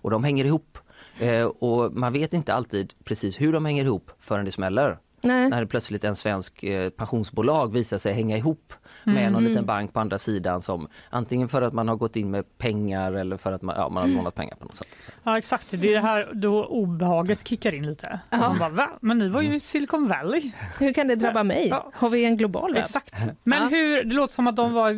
och 0.00 0.10
de 0.10 0.24
hänger 0.24 0.44
ihop. 0.44 0.78
Eh, 1.20 1.44
och 1.46 1.92
man 1.96 2.12
vet 2.12 2.32
inte 2.34 2.54
alltid 2.54 2.92
precis 3.04 3.40
hur 3.40 3.52
de 3.52 3.64
hänger 3.64 3.84
ihop 3.84 4.10
förrän 4.18 4.44
det 4.44 4.52
smäller. 4.52 4.98
Nej. 5.20 5.48
När 5.48 5.64
plötsligt 5.64 6.04
en 6.04 6.16
svensk 6.16 6.62
eh, 6.64 6.90
pensionsbolag 6.90 7.72
visar 7.72 7.98
sig 7.98 8.12
hänga 8.12 8.36
ihop 8.36 8.72
med 9.04 9.32
någon 9.32 9.44
liten 9.44 9.66
bank 9.66 9.92
på 9.92 10.00
andra 10.00 10.18
sidan 10.18 10.62
som 10.62 10.88
antingen 11.10 11.48
för 11.48 11.62
att 11.62 11.72
man 11.72 11.88
har 11.88 11.96
gått 11.96 12.16
in 12.16 12.30
med 12.30 12.58
pengar 12.58 13.12
eller 13.12 13.36
för 13.36 13.52
att 13.52 13.62
man, 13.62 13.74
ja, 13.78 13.88
man 13.88 14.02
har 14.10 14.16
lånat 14.16 14.34
pengar 14.34 14.56
på 14.56 14.64
något 14.64 14.76
sätt. 14.76 14.86
Ja, 15.22 15.38
exakt. 15.38 15.70
Det 15.70 15.88
är 15.88 15.92
det 15.92 16.00
här 16.00 16.28
då 16.32 16.64
obehaget 16.64 17.48
kickar 17.48 17.74
in 17.74 17.86
lite. 17.86 18.20
Och 18.30 18.38
Man 18.38 18.58
bara, 18.58 18.68
Va? 18.68 18.88
Men 19.00 19.18
ni 19.18 19.28
var 19.28 19.42
ju 19.42 19.54
i 19.54 19.60
Silicon 19.60 20.08
Valley. 20.08 20.50
Hur 20.78 20.92
kan 20.92 21.08
det 21.08 21.14
drabba 21.14 21.42
mig? 21.42 21.68
Ja. 21.68 21.90
Har 21.94 22.08
vi 22.10 22.24
en 22.24 22.36
global 22.36 22.74
värld? 22.74 22.82
Exakt. 22.82 23.26
Men 23.44 23.62
Ja. 23.62 23.68
hur, 23.68 24.04
det 24.04 24.14
låter 24.14 24.34
som 24.34 24.46
att 24.46 24.56
de 24.56 24.72
var 24.74 24.92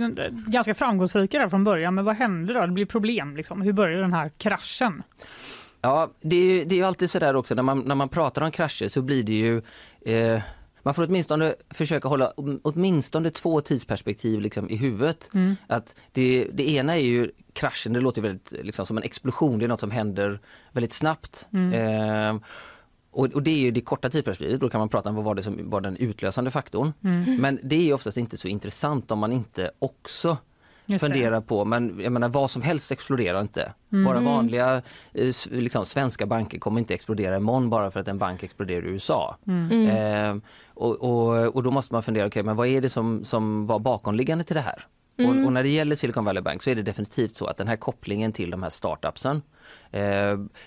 ganska 0.51 0.75
framgångsrika 0.75 1.39
där 1.39 1.49
från 1.49 1.65
början. 1.65 1.95
Men 1.95 2.05
vad 2.05 2.17
hände 2.17 2.53
då? 2.53 2.61
Det 2.61 2.73
blir 2.73 2.87
problem. 2.87 3.37
Liksom. 3.37 3.63
Hur 3.63 3.73
började 3.73 4.03
den 4.03 4.13
här 4.13 4.31
kraschen? 4.39 5.03
Ja, 5.83 6.11
det 6.21 6.37
är, 6.37 6.45
ju- 6.45 6.65
det 6.65 6.75
är 6.75 6.77
ju 6.77 6.85
alltid 6.85 7.11
sådär 7.11 7.37
också 7.37 7.55
när 7.55 7.63
man, 7.63 7.81
när 7.81 7.95
man 7.95 8.09
pratar 8.09 8.43
om 8.43 8.51
krascher 8.51 8.89
så 8.89 9.03
blir 9.03 9.23
det 9.23 9.33
ju 9.33 9.63
eh, 10.15 10.41
man 10.83 10.95
får 10.95 11.05
åtminstone 11.07 11.55
försöka 11.71 12.09
hålla 12.09 12.33
åtminstone 12.63 13.31
två 13.31 13.61
tidsperspektiv 13.61 14.41
liksom 14.41 14.71
i 14.71 14.77
huvudet. 14.77 15.31
Att 15.67 15.95
det, 16.13 16.49
det 16.53 16.71
ena 16.71 16.97
är 16.97 17.01
ju 17.03 17.31
kraschen, 17.53 17.93
det 17.93 18.01
låter 18.01 18.23
väldigt 18.23 18.53
liksom, 18.63 18.87
som 18.87 18.97
en 18.97 19.03
explosion, 19.03 19.59
det 19.59 19.65
är 19.65 19.69
något 19.69 19.81
som 19.81 19.91
händer 19.91 20.41
väldigt 20.73 20.93
snabbt. 20.93 21.49
Eh, 21.75 22.37
och, 23.11 23.27
och 23.27 23.43
det 23.43 23.51
är 23.51 23.59
ju 23.59 23.71
det 23.71 23.81
korta 23.81 24.11
tidsperspektivet, 24.11 24.61
då 24.61 24.69
kan 24.71 24.79
man 24.79 24.89
prata 24.89 25.09
om 25.09 25.15
vad 25.15 25.25
var 25.25 25.35
det 25.35 25.43
som 25.43 25.71
var 25.71 25.81
den 25.81 25.97
utlösande 25.97 26.51
faktorn. 26.51 26.93
Men 27.41 27.59
det 27.63 27.91
är 27.91 27.95
oftast 27.95 28.17
inte 28.17 28.37
så 28.37 28.49
intressant 28.49 29.11
om 29.11 29.19
man 29.19 29.33
inte 29.33 29.71
också 29.79 30.37
Just 30.91 31.03
det. 31.05 31.11
fundera 31.11 31.41
på, 31.41 31.65
men 31.65 32.01
jag 32.03 32.13
menar 32.13 32.29
vad 32.29 32.51
som 32.51 32.63
helst 32.63 32.93
exploderar 32.93 33.41
inte. 33.41 33.73
Bara 34.05 34.21
vanliga 34.21 34.83
eh, 35.15 35.35
liksom, 35.51 35.87
svenska 35.87 36.27
banker 36.27 36.59
kommer 36.59 36.81
inte 36.81 36.95
explodera 36.95 37.37
imorgon 37.37 37.71
bara 37.71 37.91
för 37.91 38.01
att 38.01 38.09
en 38.09 38.19
bank 38.19 38.43
exploderar 38.43 38.87
i 38.87 38.89
USA. 38.89 39.37
Eh, 39.89 40.37
och, 40.75 40.97
och, 40.97 41.57
och 41.57 41.63
då 41.63 41.71
måste 41.71 41.95
man 41.95 42.03
fundera, 42.03 42.27
okej 42.27 42.43
men 42.43 42.57
vad 42.57 42.67
är 42.67 42.81
det 42.81 42.89
som, 42.91 43.25
som 43.25 43.67
var 43.67 43.79
bakomliggande 43.79 44.45
till 44.45 44.57
det 44.57 44.63
här? 44.63 44.87
Och, 45.19 45.47
och 45.47 45.53
när 45.53 45.63
det 45.63 45.69
gäller 45.69 45.97
Silicon 45.97 46.25
Valley 46.25 46.43
Bank 46.43 46.63
så 46.63 46.71
är 46.71 46.75
det 46.75 46.83
definitivt 46.83 47.35
så 47.35 47.47
att 47.47 47.57
den 47.57 47.69
här 47.69 47.77
kopplingen 47.77 48.33
till 48.33 48.51
de 48.51 48.63
här 48.63 48.71
startupsen 48.71 49.43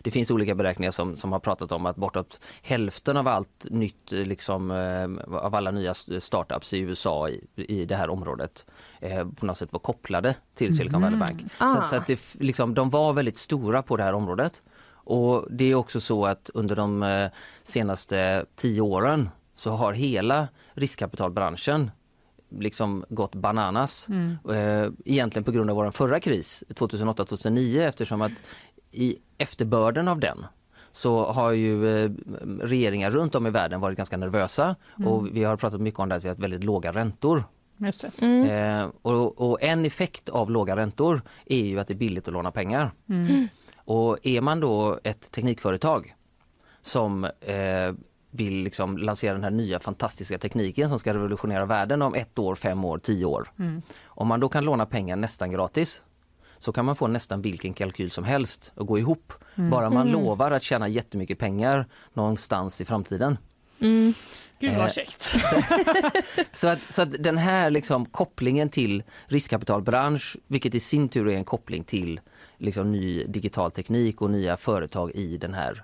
det 0.01 0.11
finns 0.11 0.31
olika 0.31 0.55
beräkningar 0.55 0.91
som, 0.91 1.15
som 1.15 1.31
har 1.31 1.39
pratat 1.39 1.71
om 1.71 1.85
att 1.85 1.95
bortåt 1.95 2.39
hälften 2.61 3.17
av 3.17 3.27
allt 3.27 3.65
nytt, 3.69 4.11
eh, 4.13 4.19
liksom, 4.19 4.71
eh, 4.71 5.35
av 5.37 5.55
alla 5.55 5.71
nya 5.71 5.93
startups 6.19 6.73
i 6.73 6.79
USA 6.79 7.29
i, 7.29 7.41
i 7.55 7.85
det 7.85 7.95
här 7.95 8.09
området 8.09 8.65
eh, 8.99 9.27
på 9.27 9.45
något 9.45 9.57
sätt 9.57 9.73
var 9.73 9.79
kopplade 9.79 10.35
till 10.55 10.77
Silicon 10.77 11.01
Valley 11.01 11.19
Bank. 11.19 11.41
Så, 11.57 11.63
Ah. 11.65 11.77
att- 11.79 11.87
så 11.87 11.95
att 11.95 12.07
det, 12.07 12.13
f- 12.13 12.35
liksom, 12.39 12.73
de 12.73 12.89
var 12.89 13.13
väldigt 13.13 13.37
stora 13.37 13.81
på 13.83 13.97
det 13.97 14.03
här 14.03 14.13
området. 14.13 14.61
Och 15.05 15.45
det 15.51 15.65
är 15.71 15.75
också 15.75 15.99
så 15.99 16.25
att 16.25 16.49
under 16.53 16.75
de 16.75 17.03
eh, 17.03 17.29
senaste 17.63 18.45
tio 18.55 18.81
åren 18.81 19.29
så 19.55 19.69
har 19.71 19.93
hela 19.93 20.47
riskkapitalbranschen 20.73 21.91
liksom 22.59 23.05
gått 23.09 23.35
bananas. 23.35 24.07
Eh, 24.53 24.89
egentligen 25.05 25.43
på 25.43 25.51
grund 25.51 25.69
av 25.69 25.75
vår 25.75 25.91
förra 25.91 26.19
kris 26.19 26.63
2008-2009 26.69 27.79
eftersom 27.87 28.21
att 28.21 28.31
i 28.93 29.17
efterbörden 29.37 30.07
av 30.07 30.19
den 30.19 30.45
så 30.91 31.31
har 31.31 31.51
ju 31.51 32.03
eh, 32.03 32.11
regeringar 32.61 33.09
runt 33.09 33.35
om 33.35 33.47
i 33.47 33.49
världen 33.49 33.81
varit 33.81 33.97
ganska 33.97 34.17
nervösa 34.17 34.75
och 35.05 35.35
vi 35.35 35.43
har 35.43 35.57
pratat 35.57 35.81
mycket 35.81 35.99
om 35.99 36.09
det 36.09 36.15
att 36.15 36.23
vi 36.23 36.27
har 36.27 36.35
väldigt 36.35 36.63
låga 36.63 36.91
räntor. 36.91 37.43
Mm. 38.21 38.49
Eh, 38.49 38.89
och, 39.01 39.51
och 39.51 39.63
en 39.63 39.85
effekt 39.85 40.29
av 40.29 40.51
låga 40.51 40.75
räntor 40.75 41.21
är 41.45 41.63
ju 41.63 41.79
att 41.79 41.87
det 41.87 41.93
är 41.93 41.95
billigt 41.95 42.27
att 42.27 42.33
låna 42.33 42.51
pengar. 42.51 42.91
Mm. 43.09 43.47
Och 43.75 44.17
är 44.23 44.41
man 44.41 44.59
då 44.59 44.99
ett 45.03 45.31
teknikföretag 45.31 46.15
som 46.81 47.23
eh, 47.23 47.93
vill 48.31 48.63
liksom 48.63 48.97
lansera 48.97 49.33
den 49.33 49.43
här 49.43 49.51
nya 49.51 49.79
fantastiska 49.79 50.37
tekniken 50.37 50.89
som 50.89 50.99
ska 50.99 51.13
revolutionera 51.13 51.65
världen 51.65 52.01
om 52.01 52.15
ett 52.15 52.39
år, 52.39 52.55
fem 52.55 52.85
år, 52.85 52.97
tio 52.97 53.25
år. 53.25 53.51
Mm. 53.59 53.81
Om 54.05 54.27
man 54.27 54.39
då 54.39 54.49
kan 54.49 54.65
låna 54.65 54.85
pengar 54.85 55.15
nästan 55.15 55.51
gratis 55.51 56.01
så 56.63 56.71
kan 56.71 56.85
man 56.85 56.95
få 56.95 57.07
nästan 57.07 57.41
vilken 57.41 57.73
kalkyl 57.73 58.11
som 58.11 58.23
helst 58.23 58.71
att 58.75 58.87
gå 58.87 58.99
ihop. 58.99 59.33
Bara 59.55 59.89
man 59.89 60.11
lovar 60.11 60.51
att 60.51 60.63
tjäna 60.63 60.87
jättemycket 60.87 61.39
pengar 61.39 61.87
någonstans 62.13 62.81
i 62.81 62.85
framtiden. 62.85 63.37
Mm. 63.79 64.13
Gud 64.59 64.71
Eh, 64.71 64.77
vad 64.77 64.93
käckt. 64.93 65.35
Så 66.53 66.67
att, 66.67 66.79
så 66.89 67.01
att 67.01 67.23
den 67.23 67.37
här 67.37 67.69
liksom 67.69 68.05
kopplingen 68.05 68.69
till 68.69 69.03
riskkapitalbransch, 69.25 70.37
vilket 70.47 70.75
i 70.75 70.79
sin 70.79 71.09
tur 71.09 71.27
är 71.27 71.37
en 71.37 71.45
koppling 71.45 71.83
till 71.83 72.19
liksom 72.57 72.91
ny 72.91 73.23
digital 73.23 73.71
teknik 73.71 74.21
och 74.21 74.29
nya 74.29 74.57
företag 74.57 75.11
i 75.11 75.37
den 75.37 75.53
här 75.53 75.83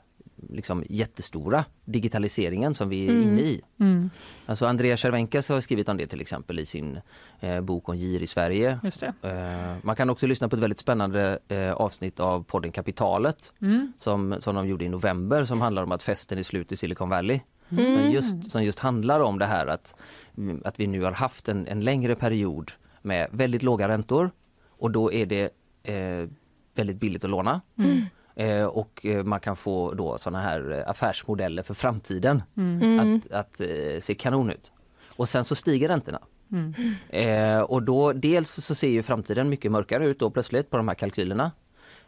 liksom 0.49 0.83
jättestora 0.89 1.65
digitaliseringen 1.85 2.75
som 2.75 2.89
vi 2.89 3.07
är 3.07 3.11
inne 3.11 3.41
i. 3.41 3.61
Mm. 3.79 4.09
Alltså 4.45 4.65
Andreas 4.65 4.99
Cervenkas 4.99 5.49
har 5.49 5.61
skrivit 5.61 5.89
om 5.89 5.97
det 5.97 6.07
till 6.07 6.21
exempel 6.21 6.59
i 6.59 6.65
sin 6.65 6.99
eh, 7.39 7.61
bok 7.61 7.89
om 7.89 7.97
gir 7.97 8.21
i 8.21 8.27
Sverige. 8.27 8.79
Eh, 9.21 9.75
man 9.81 9.95
kan 9.95 10.09
också 10.09 10.27
lyssna 10.27 10.49
på 10.49 10.55
ett 10.55 10.61
väldigt 10.61 10.79
spännande 10.79 11.39
eh, 11.47 11.71
avsnitt 11.73 12.19
av 12.19 12.43
podden 12.43 12.71
Kapitalet 12.71 13.53
Mm. 13.61 13.93
som, 13.97 14.35
som 14.39 14.55
de 14.55 14.67
gjorde 14.67 14.85
i 14.85 14.89
november 14.89 15.45
som 15.45 15.61
handlar 15.61 15.83
om 15.83 15.91
att 15.91 16.03
festen 16.03 16.37
är 16.37 16.43
slut 16.43 16.71
i 16.71 16.75
Silicon 16.75 17.09
Valley. 17.09 17.39
Mm. 17.69 17.93
Som, 17.93 18.11
just, 18.11 18.51
som 18.51 18.63
just 18.63 18.79
handlar 18.79 19.19
om 19.19 19.39
det 19.39 19.45
här 19.45 19.67
att, 19.67 19.95
mm, 20.37 20.61
att 20.65 20.79
vi 20.79 20.87
nu 20.87 21.03
har 21.03 21.11
haft 21.11 21.49
en, 21.49 21.67
en 21.67 21.81
längre 21.81 22.15
period 22.15 22.71
med 23.01 23.27
väldigt 23.31 23.63
låga 23.63 23.87
räntor 23.87 24.31
och 24.69 24.91
då 24.91 25.13
är 25.13 25.25
det 25.25 25.49
eh, 25.83 26.29
väldigt 26.75 26.97
billigt 26.97 27.23
att 27.23 27.29
låna. 27.29 27.61
Mm. 27.77 28.05
Eh, 28.39 28.65
och 28.65 29.05
eh, 29.05 29.23
man 29.23 29.39
kan 29.39 29.55
få 29.55 29.93
då 29.93 30.17
såna 30.17 30.41
här 30.41 30.71
eh, 30.71 30.89
affärsmodeller 30.89 31.63
för 31.63 31.73
framtiden 31.73 32.43
Mm. 32.57 32.99
att, 33.17 33.31
att 33.31 33.61
eh, 33.61 33.99
se 34.01 34.15
kanon 34.15 34.49
ut. 34.49 34.71
Och 35.15 35.29
sen 35.29 35.43
så 35.43 35.55
stiger 35.55 35.87
räntorna. 35.87 36.19
Mm. 36.51 36.73
Eh, 37.09 37.61
och 37.61 37.83
då 37.83 38.13
dels 38.13 38.51
så 38.65 38.75
ser 38.75 38.89
ju 38.89 39.03
framtiden 39.03 39.49
mycket 39.49 39.71
mörkare 39.71 40.05
ut 40.07 40.19
då 40.19 40.29
plötsligt 40.29 40.69
på 40.69 40.77
de 40.77 40.87
här 40.87 40.95
kalkylerna. 40.95 41.51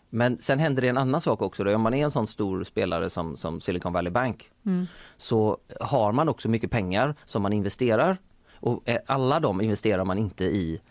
Men 0.09 0.37
sen 0.41 0.59
händer 0.59 0.81
det 0.81 0.87
en 0.87 0.97
annan 0.97 1.21
sak 1.21 1.41
också. 1.41 1.63
Då. 1.63 1.75
Om 1.75 1.81
man 1.81 1.93
är 1.93 2.03
en 2.03 2.11
sån 2.11 2.27
stor 2.27 2.63
spelare 2.63 3.09
som, 3.09 3.37
som 3.37 3.61
Silicon 3.61 3.93
Valley 3.93 4.11
Bank 4.11 4.49
Mm. 4.65 4.87
så 5.17 5.57
har 5.79 6.11
man 6.11 6.29
också 6.29 6.49
mycket 6.49 6.71
pengar 6.71 7.15
som 7.25 7.41
man 7.41 7.53
investerar. 7.53 8.17
Och 8.55 8.83
alla 9.05 9.39
de 9.39 9.61
investerar 9.61 10.05
man 10.05 10.17
inte 10.17 10.45
i 10.45 10.81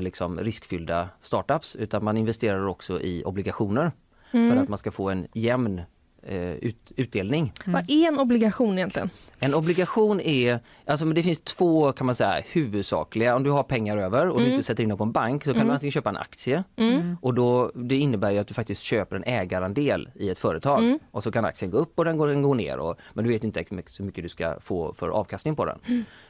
liksom, 0.00 0.38
riskfyllda 0.40 1.08
startups 1.20 1.76
utan 1.76 2.04
man 2.04 2.16
investerar 2.16 2.66
också 2.66 3.00
i 3.00 3.22
obligationer 3.24 3.92
för 4.32 4.56
att 4.56 4.68
man 4.68 4.78
ska 4.78 4.90
få 4.90 5.10
en 5.10 5.26
jämn 5.32 5.80
eh, 6.22 6.52
ut, 6.52 6.92
utdelning. 6.96 7.52
Vad 7.66 7.90
är 7.90 8.08
en 8.08 8.18
obligation 8.18 8.78
egentligen? 8.78 9.10
En 9.38 9.54
obligation 9.54 10.20
är, 10.20 10.60
alltså 10.86 11.06
men 11.06 11.14
det 11.14 11.22
finns 11.22 11.40
två 11.40 11.92
kan 11.92 12.06
man 12.06 12.14
säga 12.14 12.42
huvudsakliga, 12.52 13.36
om 13.36 13.42
du 13.42 13.50
har 13.50 13.62
pengar 13.62 13.96
över 13.96 14.28
och 14.28 14.40
du 14.40 14.50
inte 14.50 14.62
sätter 14.62 14.82
in 14.82 14.88
dem 14.88 14.98
på 14.98 15.04
en 15.04 15.12
bank 15.12 15.44
så 15.44 15.54
kan 15.54 15.66
du 15.66 15.72
antingen 15.72 15.92
köpa 15.92 16.10
en 16.10 16.16
aktie. 16.16 16.64
Och 17.20 17.34
då 17.34 17.72
det 17.74 17.96
innebär 17.96 18.30
ju 18.30 18.38
att 18.38 18.48
du 18.48 18.54
faktiskt 18.54 18.82
köper 18.82 19.16
en 19.16 19.24
ägarandel 19.24 20.08
i 20.14 20.30
ett 20.30 20.38
företag. 20.38 20.98
Och 21.10 21.22
så 21.22 21.32
kan 21.32 21.44
aktien 21.44 21.70
gå 21.70 21.78
upp 21.78 21.98
och 21.98 22.04
den 22.04 22.16
går, 22.16 22.28
den 22.28 22.42
går 22.42 22.54
ner 22.54 22.78
och, 22.78 22.96
men 23.12 23.24
du 23.24 23.30
vet 23.30 23.44
inte 23.44 23.64
hur 23.70 24.04
mycket 24.04 24.22
du 24.24 24.28
ska 24.28 24.60
få 24.60 24.94
för 24.94 25.08
avkastning 25.08 25.56
på 25.56 25.64
den. 25.64 25.78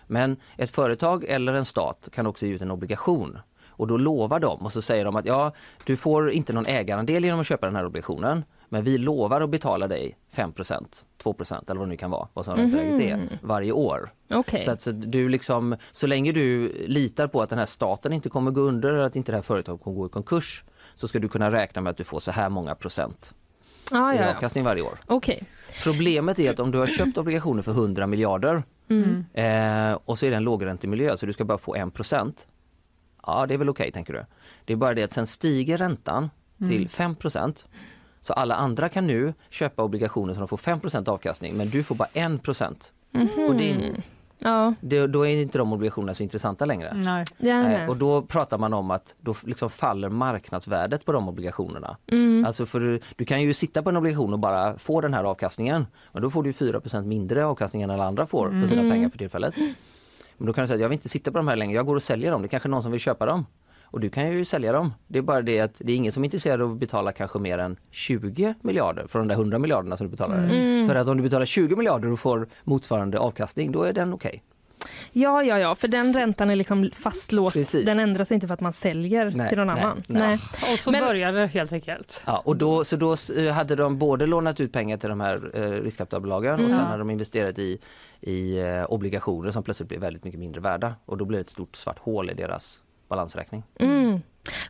Men 0.07 0.37
ett 0.57 0.71
företag 0.71 1.25
eller 1.25 1.55
en 1.55 1.65
stat 1.65 2.09
kan 2.13 2.27
också 2.27 2.47
ge 2.47 2.53
ut 2.53 2.63
en 2.63 2.71
obligation 2.71 3.39
och 3.83 3.89
då 3.89 3.97
lovar 3.97 4.41
de 4.41 4.61
och 4.61 4.73
så 4.73 4.83
säger 4.83 5.05
de 5.05 5.17
att 5.17 5.27
ja, 5.27 5.53
du 5.85 5.97
får 5.97 6.31
inte 6.31 6.53
någon 6.53 6.67
ägarandel 6.67 7.25
genom 7.25 7.41
att 7.41 7.47
köpa 7.47 7.67
den 7.67 7.77
här 7.77 7.87
obligationen 7.87 8.45
men 8.69 8.85
vi 8.85 8.99
lovar 8.99 9.41
att 9.41 9.51
betala 9.51 9.89
dig 9.89 10.17
5% 10.35 11.05
2% 11.23 11.71
eller 11.71 11.79
vad 11.79 11.89
det 11.89 11.91
nu 11.91 11.97
kan 11.97 12.11
vara, 12.11 12.29
vad 12.35 12.45
som 12.45 12.55
ränteläget 12.57 13.01
är, 13.01 13.39
varje 13.43 13.73
år. 13.73 14.13
Okej. 14.35 14.61
Så, 14.61 14.71
att, 14.71 14.81
så, 14.81 14.91
du 14.93 15.29
liksom, 15.29 15.77
så 15.93 16.07
länge 16.07 16.33
du 16.33 16.69
litar 16.87 17.27
på 17.27 17.43
att 17.43 17.51
den 17.51 17.59
här 17.59 17.67
staten 17.67 18.13
inte 18.13 18.29
kommer 18.29 18.51
gå 18.51 18.61
under 18.61 18.89
eller 18.89 19.03
att 19.05 19.17
inte 19.17 19.33
det 19.33 19.37
här 19.37 19.43
företaget 19.43 19.83
kommer 19.83 19.97
gå 19.97 20.07
i 20.07 20.09
konkurs 20.09 20.65
så 20.95 21.09
ska 21.09 21.19
du 21.19 21.29
kunna 21.29 21.51
räkna 21.51 21.83
med 21.83 21.91
att 21.91 21.97
du 21.97 22.05
får 22.05 22.21
så 22.21 22.31
här 22.31 22.49
många 22.49 22.75
procent 22.75 23.35
Ah, 23.91 24.13
i 24.13 24.17
ja, 24.17 24.35
avkastning 24.35 24.65
varje 24.65 24.83
år. 24.83 24.99
Okej. 25.07 25.43
Problemet 25.85 26.39
är 26.39 26.51
att 26.51 26.61
om 26.61 26.71
du 26.71 26.79
har 26.79 26.87
köpt 26.87 27.19
obligationer 27.19 27.63
för 27.63 27.73
100 27.73 28.07
miljarder 28.07 28.63
Mm. 28.89 29.25
eh, 29.33 29.99
och 30.05 30.19
så 30.19 30.27
är 30.27 30.31
det 30.31 30.37
en 30.37 30.45
lågräntemiljö 30.45 31.17
så 31.17 31.27
du 31.27 31.33
ska 31.33 31.45
bara 31.45 31.59
få 31.59 31.75
1 31.75 31.95
procent. 31.95 32.47
Ja, 33.27 33.47
det 33.47 33.55
är 33.55 33.59
väl 33.59 33.69
okej 33.71 33.93
tänker 33.93 34.13
du. 34.13 34.25
Det 34.65 34.73
är 34.73 34.77
bara 34.77 34.95
det 34.95 35.03
att 35.03 35.13
sen 35.13 35.27
stiger 35.27 35.79
räntan 35.79 36.31
till 36.69 36.89
5 36.89 37.15
procent. 37.15 37.67
Så 38.21 38.33
alla 38.33 38.55
andra 38.55 38.89
kan 38.89 39.07
nu 39.07 39.35
köpa 39.51 39.83
obligationer 39.83 40.33
som 40.33 40.41
de 40.41 40.49
får 40.49 40.57
5 40.57 40.81
procent 40.81 41.09
avkastning 41.09 41.57
men 41.57 41.69
du 41.71 41.83
får 41.83 41.95
bara 41.95 42.09
1 42.13 42.43
procent. 42.43 42.93
Och 43.49 43.55
det, 43.57 43.93
Ja, 44.45 44.75
det, 44.81 45.07
då 45.07 45.27
är 45.27 45.37
inte 45.43 45.59
de 45.59 45.73
obligationerna 45.73 46.15
så 46.15 46.23
intressanta 46.23 46.65
längre. 46.65 46.95
Nej. 46.95 47.21
Eh, 47.39 47.45
nej. 47.63 47.89
och 47.89 47.97
då 47.97 48.23
pratar 48.23 48.59
man 48.59 48.73
om 48.75 48.91
att 48.91 49.15
då 49.21 49.35
liksom 49.43 49.71
faller 49.71 50.09
marknadsvärdet 50.09 51.05
på 51.05 51.13
de 51.13 51.29
obligationerna. 51.29 51.97
Mm. 52.07 52.45
Alltså 52.47 52.67
för 52.67 52.81
du, 52.81 53.01
du 53.17 53.25
kan 53.25 53.43
ju 53.43 53.53
sitta 53.55 53.83
på 53.83 53.89
en 53.89 53.97
obligation 53.97 54.33
och 54.33 54.39
bara 54.39 54.79
få 54.79 55.01
den 55.01 55.15
här 55.15 55.25
avkastningen. 55.25 55.87
Men 56.13 56.23
då 56.23 56.31
får 56.31 56.43
du 56.43 56.51
4% 56.53 57.05
mindre 57.05 57.45
avkastning 57.47 57.83
än 57.83 57.91
alla 57.91 58.05
andra 58.05 58.27
får 58.27 58.47
på 58.47 58.53
Mm. 58.55 58.69
sina 58.69 58.83
pengar 58.91 59.09
för 59.11 59.19
tillfället. 59.19 59.55
Men 60.43 60.47
då 60.47 60.53
kan 60.53 60.63
du 60.63 60.67
säga 60.67 60.75
att 60.75 60.81
jag 60.81 60.89
vill 60.89 60.97
inte 60.97 61.09
sitta 61.09 61.31
på 61.31 61.39
de 61.39 61.49
här 61.49 61.57
längre, 61.57 61.75
jag 61.75 61.87
går 61.87 61.97
och 61.97 62.03
säljer 62.03 62.31
dem. 62.31 62.43
Det 62.43 62.47
är 62.47 62.49
kanske 62.49 62.69
någon 62.69 62.83
som 62.83 62.91
vill 62.91 63.01
köpa 63.01 63.27
dem. 63.27 63.47
Och 63.83 64.01
du 64.01 64.11
kan 64.11 64.33
ju 64.33 64.45
sälja 64.45 64.73
dem. 64.73 64.95
Det 65.07 65.19
är 65.19 65.23
bara 65.23 65.43
det 65.43 65.61
att 65.61 65.75
det 65.79 65.93
är 65.93 65.97
ingen 65.97 66.13
som 66.13 66.23
är 66.23 66.25
intresserad 66.25 66.63
av 66.63 66.73
att 66.73 66.79
betala 66.79 67.13
kanske 67.13 67.39
mer 67.39 67.59
än 67.59 67.77
20 67.91 68.55
miljarder 68.61 69.07
för 69.07 69.19
de 69.19 69.29
där 69.29 69.35
100 69.35 69.59
miljarderna 69.59 69.97
som 69.97 70.07
du 70.07 70.11
betalar. 70.11 70.39
Mm. 70.39 70.89
För 70.89 70.95
att 70.95 71.09
om 71.09 71.17
du 71.17 71.23
betalar 71.23 71.47
20 71.47 71.77
miljarder 71.77 72.13
och 72.13 72.21
får 72.21 72.49
motsvarande 72.65 73.19
avkastning, 73.19 73.73
då 73.73 73.83
är 73.83 73.93
den 73.93 74.13
okej. 74.13 74.43
Ja, 75.13 75.43
ja, 75.43 75.59
ja, 75.59 75.75
för 75.75 75.89
den 75.89 76.13
räntan 76.13 76.51
är 76.51 76.57
liksom 76.57 76.91
fastlåst. 76.97 77.57
Precis. 77.57 77.87
Den 77.87 77.99
ändras 77.99 78.33
inte 78.33 78.47
för 78.47 78.55
att 78.55 78.61
man 78.61 78.73
säljer 78.73 79.31
Nej, 79.31 79.49
till 79.49 79.59
någon 79.59 79.67
nej, 79.67 79.81
annan. 79.83 80.03
nej. 80.07 80.39
Och 80.73 80.79
så 80.79 80.91
Men- 80.91 81.05
börjar 81.05 81.33
det 81.33 81.47
helt 81.47 81.73
enkelt. 81.73 82.23
Ja, 82.27 82.43
och 82.45 82.57
då, 82.57 82.85
så 82.85 82.97
då 82.97 83.17
eh, 83.37 83.53
hade 83.53 83.77
de 83.77 83.99
både 83.99 84.27
lånat 84.27 84.61
ut 84.61 84.73
pengar 84.73 84.97
till 84.97 85.09
de 85.09 85.21
här 85.21 85.51
eh, 85.55 85.71
riskkapitalbolagen 85.71 86.65
och 86.65 86.71
sen 86.71 86.81
hade 86.81 86.99
de 86.99 87.11
investerat 87.11 87.59
i, 87.59 87.79
i 88.21 88.59
eh, 88.59 88.85
obligationer 88.93 89.51
som 89.51 89.63
plötsligt 89.63 89.89
blev 89.89 90.01
väldigt 90.01 90.25
mycket 90.25 90.41
mindre 90.41 90.61
värda. 90.61 90.95
Och 91.07 91.17
då 91.17 91.25
blev 91.25 91.39
det 91.39 91.43
ett 91.43 91.51
stort 91.51 91.77
svart 91.77 91.99
hål 91.99 92.31
i 92.31 92.35
deras 92.35 92.81
balansräkning. 93.09 93.63
Mm. 93.81 94.21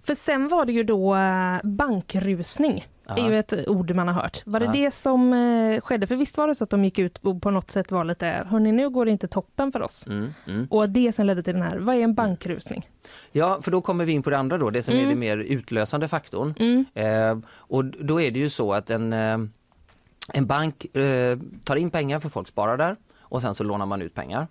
För 0.04 0.14
sen 0.14 0.48
var 0.48 0.64
det 0.64 0.72
ju 0.72 0.82
då 0.82 1.16
eh, 1.16 1.60
bankrusning. 1.64 2.86
Det 3.16 3.20
är 3.20 3.30
ju 3.30 3.38
ett 3.38 3.68
ord 3.68 3.94
man 3.94 4.08
har 4.08 4.14
hört. 4.14 4.42
Var 4.46 4.60
det 4.60 4.66
Ja. 4.66 4.72
det 4.72 4.90
som 4.90 5.32
eh, 5.32 5.80
skedde? 5.80 6.06
För 6.06 6.16
visst 6.16 6.36
var 6.36 6.48
det 6.48 6.54
så 6.54 6.64
att 6.64 6.70
de 6.70 6.84
gick 6.84 6.98
ut 6.98 7.18
och 7.18 7.42
på 7.42 7.50
något 7.50 7.70
sätt 7.70 7.90
var 7.90 8.04
lite, 8.04 8.46
hörni 8.50 8.72
nu 8.72 8.90
går 8.90 9.04
det 9.04 9.10
inte 9.10 9.28
toppen 9.28 9.72
för 9.72 9.82
oss. 9.82 10.06
Mm, 10.06 10.34
mm. 10.46 10.66
Och 10.70 10.88
det 10.90 11.12
sen 11.12 11.26
ledde 11.26 11.42
till 11.42 11.52
den 11.54 11.62
här, 11.62 11.78
vad 11.78 11.94
är 11.96 12.00
en 12.00 12.14
bankrusning? 12.14 12.88
Ja, 13.32 13.62
för 13.62 13.70
då 13.70 13.80
kommer 13.80 14.04
vi 14.04 14.12
in 14.12 14.22
på 14.22 14.30
det 14.30 14.38
andra 14.38 14.58
då, 14.58 14.70
det 14.70 14.82
som 14.82 14.94
är 14.94 14.98
Mm. 14.98 15.08
det 15.10 15.14
mer 15.16 15.36
utlösande 15.36 16.08
faktorn. 16.08 16.54
Mm. 16.58 16.84
Eh, 16.94 17.38
och 17.54 17.84
då 17.84 18.20
är 18.20 18.30
det 18.30 18.38
ju 18.38 18.48
så 18.48 18.72
att 18.72 18.90
en, 18.90 19.12
eh, 19.12 19.38
en 20.34 20.46
bank 20.46 20.96
eh, 20.96 21.38
tar 21.64 21.76
in 21.76 21.90
pengar 21.90 22.20
för 22.20 22.28
folk 22.28 22.48
sparar 22.48 22.76
där 22.76 22.96
och 23.20 23.42
sen 23.42 23.54
så 23.54 23.64
lånar 23.64 23.86
man 23.86 24.02
ut 24.02 24.14
pengar. 24.14 24.46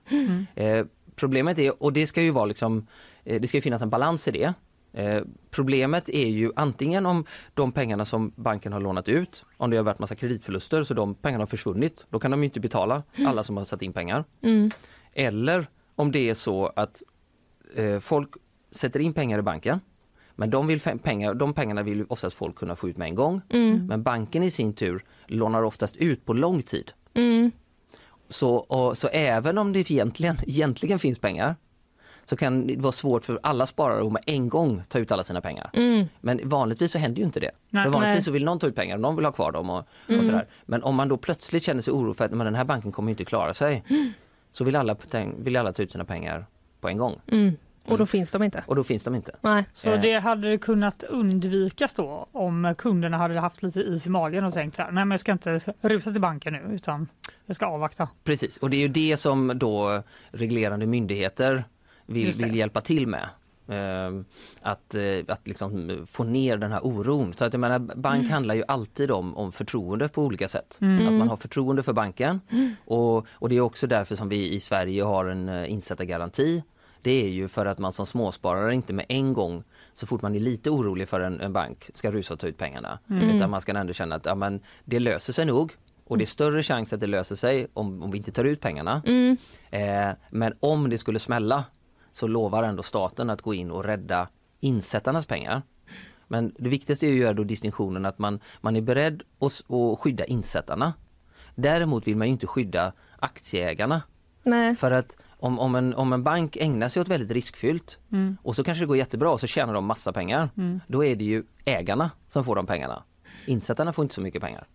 Eh, 0.56 0.86
problemet 1.16 1.60
är, 1.60 1.84
och 1.84 1.94
det 1.94 2.08
ska 2.08 2.22
ju 2.22 2.32
vara 2.32 2.46
liksom, 2.46 2.88
det 3.24 3.48
ska 3.48 3.58
ju 3.58 3.62
finnas 3.62 3.82
en 3.82 3.90
balans 3.90 4.28
i 4.28 4.32
det. 4.32 4.54
Eh, 4.94 5.22
problemet 5.50 6.10
är 6.10 6.28
ju 6.28 6.52
antingen 6.56 7.06
om 7.06 7.26
de 7.54 7.72
pengarna 7.72 8.06
som 8.06 8.32
banken 8.36 8.74
har 8.74 8.80
lånat 8.80 9.10
ut, 9.10 9.46
om 9.58 9.70
det 9.70 9.78
har 9.78 9.84
varit 9.84 10.00
massa 10.00 10.16
kreditförluster 10.16 10.84
så 10.84 10.94
de 10.94 11.16
pengarna 11.16 11.42
har 11.42 11.48
försvunnit, 11.48 12.06
då 12.10 12.20
kan 12.20 12.32
de 12.32 12.44
inte 12.44 12.60
betala 12.60 13.04
alla 13.18 13.44
som 13.44 13.58
har 13.58 13.64
satt 13.64 13.82
in 13.82 13.94
pengar. 13.94 14.24
Mm. 14.42 14.72
Eller 15.14 15.68
om 15.96 16.12
det 16.12 16.30
är 16.30 16.34
så 16.34 16.72
att 16.76 17.04
eh, 17.76 18.00
folk 18.00 18.30
sätter 18.72 19.00
in 19.00 19.14
pengar 19.14 19.40
i 19.40 19.42
banken 19.42 19.80
men 20.36 20.50
de, 20.50 20.68
vill 20.68 20.80
pengar, 20.80 21.34
de 21.34 21.54
pengarna 21.54 21.84
vill 21.84 22.06
oftast 22.10 22.36
folk 22.36 22.56
kunna 22.56 22.76
få 22.76 22.90
ut 22.90 22.98
med 22.98 23.08
en 23.08 23.16
gång. 23.16 23.42
Mm. 23.50 23.86
Men 23.88 24.04
banken 24.04 24.44
i 24.44 24.52
sin 24.52 24.74
tur 24.74 25.04
lånar 25.28 25.64
oftast 25.64 25.96
ut 25.96 26.26
på 26.26 26.34
lång 26.34 26.62
tid. 26.62 26.92
Mm. 27.14 27.52
Så, 28.30 28.56
och, 28.56 28.98
så 28.98 29.08
även 29.08 29.58
om 29.58 29.74
det 29.74 29.92
egentligen, 29.92 30.38
egentligen 30.48 31.00
finns 31.00 31.20
pengar 31.20 31.56
så 32.32 32.38
kan 32.38 32.68
det 32.68 32.78
vara 32.78 32.92
svårt 32.92 33.26
för 33.26 33.40
alla 33.44 33.66
sparare 33.66 34.06
att 34.06 34.12
med 34.12 34.24
en 34.26 34.50
gång 34.50 34.84
ta 34.88 35.00
ut 35.00 35.12
alla 35.12 35.24
sina 35.24 35.42
pengar. 35.42 35.70
Mm. 35.74 36.06
Men 36.22 36.50
vanligtvis 36.50 36.92
så 36.92 36.98
händer 36.98 37.20
ju 37.20 37.26
inte 37.26 37.40
det. 37.40 37.52
Nej. 37.70 37.84
för 37.84 37.92
vanligtvis 37.92 38.16
Nej. 38.16 38.24
så 38.24 38.32
vill 38.32 38.46
någon 38.46 38.60
ta 38.60 38.68
ut 38.68 38.76
pengar 38.76 38.96
och 38.96 39.02
någon 39.02 39.16
vill 39.16 39.26
ha 39.26 39.32
kvar 39.32 39.52
dem. 39.52 39.70
Och, 39.70 39.86
och 40.18 40.24
sådär. 40.24 40.48
Men 40.66 40.84
om 40.84 40.96
man 40.96 41.08
då 41.08 41.18
plötsligt 41.18 41.64
känner 41.64 41.82
sig 41.82 41.94
oro 41.94 42.14
för 42.14 42.26
att 42.26 42.32
men 42.32 42.46
den 42.46 42.56
här 42.56 42.64
banken 42.64 42.92
kommer 42.92 43.10
inte 43.10 43.26
klara 43.26 43.54
sig 43.54 43.84
så 44.52 44.64
vill 44.64 44.76
alla, 44.76 44.96
vill 45.38 45.58
alla 45.58 45.74
ta 45.74 45.84
ut 45.84 45.92
sina 45.92 46.06
pengar 46.06 46.46
på 46.82 46.90
en 46.90 46.98
gång. 46.98 47.20
Mm. 47.28 47.56
Och 47.86 47.98
då 47.98 48.06
finns 48.06 48.32
de 48.32 48.44
inte? 48.44 48.64
Och 48.68 48.76
då 48.76 48.84
finns 48.84 49.04
de 49.04 49.16
inte. 49.16 49.32
Nej. 49.42 49.66
Så 49.74 49.96
det 49.96 50.20
hade 50.20 50.58
kunnat 50.58 51.04
undvikas 51.04 51.94
då 51.94 52.28
om 52.32 52.76
kunderna 52.78 53.18
hade 53.18 53.40
haft 53.40 53.64
lite 53.64 53.80
is 53.80 54.08
i 54.08 54.10
magen 54.10 54.44
och 54.44 54.54
tänkt 54.54 54.76
så 54.76 54.82
här, 54.82 54.92
nej 54.92 55.06
men 55.06 55.12
jag 55.12 55.20
ska 55.20 55.32
inte 55.32 55.60
rusa 55.82 56.12
till 56.12 56.22
banken 56.22 56.54
nu 56.54 56.76
utan 56.76 57.08
jag 57.46 57.56
ska 57.56 57.66
avvakta. 57.66 58.10
Precis, 58.24 58.58
och 58.58 58.70
det 58.70 58.78
är 58.78 58.82
ju 58.82 58.88
det 58.88 59.18
som 59.18 59.52
då 59.56 60.04
reglerande 60.32 60.86
myndigheter 60.86 61.64
vill, 62.14 62.26
vill 62.46 62.56
hjälpa 62.56 62.82
till 62.82 63.08
med. 63.08 63.30
Ehm, 63.68 64.26
Att, 64.62 64.96
eh, 64.96 65.20
att 65.28 65.48
liksom 65.48 66.04
få 66.12 66.24
ner 66.24 66.58
den 66.58 66.72
här 66.72 66.86
oron. 66.86 67.34
Så 67.34 67.46
att 67.46 67.54
jag 67.54 67.60
menar, 67.60 67.80
bank 67.80 68.30
handlar 68.30 68.56
ju 68.56 68.64
alltid 68.68 69.12
om, 69.12 69.38
om 69.38 69.52
förtroende 69.52 70.08
på 70.08 70.24
olika 70.24 70.48
sätt. 70.48 70.78
Att 71.08 71.14
man 71.14 71.28
har 71.30 71.38
förtroende 71.38 71.84
för 71.84 71.94
banken. 71.94 72.42
Och, 72.86 73.26
och 73.32 73.50
det 73.50 73.56
är 73.58 73.62
också 73.62 73.88
därför 73.88 74.16
som 74.16 74.30
vi 74.30 74.54
i 74.54 74.60
Sverige 74.60 75.04
har 75.04 75.26
en 75.26 75.50
eh, 75.50 75.72
insättargaranti. 75.72 76.64
Det 77.02 77.24
är 77.24 77.30
ju 77.30 77.48
för 77.48 77.66
att 77.66 77.80
man 77.80 77.94
som 77.94 78.06
småsparare 78.06 78.74
inte 78.74 78.94
med 78.94 79.06
en 79.10 79.34
gång 79.34 79.64
så 79.94 80.08
fort 80.08 80.22
man 80.22 80.36
är 80.36 80.40
lite 80.40 80.70
orolig 80.70 81.10
för 81.10 81.20
en, 81.20 81.42
en 81.42 81.54
bank 81.54 81.90
ska 81.94 82.12
rusa 82.12 82.34
och 82.34 82.40
ta 82.40 82.48
ut 82.48 82.58
pengarna. 82.58 83.00
Utan 83.36 83.50
man 83.50 83.62
ska 83.62 83.72
ändå 83.78 83.94
känna 83.94 84.16
att 84.16 84.26
ja, 84.26 84.36
men 84.36 84.60
det 84.86 85.00
löser 85.00 85.34
sig 85.34 85.46
nog. 85.46 85.74
Och 86.08 86.18
det 86.18 86.24
är 86.24 86.26
större 86.26 86.64
chans 86.64 86.94
att 86.94 87.00
det 87.00 87.08
löser 87.08 87.36
sig 87.36 87.68
om, 87.74 88.04
om 88.04 88.12
vi 88.12 88.18
inte 88.18 88.32
tar 88.32 88.44
ut 88.46 88.60
pengarna. 88.62 89.02
Eh, 89.70 90.10
men 90.30 90.54
om 90.60 90.90
det 90.90 90.98
skulle 90.98 91.20
smälla 91.20 91.64
så 92.12 92.28
lovar 92.28 92.64
ändå 92.64 92.84
staten 92.84 93.30
att 93.30 93.42
gå 93.42 93.54
in 93.54 93.72
och 93.72 93.84
rädda 93.84 94.28
insättarnas 94.60 95.26
pengar. 95.26 95.62
Men 96.28 96.56
det 96.60 96.70
viktigaste 96.70 97.08
är 97.08 97.12
att 97.12 97.18
göra 97.18 97.34
då 97.34 97.44
distinktionen 97.44 98.06
att 98.06 98.20
man, 98.20 98.40
man 98.62 98.76
är 98.76 98.82
beredd 98.82 99.24
att, 99.40 100.00
skydda 100.00 100.26
insättarna. 100.26 100.94
Däremot 101.56 102.08
vill 102.08 102.18
man 102.18 102.28
ju 102.28 102.34
inte 102.34 102.48
skydda 102.48 102.94
aktieägarna. 103.20 104.02
Nej. 104.44 104.76
För 104.76 104.92
att 104.92 105.18
om, 105.30 105.60
om, 105.60 105.76
en, 105.76 105.96
om 105.96 106.14
en 106.14 106.24
bank 106.24 106.58
ägnar 106.58 106.90
sig 106.90 107.02
åt 107.02 107.08
väldigt 107.08 107.32
riskfyllt 107.32 107.98
och 108.44 108.56
så 108.56 108.64
kanske 108.64 108.84
det 108.84 108.88
går 108.88 108.98
jättebra 108.98 109.32
och 109.32 109.40
så 109.40 109.48
tjänar 109.48 109.74
de 109.74 109.86
massa 109.86 110.14
pengar. 110.14 110.50
Då 110.88 111.06
är 111.06 111.16
det 111.16 111.26
ju 111.26 111.44
ägarna 111.66 112.12
som 112.30 112.44
får 112.44 112.56
de 112.56 112.66
pengarna. 112.66 113.04
Insättarna 113.46 113.94
får 113.94 114.04
inte 114.04 114.16
så 114.16 114.22
mycket 114.22 114.42
pengar. 114.42 114.68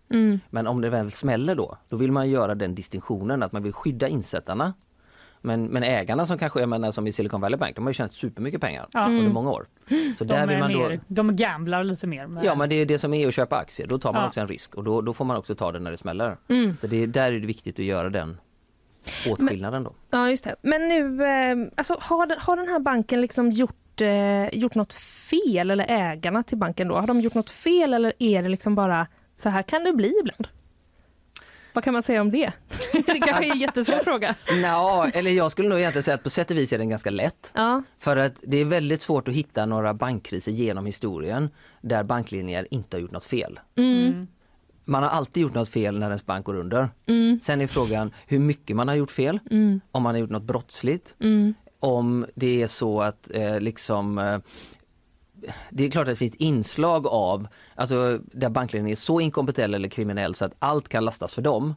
Men 0.49 0.67
om 0.67 0.81
det 0.81 0.89
väl 0.89 1.11
smäller 1.11 1.55
då, 1.55 1.77
då 1.89 1.95
vill 1.97 2.11
man 2.11 2.29
göra 2.29 2.55
den 2.55 2.75
distinktionen 2.75 3.43
att 3.43 3.51
man 3.51 3.63
vill 3.63 3.73
skydda 3.73 4.07
insättarna. 4.07 4.73
Men, 5.41 5.63
men 5.65 5.83
ägarna 5.83 6.25
som 6.25 6.37
kanske, 6.37 6.59
jag 6.59 6.69
menar 6.69 6.91
som 6.91 7.07
i 7.07 7.11
Silicon 7.11 7.41
Valley 7.41 7.57
Bank, 7.57 7.75
de 7.75 7.85
har 7.85 7.89
ju 7.89 7.93
tjänat 7.93 8.11
supermycket 8.11 8.61
pengar 8.61 8.87
Ja. 8.93 9.05
under 9.05 9.29
många 9.29 9.51
år. 9.51 9.67
Så 10.17 10.23
De, 10.23 10.33
där 10.33 10.47
vill 10.47 10.59
man 10.59 10.73
då... 10.73 10.91
de 11.07 11.35
gamblar 11.35 11.83
lite 11.83 12.07
mer. 12.07 12.27
Med, 12.27 12.45
Ja 12.45 12.55
men 12.55 12.69
det 12.69 12.75
är 12.75 12.85
det 12.85 12.99
som 12.99 13.13
är 13.13 13.27
att 13.27 13.33
köpa 13.33 13.55
aktier, 13.57 13.87
då 13.87 13.97
tar 13.99 14.13
man 14.13 14.21
Ja. 14.21 14.27
också 14.27 14.39
en 14.41 14.47
risk 14.47 14.75
och 14.75 14.83
då, 14.83 15.01
då 15.01 15.13
får 15.13 15.25
man 15.25 15.37
också 15.37 15.55
ta 15.55 15.71
det 15.71 15.79
när 15.79 15.91
det 15.91 15.97
smäller. 15.97 16.37
Så 16.79 16.87
det 16.87 17.03
är, 17.03 17.07
där 17.07 17.31
är 17.31 17.39
det 17.39 17.47
viktigt 17.47 17.79
att 17.79 17.85
göra 17.85 18.09
den 18.09 18.37
åtskillnaden 19.29 19.83
då. 19.83 19.93
Ja, 20.09 20.29
just 20.29 20.43
det. 20.43 20.55
Men 20.61 20.87
nu, 20.87 21.23
eh, 21.25 21.57
alltså, 21.75 21.97
har, 21.99 22.25
den- 22.25 22.37
har 22.39 22.55
den 22.57 22.67
här 22.67 22.79
banken 22.79 23.21
liksom 23.21 23.51
gjort, 23.51 24.01
eh, 24.01 24.47
gjort 24.59 24.75
något 24.75 24.93
fel, 24.93 25.71
eller 25.71 25.85
ägarna 25.89 26.43
till 26.43 26.57
banken 26.57 26.87
då? 26.87 26.95
Har 26.95 27.07
de 27.07 27.19
gjort 27.21 27.33
något 27.33 27.49
fel 27.49 27.93
eller 27.93 28.13
är 28.19 28.43
det 28.43 28.49
liksom 28.49 28.75
bara 28.75 29.07
så 29.37 29.49
här 29.49 29.61
kan 29.63 29.83
det 29.83 29.93
bli 29.93 30.13
ibland? 30.19 30.47
Vad 31.77 31.83
kan 31.83 31.93
man 31.93 32.03
säga 32.03 32.21
om 32.21 32.31
det? 32.31 32.53
det 32.91 33.03
kanske 33.03 33.45
är 33.45 33.51
en 33.51 33.57
jättesvår 33.59 34.03
fråga. 34.03 34.35
Nå, 34.61 35.07
eller 35.13 35.31
jag 35.31 35.51
skulle 35.51 35.69
nog 35.69 35.79
egentligen 35.79 36.03
säga 36.03 36.15
att 36.15 36.23
på 36.23 36.29
sätt 36.29 36.51
och 36.51 36.57
vis 36.57 36.73
är 36.73 36.77
den 36.77 36.89
ganska 36.89 37.09
lätt. 37.09 37.51
Ja, 37.53 37.83
För 37.99 38.17
att 38.17 38.33
det 38.43 38.57
är 38.57 38.65
väldigt 38.65 39.01
svårt 39.01 39.27
att 39.27 39.33
hitta 39.33 39.65
några 39.65 39.93
bankkriser 39.93 40.51
genom 40.51 40.85
historien 40.85 41.49
där 41.81 42.03
banklinjer 42.03 42.67
inte 42.71 42.97
har 42.97 43.01
gjort 43.01 43.11
något 43.11 43.25
fel. 43.25 43.59
Man 44.85 45.03
har 45.03 45.09
alltid 45.09 45.41
gjort 45.43 45.53
något 45.53 45.69
fel 45.69 45.99
när 45.99 46.07
ens 46.07 46.25
bank 46.25 46.45
går 46.45 46.55
under. 46.55 46.89
Sen 47.41 47.61
är 47.61 47.67
frågan 47.67 48.11
hur 48.27 48.39
mycket 48.39 48.75
man 48.75 48.87
har 48.87 48.95
gjort 48.95 49.11
fel, 49.11 49.39
om 49.91 50.03
man 50.03 50.15
har 50.15 50.19
gjort 50.19 50.29
något 50.29 50.43
brottsligt, 50.43 51.15
om 51.79 52.25
det 52.35 52.61
är 52.61 52.67
så 52.67 53.01
att 53.01 53.31
eh, 53.33 53.59
liksom 53.59 54.17
eh, 54.17 54.37
det 55.69 55.85
är 55.85 55.89
klart 55.89 56.01
att 56.07 56.11
det 56.13 56.15
finns 56.15 56.35
inslag 56.35 57.07
av, 57.07 57.47
alltså 57.75 58.19
där 58.23 58.49
bankledningen 58.49 58.91
är 58.91 58.95
så 58.95 59.19
inkompetent 59.19 59.75
eller 59.75 59.89
kriminell 59.89 60.35
så 60.35 60.45
att 60.45 60.53
allt 60.59 60.89
kan 60.89 61.05
lastas 61.05 61.33
för 61.33 61.41
dem. 61.41 61.75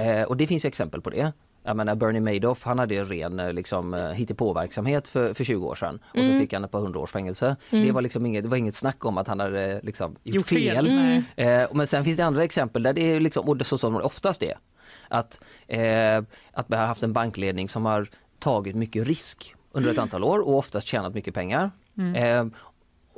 Eh, 0.00 0.22
och 0.22 0.36
det 0.36 0.46
finns 0.46 0.64
ju 0.64 0.66
exempel 0.68 1.00
på 1.00 1.10
det. 1.10 1.32
Jag 1.62 1.76
menar 1.76 1.94
Bernie 1.94 2.20
Madoff 2.20 2.64
han 2.64 2.78
hade 2.78 2.94
ju 2.94 3.00
en 3.00 3.06
ren 3.06 3.54
liksom, 3.54 3.94
eh, 3.94 4.10
hittepåverksamhet 4.10 5.08
för, 5.08 5.34
för 5.34 5.44
20 5.44 5.66
år 5.66 5.74
sedan 5.74 5.98
och 6.14 6.24
så 6.24 6.38
fick 6.38 6.52
han 6.52 6.64
ett 6.64 6.70
par 6.70 6.80
hundra 6.80 7.00
års 7.00 7.10
fängelse. 7.10 7.56
Det 7.70 7.92
var 7.92 8.02
liksom 8.02 8.26
inget, 8.26 8.42
det 8.44 8.48
var 8.50 8.56
inget 8.56 8.74
snack 8.74 9.04
om 9.04 9.18
att 9.18 9.28
han 9.28 9.40
hade 9.40 9.72
eh, 9.72 9.82
liksom, 9.82 10.16
gjort, 10.22 10.34
Gjort 10.34 10.48
fel. 10.48 10.86
fel. 10.86 10.94
Nej. 10.94 11.24
Eh, 11.36 11.68
men 11.72 11.86
sen 11.86 12.04
finns 12.04 12.16
det 12.16 12.24
andra 12.24 12.44
exempel 12.44 12.82
där 12.82 12.92
det 12.92 13.12
är 13.12 13.20
liksom, 13.20 13.48
och 13.48 13.56
det 13.56 13.64
så 13.64 13.78
som 13.78 13.92
det 13.92 14.00
oftast 14.00 14.42
är, 14.42 14.58
att, 15.08 15.40
eh, 15.66 16.22
att 16.52 16.68
man 16.68 16.78
har 16.78 16.86
haft 16.86 17.02
en 17.02 17.12
bankledning 17.12 17.68
som 17.68 17.84
har 17.84 18.08
tagit 18.38 18.76
mycket 18.76 19.06
risk 19.06 19.54
under 19.72 19.90
ett 19.90 19.98
antal 19.98 20.24
år 20.24 20.38
och 20.38 20.56
oftast 20.58 20.86
tjänat 20.86 21.14
mycket 21.14 21.34
pengar. 21.34 21.70
Eh, 22.16 22.46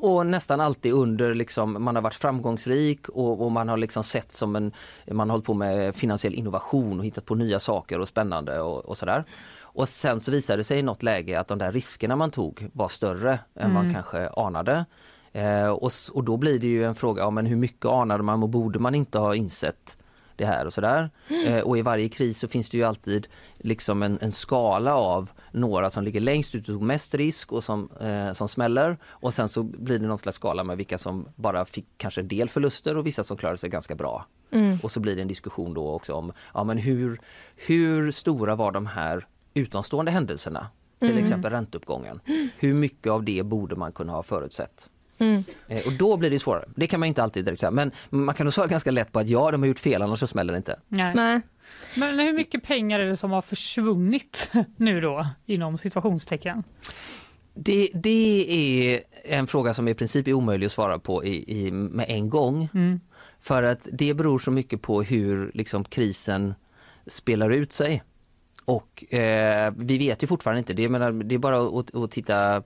och 0.01 0.27
nästan 0.27 0.61
alltid 0.61 0.93
under, 0.93 1.35
liksom, 1.35 1.85
man 1.85 1.95
har 1.95 2.03
varit 2.03 2.15
framgångsrik 2.15 3.09
och, 3.09 3.45
och 3.45 3.53
man 3.53 3.69
har 3.69 3.77
liksom 3.77 4.05
sett 4.05 4.33
som 4.33 4.57
en, 4.57 4.73
man 5.11 5.31
har 5.31 5.35
hållit 5.35 5.47
på 5.47 5.55
med 5.55 5.97
finansiell 5.97 6.35
innovation 6.35 6.99
och 6.99 7.05
hittat 7.05 7.25
på 7.25 7.35
nya 7.35 7.59
saker 7.59 7.99
och 7.99 8.09
spännande 8.09 8.61
och, 8.61 8.85
och 8.85 8.99
sådär. 8.99 9.25
Och 9.73 9.89
sen 9.89 10.21
så 10.21 10.31
visade 10.31 10.57
det 10.57 10.65
sig 10.65 10.79
i 10.79 10.83
något 10.83 11.03
läge 11.03 11.41
att 11.41 11.49
de 11.49 11.59
där 11.59 11.73
riskerna 11.73 12.17
man 12.17 12.31
tog 12.31 12.69
var 12.73 12.89
större 12.89 13.39
än 13.55 13.73
man 13.73 13.95
kanske 13.95 14.29
anade. 14.29 14.85
Eh, 15.33 15.69
och, 15.69 15.93
och 16.13 16.25
då 16.25 16.37
blir 16.37 16.59
det 16.59 16.67
ju 16.67 16.85
en 16.85 16.95
fråga, 16.95 17.23
ja, 17.23 17.31
men 17.31 17.47
hur 17.47 17.57
mycket 17.57 17.87
anade 17.87 18.23
man 18.23 18.43
och 18.43 18.49
borde 18.49 18.79
man 18.79 18.95
inte 18.95 19.19
ha 19.19 19.35
insett 19.35 19.97
det 20.41 20.47
här 20.47 20.67
och 20.67 20.73
sådär. 20.73 21.11
Eh, 21.47 21.59
och 21.59 21.79
i 21.79 21.83
varje 21.83 22.09
kris 22.09 22.39
så 22.39 22.49
finns 22.49 22.71
det 22.71 22.77
ju 22.77 22.85
alltid 22.85 23.29
liksom 23.59 24.03
en, 24.03 24.19
en 24.21 24.33
skala 24.33 24.95
av 24.95 25.31
några 25.53 25.91
som 25.91 26.05
ligger 26.05 26.21
längst 26.21 26.55
ut 26.55 26.69
och 26.69 26.75
tog 26.75 26.83
mest 26.83 27.15
risk 27.15 27.53
och 27.53 27.65
som, 27.65 27.91
eh, 28.01 28.33
som 28.33 28.49
smäller. 28.49 28.99
Och 29.05 29.35
sen 29.35 29.49
så 29.49 29.63
blir 29.63 29.99
det 29.99 30.07
någon 30.07 30.19
slags 30.19 30.37
skala 30.37 30.65
med 30.65 30.77
vilka 30.77 30.99
som 30.99 31.29
bara 31.37 31.65
fick 31.65 31.87
kanske 31.97 32.21
en 32.21 32.29
del 32.29 32.49
förluster 32.49 32.97
och 32.97 33.07
vissa 33.07 33.25
som 33.25 33.37
klarade 33.37 33.59
sig 33.59 33.71
ganska 33.71 33.95
bra. 33.95 34.27
Och 34.83 34.93
så 34.93 35.01
blir 35.01 35.17
det 35.17 35.23
en 35.23 35.29
diskussion 35.29 35.75
då 35.75 35.91
också 35.91 36.15
om 36.15 36.33
ja, 36.55 36.65
men 36.65 36.79
hur, 36.79 37.21
hur 37.57 38.11
stora 38.11 38.55
var 38.55 38.73
de 38.73 38.87
här 38.87 39.27
utomstående 39.55 40.11
händelserna? 40.11 40.67
Till 41.01 41.19
exempel 41.19 41.51
ränteuppgången. 41.53 42.21
Hur 42.59 42.75
mycket 42.75 43.13
av 43.13 43.25
det 43.25 43.43
borde 43.43 43.77
man 43.77 43.93
kunna 43.93 44.13
ha 44.13 44.23
förutsett? 44.23 44.91
Eh, 45.21 45.87
Och 45.87 45.93
då 45.99 46.17
blir 46.17 46.31
det 46.31 46.39
svårare. 46.39 46.65
Det 46.77 46.87
kan 46.87 47.01
man 47.01 47.07
inte 47.07 47.23
alltid 47.23 47.45
direkt 47.45 47.61
säga. 47.61 47.71
Men 47.71 47.91
man 48.11 48.35
kan 48.35 48.45
nog 48.47 48.55
svara 48.55 48.67
ganska 48.67 48.91
lätt 48.91 49.13
på 49.13 49.19
att 49.19 49.29
ja, 49.29 49.51
de 49.51 49.63
har 49.63 49.69
gjort 49.69 49.79
fel 49.79 50.03
annars 50.03 50.19
så 50.21 50.27
smäller 50.27 50.53
det 50.53 50.57
inte. 50.57 50.81
Nej. 50.89 51.13
nej. 51.15 51.41
Men 51.97 52.19
hur 52.19 52.33
mycket 52.33 52.63
pengar 52.63 53.01
är 53.01 53.07
det 53.07 53.17
som 53.17 53.31
har 53.31 53.43
försvunnit 53.43 54.51
nu 54.77 55.01
då 55.01 55.27
inom 55.47 55.79
situationstecken? 55.79 56.63
Det, 57.55 57.89
det 57.95 58.47
är 58.95 59.01
en 59.25 59.47
fråga 59.47 59.75
som 59.75 59.89
i 59.89 59.95
princip 59.95 60.29
är 60.29 60.33
omöjlig 60.33 60.67
att 60.67 60.73
svara 60.73 60.99
på 60.99 61.25
i, 61.25 61.67
i, 61.67 61.71
med 61.71 62.07
en 62.09 62.31
gång. 62.31 62.69
För 63.41 63.63
att 63.63 63.89
det 63.93 64.15
beror 64.15 64.39
så 64.39 64.51
mycket 64.51 64.83
på 64.83 65.03
hur 65.03 65.51
liksom, 65.55 65.85
krisen 65.85 66.55
spelar 67.07 67.51
ut 67.51 67.73
sig. 67.73 68.03
Och 68.71 69.15
eh, 69.15 69.73
vi 69.77 69.99
vet 69.99 70.23
ju 70.23 70.27
fortfarande 70.27 70.59
inte, 70.59 70.73
det, 70.73 70.89
menar, 70.89 71.13
det 71.13 71.35
är 71.35 71.39
bara 71.39 71.81
att, 71.81 71.95
att 71.95 72.11
titta 72.11 72.57
eh, 72.57 72.63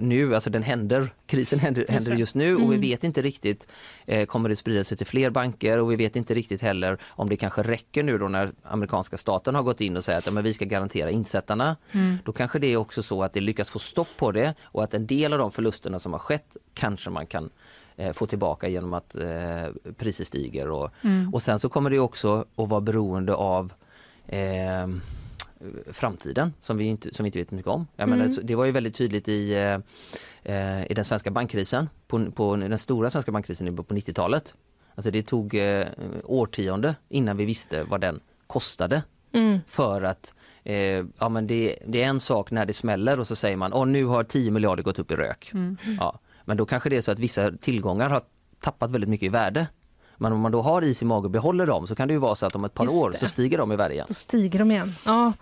nu, 0.00 0.34
alltså 0.34 0.50
den 0.50 0.62
händer, 0.62 1.14
krisen 1.26 1.58
händer, 1.58 1.86
händer 1.88 2.14
just 2.14 2.34
nu. 2.34 2.56
Och 2.56 2.72
vi 2.72 2.76
vet 2.76 3.04
inte 3.04 3.22
riktigt, 3.22 3.66
eh, 4.06 4.26
kommer 4.26 4.48
det 4.48 4.56
sprida 4.56 4.84
sig 4.84 4.96
till 4.96 5.06
fler 5.06 5.30
banker? 5.30 5.78
Och 5.78 5.92
vi 5.92 5.96
vet 5.96 6.16
inte 6.16 6.34
riktigt 6.34 6.60
heller 6.62 6.98
om 7.06 7.28
det 7.28 7.36
kanske 7.36 7.62
räcker 7.62 8.02
nu 8.02 8.18
då 8.18 8.28
när 8.28 8.52
amerikanska 8.62 9.16
staten 9.16 9.54
har 9.54 9.62
gått 9.62 9.80
in 9.80 9.96
och 9.96 10.04
säger 10.04 10.18
att 10.18 10.26
ja, 10.26 10.32
men 10.32 10.44
vi 10.44 10.52
ska 10.52 10.64
garantera 10.64 11.10
insättarna. 11.10 11.76
Då 12.24 12.32
kanske 12.32 12.58
det 12.58 12.66
är 12.66 12.76
också 12.76 13.02
så 13.02 13.22
att 13.22 13.32
det 13.32 13.40
lyckas 13.40 13.70
få 13.70 13.78
stopp 13.78 14.16
på 14.16 14.32
det 14.32 14.54
och 14.62 14.84
att 14.84 14.94
en 14.94 15.06
del 15.06 15.32
av 15.32 15.38
de 15.38 15.50
förlusterna 15.50 15.98
som 15.98 16.12
har 16.12 16.20
skett 16.20 16.56
kanske 16.74 17.10
man 17.10 17.26
kan 17.26 17.50
eh, 17.96 18.12
få 18.12 18.26
tillbaka 18.26 18.68
genom 18.68 18.94
att 18.94 19.16
eh, 19.16 19.92
priser 19.96 20.24
stiger. 20.24 20.70
Och, 20.70 20.90
och 21.32 21.42
sen 21.42 21.58
så 21.58 21.68
kommer 21.68 21.90
det 21.90 21.98
också 21.98 22.44
att 22.56 22.68
vara 22.68 22.80
beroende 22.80 23.34
av 23.34 23.72
eh, 24.26 24.86
framtiden 25.92 26.52
som 26.60 26.76
vi 26.76 26.84
inte, 26.84 27.14
som 27.14 27.24
vi 27.24 27.28
inte 27.28 27.38
vet 27.38 27.50
mycket 27.50 27.70
om. 27.70 27.86
Jag 27.96 28.08
menar, 28.08 28.28
så 28.28 28.40
det 28.40 28.54
var 28.54 28.64
ju 28.64 28.72
väldigt 28.72 28.94
tydligt 28.94 29.28
i, 29.28 29.54
eh, 30.42 30.90
i 30.90 30.94
den 30.94 31.04
svenska 31.04 31.30
bankkrisen, 31.30 31.88
på, 32.06 32.30
på 32.30 32.56
den 32.56 32.78
stora 32.78 33.10
svenska 33.10 33.32
bankkrisen 33.32 33.76
på 33.76 33.82
90-talet. 33.82 34.54
Alltså 34.94 35.10
det 35.10 35.22
tog 35.22 35.54
eh, 35.54 35.86
årtionde 36.24 36.94
innan 37.08 37.36
vi 37.36 37.44
visste 37.44 37.82
vad 37.84 38.00
den 38.00 38.20
kostade. 38.46 39.02
För 39.66 40.02
att 40.02 40.34
eh, 40.64 41.04
ja, 41.18 41.28
men 41.28 41.46
det, 41.46 41.78
det 41.86 42.02
är 42.02 42.06
en 42.06 42.20
sak 42.20 42.50
när 42.50 42.66
det 42.66 42.72
smäller 42.72 43.20
och 43.20 43.26
så 43.26 43.36
säger 43.36 43.56
man 43.56 43.72
att 43.72 43.88
nu 43.88 44.04
har 44.04 44.24
10 44.24 44.50
miljarder 44.50 44.82
gått 44.82 44.98
upp 44.98 45.10
i 45.10 45.16
rök. 45.16 45.50
Ja, 46.00 46.18
men 46.44 46.56
då 46.56 46.66
kanske 46.66 46.90
det 46.90 46.96
är 46.96 47.00
så 47.00 47.12
att 47.12 47.18
vissa 47.18 47.52
tillgångar 47.52 48.10
har 48.10 48.22
tappat 48.60 48.90
väldigt 48.90 49.10
mycket 49.10 49.26
i 49.26 49.28
värde. 49.28 49.66
Men 50.16 50.32
om 50.32 50.40
man 50.40 50.52
då 50.52 50.62
har 50.62 50.82
is 50.82 51.02
i 51.02 51.04
magen 51.04 51.24
och 51.24 51.30
behåller 51.30 51.66
dem 51.66 51.86
så 51.86 51.94
kan 51.94 52.08
det 52.08 52.14
ju 52.14 52.20
vara 52.20 52.34
så 52.34 52.46
att 52.46 52.54
om 52.54 52.64
ett 52.64 52.74
par 52.74 52.84
Just 52.84 52.96
år 52.96 53.10
det. 53.10 53.18
så 53.18 53.26
stiger 53.28 53.58
de 53.58 53.72
i 53.72 53.76
värde 53.76 53.94
igen. 53.94 54.06
Då 54.08 54.14
stiger 54.14 54.58
de 54.58 54.70
igen. 54.70 54.92
Ja, 55.06 55.32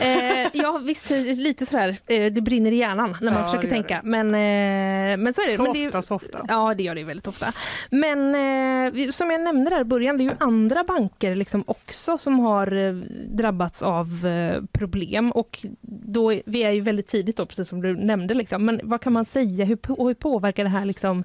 eh, 0.00 0.48
ja 0.52 0.80
visst, 0.84 1.10
lite 1.26 1.66
sådär, 1.66 1.96
eh, 2.06 2.32
det 2.32 2.40
brinner 2.40 2.72
i 2.72 2.76
hjärnan 2.76 3.16
när 3.20 3.30
man 3.32 3.40
Ja, 3.40 3.44
försöker 3.46 3.68
det 3.68 3.74
tänka. 3.74 4.00
Men, 4.04 4.26
eh, 4.26 5.16
men 5.16 5.34
så 5.34 5.42
är 5.42 5.46
det. 5.46 5.54
Så 5.54 5.62
men 5.62 5.72
det 5.72 5.84
är, 5.84 5.88
ofta, 5.88 6.02
så 6.02 6.14
ofta. 6.14 6.44
Ja, 6.48 6.74
det 6.74 6.82
gör 6.82 6.94
det 6.94 7.04
väldigt 7.04 7.26
ofta. 7.26 7.46
Men 7.90 8.34
eh, 8.34 9.10
som 9.10 9.30
jag 9.30 9.40
nämnde 9.40 9.70
där 9.70 9.80
i 9.80 9.84
början, 9.84 10.16
det 10.18 10.22
är 10.22 10.30
ju 10.30 10.36
andra 10.40 10.84
banker 10.84 11.34
liksom 11.34 11.64
också 11.66 12.18
som 12.18 12.38
har 12.38 12.76
eh, 12.88 12.92
drabbats 13.28 13.82
av 13.82 14.26
eh, 14.26 14.62
problem 14.72 15.32
och 15.32 15.66
då, 15.80 16.28
vi 16.46 16.62
är 16.62 16.70
ju 16.70 16.80
väldigt 16.80 17.06
tidigt 17.08 17.36
då, 17.36 17.46
precis 17.46 17.68
som 17.68 17.82
du 17.82 17.96
nämnde. 17.96 18.34
Liksom. 18.34 18.64
Men 18.64 18.80
vad 18.82 19.00
kan 19.00 19.12
man 19.12 19.24
säga, 19.24 19.64
hur, 19.64 19.78
hur 20.04 20.14
påverkar 20.14 20.64
det 20.64 20.70
här 20.70 20.84
liksom 20.84 21.24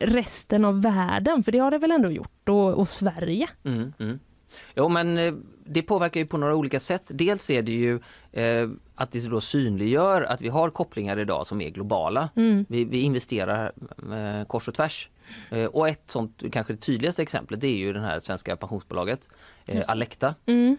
resten 0.00 0.64
av 0.64 0.82
världen? 0.82 1.42
För 1.42 1.52
det 1.52 1.58
har 1.58 1.70
det 1.70 1.78
väl 1.78 1.90
ändå 1.90 2.10
gjort, 2.10 2.48
och, 2.48 2.74
och 2.74 2.88
Sverige? 2.88 3.48
Mm, 3.64 3.92
mm. 3.98 4.18
Jo 4.74 4.88
men 4.88 5.18
eh, 5.18 5.34
det 5.64 5.82
påverkar 5.82 6.20
ju 6.20 6.26
på 6.26 6.38
några 6.38 6.54
olika 6.54 6.80
sätt. 6.80 7.10
Dels 7.14 7.50
är 7.50 7.62
det 7.62 7.72
ju 7.72 8.00
eh, 8.32 8.68
att 8.94 9.12
det 9.12 9.28
då 9.28 9.40
synliggör 9.40 10.22
att 10.22 10.40
vi 10.40 10.48
har 10.48 10.70
kopplingar 10.70 11.18
idag 11.18 11.46
som 11.46 11.60
är 11.60 11.70
globala. 11.70 12.28
Vi, 12.68 12.84
vi 12.84 13.00
investerar 13.00 13.72
eh, 14.12 14.46
kors 14.46 14.68
och 14.68 14.74
tvärs. 14.74 15.10
Eh, 15.50 15.64
och 15.66 15.88
ett 15.88 16.02
sånt, 16.10 16.42
kanske 16.52 16.72
det 16.72 16.76
tydligaste 16.80 17.22
exemplet, 17.22 17.60
det 17.60 17.68
är 17.68 17.76
ju 17.76 17.92
det 17.92 18.00
här 18.00 18.20
svenska 18.20 18.56
pensionsbolaget 18.56 19.28
eh, 19.66 19.84
Alecta 19.88 20.34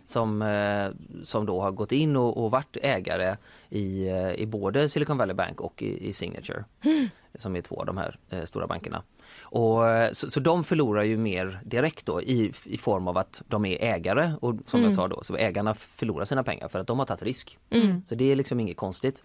som, 0.06 0.42
eh, 0.42 0.90
som 1.24 1.46
då 1.46 1.62
har 1.62 1.72
gått 1.72 1.92
in 1.92 2.16
och, 2.16 2.44
och 2.44 2.52
varit 2.52 2.78
ägare 2.82 3.38
i, 3.70 4.08
eh, 4.08 4.32
i 4.34 4.46
både 4.46 4.90
Silicon 4.90 5.18
Valley 5.18 5.36
Bank 5.36 5.62
och 5.62 5.82
i, 5.82 6.10
i 6.10 6.14
Signature. 6.14 6.66
Som 7.36 7.56
är 7.56 7.62
två 7.62 7.80
av 7.80 7.86
de 7.86 7.98
här 7.98 8.18
eh, 8.30 8.44
stora 8.44 8.68
bankerna. 8.68 9.04
Och, 9.42 9.88
eh, 9.90 10.12
så, 10.12 10.32
så 10.32 10.40
de 10.40 10.64
förlorar 10.64 11.04
ju 11.04 11.18
mer 11.18 11.60
direkt 11.64 12.06
då 12.06 12.22
i, 12.22 12.54
i 12.66 12.78
form 12.78 13.08
av 13.08 13.18
att 13.18 13.42
de 13.48 13.66
är 13.66 13.84
ägare 13.84 14.32
och 14.42 14.56
som 14.68 14.84
jag 14.84 14.94
sa 14.94 15.08
då, 15.08 15.24
så 15.24 15.36
ägarna 15.36 15.74
förlorar 15.74 16.26
sina 16.26 16.44
pengar 16.44 16.68
för 16.68 16.80
att 16.80 16.88
de 16.88 17.00
har 17.00 17.06
tagit 17.06 17.24
risk. 17.24 17.58
Så 18.06 18.16
det 18.16 18.32
är 18.32 18.36
liksom 18.36 18.60
inget 18.60 18.78
konstigt. 18.78 19.24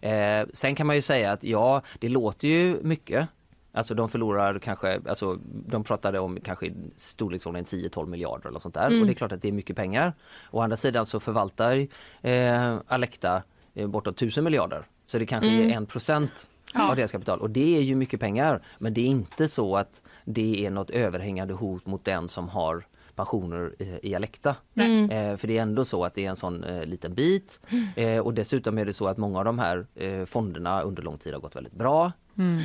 Eh, 0.00 0.46
sen 0.52 0.74
kan 0.74 0.86
man 0.86 0.96
ju 0.96 1.02
säga 1.02 1.32
att 1.32 1.44
ja, 1.44 1.82
det 1.98 2.08
låter 2.08 2.48
ju 2.48 2.76
mycket. 2.82 3.28
Alltså 3.72 3.94
de 3.94 4.08
förlorar 4.08 4.58
kanske, 4.58 5.00
alltså 5.08 5.38
de 5.44 5.84
pratade 5.84 6.18
om 6.18 6.40
kanske 6.40 6.72
storleksordningen 6.96 7.64
10-12 7.66 8.06
miljarder 8.06 8.48
eller 8.48 8.58
sånt 8.58 8.74
där 8.74 9.00
och 9.00 9.06
det 9.06 9.12
är 9.12 9.14
klart 9.14 9.32
att 9.32 9.42
det 9.42 9.48
är 9.48 9.52
mycket 9.52 9.76
pengar. 9.76 10.12
Å 10.50 10.60
andra 10.60 10.76
sidan 10.76 11.06
så 11.06 11.20
förvaltar 11.20 11.86
eh, 12.22 12.76
Alecta 12.86 13.42
eh, 13.74 13.86
bortåt 13.86 14.16
1000 14.16 14.44
miljarder. 14.44 14.84
Så 15.06 15.18
det 15.18 15.26
kanske 15.26 15.48
är 15.48 15.76
en 15.76 15.86
procent 15.86 16.46
av 16.74 16.96
deras 16.96 17.12
kapital 17.12 17.40
och 17.40 17.50
det 17.50 17.76
är 17.76 17.80
ju 17.82 17.94
mycket 17.94 18.20
pengar. 18.20 18.62
Men 18.78 18.94
det 18.94 19.00
är 19.00 19.06
inte 19.06 19.48
så 19.48 19.76
att 19.76 20.02
det 20.24 20.66
är 20.66 20.70
något 20.70 20.90
överhängande 20.90 21.54
hot 21.54 21.86
mot 21.86 22.04
den 22.04 22.28
som 22.28 22.48
har 22.48 22.86
pensioner 23.14 23.74
i 24.02 24.14
Alecta. 24.14 24.56
Eh, 25.10 25.36
för 25.36 25.48
det 25.48 25.58
är 25.58 25.62
ändå 25.62 25.84
så 25.84 26.04
att 26.04 26.14
det 26.14 26.24
är 26.24 26.30
en 26.30 26.36
sån 26.36 26.64
eh, 26.64 26.84
liten 26.84 27.14
bit 27.14 27.60
eh, 27.96 28.18
och 28.18 28.34
dessutom 28.34 28.78
är 28.78 28.84
det 28.84 28.92
så 28.92 29.06
att 29.06 29.16
många 29.18 29.38
av 29.38 29.44
de 29.44 29.58
här 29.58 29.86
eh, 29.94 30.24
fonderna 30.24 30.82
under 30.82 31.02
lång 31.02 31.18
tid 31.18 31.32
har 31.32 31.40
gått 31.40 31.56
väldigt 31.56 31.72
bra. 31.72 32.12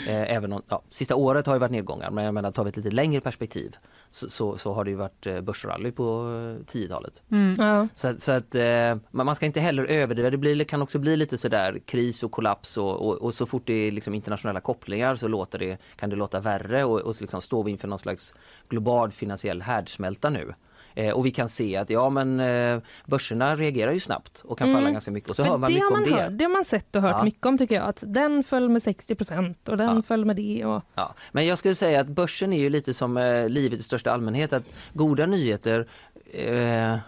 Eh, 0.08 0.36
även 0.36 0.54
om, 0.54 0.62
ja, 0.70 0.82
sista 0.90 1.16
året 1.16 1.46
har 1.48 1.54
ju 1.56 1.60
varit 1.60 1.72
nedgångar 1.72 2.12
men 2.12 2.24
jag 2.26 2.34
menar 2.34 2.52
tar 2.52 2.64
vi 2.64 2.70
ett 2.70 2.78
lite 2.78 2.92
längre 2.92 3.22
perspektiv 3.22 3.76
så, 4.10 4.30
så, 4.30 4.58
så 4.58 4.74
har 4.74 4.84
det 4.84 4.90
ju 4.90 4.96
varit 4.96 5.28
eh, 5.28 5.42
börsrally 5.42 5.92
på 5.92 6.04
eh, 6.04 6.66
10-talet. 6.74 7.22
Ja. 7.58 7.88
Så, 7.96 8.08
att- 8.08 8.22
så 8.22 8.32
att 8.32 8.56
eh, 8.56 8.96
man 9.12 9.26
man 9.26 9.36
ska 9.36 9.46
inte 9.46 9.60
heller 9.60 9.84
överdriva. 9.86 10.30
Det 10.30 10.38
blir, 10.38 10.64
kan 10.64 10.82
också 10.82 11.00
bli 11.00 11.16
lite 11.16 11.38
sådär 11.38 11.80
kris 11.86 12.24
och 12.24 12.32
kollaps 12.32 12.78
och, 12.78 13.08
och, 13.08 13.16
och 13.16 13.34
så 13.34 13.46
fort 13.46 13.64
det 13.66 13.74
är 13.74 13.92
liksom 13.92 14.14
internationella 14.14 14.60
kopplingar 14.60 15.16
så 15.16 15.28
låter 15.28 15.60
det, 15.60 15.78
kan 15.96 16.10
det 16.10 16.16
låta 16.16 16.40
värre 16.40 16.84
och, 16.84 17.00
och 17.00 17.16
så 17.16 17.24
liksom 17.24 17.42
står 17.42 17.64
vi 17.64 17.72
inför 17.72 17.88
någon 17.88 18.00
slags 18.00 18.34
global 18.70 19.12
finansiell 19.12 19.62
härdsmälta 19.62 20.30
nu. 20.30 20.54
Eh, 20.98 21.12
och 21.14 21.26
vi 21.26 21.32
kan 21.32 21.50
se 21.50 21.76
att 21.78 21.90
ja 21.90 22.10
men 22.10 22.40
eh, 22.40 22.80
börserna 23.06 23.56
reagerar 23.56 23.92
ju 23.92 24.00
snabbt 24.00 24.42
och 24.46 24.58
kan 24.58 24.74
falla 24.74 24.92
ganska 24.92 25.12
mycket 25.12 25.30
och 25.30 25.36
så 25.36 25.44
hör 25.44 25.58
man 25.58 25.62
det, 25.62 25.74
mycket 25.74 25.84
har 25.84 25.88
om 25.96 26.02
man 26.02 26.10
det. 26.10 26.24
hört, 26.24 26.32
det 26.38 26.44
har 26.46 26.52
man 26.52 26.66
sett 26.66 26.96
och 26.96 27.02
hört 27.02 27.16
Ja. 27.18 27.24
mycket 27.24 27.46
om 27.46 27.58
tycker 27.58 27.76
jag. 27.76 27.86
Att 27.88 27.98
den 28.02 28.44
föll 28.44 28.70
med 28.70 28.82
60% 28.82 29.70
och 29.70 29.78
den 29.78 29.96
Ja. 29.96 30.02
föll 30.02 30.26
med 30.26 30.36
det. 30.36 30.66
Och... 30.66 30.82
Ja, 30.96 31.14
men 31.32 31.46
jag 31.46 31.58
skulle 31.58 31.76
säga 31.76 32.02
att 32.02 32.08
börsen 32.08 32.54
är 32.54 32.60
ju 32.60 32.70
lite 32.70 32.94
som 32.94 33.18
eh, 33.18 33.50
livet 33.50 33.80
i 33.80 33.84
största 33.84 34.12
allmänhet. 34.12 34.54
Att 34.54 34.64
goda 34.94 35.26
nyheter 35.26 35.88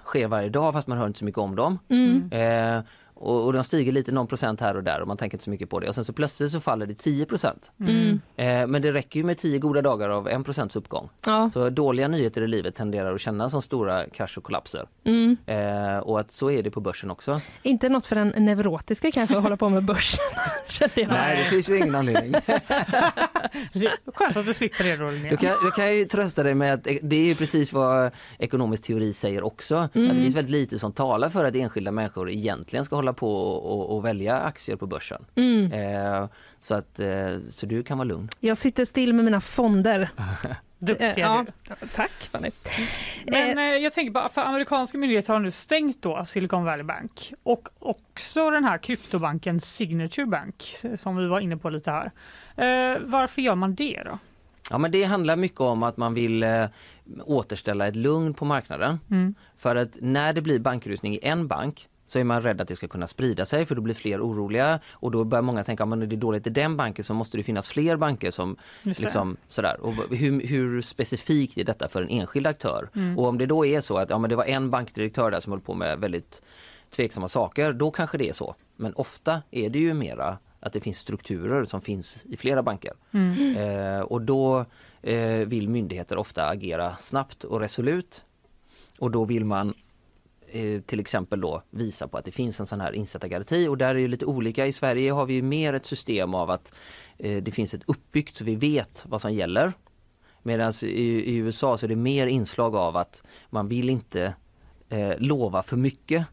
sker 0.05 0.27
varje 0.27 0.49
dag 0.49 0.73
fast 0.73 0.87
man 0.87 0.97
hör 0.97 1.07
inte 1.07 1.19
så 1.19 1.25
mycket 1.25 1.39
om 1.39 1.55
dem. 1.55 1.79
Eh, 2.31 2.79
och, 3.19 3.45
och 3.45 3.53
de 3.53 3.63
stiger 3.63 3.91
lite 3.91 4.11
någon 4.11 4.27
procent 4.27 4.61
här 4.61 4.77
och 4.77 4.83
där 4.83 5.01
och 5.01 5.07
man 5.07 5.17
tänker 5.17 5.35
inte 5.35 5.43
så 5.43 5.49
mycket 5.49 5.69
på 5.69 5.79
det. 5.79 5.87
Och 5.87 5.95
sen 5.95 6.05
så 6.05 6.13
plötsligt 6.13 6.51
så 6.51 6.59
faller 6.59 6.85
det 6.85 6.93
10 6.93 7.25
procent. 7.25 7.71
Eh, 8.35 8.67
men 8.67 8.81
det 8.81 8.91
räcker 8.91 9.19
ju 9.19 9.25
med 9.25 9.37
10 9.37 9.59
goda 9.59 9.81
dagar 9.81 10.09
av 10.09 10.27
1 10.27 10.45
procents 10.45 10.75
uppgång. 10.75 11.09
Ja. 11.25 11.49
Så 11.53 11.69
dåliga 11.69 12.07
nyheter 12.07 12.41
i 12.41 12.47
livet 12.47 12.75
tenderar 12.75 13.13
att 13.13 13.21
kännas 13.21 13.51
som 13.51 13.61
stora 13.61 14.09
krasch 14.09 14.37
och 14.37 14.43
kollapser. 14.43 14.87
Eh, 15.45 15.97
och 15.97 16.19
att 16.19 16.31
så 16.31 16.51
är 16.51 16.63
det 16.63 16.71
på 16.71 16.81
börsen 16.81 17.11
också. 17.11 17.41
Inte 17.63 17.89
något 17.89 18.07
för 18.07 18.15
den 18.15 18.27
neurotiska 18.45 19.11
kanske 19.11 19.37
att 19.37 19.43
hålla 19.43 19.57
på 19.57 19.69
med 19.69 19.83
börsen. 19.83 20.25
Nej, 20.95 21.37
det 21.37 21.43
finns 21.43 21.69
ju 21.69 21.77
ingen 21.77 21.95
anledning. 21.95 22.33
Skönt 24.13 24.37
att 24.37 24.45
du 24.45 24.53
slipper 24.53 24.83
det 24.83 24.97
då 24.97 25.09
Linnea. 25.09 25.31
Du 25.31 25.37
kan, 25.37 25.55
du 25.63 25.71
kan 25.71 25.95
ju 25.95 26.05
trösta 26.05 26.43
dig 26.43 26.55
med 26.55 26.73
att 26.73 26.87
det 27.01 27.15
är 27.15 27.25
ju 27.25 27.35
precis 27.35 27.73
vad 27.73 28.11
ekonomisk 28.37 28.83
teori 28.83 29.13
säger 29.13 29.43
också. 29.43 29.75
Att 29.75 29.93
det 29.93 30.15
finns 30.15 30.35
väldigt 30.35 30.51
lite 30.51 30.79
som 30.79 30.91
talar 30.91 31.29
för 31.29 31.45
att 31.45 31.55
enskilda 31.55 31.91
människor 31.91 32.29
egentligen 32.29 32.85
ska 32.85 32.95
hålla 32.95 33.08
på 33.13 33.41
och, 33.41 33.95
och, 33.95 34.05
välja 34.05 34.39
aktier 34.39 34.75
på 34.75 34.87
börsen. 34.87 35.25
Eh, 35.73 36.27
så, 36.59 36.75
att, 36.75 36.99
eh, 36.99 37.37
så 37.49 37.65
du 37.65 37.83
kan 37.83 37.97
vara 37.97 38.07
lugn. 38.07 38.29
Jag 38.39 38.57
sitter 38.57 38.85
still 38.85 39.13
med 39.13 39.25
mina 39.25 39.41
fonder. 39.41 40.09
Duktiga 40.79 41.13
ja. 41.17 41.45
du. 41.67 41.87
Tack 41.87 42.11
Fanny. 42.11 42.49
Men 43.25 43.57
eh, 43.57 43.63
jag 43.63 43.93
tänker 43.93 44.11
bara, 44.11 44.29
för 44.29 44.41
amerikanska 44.41 44.97
myndigheter 44.97 45.33
har 45.33 45.39
nu 45.39 45.51
stängt 45.51 46.01
då 46.01 46.25
Silicon 46.25 46.63
Valley 46.65 46.83
Bank 46.83 47.33
och 47.43 47.69
också 47.79 48.49
den 48.49 48.63
här 48.63 48.77
kryptobanken 48.77 49.61
Signature 49.61 50.25
Bank 50.25 50.75
som 50.95 51.17
vi 51.17 51.27
var 51.27 51.39
inne 51.39 51.57
på 51.57 51.69
lite 51.69 51.91
här. 51.91 52.11
Eh, 52.55 52.99
varför 53.05 53.41
gör 53.41 53.55
man 53.55 53.75
det 53.75 54.01
då? 54.05 54.19
Ja, 54.71 54.77
men 54.77 54.91
det 54.91 55.03
handlar 55.03 55.35
mycket 55.35 55.59
om 55.59 55.83
att 55.83 55.97
man 55.97 56.13
vill 56.13 56.43
eh, 56.43 56.65
återställa 57.25 57.87
ett 57.87 57.95
lugn 57.95 58.33
på 58.33 58.45
marknaden. 58.45 58.99
För 59.57 59.75
att 59.75 59.89
när 59.99 60.33
det 60.33 60.41
blir 60.41 60.59
bankrusning 60.59 61.13
i 61.13 61.19
en 61.21 61.47
bank 61.47 61.87
så 62.09 62.19
är 62.19 62.23
man 62.23 62.41
rädd 62.41 62.61
att 62.61 62.67
det 62.67 62.75
ska 62.75 62.87
kunna 62.87 63.07
sprida 63.07 63.45
sig 63.45 63.65
för 63.65 63.75
då 63.75 63.81
blir 63.81 63.93
fler 63.93 64.21
oroliga 64.21 64.79
och 64.91 65.11
då 65.11 65.23
börjar 65.23 65.41
många 65.41 65.63
tänka 65.63 65.83
att 65.83 65.99
det 65.99 66.15
är 66.15 66.17
dåligt 66.17 66.47
i 66.47 66.49
den 66.49 66.77
banken 66.77 67.03
så 67.03 67.13
måste 67.13 67.37
det 67.37 67.43
finnas 67.43 67.69
fler 67.69 67.95
banker 67.97 68.31
som 68.31 68.55
liksom 68.83 69.37
sådär. 69.49 69.81
Och 69.81 69.93
hur, 69.93 70.47
hur 70.47 70.81
specifikt 70.81 71.57
är 71.57 71.63
detta 71.63 71.87
för 71.87 72.01
en 72.01 72.09
enskild 72.09 72.47
aktör? 72.47 72.89
Och 73.17 73.25
om 73.25 73.37
det 73.37 73.45
då 73.45 73.65
är 73.65 73.81
så 73.81 73.97
att 73.97 74.09
ja, 74.09 74.17
men 74.17 74.29
det 74.29 74.35
var 74.35 74.45
en 74.45 74.69
bankdirektör 74.69 75.31
där 75.31 75.39
som 75.39 75.51
höll 75.51 75.61
på 75.61 75.73
med 75.73 75.99
väldigt 75.99 76.41
tveksamma 76.89 77.27
saker, 77.27 77.73
då 77.73 77.91
kanske 77.91 78.17
det 78.17 78.29
är 78.29 78.33
så. 78.33 78.55
Men 78.75 78.93
ofta 78.93 79.41
är 79.51 79.69
det 79.69 79.79
ju 79.79 79.93
mera 79.93 80.37
att 80.59 80.73
det 80.73 80.79
finns 80.79 80.97
strukturer 80.97 81.65
som 81.65 81.81
finns 81.81 82.25
i 82.25 82.37
flera 82.37 82.63
banker. 82.63 82.93
Eh, 83.57 84.01
och 84.01 84.21
då 84.21 84.65
eh, 85.01 85.47
vill 85.47 85.69
myndigheter 85.69 86.17
ofta 86.17 86.47
agera 86.47 86.95
snabbt 86.99 87.43
och 87.43 87.59
resolut. 87.59 88.23
Och 88.99 89.11
då 89.11 89.25
vill 89.25 89.45
man 89.45 89.73
eh, 90.51 90.81
till 90.81 90.99
exempel 90.99 91.41
då 91.41 91.63
visa 91.69 92.07
på 92.07 92.17
att 92.17 92.25
det 92.25 92.31
finns 92.31 92.59
en 92.59 92.65
sån 92.65 92.81
här 92.81 92.91
insättargaranti 92.91 93.67
och 93.67 93.77
där 93.77 93.95
är 93.95 94.01
det 94.01 94.07
lite 94.07 94.25
olika. 94.25 94.65
I 94.65 94.71
Sverige 94.71 95.11
har 95.11 95.25
vi 95.25 95.33
ju 95.33 95.41
mer 95.41 95.73
ett 95.73 95.85
system 95.85 96.33
av 96.33 96.49
att 96.49 96.73
eh, 97.17 97.43
det 97.43 97.51
finns 97.51 97.73
ett 97.73 97.83
uppbyggt 97.87 98.35
så 98.35 98.43
vi 98.43 98.55
vet 98.55 99.03
vad 99.07 99.21
som 99.21 99.33
gäller. 99.33 99.73
Medan 100.43 100.73
i, 100.81 100.85
i 100.85 101.35
USA 101.35 101.77
så 101.77 101.85
är 101.85 101.87
det 101.87 101.95
mer 101.95 102.27
inslag 102.27 102.75
av 102.75 102.97
att 102.97 103.23
man 103.49 103.67
vill 103.67 103.89
inte 103.89 104.33
eh, 104.89 105.13
lova 105.17 105.63
för 105.63 105.77
mycket. 105.77 106.25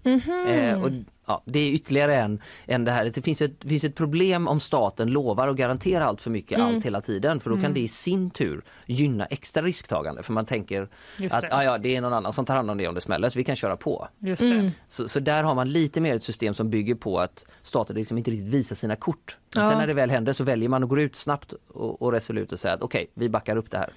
Eh, 0.49 0.83
och, 0.83 0.91
ja, 1.27 1.43
det 1.47 1.59
är 1.59 1.71
ytterligare 1.71 2.17
en, 2.17 2.41
en 2.67 2.85
det 2.85 2.91
här. 2.93 3.05
Det 3.15 3.23
finns 3.23 3.43
ett, 3.43 3.65
finns 3.69 3.85
ett 3.85 3.95
problem 3.95 4.49
om 4.49 4.61
staten 4.61 5.11
lovar 5.11 5.49
och 5.49 5.57
garanterar 5.57 6.05
allt 6.05 6.21
för 6.21 6.31
mycket 6.31 6.61
allt 6.61 6.85
hela 6.85 7.01
tiden 7.01 7.41
för 7.41 7.51
då 7.51 7.57
kan 7.57 7.75
det 7.75 7.81
i 7.81 7.89
sin 7.89 8.31
tur 8.31 8.63
gynna 8.87 9.27
extra 9.27 9.63
risktagande 9.63 10.23
för 10.23 10.33
man 10.33 10.47
tänker 10.47 10.83
att 10.83 11.43
det. 11.43 11.49
ah, 11.53 11.65
ja, 11.65 11.79
det 11.79 11.97
är 11.97 12.01
någon 12.01 12.13
annan 12.13 12.33
som 12.33 12.45
tar 12.45 12.57
hand 12.57 12.71
om 12.71 12.79
det 12.79 12.89
om 12.89 12.95
det 12.95 13.01
smäller 13.01 13.29
så 13.29 13.39
vi 13.39 13.45
kan 13.45 13.57
köra 13.57 13.77
på. 13.77 14.09
Just 14.19 14.43
det. 14.43 14.71
Så, 14.89 15.09
så 15.09 15.21
där 15.21 15.43
har 15.43 15.55
man 15.55 15.69
lite 15.73 16.01
mer 16.01 16.17
ett 16.17 16.23
system 16.23 16.55
som 16.55 16.71
bygger 16.71 16.95
på 16.95 17.21
att 17.21 17.45
staten 17.63 17.97
liksom 17.97 18.19
inte 18.19 18.31
riktigt 18.31 18.49
visar 18.55 18.77
sina 18.77 18.97
kort. 18.97 19.37
Men 19.55 19.65
Ja. 19.65 19.71
sen 19.71 19.79
när 19.79 19.87
det 19.87 19.95
väl 19.95 20.11
händer 20.11 20.33
så 20.33 20.45
väljer 20.45 20.69
man 20.69 20.83
att 20.83 20.89
gå 20.89 21.01
ut 21.01 21.17
snabbt 21.17 21.53
och, 21.69 22.03
och 22.03 22.13
resolut 22.13 22.53
och 22.53 22.59
säga 22.59 22.75
att 22.75 22.83
okej, 22.83 23.07
vi 23.15 23.29
backar 23.29 23.57
upp 23.57 23.71
det 23.71 23.79
här. 23.79 23.93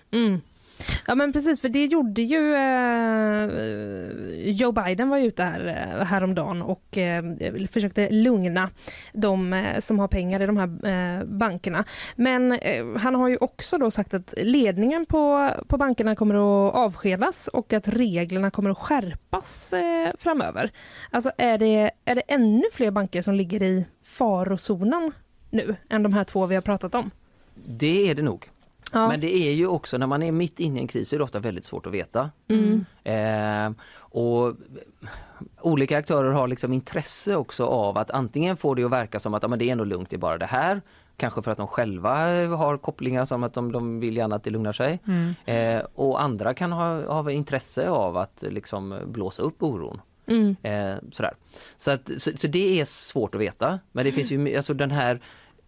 Ja 1.08 1.16
men 1.16 1.34
precis, 1.34 1.62
för 1.62 1.70
det 1.70 1.86
gjorde 1.86 2.22
ju 2.22 2.56
eh, 2.56 3.50
Joe 4.50 4.72
Biden 4.72 5.10
var 5.10 5.18
ute 5.18 5.44
här 5.44 5.68
eh, 5.68 6.06
häromdagen 6.06 6.62
och 6.62 6.98
eh, 6.98 7.24
försökte 7.72 8.10
lugna 8.10 8.70
de 9.14 9.54
eh, 9.54 9.80
som 9.80 10.00
har 10.00 10.08
pengar 10.08 10.42
i 10.42 10.46
de 10.46 10.58
här 10.58 11.20
eh, 11.20 11.26
bankerna. 11.26 11.86
Men 12.16 12.52
eh, 12.52 12.86
han 12.98 13.16
har 13.16 13.28
ju 13.28 13.38
också 13.38 13.78
då 13.78 13.92
sagt 13.92 14.14
att 14.14 14.34
ledningen 14.38 15.06
på, 15.06 15.52
på 15.68 15.78
bankerna 15.78 16.16
kommer 16.16 16.36
att 16.36 16.76
avskedas 16.76 17.48
och 17.48 17.74
att 17.74 17.88
reglerna 17.88 18.52
kommer 18.52 18.70
att 18.70 18.78
skärpas 18.78 19.74
eh, 19.74 20.12
framöver. 20.20 20.72
Alltså 21.12 21.32
är 21.38 21.58
det, 21.58 21.92
är 22.06 22.16
det 22.16 22.24
ännu 22.28 22.64
fler 22.74 22.92
banker 22.92 23.22
som 23.22 23.36
ligger 23.36 23.64
i 23.64 23.86
farozonen 24.04 25.12
nu 25.50 25.76
än 25.90 26.04
de 26.04 26.14
här 26.14 26.24
två 26.24 26.46
vi 26.46 26.56
har 26.56 26.62
pratat 26.62 26.96
om? 26.96 27.12
Det 27.66 28.10
är 28.10 28.16
det 28.16 28.22
nog. 28.22 28.50
Ja. 28.92 29.08
Men 29.08 29.20
det 29.20 29.36
är 29.36 29.52
ju 29.52 29.68
också 29.68 29.98
när 29.98 30.08
man 30.08 30.24
är 30.24 30.32
mitt 30.32 30.60
inne 30.60 30.80
i 30.80 30.82
en 30.82 30.88
kris 30.88 31.10
så 31.10 31.16
är 31.16 31.18
det 31.18 31.24
ofta 31.24 31.40
väldigt 31.40 31.66
svårt 31.66 31.86
att 31.86 31.94
veta. 31.94 32.30
Mm. 32.48 32.86
Eh, 33.04 33.84
och 33.98 34.56
olika 35.62 35.98
aktörer 35.98 36.32
har 36.32 36.48
liksom 36.48 36.74
intresse 36.74 37.36
också 37.36 37.66
av 37.66 37.98
att 37.98 38.12
antingen 38.12 38.58
få 38.58 38.74
det 38.74 38.84
att 38.84 38.92
verka 38.92 39.20
som 39.20 39.34
att 39.34 39.44
ja, 39.44 39.50
men 39.50 39.60
det 39.60 39.70
är 39.70 39.76
nog 39.76 39.88
lugnt, 39.88 40.10
det 40.10 40.16
är 40.16 40.18
bara 40.18 40.38
det 40.38 40.46
här. 40.46 40.82
Kanske 41.18 41.42
för 41.42 41.52
att 41.52 41.58
de 41.58 41.68
själva 41.68 42.16
har 42.48 42.78
kopplingar 42.78 43.26
som 43.26 43.44
att 43.44 43.54
de, 43.54 43.72
de 43.72 44.00
vill 44.00 44.18
gärna 44.18 44.36
att 44.36 44.44
det 44.44 44.50
lugnar 44.50 44.72
sig. 44.72 45.00
Mm. 45.08 45.34
Eh, 45.46 45.86
och 45.96 46.22
andra 46.22 46.54
kan 46.54 46.72
ha, 46.72 47.14
ha 47.22 47.32
intresse 47.32 47.90
av 47.90 48.18
att 48.18 48.44
liksom 48.48 49.00
blåsa 49.08 49.42
upp 49.42 49.64
oron. 49.64 50.02
Mm. 50.28 50.56
Eh, 50.64 50.96
sådär. 51.12 51.34
Så, 51.78 51.92
att, 51.92 52.10
så, 52.18 52.32
så 52.38 52.48
det 52.48 52.80
är 52.82 52.86
svårt 52.86 53.36
att 53.36 53.42
veta. 53.42 53.80
Men 53.92 54.06
det 54.06 54.12
finns 54.12 54.32
ju 54.32 54.56
alltså 54.56 54.74
den 54.74 54.92
här 54.92 55.22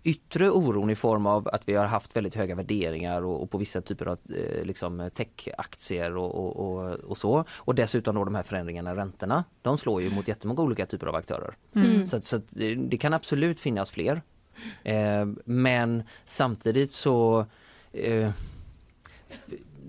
yttre 0.04 0.49
oron 0.49 0.89
i 0.89 0.95
form 0.95 1.26
av 1.26 1.47
att 1.47 1.68
vi 1.70 1.74
har 1.74 1.86
haft 1.86 2.16
väldigt 2.16 2.36
höga 2.36 2.56
värderingar 2.56 3.22
och, 3.22 3.41
och 3.43 3.49
på 3.52 3.58
vissa 3.58 3.82
typer 3.82 4.06
av 4.06 4.18
eh, 4.36 4.64
liksom 4.66 5.10
techaktier 5.14 6.18
och, 6.18 6.36
och, 6.36 6.56
och, 6.82 6.89
och 6.95 7.18
så. 7.18 7.45
Och 7.52 7.76
dessutom 7.76 8.16
då 8.16 8.24
de 8.26 8.36
här 8.36 8.43
förändringarna 8.43 8.91
i 8.91 8.95
räntorna. 8.95 9.43
De 9.62 9.78
slår 9.78 10.02
ju 10.02 10.10
mot 10.10 10.28
jättemånga 10.28 10.62
olika 10.62 10.86
typer 10.86 11.08
av 11.08 11.16
aktörer. 11.16 11.54
Mm. 11.76 12.08
Så, 12.08 12.18
att- 12.18 12.26
så 12.26 12.36
att 12.36 12.58
eh, 12.60 12.78
det 12.78 12.97
kan 12.97 13.14
absolut 13.14 13.60
finnas 13.60 13.91
fler. 13.91 14.22
Eh, 14.84 15.26
men 15.45 16.04
samtidigt 16.26 16.91
så 16.91 17.45
eh, 17.93 18.32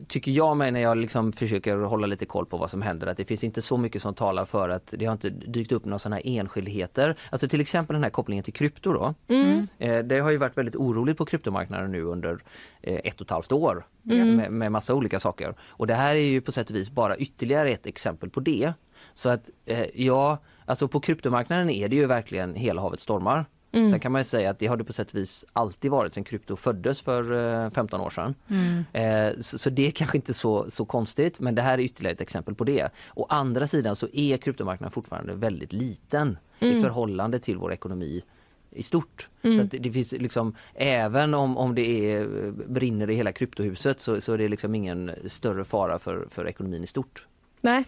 tycker 0.08 0.32
jag 0.32 0.56
mig 0.56 0.70
när 0.70 0.80
jag 0.80 0.96
liksom 0.96 1.32
försöker 1.32 1.76
hålla 1.76 2.06
lite 2.06 2.26
koll 2.26 2.46
på 2.46 2.56
vad 2.56 2.70
som 2.70 2.82
händer 2.82 3.06
att 3.06 3.16
det 3.16 3.24
finns 3.24 3.44
inte 3.44 3.62
så 3.62 3.76
mycket 3.76 4.02
som 4.02 4.14
talar 4.14 4.44
för 4.44 4.68
att 4.68 4.94
det 4.98 5.04
har 5.04 5.12
inte 5.12 5.30
dykt 5.30 5.72
upp 5.72 5.84
några 5.84 5.98
sådana 5.98 6.16
här 6.16 6.22
enskildheter. 6.26 7.16
Alltså 7.30 7.48
till 7.48 7.60
exempel 7.60 7.94
den 7.94 8.02
här 8.02 8.10
kopplingen 8.10 8.44
till 8.44 8.52
krypto 8.52 8.92
då. 8.92 9.14
Mm. 9.28 9.66
Eh, 9.78 9.98
det 9.98 10.20
har 10.20 10.30
ju 10.30 10.36
varit 10.36 10.58
väldigt 10.58 10.76
oroligt 10.76 11.18
på 11.18 11.24
kryptomarknaden 11.24 11.92
nu 11.92 12.02
under 12.02 12.38
eh, 12.82 13.00
ett 13.04 13.20
och 13.20 13.26
ett 13.26 13.30
halvt 13.30 13.52
år 13.52 13.86
Mm. 14.10 14.36
med, 14.36 14.52
med 14.52 14.72
massa 14.72 14.94
olika 14.94 15.20
saker. 15.20 15.54
Och 15.68 15.86
det 15.86 15.94
här 15.94 16.14
är 16.14 16.20
ju 16.20 16.40
på 16.40 16.52
sätt 16.52 16.70
och 16.70 16.76
vis 16.76 16.90
bara 16.90 17.16
ytterligare 17.16 17.70
ett 17.70 17.86
exempel 17.86 18.30
på 18.30 18.40
det. 18.40 18.72
Så 19.14 19.28
att 19.30 19.50
eh, 19.66 19.86
ja, 19.94 20.38
alltså 20.66 20.88
på 20.88 21.00
kryptomarknaden 21.00 21.70
är 21.70 21.88
det 21.88 21.96
ju 21.96 22.06
verkligen 22.06 22.54
hela 22.54 22.82
havet 22.82 23.00
stormar. 23.00 23.44
Mm. 23.72 23.90
Sen 23.90 24.00
kan 24.00 24.12
man 24.12 24.20
ju 24.20 24.24
säga 24.24 24.50
att 24.50 24.58
det 24.58 24.66
har 24.66 24.76
det 24.76 24.84
på 24.84 24.92
sätt 24.92 25.10
och 25.10 25.16
vis 25.16 25.44
alltid 25.52 25.90
varit 25.90 26.14
sedan 26.14 26.24
krypto 26.24 26.56
föddes 26.56 27.00
för 27.00 27.32
eh, 27.64 27.70
15 27.70 28.00
år 28.00 28.10
sedan. 28.10 28.34
Mm. 28.48 28.84
Eh, 28.92 29.40
så, 29.40 29.58
så 29.58 29.70
det 29.70 29.86
är 29.86 29.90
kanske 29.90 30.18
inte 30.18 30.34
så, 30.34 30.70
så 30.70 30.84
konstigt 30.84 31.40
men 31.40 31.54
det 31.54 31.62
här 31.62 31.78
är 31.78 31.82
ytterligare 31.82 32.14
ett 32.14 32.20
exempel 32.20 32.54
på 32.54 32.64
det. 32.64 32.88
Å 33.14 33.26
andra 33.28 33.66
sidan 33.66 33.96
så 33.96 34.08
är 34.12 34.36
kryptomarknaden 34.36 34.92
fortfarande 34.92 35.34
väldigt 35.34 35.72
liten 35.72 36.38
i 36.58 36.82
förhållande 36.82 37.38
till 37.38 37.56
vår 37.56 37.72
ekonomi 37.72 38.22
i 38.70 38.82
stort. 38.82 39.28
Så 39.42 39.60
att 39.60 39.70
det, 39.70 39.78
det 39.78 39.92
finns 39.92 40.12
liksom, 40.12 40.54
även 40.74 41.34
om, 41.34 41.56
om 41.56 41.74
det 41.74 42.12
är, 42.12 42.50
brinner 42.50 43.10
i 43.10 43.14
hela 43.14 43.32
kryptohuset 43.32 44.00
så, 44.00 44.20
så 44.20 44.32
är 44.32 44.38
det 44.38 44.48
liksom 44.48 44.74
ingen 44.74 45.10
större 45.26 45.64
fara 45.64 45.98
för, 45.98 46.26
för 46.30 46.48
ekonomin 46.48 46.84
i 46.84 46.86
stort. 46.86 47.26
Nej. 47.60 47.84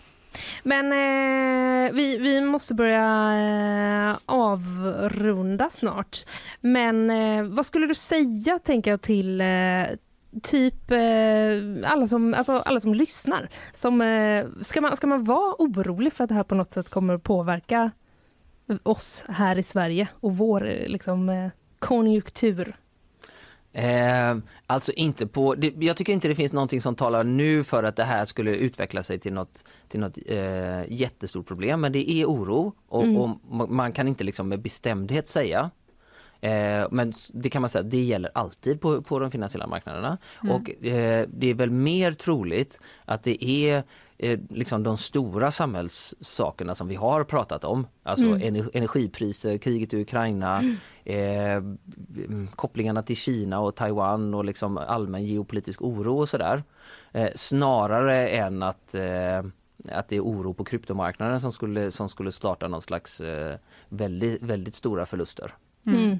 Men 0.62 0.92
eh, 0.92 1.92
vi, 1.92 2.18
vi 2.18 2.40
måste 2.40 2.74
börja 2.74 3.32
eh, 4.10 4.16
avrunda 4.26 5.70
snart. 5.70 6.24
Men 6.60 7.10
eh, 7.10 7.42
vad 7.42 7.66
skulle 7.66 7.86
du 7.86 7.94
säga, 7.94 8.58
tänker 8.58 8.90
jag, 8.90 9.02
till 9.02 9.40
eh, 9.40 9.84
typ 10.42 10.90
eh, 10.90 11.92
alla, 11.92 12.06
som, 12.06 12.34
alltså, 12.34 12.52
alla 12.52 12.80
som 12.80 12.94
lyssnar? 12.94 13.48
Som, 13.74 14.00
eh, 14.00 14.46
ska, 14.60 14.80
man, 14.80 14.96
ska 14.96 15.06
man 15.06 15.24
vara 15.24 15.54
orolig 15.58 16.12
för 16.12 16.24
att 16.24 16.28
det 16.28 16.34
här 16.34 16.42
på 16.42 16.54
något 16.54 16.72
sätt 16.72 16.90
kommer 16.90 17.18
påverka 17.18 17.90
oss 18.82 19.24
här 19.28 19.58
i 19.58 19.62
Sverige 19.62 20.08
och 20.20 20.36
vår 20.36 20.68
eh, 20.68 20.88
liksom, 20.88 21.28
eh, 21.28 21.50
konjunktur? 21.78 22.76
Eh, 23.76 24.36
alltså 24.66 24.92
inte 24.92 25.26
på, 25.26 25.54
det, 25.54 25.74
jag 25.78 25.96
tycker 25.96 26.12
inte 26.12 26.28
det 26.28 26.34
finns 26.34 26.52
någonting 26.52 26.80
som 26.80 26.94
talar 26.94 27.24
nu 27.24 27.64
för 27.64 27.82
att 27.82 27.96
det 27.96 28.04
här 28.04 28.24
skulle 28.24 28.50
utveckla 28.56 29.02
sig 29.02 29.18
till 29.18 29.32
något, 29.32 29.64
till 29.88 30.00
något 30.00 30.18
eh, 30.26 30.92
jättestort 30.92 31.46
problem. 31.46 31.80
Men 31.80 31.92
det 31.92 32.10
är 32.10 32.24
oro 32.26 32.72
och, 32.88 33.04
och 33.04 33.28
ma- 33.50 33.68
man 33.68 33.92
kan 33.92 34.08
inte 34.08 34.24
liksom 34.24 34.48
med 34.48 34.60
bestämdhet 34.60 35.28
säga. 35.28 35.70
Eh, 36.40 36.86
men 36.90 37.12
det 37.32 37.50
kan 37.50 37.62
man 37.62 37.68
säga, 37.68 37.82
det 37.82 38.00
gäller 38.02 38.30
alltid 38.34 38.80
på, 38.80 39.02
på 39.02 39.18
de 39.18 39.30
finansiella 39.30 39.66
marknaderna. 39.66 40.18
Och 40.50 40.84
eh, 40.84 41.26
det 41.28 41.46
är 41.50 41.54
väl 41.54 41.70
mer 41.70 42.12
troligt 42.12 42.80
att 43.04 43.22
det 43.22 43.44
är 43.44 43.82
eh, 44.18 44.40
liksom 44.50 44.82
de 44.82 44.96
stora 44.96 45.50
samhällssakerna 45.50 46.74
som 46.74 46.88
vi 46.88 46.94
har 46.94 47.24
pratat 47.24 47.64
om. 47.64 47.86
Alltså 48.02 48.24
ener- 48.24 48.70
energipriser, 48.74 49.58
kriget 49.58 49.94
i 49.94 50.00
Ukraina, 50.02 50.62
eh, 51.04 51.52
mm, 51.52 52.48
kopplingarna 52.56 53.02
till 53.02 53.16
Kina 53.16 53.60
och 53.60 53.74
Taiwan 53.74 54.34
och 54.34 54.44
liksom 54.44 54.78
allmän 54.78 55.24
geopolitisk 55.24 55.82
oro 55.82 56.18
och 56.18 56.28
sådär. 56.28 56.62
Eh, 57.12 57.30
snarare 57.34 58.28
än 58.28 58.62
att 58.62 58.94
eh, 58.94 59.42
att 59.92 60.08
det 60.08 60.16
är 60.16 60.20
oro 60.20 60.54
på 60.54 60.64
kryptomarknaden 60.64 61.40
som 61.40 61.52
skulle, 61.52 61.90
som 61.90 62.08
skulle 62.08 62.32
starta 62.32 62.68
någon 62.68 62.82
slags 62.82 63.20
eh, 63.20 63.56
väldigt, 63.88 64.42
väldigt 64.42 64.74
stora 64.74 65.06
förluster. 65.06 65.54
Mm. 65.86 66.18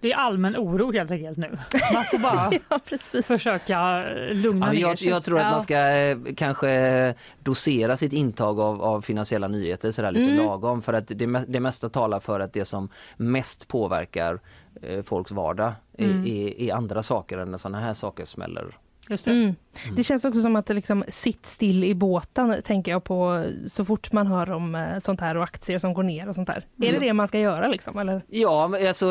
Det 0.00 0.12
är 0.12 0.16
allmän 0.16 0.56
oro 0.56 0.92
helt 0.92 1.10
enkelt 1.10 1.38
nu. 1.38 1.58
Man 1.94 2.04
får 2.04 2.18
bara 2.18 2.50
Ja, 2.68 3.22
försöka 3.22 4.04
eh, 4.10 4.34
lugna 4.34 4.66
Ja, 4.66 4.72
ner 4.72 4.80
jag, 4.80 4.98
sig. 4.98 5.08
jag 5.08 5.24
tror 5.24 5.38
att 5.38 5.44
Ja. 5.44 5.50
man 5.50 5.62
ska 5.62 5.76
eh, 5.96 6.18
kanske 6.36 7.14
dosera 7.42 7.96
sitt 7.96 8.12
intag 8.12 8.60
av, 8.60 8.82
av 8.82 9.00
finansiella 9.02 9.48
nyheter 9.48 9.90
sådär 9.90 10.12
lite 10.12 10.32
Mm. 10.32 10.44
lagom 10.46 10.82
för 10.82 10.92
att 10.92 11.08
det, 11.08 11.44
det 11.48 11.60
mesta 11.60 11.88
talar 11.88 12.20
för 12.20 12.40
att 12.40 12.52
det 12.52 12.64
som 12.64 12.88
mest 13.16 13.68
påverkar 13.68 14.40
eh, 14.82 15.02
folks 15.02 15.30
vardag 15.30 15.72
är, 15.98 16.04
Mm. 16.04 16.26
är, 16.26 16.60
är 16.60 16.74
andra 16.74 17.02
saker 17.02 17.38
än 17.38 17.50
när 17.50 17.58
sådana 17.58 17.80
här 17.80 17.94
saker 17.94 18.24
smäller. 18.24 18.76
Just 19.08 19.24
det. 19.24 19.30
Mm. 19.30 19.54
Det 19.96 20.02
känns 20.04 20.24
också 20.24 20.40
som 20.42 20.56
att 20.56 20.66
det 20.66 20.74
liksom 20.74 21.04
sitt 21.08 21.46
still 21.46 21.84
i 21.84 21.94
båten 21.94 22.56
tänker 22.64 22.90
jag 22.92 23.04
på 23.04 23.44
så 23.66 23.84
fort 23.84 24.12
man 24.12 24.26
hör 24.26 24.50
om 24.50 24.74
eh, 24.74 24.98
sånt 24.98 25.20
här 25.20 25.36
och 25.36 25.42
aktier 25.42 25.78
som 25.78 25.94
går 25.94 26.02
ner 26.02 26.28
och 26.28 26.34
sånt 26.34 26.46
där. 26.46 26.56
Är 26.56 26.62
det 26.76 26.88
Mm. 26.88 27.00
det 27.00 27.12
man 27.12 27.28
ska 27.28 27.38
göra 27.38 27.66
liksom? 27.66 27.98
Eller? 27.98 28.22
Ja, 28.28 28.68
men 28.68 28.88
alltså 28.88 29.06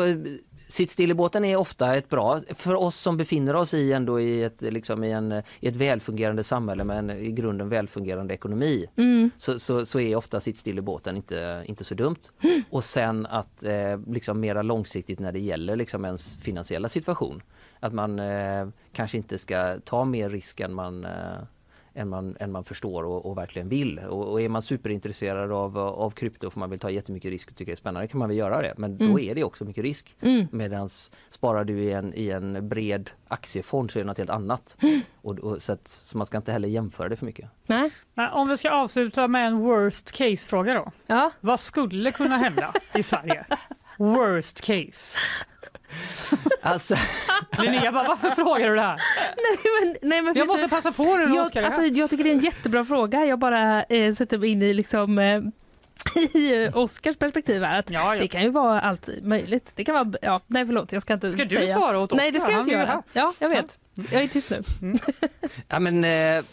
sitt 0.68 0.90
still 0.90 1.10
i 1.10 1.14
båten 1.14 1.44
är 1.44 1.56
ofta 1.56 1.96
ett 1.96 2.08
bra, 2.08 2.40
för 2.54 2.74
oss 2.74 2.96
som 2.96 3.16
befinner 3.16 3.56
oss 3.56 3.74
i 3.74 3.92
ändå 3.92 4.20
i 4.20 4.42
ett, 4.42 4.62
liksom 4.62 5.04
i 5.04 5.12
en, 5.12 5.32
i 5.60 5.68
ett 5.68 5.76
välfungerande 5.76 6.44
samhälle 6.44 6.84
med 6.84 6.98
en 6.98 7.10
i 7.10 7.32
grunden 7.32 7.68
välfungerande 7.68 8.34
ekonomi. 8.34 8.86
Mm. 8.96 9.30
så, 9.38 9.58
så, 9.58 9.86
så 9.86 10.00
är 10.00 10.16
ofta 10.16 10.40
sitt 10.40 10.58
still 10.58 10.78
i 10.78 10.82
båten 10.82 11.16
inte, 11.16 11.64
inte 11.66 11.84
så 11.84 11.94
dumt. 11.94 12.20
Och 12.70 12.84
sen 12.84 13.26
att 13.26 13.64
eh, 13.64 14.00
liksom 14.06 14.40
mera 14.40 14.62
långsiktigt 14.62 15.18
när 15.18 15.32
det 15.32 15.40
gäller 15.40 15.76
liksom 15.76 16.04
ens 16.04 16.36
finansiella 16.36 16.88
situation. 16.88 17.42
Att 17.80 17.92
man 17.92 18.18
eh, 18.18 18.68
kanske 18.92 19.16
inte 19.16 19.38
ska 19.38 19.78
ta 19.84 20.04
mer 20.04 20.30
risk 20.30 20.60
än 20.60 20.74
man, 20.74 21.04
eh, 21.04 21.10
än 21.96 22.08
man, 22.08 22.36
än 22.40 22.52
man 22.52 22.64
förstår 22.64 23.04
och, 23.04 23.26
och 23.26 23.38
verkligen 23.38 23.68
vill. 23.68 23.98
Och, 23.98 24.32
och 24.32 24.40
är 24.40 24.48
man 24.48 24.62
superintresserad 24.62 25.52
av, 25.52 25.78
av 25.78 26.10
krypto 26.10 26.50
för 26.50 26.60
man 26.60 26.70
vill 26.70 26.78
ta 26.78 26.90
jättemycket 26.90 27.30
risk 27.30 27.50
och 27.50 27.56
tycker 27.56 27.72
det 27.72 27.74
är 27.74 27.76
spännande 27.76 28.08
kan 28.08 28.18
man 28.18 28.28
väl 28.28 28.38
göra 28.38 28.62
det. 28.62 28.74
Men 28.76 28.98
då 28.98 29.20
är 29.20 29.34
det 29.34 29.44
också 29.44 29.64
mycket 29.64 29.84
risk. 29.84 30.16
Mm. 30.20 30.46
Medans 30.52 31.12
sparar 31.30 31.64
du 31.64 31.78
i 31.80 31.92
en, 31.92 32.14
i 32.14 32.30
en 32.30 32.68
bred 32.68 33.10
aktiefond 33.28 33.90
så 33.90 33.98
är 33.98 34.02
det 34.02 34.06
något 34.06 34.18
helt 34.18 34.30
annat. 34.30 34.76
Och, 35.22 35.38
och, 35.38 35.62
så, 35.62 35.72
att, 35.72 35.88
så 35.88 36.18
man 36.18 36.26
ska 36.26 36.36
inte 36.36 36.52
heller 36.52 36.68
jämföra 36.68 37.08
det 37.08 37.16
för 37.16 37.26
mycket. 37.26 37.50
Nej? 37.66 37.90
Men 38.14 38.30
om 38.30 38.48
vi 38.48 38.56
ska 38.56 38.70
avsluta 38.70 39.28
med 39.28 39.46
en 39.46 39.58
worst 39.58 40.12
case-fråga 40.12 40.74
då. 40.74 40.92
Ja. 41.06 41.30
Vad 41.40 41.60
skulle 41.60 42.12
kunna 42.12 42.36
hända 42.36 42.72
i 42.94 43.02
Sverige? 43.02 43.46
Worst 43.98 44.60
case. 44.60 45.18
Alltså, 46.62 46.96
Linnea 47.58 47.92
bara, 47.92 48.08
varför 48.08 48.30
frågar 48.30 48.70
du 48.70 48.76
det 48.76 48.82
här? 48.82 48.96
Nej, 49.36 49.58
men, 49.82 49.96
nej, 50.08 50.22
men 50.22 50.34
Jag 50.36 50.46
måste 50.46 50.62
du, 50.62 50.68
passa 50.68 50.92
på 50.92 51.16
nu 51.16 51.34
jag, 51.34 51.56
är 51.56 51.62
alltså, 51.62 51.82
jag 51.82 52.10
tycker 52.10 52.24
det 52.24 52.30
är 52.30 52.34
en 52.34 52.38
jättebra 52.38 52.84
fråga. 52.84 53.24
Jag 53.24 53.38
bara 53.38 53.82
eh, 53.82 54.14
sätter 54.14 54.38
mig 54.38 54.48
in 54.50 54.62
i 54.62 54.74
liksom 54.74 55.18
eh, 55.18 55.40
i 56.34 56.64
eh, 56.64 56.76
Oscars 56.76 57.16
perspektiv 57.16 57.62
här. 57.62 57.78
Att 57.78 57.90
Ja, 57.90 58.14
ja. 58.14 58.20
Det 58.20 58.28
kan 58.28 58.42
ju 58.42 58.50
vara 58.50 58.80
allt 58.80 59.08
möjligt. 59.22 59.72
Det 59.74 59.84
kan 59.84 59.94
vara, 59.94 60.12
ja, 60.22 60.40
nej 60.46 60.66
förlåt, 60.66 60.92
jag 60.92 61.02
ska 61.02 61.14
inte 61.14 61.30
Ska 61.30 61.44
du 61.44 61.56
säga. 61.56 61.74
svara 61.76 61.98
åt 61.98 62.12
Oskar? 62.12 62.16
Nej, 62.22 62.30
det 62.30 62.40
ska 62.40 62.50
jag 62.52 62.60
inte 62.60 62.70
är 62.70 62.78
göra. 62.78 63.02
Ja, 63.12 63.32
jag 63.38 63.48
vet. 63.48 63.78
Jag 64.12 64.22
är 64.22 64.28
tyst 64.28 64.50
nu. 64.50 64.62
Ja, 65.68 65.78
men, 65.78 66.04
eh, 66.04 66.44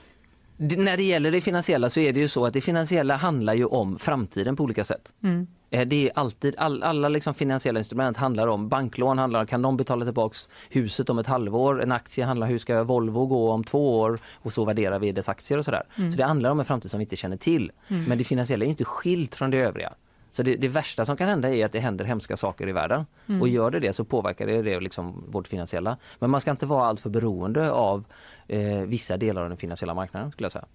när 0.58 0.98
det 0.98 1.04
gäller 1.04 1.32
det 1.32 1.42
finansiella 1.42 1.90
så 1.90 2.00
är 2.00 2.14
det 2.14 2.20
ju 2.20 2.28
så 2.28 2.46
att 2.46 2.54
det 2.54 2.62
finansiella 2.62 3.16
handlar 3.16 3.54
ju 3.54 3.66
om 3.66 4.00
framtiden 4.00 4.56
på 4.56 4.64
olika 4.64 4.84
sätt. 4.84 5.14
Mm. 5.24 5.48
Eh, 5.74 5.88
det 5.88 6.10
är 6.10 6.12
alltid, 6.16 6.56
all, 6.58 6.84
alla 6.84 7.10
liksom 7.10 7.34
finansiella 7.34 7.80
instrument 7.80 8.18
handlar 8.18 8.48
om, 8.48 8.70
banklån 8.70 9.18
handlar 9.18 9.40
om, 9.40 9.48
kan 9.48 9.62
de 9.62 9.78
betala 9.78 10.06
tillbaks 10.06 10.50
huset 10.70 11.10
om 11.10 11.20
ett 11.20 11.28
halvår? 11.28 11.84
En 11.84 11.92
aktie 11.92 12.26
handlar 12.26 12.48
hur 12.48 12.58
ska 12.58 12.84
Volvo 12.84 13.26
gå 13.26 13.52
om 13.52 13.64
två 13.64 14.00
år? 14.00 14.20
Och 14.34 14.54
så 14.54 14.66
värderar 14.66 15.00
vi 15.00 15.12
dess 15.12 15.30
aktier 15.30 15.58
och 15.58 15.66
sådär. 15.66 15.84
Så 15.96 16.18
det 16.18 16.24
handlar 16.24 16.50
om 16.50 16.60
en 16.60 16.66
framtid 16.66 16.92
som 16.92 16.98
vi 16.98 17.04
inte 17.04 17.16
känner 17.16 17.38
till. 17.38 17.72
Men 17.88 18.18
det 18.18 18.24
finansiella 18.24 18.66
är 18.66 18.70
inte 18.70 18.86
skilt 18.86 19.36
från 19.36 19.52
det 19.52 19.58
övriga. 19.58 19.94
Så 20.32 20.44
det, 20.44 20.56
det 20.56 20.68
värsta 20.68 21.06
som 21.06 21.18
kan 21.18 21.30
hända 21.30 21.56
är 21.56 21.66
att 21.66 21.72
det 21.72 21.80
händer 21.80 22.06
hemska 22.06 22.38
saker 22.38 22.70
i 22.70 22.72
världen. 22.72 23.06
Och 23.42 23.48
gör 23.48 23.72
det 23.72 23.80
det 23.80 23.94
så 23.94 24.04
påverkar 24.04 24.48
det, 24.48 24.62
det 24.62 24.80
liksom 24.80 25.24
vårt 25.28 25.48
finansiella. 25.48 25.98
Men 26.20 26.30
man 26.30 26.42
ska 26.42 26.52
inte 26.52 26.66
vara 26.66 26.88
alltför 26.88 27.10
beroende 27.10 27.72
av 27.72 28.06
eh, 28.48 28.82
vissa 28.82 29.18
delar 29.18 29.42
av 29.42 29.50
den 29.50 29.58
finansiella 29.58 29.94
marknaden 29.94 30.32
skulle 30.32 30.46
jag 30.46 30.52
säga. 30.52 30.66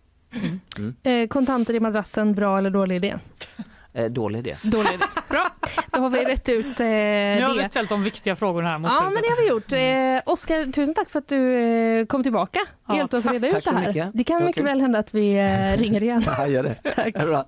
Eh, 1.02 1.28
kontanter 1.28 1.74
i 1.74 1.80
madrassen, 1.80 2.34
bra 2.34 2.58
eller 2.58 2.70
dålig 2.70 2.96
idé? 2.96 3.18
Eh, 3.98 4.04
dålig 4.10 4.38
idé. 4.38 4.56
Dålig 4.62 4.88
idé. 4.94 5.04
Bra. 5.28 5.50
Då 5.92 6.00
har 6.00 6.10
vi 6.10 6.24
rätt 6.24 6.48
ut 6.48 6.80
eh, 6.80 6.86
Nu 6.86 7.42
har 7.44 7.54
vi 7.54 7.58
det. 7.62 7.68
ställt 7.68 7.88
de 7.88 8.02
viktiga 8.02 8.36
frågorna 8.36 8.68
här 8.68 8.78
mot 8.78 8.90
Ja, 8.94 9.00
men 9.02 9.12
slutet. 9.12 9.22
det 9.22 9.30
har 9.30 9.42
vi 9.42 9.48
gjort. 9.48 10.24
Eh, 10.26 10.32
Oskar, 10.32 10.72
tusen 10.72 10.94
tack 10.94 11.10
för 11.10 11.18
att 11.18 11.28
du 11.28 11.58
eh, 12.00 12.06
kom 12.06 12.22
tillbaka. 12.22 12.60
Ja, 12.88 12.96
Hjälpte 12.96 13.16
oss 13.16 13.22
tack. 13.22 13.32
reda 13.32 13.46
ut 13.48 13.64
det 13.64 13.70
här. 13.70 13.86
mycket. 13.86 14.10
Det 14.14 14.24
kan 14.24 14.40
Det 14.40 14.46
mycket 14.46 14.60
kul. 14.60 14.64
väl 14.64 14.80
hända 14.80 14.98
att 14.98 15.14
vi 15.14 15.34
eh, 15.38 15.76
ringer 15.80 16.02
igen. 16.02 16.22
Ja, 16.26 16.46
gör 16.46 16.62
det. 16.62 16.74
Tack. 16.96 17.14
bra. 17.14 17.44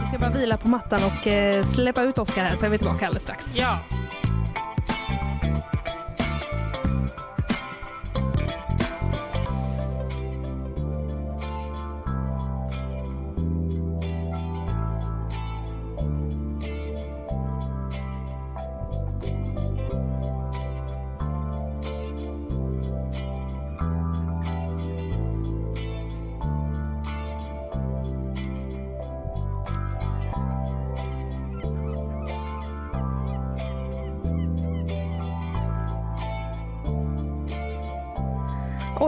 Vi 0.00 0.08
ska 0.08 0.18
bara 0.18 0.30
vila 0.30 0.56
på 0.56 0.68
mattan 0.68 1.00
och 1.04 1.26
eh, 1.26 1.64
släppa 1.64 2.02
ut 2.02 2.18
Oskar 2.18 2.44
här 2.44 2.56
så 2.56 2.66
är 2.66 2.70
vi 2.70 2.78
tillbaka 2.78 3.06
alldeles 3.06 3.22
strax. 3.22 3.46
Ja. 3.54 3.78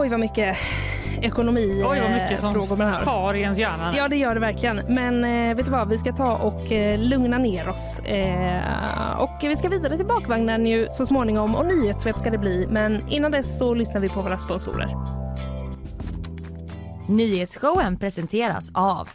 Oj 0.09 0.11
vad 0.11 0.19
mycket 0.19 0.57
ekonomi 1.21 1.83
Oj 1.85 1.99
vad 1.99 2.11
eh, 2.11 2.11
mycket 2.11 2.39
som 2.39 2.53
frågor 2.53 2.77
med 2.77 2.87
det 2.87 2.91
här. 2.91 3.03
far 3.03 3.33
i 3.33 3.41
ens 3.41 3.57
hjärna. 3.57 3.93
Ja 3.97 4.07
det 4.07 4.15
gör 4.15 4.33
det 4.33 4.39
verkligen. 4.39 4.81
Men 4.87 5.23
eh, 5.23 5.55
vet 5.55 5.65
du 5.65 5.71
vad, 5.71 5.89
vi 5.89 5.97
ska 5.97 6.13
ta 6.13 6.37
och 6.37 6.71
eh, 6.71 6.99
lugna 6.99 7.37
ner 7.37 7.69
oss. 7.69 7.99
Eh, 7.99 9.21
och 9.21 9.37
vi 9.41 9.57
ska 9.57 9.69
vidare 9.69 9.97
till 9.97 10.05
bakvagnen 10.05 10.65
ju 10.65 10.87
så 10.91 11.05
småningom 11.05 11.55
och 11.55 11.65
nyhetssvep 11.65 12.17
ska 12.17 12.29
det 12.29 12.37
bli. 12.37 12.67
Men 12.69 13.09
innan 13.09 13.31
dess 13.31 13.57
så 13.57 13.73
lyssnar 13.73 14.01
vi 14.01 14.09
på 14.09 14.21
våra 14.21 14.37
sponsorer. 14.37 14.95
Nyhetsshowen 17.09 17.97
presenteras 17.97 18.71
av 18.73 19.09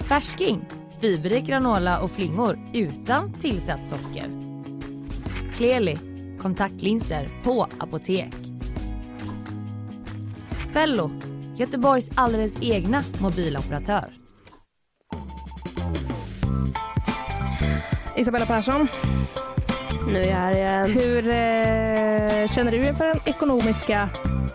Färsking, 0.00 0.64
fiberrik 1.00 1.44
granola 1.44 2.00
och 2.00 2.10
flingor 2.10 2.58
utan 2.72 3.32
tillsatt 3.32 3.88
socker. 3.88 4.26
Kleli, 5.54 5.98
kontaktlinser 6.38 7.28
på 7.44 7.66
apotek. 7.78 8.43
Fello, 10.74 11.10
Göteborgs 11.56 12.10
alldeles 12.14 12.54
egna 12.62 13.02
mobiloperatör. 13.20 14.04
Isabella 18.16 18.46
Persson, 18.46 18.88
Nu 20.06 20.22
är 20.22 20.28
jag 20.28 20.36
här 20.36 20.54
igen. 20.54 20.90
hur 20.90 21.28
eh, 21.28 22.48
känner 22.48 22.70
du 22.70 22.84
inför 22.88 23.06
den 23.06 23.20
ekonomiska 23.24 24.08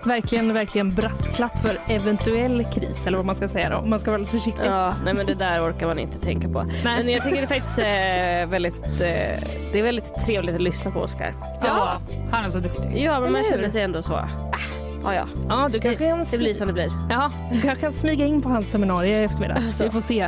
verkligen, 0.05 0.53
verkligen 0.53 0.95
brasklapp 0.95 1.61
för 1.61 1.81
eventuell 1.87 2.65
kris 2.73 3.07
eller 3.07 3.17
vad 3.17 3.25
man 3.25 3.35
ska 3.35 3.49
säga 3.49 3.69
då, 3.69 3.77
om 3.77 3.89
man 3.89 3.99
ska 3.99 4.11
vara 4.11 4.19
lite 4.21 4.31
försiktig. 4.31 4.65
Ja, 4.65 4.93
nej 5.03 5.13
men 5.13 5.25
det 5.25 5.35
där 5.35 5.69
orkar 5.69 5.87
man 5.87 5.99
inte 5.99 6.19
tänka 6.19 6.49
på. 6.49 6.63
Nej. 6.63 6.73
Men 6.83 7.09
jag 7.09 7.23
tycker 7.23 7.41
det 7.41 7.47
faktiskt 7.47 7.79
är 7.79 8.45
väldigt, 8.45 8.85
eh, 8.85 9.43
det 9.71 9.79
är 9.79 9.83
väldigt 9.83 10.13
trevligt 10.25 10.55
att 10.55 10.61
lyssna 10.61 10.91
på 10.91 10.99
Oskar. 10.99 11.35
Ja, 11.61 12.01
han 12.31 12.45
är 12.45 12.49
så 12.49 12.59
duktig. 12.59 13.03
Ja, 13.03 13.19
men 13.19 13.31
man 13.31 13.43
känner 13.43 13.69
sig 13.69 13.81
ändå 13.81 14.01
så, 14.01 14.13
ah, 14.13 14.29
ja 15.03 15.13
ja, 15.15 15.27
Ja, 15.49 15.69
du 15.71 15.79
kanske 15.79 16.05
kan, 16.05 16.25
det 16.31 16.37
blir 16.37 16.53
som 16.53 16.67
det 16.67 16.73
blir. 16.73 16.91
ja, 17.09 17.31
du 17.53 17.61
kanske 17.61 17.81
kan 17.81 17.93
smyga 17.93 18.25
in 18.25 18.41
på 18.41 18.49
hans 18.49 18.71
seminarium 18.71 19.15
i 19.21 19.23
eftermiddag. 19.23 19.53
Alltså. 19.55 19.83
Vi 19.83 19.89
får 19.89 20.01
se. 20.01 20.27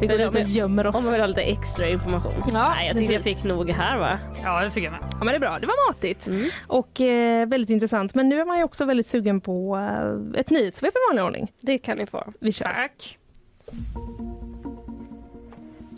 Vi 0.00 0.06
går 0.06 0.18
dit 0.18 0.28
om 0.28 0.42
och 0.42 0.48
gömmer 0.48 0.86
Om 0.86 0.90
oss. 0.90 1.02
man 1.04 1.12
vill 1.12 1.20
ha 1.20 1.26
lite 1.26 1.42
extra 1.42 1.88
information. 1.88 2.32
Ja, 2.52 2.68
nej, 2.76 2.86
jag 2.88 2.96
tyckte 2.96 3.12
jag 3.14 3.22
fick 3.22 3.44
nog 3.44 3.70
här 3.70 3.98
va. 3.98 4.18
Ja, 4.42 4.64
det 4.64 4.70
tycker 4.70 4.84
jag 4.86 4.92
med. 4.92 5.00
Ja, 5.10 5.16
men 5.18 5.26
det 5.26 5.34
är 5.34 5.40
bra. 5.40 5.58
Det 5.58 5.66
var 5.66 5.88
matigt 5.90 6.26
Mm. 6.26 6.48
och 6.66 7.00
eh, 7.00 7.46
väldigt 7.48 7.70
intressant. 7.70 8.14
Men 8.14 8.28
nu 8.28 8.40
är 8.40 8.44
man 8.44 8.58
ju 8.58 8.64
också 8.64 8.84
väldigt 8.84 9.06
sugen 9.06 9.40
på 9.40 9.76
eh, 9.76 10.40
ett 10.40 10.50
nyhetssvep 10.50 10.94
i 10.94 10.98
vanlig 11.10 11.24
ordning. 11.24 11.52
Det 11.60 11.78
kan 11.78 11.98
ni 11.98 12.06
få. 12.06 12.24
Vi 12.40 12.52
kör. 12.52 12.64
Tack. 12.64 13.18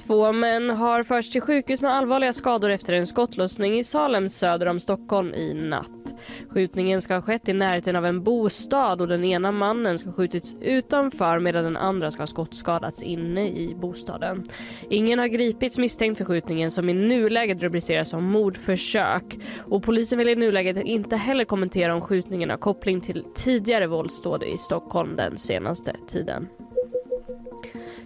Två 0.06 0.32
män 0.32 0.70
har 0.70 1.02
förts 1.02 1.30
till 1.30 1.40
sjukhus 1.40 1.80
med 1.80 1.90
allvarliga 1.90 2.32
skador 2.32 2.70
efter 2.70 2.92
en 2.92 3.06
skottlossning 3.06 3.78
i 3.78 3.84
Salem 3.84 4.28
söder 4.28 4.66
om 4.66 4.80
Stockholm 4.80 5.34
i 5.34 5.54
natt. 5.54 6.14
Skjutningen 6.48 7.00
ska 7.00 7.14
ha 7.14 7.22
skett 7.22 7.48
i 7.48 7.52
närheten 7.52 7.96
av 7.96 8.06
en 8.06 8.22
bostad 8.22 9.00
och 9.00 9.08
den 9.08 9.24
ena 9.24 9.52
mannen 9.52 9.98
ska 9.98 10.08
ha 10.08 10.14
skjutits 10.14 10.54
utanför 10.60 11.38
medan 11.38 11.64
den 11.64 11.76
andra 11.76 12.10
ska 12.10 12.22
ha 12.22 12.26
skottskadats 12.26 13.02
inne 13.02 13.48
i 13.48 13.76
bostaden. 13.80 14.48
Ingen 14.90 15.18
har 15.18 15.26
gripits 15.26 15.78
misstänkt 15.78 16.18
för 16.18 16.24
skjutningen 16.24 16.70
som 16.70 16.88
i 16.88 16.94
nuläget 16.94 17.62
rubriceras 17.62 18.08
som 18.08 18.24
mordförsök 18.24 19.38
och 19.58 19.82
polisen 19.82 20.18
vill 20.18 20.28
i 20.28 20.36
nuläget 20.36 20.76
inte 20.76 21.16
heller 21.16 21.44
kommentera 21.44 21.94
om 21.94 22.00
skjutningen 22.00 22.50
har 22.50 22.56
koppling 22.56 23.00
till 23.00 23.24
tidigare 23.34 23.86
våldsdåd 23.86 24.42
i 24.42 24.58
Stockholm 24.58 25.16
den 25.16 25.38
senaste 25.38 25.96
tiden. 26.08 26.48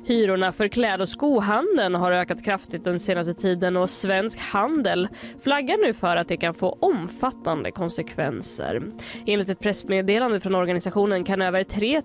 Hyrorna 0.09 0.53
för 0.53 0.69
kläd 0.69 1.01
och 1.01 1.09
skohandeln 1.09 1.95
har 1.95 2.13
ökat 2.13 2.45
kraftigt 2.45 2.85
den 2.85 3.01
senaste 3.01 3.35
tiden 3.35 3.77
och 3.77 3.91
Svensk 3.91 4.39
Handel 4.39 5.09
flaggar 5.41 5.87
nu 5.87 5.93
för 5.93 6.17
att 6.17 6.29
det 6.29 6.37
kan 6.37 6.55
få 6.55 6.79
omfattande 6.81 7.71
konsekvenser. 7.71 8.83
Enligt 9.27 9.49
ett 9.49 9.61
pressmeddelande 9.61 10.41
från 10.41 10.55
organisationen 10.55 11.25
kan 11.25 11.43
över 11.43 11.65
3 11.65 12.03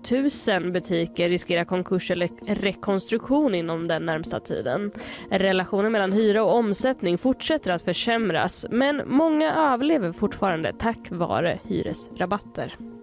000 0.60 0.72
butiker 0.72 1.28
riskera 1.28 1.64
konkurs 1.64 2.10
eller 2.10 2.30
rekonstruktion 2.46 3.54
inom 3.54 3.88
den 3.88 4.06
närmsta 4.06 4.40
tiden. 4.40 4.90
Relationen 5.30 5.92
mellan 5.92 6.12
hyra 6.12 6.44
och 6.44 6.54
omsättning 6.54 7.18
fortsätter 7.18 7.70
att 7.70 7.82
försämras 7.82 8.66
men 8.70 9.02
många 9.06 9.54
överlever 9.54 10.12
fortfarande 10.12 10.72
tack 10.72 11.10
vare 11.10 11.58
hyresrabatter. 11.68 12.93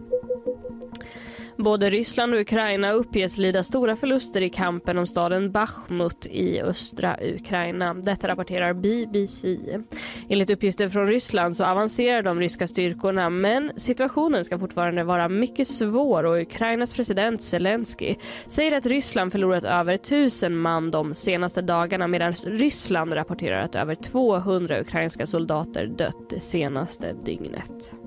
Både 1.64 1.90
Ryssland 1.90 2.34
och 2.34 2.40
Ukraina 2.40 2.92
uppges 2.92 3.38
lida 3.38 3.64
stora 3.64 3.96
förluster 3.96 4.42
i 4.42 4.50
kampen 4.50 4.98
om 4.98 5.08
staden 5.08 5.52
Bachmut 5.52 6.26
i 6.26 6.62
östra 6.62 7.18
Ukraina. 7.22 7.94
Detta 7.94 8.28
rapporterar 8.28 8.74
BBC. 8.74 9.58
Enligt 10.30 10.50
uppgifter 10.50 10.90
från 10.90 11.08
Ryssland 11.08 11.58
så 11.58 11.66
avancerar 11.66 12.22
de 12.22 12.40
ryska 12.40 12.68
styrkorna 12.68 13.30
men 13.30 13.72
situationen 13.76 14.46
ska 14.46 14.60
fortfarande 14.60 15.04
vara 15.04 15.30
mycket 15.30 15.68
svår 15.68 16.24
och 16.24 16.42
Ukrainas 16.42 16.94
president 16.94 17.42
Zelensky 17.42 18.16
säger 18.48 18.78
att 18.78 18.86
Ryssland 18.86 19.32
förlorat 19.32 19.64
över 19.64 19.98
tusen 19.98 20.58
man 20.58 20.92
de 20.92 21.14
senaste 21.14 21.62
dagarna 21.62 22.08
medan 22.08 22.34
Ryssland 22.34 23.14
rapporterar 23.14 23.62
att 23.62 23.76
över 23.76 23.96
200 23.96 24.82
ukrainska 24.82 25.28
soldater 25.28 25.88
dött 25.88 26.30
det 26.30 26.40
senaste 26.40 27.14
dygnet. 27.26 28.01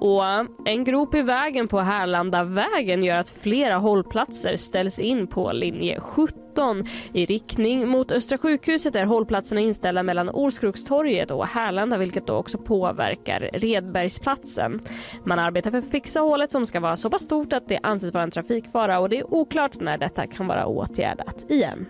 Och 0.00 0.24
en 0.64 0.84
grop 0.84 1.14
i 1.14 1.22
vägen 1.22 1.68
på 1.68 1.80
Härlandavägen 1.80 3.04
gör 3.04 3.16
att 3.16 3.30
flera 3.30 3.76
hållplatser 3.76 4.56
ställs 4.56 4.98
in 4.98 5.26
på 5.26 5.52
linje 5.52 6.00
17 6.00 6.84
i 7.12 7.26
riktning 7.26 7.88
mot 7.88 8.12
Östra 8.12 8.38
sjukhuset 8.38 8.96
är 8.96 9.04
hållplatserna 9.04 9.60
inställda 9.60 10.02
mellan 10.02 10.30
Olskrokstorget 10.30 11.30
och 11.30 11.46
Härlanda 11.46 11.98
vilket 11.98 12.26
då 12.26 12.34
också 12.34 12.58
påverkar 12.58 13.50
Redbergsplatsen. 13.52 14.80
Man 15.24 15.38
arbetar 15.38 15.70
för 15.70 15.78
att 15.78 15.90
fixa 15.90 16.20
hålet 16.20 16.50
som 16.50 16.66
ska 16.66 16.80
vara 16.80 16.96
så 16.96 17.10
pass 17.10 17.22
stort 17.22 17.52
att 17.52 17.68
det 17.68 17.78
anses 17.82 18.14
vara 18.14 18.24
en 18.24 18.30
trafikfara 18.30 18.98
och 18.98 19.08
det 19.08 19.18
är 19.18 19.34
oklart 19.34 19.80
när 19.80 19.98
detta 19.98 20.26
kan 20.26 20.46
vara 20.46 20.66
åtgärdat 20.66 21.50
igen. 21.50 21.86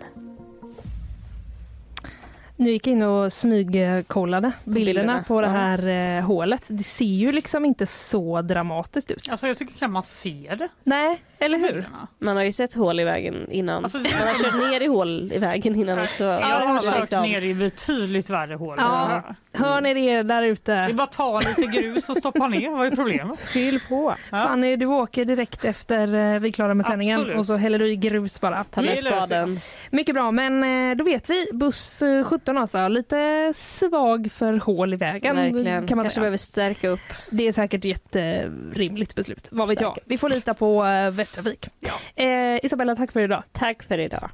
Nu 2.61 2.71
gick 2.71 2.87
jag 2.87 2.91
in 2.91 3.01
och 3.03 3.33
smygkollade 3.33 4.51
bilderna 4.63 4.85
bilderna, 4.85 5.23
på 5.27 5.41
det 5.41 5.47
här 5.49 5.87
eh, 6.17 6.23
hålet. 6.23 6.63
Det 6.67 6.83
ser 6.83 7.05
ju 7.05 7.31
liksom 7.31 7.65
inte 7.65 7.85
så 7.85 8.41
dramatiskt 8.41 9.11
ut. 9.11 9.27
Alltså 9.31 9.47
jag 9.47 9.57
tycker 9.57 9.73
knappt 9.73 9.91
man 9.91 10.03
ser 10.03 10.55
det. 10.55 10.67
Nej, 10.83 11.21
eller 11.39 11.57
hur? 11.57 11.67
Bilderna. 11.67 12.07
Man 12.19 12.35
har 12.35 12.43
ju 12.43 12.51
sett 12.51 12.73
hål 12.73 12.99
i 12.99 13.03
vägen 13.03 13.51
innan. 13.51 13.83
Alltså, 13.83 13.97
det- 13.99 14.09
Man 14.19 14.27
har 14.27 14.43
kört 14.43 14.71
ner 14.71 14.81
i 14.81 14.87
hål 14.87 15.31
i 15.33 15.37
vägen 15.37 15.75
innan 15.75 15.99
också. 15.99 16.23
Jag 16.23 16.41
har 16.41 16.65
har 16.67 16.81
kört 16.81 16.99
liksom- 16.99 17.23
ner 17.23 17.41
i 17.41 17.53
betydligt 17.53 18.29
värre 18.29 18.55
hål. 18.55 18.75
Ja. 18.79 19.23
Hör 19.53 19.81
ni 19.81 19.93
det 19.93 20.23
där 20.23 20.41
Det 20.41 20.47
är 20.47 20.51
ute? 20.51 20.89
bara 20.93 21.03
att 21.03 21.11
ta 21.11 21.39
lite 21.39 21.61
grus 21.61 22.09
och 22.09 22.17
stoppa 22.17 22.47
ner. 22.47 22.69
Vad 22.71 22.87
är 22.87 22.91
problemet? 22.95 23.39
Fyll 23.39 23.79
på. 23.89 24.15
Ja. 24.31 24.37
Fanny, 24.37 24.75
du 24.75 24.85
åker 24.85 25.25
direkt 25.25 25.65
efter 25.65 26.01
eh, 26.33 26.39
vi 26.39 26.47
är 26.47 26.51
klara 26.51 26.73
med 26.73 26.85
sändningen 26.85 27.19
Absolut. 27.19 27.37
och 27.39 27.45
så 27.45 27.57
häller 27.57 27.79
du 27.79 27.87
i 27.87 27.95
grus 27.95 28.41
bara. 28.41 28.63
Ta 28.63 28.81
med 28.81 28.89
Det 28.89 28.95
löser 28.95 29.09
jag. 29.09 29.23
spaden. 29.27 29.59
Mycket 29.91 30.15
bra, 30.15 30.31
men 30.31 30.63
eh, 30.91 30.95
då 30.97 31.03
vet 31.03 31.29
vi. 31.29 31.45
Buss 31.53 32.01
eh, 32.01 32.23
17 32.23 32.50
alltså, 32.57 32.87
lite 32.87 33.53
svag 33.55 34.31
för 34.31 34.53
hål 34.53 34.93
i 34.93 34.97
vägen 34.97 35.35
Verkligen. 35.35 35.87
kan 35.87 35.95
man 35.97 36.03
Kanske 36.03 36.15
säga. 36.15 36.21
behöver 36.21 36.37
stärka 36.37 36.89
upp. 36.89 36.99
Det 37.29 37.47
är 37.47 37.51
säkert 37.51 37.85
jätterimligt 37.85 39.15
beslut. 39.15 39.47
Vad 39.51 39.67
vet 39.67 39.81
jag? 39.81 39.93
Säkert. 39.93 40.03
Vi 40.11 40.17
får 40.17 40.29
lita 40.29 40.53
på 40.53 40.83
uh, 40.83 41.09
Västervik. 41.11 41.67
Eh, 42.15 42.65
Isabella, 42.65 42.95
tack 42.95 43.11
för 43.11 43.19
idag. 43.21 43.43
Tack 43.51 43.83
för 43.83 43.97
idag. 43.97 44.29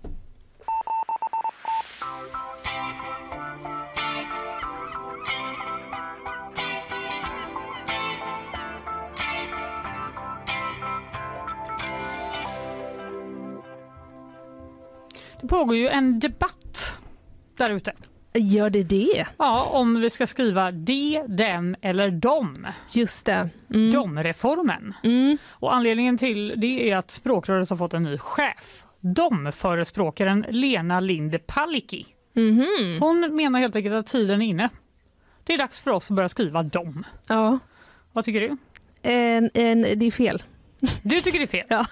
Det 15.42 15.48
pågår 15.48 15.76
ju 15.76 15.88
en 15.88 16.20
debatt 16.20 16.98
där 17.58 17.74
ute. 17.74 17.94
Gör 18.34 18.70
det 18.70 18.84
det? 18.84 19.26
Ja, 19.38 19.70
om 19.74 20.02
vi 20.02 20.10
ska 20.10 20.28
skriva 20.28 20.72
de, 20.72 21.24
dem 21.28 21.76
eller 21.82 22.12
dom. 22.12 22.68
Just 22.96 23.26
det. 23.26 23.50
Mm. 23.74 23.92
Dom-reformen. 23.92 24.94
Mm. 25.04 25.38
Och 25.50 25.76
anledningen 25.76 26.18
till 26.18 26.54
det 26.58 26.92
är 26.92 26.98
att 26.98 27.12
språkröret 27.12 27.70
har 27.70 27.78
fått 27.78 27.94
en 27.94 28.04
ny 28.04 28.18
chef. 28.18 28.86
Dom-förespråkaren 29.00 30.46
Lena 30.50 31.00
Linde 31.00 31.40
Palicki. 31.40 32.06
Mhm. 32.34 32.98
Hon 33.00 33.36
menar 33.36 33.60
helt 33.60 33.76
enkelt 33.76 33.96
att 33.96 34.08
tiden 34.08 34.42
är 34.42 34.46
inne. 34.46 34.70
Det 35.44 35.54
är 35.54 35.58
dags 35.58 35.82
för 35.82 35.92
oss 35.92 36.12
att 36.12 36.16
börja 36.16 36.30
skriva 36.30 36.64
dom. 36.64 37.06
Ja. 37.28 37.60
Vad 38.14 38.26
tycker 38.26 38.42
du? 38.42 38.58
En, 39.02 39.50
en, 39.54 39.82
det 39.82 40.06
är 40.06 40.12
fel. 40.12 40.44
Du 41.02 41.22
tycker 41.22 41.40
det 41.40 41.46
är 41.46 41.48
fel? 41.48 41.66
Ja. 41.70 41.86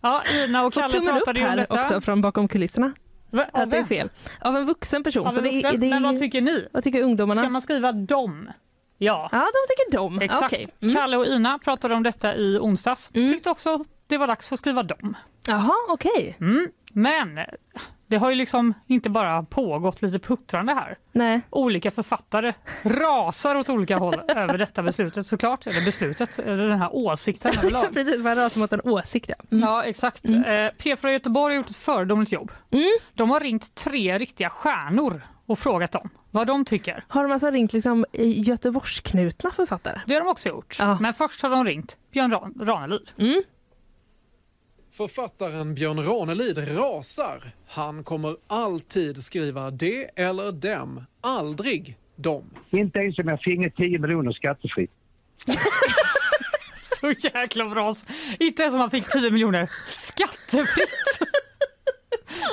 Ja, 0.00 0.22
Ina 0.44 0.64
och 0.64 0.72
Kalle 0.72 1.00
pratade 1.00 1.40
ju 1.40 1.48
om 1.48 1.56
detta. 1.56 1.80
också 1.80 2.00
från 2.00 2.20
bakom 2.20 2.48
kulisserna. 2.48 2.92
Va, 3.30 3.44
Att 3.52 3.70
det 3.70 3.76
är 3.78 3.84
fel. 3.84 4.10
Av 4.40 4.56
en 4.56 4.66
vuxen 4.66 5.02
person. 5.04 5.26
Av 5.26 5.38
en 5.38 5.44
det, 5.44 5.50
vuxen. 5.50 5.80
det, 5.80 5.86
är- 5.86 5.90
Men 5.90 6.02
vad 6.02 6.18
tycker 6.18 6.40
ni? 6.40 6.68
vad 6.72 6.84
tycker 6.84 7.02
ungdomarna? 7.02 7.42
Ska 7.42 7.50
man 7.50 7.60
skriva 7.62 7.92
dom? 7.92 8.50
Ja, 8.98 9.28
Ja, 9.32 9.38
de 9.38 9.74
tycker 9.74 9.98
de. 9.98 10.20
exakt. 10.24 10.52
Okej. 10.54 10.66
Mm. 10.80 10.94
Kalle 10.94 11.16
och 11.16 11.26
Ina 11.26 11.58
pratade 11.58 11.94
om 11.94 12.02
detta 12.02 12.34
i 12.36 12.58
onsdags. 12.58 13.10
Mm. 13.14 13.32
Tyckte 13.32 13.50
också 13.50 13.84
det 14.06 14.18
var 14.18 14.26
dags 14.26 14.52
att 14.52 14.58
skriva 14.58 14.82
dom. 14.82 15.16
Jaha, 15.46 15.72
okej. 15.88 16.36
Mm. 16.40 16.68
Men 16.92 17.40
det 18.06 18.16
har 18.16 18.30
ju 18.30 18.36
liksom 18.36 18.74
inte 18.86 19.10
bara 19.10 19.42
pågått 19.42 20.02
lite 20.02 20.18
puttrande 20.18 20.74
här. 20.74 20.98
Nej. 21.12 21.40
Olika 21.50 21.90
författare 21.90 22.52
rasar 22.82 23.54
åt 23.54 23.68
olika 23.70 23.96
håll 23.96 24.20
över 24.28 24.58
detta 24.58 24.82
beslutet 24.82 25.26
såklart. 25.26 25.66
Eller 25.66 25.84
beslutet, 25.84 26.38
eller 26.38 26.68
den 26.68 26.78
här 26.78 26.90
åsikten 26.96 27.52
överlag. 27.58 27.86
Precis, 27.94 28.22
man 28.22 28.50
sig 28.50 28.60
mot 28.60 28.72
en 28.72 28.80
åsikt. 28.84 29.28
Ja. 29.28 29.34
Mm. 29.50 29.64
Ja, 29.64 29.84
exakt. 29.84 30.24
Eh, 30.24 30.30
P4 30.30 31.08
Göteborg 31.08 31.54
har 31.54 31.56
gjort 31.60 31.70
ett 31.70 31.76
föredömligt 31.76 32.32
jobb. 32.32 32.52
Mm. 32.70 32.86
De 33.14 33.30
har 33.30 33.40
ringt 33.40 33.74
tre 33.74 34.18
riktiga 34.18 34.50
stjärnor 34.50 35.22
och 35.46 35.58
frågat 35.58 35.92
dem 35.92 36.10
vad 36.30 36.46
de 36.46 36.64
tycker. 36.64 37.04
Har 37.08 37.22
de 37.22 37.32
alltså 37.32 37.50
ringt 37.50 37.72
liksom 37.72 38.04
i 38.12 38.40
Göteborgsknutna 38.40 39.50
författare? 39.50 40.00
Det 40.06 40.14
har 40.14 40.20
de 40.20 40.28
också 40.28 40.48
gjort. 40.48 40.76
Ja. 40.78 40.98
Men 41.00 41.14
först 41.14 41.42
har 41.42 41.50
de 41.50 41.64
ringt 41.64 41.96
Björn 42.12 42.32
Ran- 42.32 42.64
Ranelid. 42.66 43.10
Mm. 43.18 43.42
Författaren 44.96 45.74
Björn 45.74 46.04
Ranelid 46.04 46.78
rasar. 46.78 47.52
Han 47.68 48.04
kommer 48.04 48.36
alltid 48.46 49.22
skriva 49.22 49.70
det 49.70 50.10
eller 50.16 50.52
dem, 50.52 51.04
aldrig 51.20 51.96
dem. 52.16 52.50
Inte 52.70 52.98
ens 52.98 53.18
om 53.18 53.28
jag 53.28 53.40
finge 53.42 53.70
10 53.70 53.98
miljoner 53.98 54.32
skattefritt. 54.32 54.90
Så 56.82 57.10
jäkla 57.10 57.64
bra. 57.68 57.94
Inte 58.40 58.62
ens 58.62 58.74
om 58.74 58.80
han 58.80 58.90
fick 58.90 59.08
10 59.08 59.30
miljoner 59.30 59.70
skattefritt. 59.86 61.20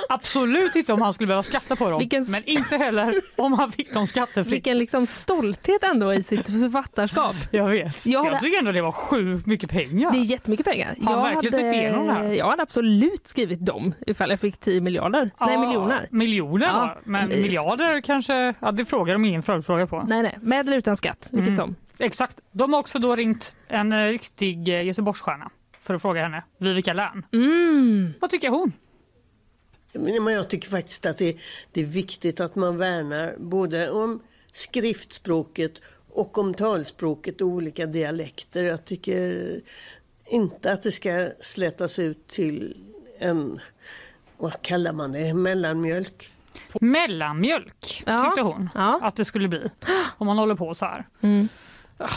Absolut 0.10 0.76
inte 0.76 0.94
om 0.94 1.02
han 1.02 1.14
skulle 1.14 1.28
behöva 1.28 1.44
skatta 1.44 1.76
på 1.76 1.90
dem. 1.90 2.00
Vilken- 2.00 2.26
Men 2.32 2.44
inte 2.46 2.78
heller 2.78 3.16
om 3.36 3.54
han 3.54 3.72
fick 3.72 3.94
dem 3.94 4.08
skattefritt. 4.08 4.54
Vilken 4.54 4.78
liksom 4.78 5.06
stolthet 5.08 5.84
ändå 5.84 6.14
i 6.14 6.24
sitt 6.24 6.46
författarskap. 6.48 7.36
Jag 7.52 7.68
vet. 7.70 8.06
Jag 8.06 8.26
Jag, 8.26 8.30
hade- 8.30 8.40
tycker 8.40 8.60
ändå 8.60 8.72
det 8.72 8.82
var 8.82 8.92
sjukt 8.92 9.46
mycket 9.46 9.70
pengar. 9.70 10.12
Det 10.12 10.18
är 10.18 10.22
jättemycket 10.32 10.66
pengar. 10.66 10.96
Har 11.04 11.14
han 11.14 11.24
verkligen 11.24 11.54
sett 11.54 11.74
igenom 11.74 12.08
det 12.08 12.14
här? 12.14 12.24
jag 12.24 12.46
hade 12.50 12.62
absolut 12.64 13.28
skrivit 13.28 13.66
dem 13.66 13.94
ifall 14.08 14.30
jag 14.30 14.40
fick 14.40 14.58
10 14.60 14.82
miljarder. 14.82 15.32
Nej, 15.40 15.54
Ja, 15.54 15.62
miljoner. 15.68 16.08
Miljoner 16.12 16.66
Ja. 16.68 16.98
Men 17.04 17.24
Mm. 17.24 17.42
miljarder 17.42 18.02
kanske, 18.02 18.54
ja, 18.60 18.72
det 18.72 18.86
frågar 18.86 19.14
de 19.14 19.26
ingen 19.26 19.44
följdfråga 19.44 19.88
på. 19.88 20.04
Nej, 20.08 20.22
nej. 20.24 20.38
Med 20.42 20.68
eller 20.68 20.78
utan 20.78 20.98
skatt, 20.98 21.28
vilket 21.32 21.48
Mm. 21.48 21.56
som. 21.56 21.76
Exakt. 22.00 22.38
De 22.52 22.74
har 22.74 22.80
också 22.80 23.00
då 23.00 23.16
ringt 23.16 23.56
en 23.68 23.92
eh, 23.94 24.06
riktig 24.06 24.68
eh, 24.70 24.84
Göteborgsstjärna 24.86 25.50
för 25.82 25.94
att 25.94 26.02
fråga 26.02 26.24
henne, 26.24 26.44
Vivica 26.58 26.94
Lärn. 26.94 27.26
Mm. 27.34 28.14
Vad 28.20 28.30
tycker 28.30 28.50
hon? 28.50 28.72
Men 29.94 30.34
jag 30.34 30.50
tycker 30.50 30.70
faktiskt 30.70 31.06
att 31.06 31.18
det, 31.18 31.38
det 31.72 31.82
är 31.82 31.86
viktigt 31.86 32.40
att 32.40 32.56
man 32.56 32.78
värnar 32.78 33.36
både 33.38 33.90
om 33.92 34.20
skriftspråket 34.54 35.82
och 36.14 36.38
om 36.38 36.54
talspråket 36.54 37.42
och 37.42 37.48
olika 37.48 37.86
dialekter. 37.86 38.64
Jag 38.64 38.86
tycker 38.86 39.62
inte 40.26 40.72
att 40.72 40.84
det 40.84 40.92
ska 40.92 41.30
slätas 41.42 42.00
ut 42.00 42.28
till 42.28 42.78
en, 43.20 43.60
vad 44.38 44.62
kallar 44.62 44.94
man 44.94 45.12
det, 45.12 45.34
mellanmjölk. 45.34 46.34
Mellanmjölk 46.82 48.04
Ja. 48.06 48.24
tyckte 48.26 48.42
hon 48.42 48.70
Ja. 48.76 49.00
att 49.04 49.16
det 49.16 49.26
skulle 49.26 49.48
bli 49.48 49.70
om 50.18 50.28
man 50.28 50.38
håller 50.38 50.56
på 50.56 50.74
så 50.74 50.86
här. 50.86 51.08
Mm. 51.22 51.48
Ah, 51.98 52.10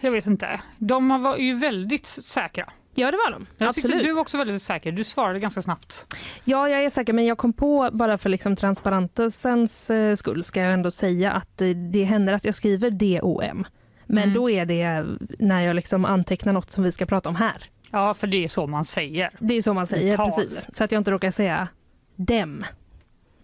Jag 0.00 0.10
vet 0.10 0.26
inte. 0.26 0.60
De 0.78 1.22
var 1.22 1.36
ju 1.36 1.58
väldigt 1.58 2.06
säkra. 2.06 2.72
Ja, 2.94 3.10
det 3.10 3.16
var 3.16 3.30
de. 3.30 3.46
Jag 3.58 3.68
absolut. 3.68 4.02
du 4.04 4.12
var 4.12 4.20
också 4.20 4.38
väldigt 4.38 4.62
säker. 4.62 4.92
Du 4.92 5.04
svarade 5.04 5.38
ganska 5.40 5.62
snabbt. 5.62 6.06
Ja, 6.44 6.68
jag 6.68 6.84
är 6.84 6.90
säker, 6.90 7.12
men 7.12 7.26
jag 7.26 7.38
kom 7.38 7.52
på, 7.52 7.90
bara 7.92 8.18
för 8.18 8.30
liksom 8.30 8.56
transparentensens 8.56 9.90
eh, 9.90 10.14
skull, 10.16 10.44
ska 10.44 10.60
jag 10.60 10.72
ändå 10.72 10.90
säga 10.90 11.32
att 11.32 11.60
eh, 11.62 11.68
det 11.68 12.04
händer 12.04 12.32
att 12.32 12.44
jag 12.44 12.54
skriver 12.54 12.90
DOM. 12.90 13.66
Men 14.06 14.22
Mm. 14.22 14.34
då 14.34 14.50
är 14.50 14.66
det 14.66 15.04
när 15.38 15.60
jag 15.60 15.76
liksom 15.76 16.04
antecknar 16.04 16.52
något 16.52 16.70
som 16.70 16.84
vi 16.84 16.92
ska 16.92 17.06
prata 17.06 17.28
om 17.28 17.36
här. 17.36 17.64
Ja, 17.90 18.14
för 18.14 18.26
det 18.26 18.44
är 18.44 18.48
så 18.48 18.66
man 18.66 18.84
säger. 18.84 19.30
Det 19.38 19.54
är 19.54 19.62
så 19.62 19.74
man 19.74 19.86
säger, 19.86 20.16
precis. 20.16 20.68
Så 20.72 20.84
att 20.84 20.92
jag 20.92 21.00
inte 21.00 21.10
råkar 21.10 21.30
säga 21.30 21.68
dem. 22.16 22.64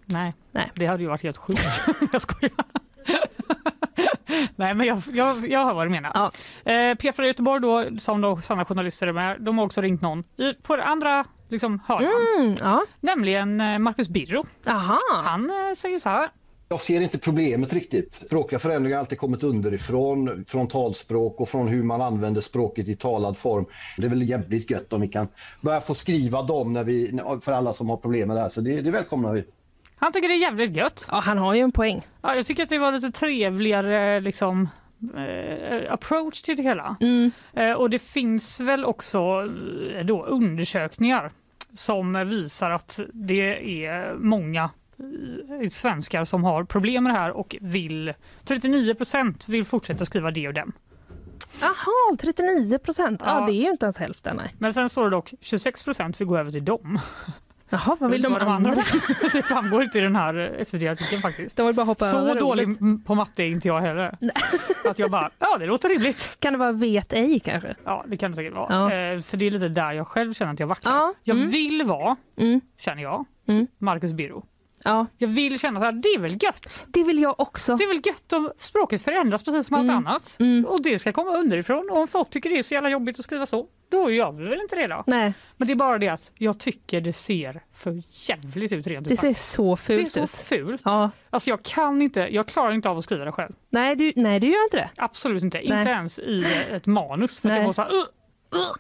Nej, 0.05 0.35
Nej. 0.53 0.71
det 0.75 0.87
hade 0.87 1.03
ju 1.03 1.09
varit 1.09 1.23
helt 1.23 1.37
sjukt. 1.37 1.83
jag 2.13 2.23
skojar. 2.23 2.53
Nej, 4.57 4.75
men 4.75 4.87
jag, 4.87 5.03
jag, 5.13 5.49
jag 5.49 5.65
hör 5.65 5.75
vad 5.75 5.87
du 5.87 5.91
menar. 5.91 6.11
Ja. 6.15 6.33
Eh, 6.65 6.95
P4 6.95 7.23
Göteborg 7.23 7.61
då, 7.61 7.99
som 7.99 8.21
då 8.21 8.41
Sanna 8.41 8.65
journalister 8.65 9.07
är 9.07 9.13
med, 9.13 9.37
de 9.41 9.59
har 9.59 9.65
också 9.65 9.81
ringt 9.81 10.03
någon 10.03 10.25
i, 10.37 10.55
på 10.63 10.77
det 10.77 10.85
andra 10.85 11.25
liksom, 11.49 11.81
hörnan. 11.87 12.13
Mm, 12.39 12.55
ja. 12.61 12.85
Nämligen 13.01 13.61
eh, 13.61 13.79
Marcus 13.79 14.09
Birro. 14.09 14.45
Aha. 14.67 14.99
Han 15.25 15.51
eh, 15.51 15.75
säger 15.77 15.99
så 15.99 16.09
här. 16.09 16.31
Jag 16.73 16.81
ser 16.81 17.01
inte 17.01 17.19
problemet 17.19 17.73
riktigt. 17.73 18.15
Språkliga 18.15 18.59
förändringar 18.59 18.97
har 18.97 19.01
alltid 19.01 19.19
kommit 19.19 19.43
underifrån, 19.43 20.45
från 20.49 20.69
talspråk 20.69 21.41
och 21.41 21.49
från 21.49 21.69
hur 21.69 21.83
man 21.83 22.01
använder 22.01 22.41
språket 22.41 22.89
i 22.89 22.97
talad 22.97 23.39
form. 23.39 23.67
Det 23.97 24.07
är 24.07 24.11
väl 24.11 24.29
jävligt 24.29 24.71
gött 24.71 24.93
om 24.93 25.01
vi 25.01 25.09
kan 25.09 25.29
börja 25.61 25.81
få 25.81 25.95
skriva 25.95 26.43
dem 26.43 26.73
när 26.73 26.85
vi, 26.85 27.21
för 27.43 27.53
alla 27.53 27.73
som 27.73 27.91
har 27.91 27.97
problem 27.97 28.29
med 28.29 28.37
det 28.37 28.41
här. 28.41 28.49
Så 28.49 28.61
det, 28.61 28.81
det 28.81 28.91
välkomnar 28.91 29.33
vi. 29.33 29.45
Han 30.01 30.13
tycker 30.13 30.29
det 30.29 30.35
är 30.35 30.39
jävligt 30.39 30.77
gött. 30.77 31.07
Ja, 31.11 31.21
han 31.21 31.39
har 31.39 31.55
ju 31.55 31.61
en 31.61 31.73
poäng. 31.73 32.07
Ja, 32.23 32.35
jag 32.35 32.47
tycker 32.47 32.63
att 32.63 32.69
det 32.69 32.79
var 32.79 32.93
lite 32.93 33.11
trevligare 33.11 34.21
liksom, 34.21 34.69
eh, 35.17 35.93
approach 35.93 36.43
till 36.43 36.57
det 36.57 36.63
hela. 36.63 36.97
Mm. 37.01 37.31
Eh, 37.53 37.73
och 37.73 37.91
det 37.91 37.99
finns 37.99 38.61
väl 38.61 38.85
också 38.85 39.19
eh, 39.95 40.05
då, 40.05 40.25
undersökningar 40.25 41.31
som 41.75 42.29
visar 42.29 42.71
att 42.71 43.01
det 43.13 43.87
är 43.87 44.15
många 44.15 44.71
svenskar 45.71 46.25
som 46.25 46.45
har 46.45 46.65
problem 46.65 47.05
med 47.05 47.15
det 47.15 47.19
här 47.19 47.31
och 47.31 47.57
vill 47.61 48.15
39 48.45 48.95
procent 48.95 49.49
vill 49.49 49.65
fortsätta 49.65 50.05
skriva 50.05 50.31
det 50.31 50.49
och 50.49 50.55
dem. 50.55 50.73
Jaha, 51.61 52.17
39 52.21 52.79
procent. 52.79 53.23
Ja. 53.25 53.41
Ja. 53.41 53.47
det 53.47 53.53
är 53.53 53.63
ju 53.63 53.71
inte 53.71 53.87
ens 53.87 53.99
hälften. 53.99 54.37
Nej. 54.37 54.55
Men 54.59 54.75
sen 54.75 54.89
står 54.89 55.05
det 55.05 55.11
dock 55.11 55.33
26 55.41 55.83
procent 55.83 56.21
vill 56.21 56.27
gå 56.27 56.39
över 56.39 56.53
till 56.53 56.65
dem. 56.65 56.99
Jaha, 57.71 57.97
vad 58.01 58.11
vill 58.11 58.23
de 58.23 58.35
andra? 58.35 58.71
vill? 58.71 58.85
det 59.33 59.43
framgår 59.43 59.83
inte 59.83 59.99
i 59.99 60.01
den 60.01 60.17
här 60.17 60.65
SVT-artikeln 60.65 61.23
faktiskt. 61.23 61.57
De 61.57 61.67
vill 61.67 61.75
bara 61.77 61.87
hoppa 61.87 62.05
Så 62.05 62.35
dålig 62.35 62.69
på 63.07 63.15
matte 63.15 63.43
är 63.43 63.47
inte 63.47 63.69
jag 63.69 63.81
heller. 63.81 64.17
Att 64.85 64.99
jag 64.99 65.11
bara, 65.11 65.31
ja 65.39 65.57
det 65.59 65.67
låter 65.67 65.89
rimligt. 65.89 66.37
Kan 66.41 66.53
det 66.53 66.59
vara 66.59 66.73
vet 66.73 67.13
ej 67.13 67.41
kanske? 67.41 67.75
Ja 67.85 68.05
det 68.09 68.17
kan 68.17 68.31
det 68.31 68.37
säkert 68.37 68.55
vara. 68.55 68.75
Ja. 68.75 68.93
Eh, 68.93 69.21
för 69.23 69.37
det 69.37 69.47
är 69.47 69.51
lite 69.51 69.69
där 69.69 69.93
jag 69.93 70.07
själv 70.07 70.35
känner 70.35 70.53
att 70.53 70.61
jag 70.61 70.67
vacklar. 70.67 70.93
Ja, 70.93 71.15
Jag 71.23 71.37
mm. 71.37 71.51
vill 71.51 71.83
vara, 71.87 72.17
Mm. 72.37 72.61
känner 72.79 73.03
jag, 73.03 73.25
Mm. 73.49 73.67
Marcus 73.79 74.13
Birro. 74.13 74.45
Ja, 74.85 75.07
Jag 75.19 75.29
vill 75.29 75.59
känna 75.61 75.89
att 75.89 76.03
det 76.03 76.09
är 76.09 76.19
väl 76.19 76.37
gött. 76.43 76.87
det 76.89 77.05
vill 77.05 77.23
jag 77.23 77.41
också. 77.41 77.77
Det 77.77 77.85
är 77.85 77.89
väl 77.89 78.01
gött 78.05 78.33
om 78.33 78.53
språket 78.59 79.03
förändras 79.03 79.43
precis 79.43 79.67
som 79.67 79.77
Mm. 79.77 79.91
allt 79.97 80.07
annat. 80.07 80.37
Mm. 80.41 80.65
Och 80.65 80.83
det 80.83 80.99
ska 80.99 81.13
komma 81.13 81.31
underifrån. 81.37 81.89
Och 81.91 81.99
om 81.99 82.09
folk 82.09 82.31
tycker 82.31 82.51
det 82.51 82.59
är 82.59 82.63
så 82.63 82.75
jävla 82.75 82.89
jobbigt 82.91 83.19
att 83.19 83.25
skriva 83.25 83.47
så, 83.47 83.67
då 83.91 84.11
gör 84.11 84.33
vi 84.33 84.45
väl 84.45 84.61
inte 84.61 84.77
det 84.77 84.87
då. 84.87 85.05
Nej, 85.07 85.33
Men 85.57 85.67
det 85.67 85.73
är 85.73 85.77
bara 85.77 85.99
det 85.99 86.09
att 86.09 86.33
jag 86.39 86.61
tycker 86.61 87.01
det 87.01 87.13
ser 87.13 87.63
för 87.75 88.03
jävligt 88.29 88.73
ut 88.73 88.87
rent 88.87 89.09
det 89.09 89.13
ut 89.15 89.21
ser 89.21 89.33
så 89.35 89.65
Det 89.87 89.93
är 89.93 89.97
fult 89.97 90.13
så 90.13 90.21
ut. 90.25 90.31
fult. 90.31 90.83
Ja. 90.85 91.11
Alltså 91.31 91.51
jag 91.51 91.63
kan 91.63 92.03
inte, 92.03 92.21
jag 92.21 92.47
klarar 92.49 92.73
inte 92.73 92.89
av 92.89 92.99
att 92.99 93.05
skriva 93.05 93.25
det 93.25 93.33
själv. 93.33 93.53
Nej, 93.71 93.97
du, 93.97 94.13
nej, 94.17 94.41
du 94.41 94.47
gör 94.47 94.65
inte 94.65 94.77
det. 94.77 94.91
Absolut 94.97 95.43
inte. 95.43 95.59
Nej. 95.69 95.79
Inte 95.79 95.91
ens 95.91 96.19
i 96.19 96.47
ett 96.71 96.87
manus. 96.87 97.41
För 97.41 97.49
Nej. 97.49 97.59
jag 97.59 97.65
var 97.67 97.73
så 97.73 97.83
här, 97.83 97.91
"Ugh, 97.93 98.07
ugh." 98.55 98.77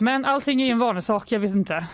Men 0.00 0.24
allting 0.24 0.62
är 0.62 0.72
en 0.72 0.78
vanesak, 0.78 1.32
jag 1.32 1.40
vet 1.40 1.50
inte. 1.54 1.86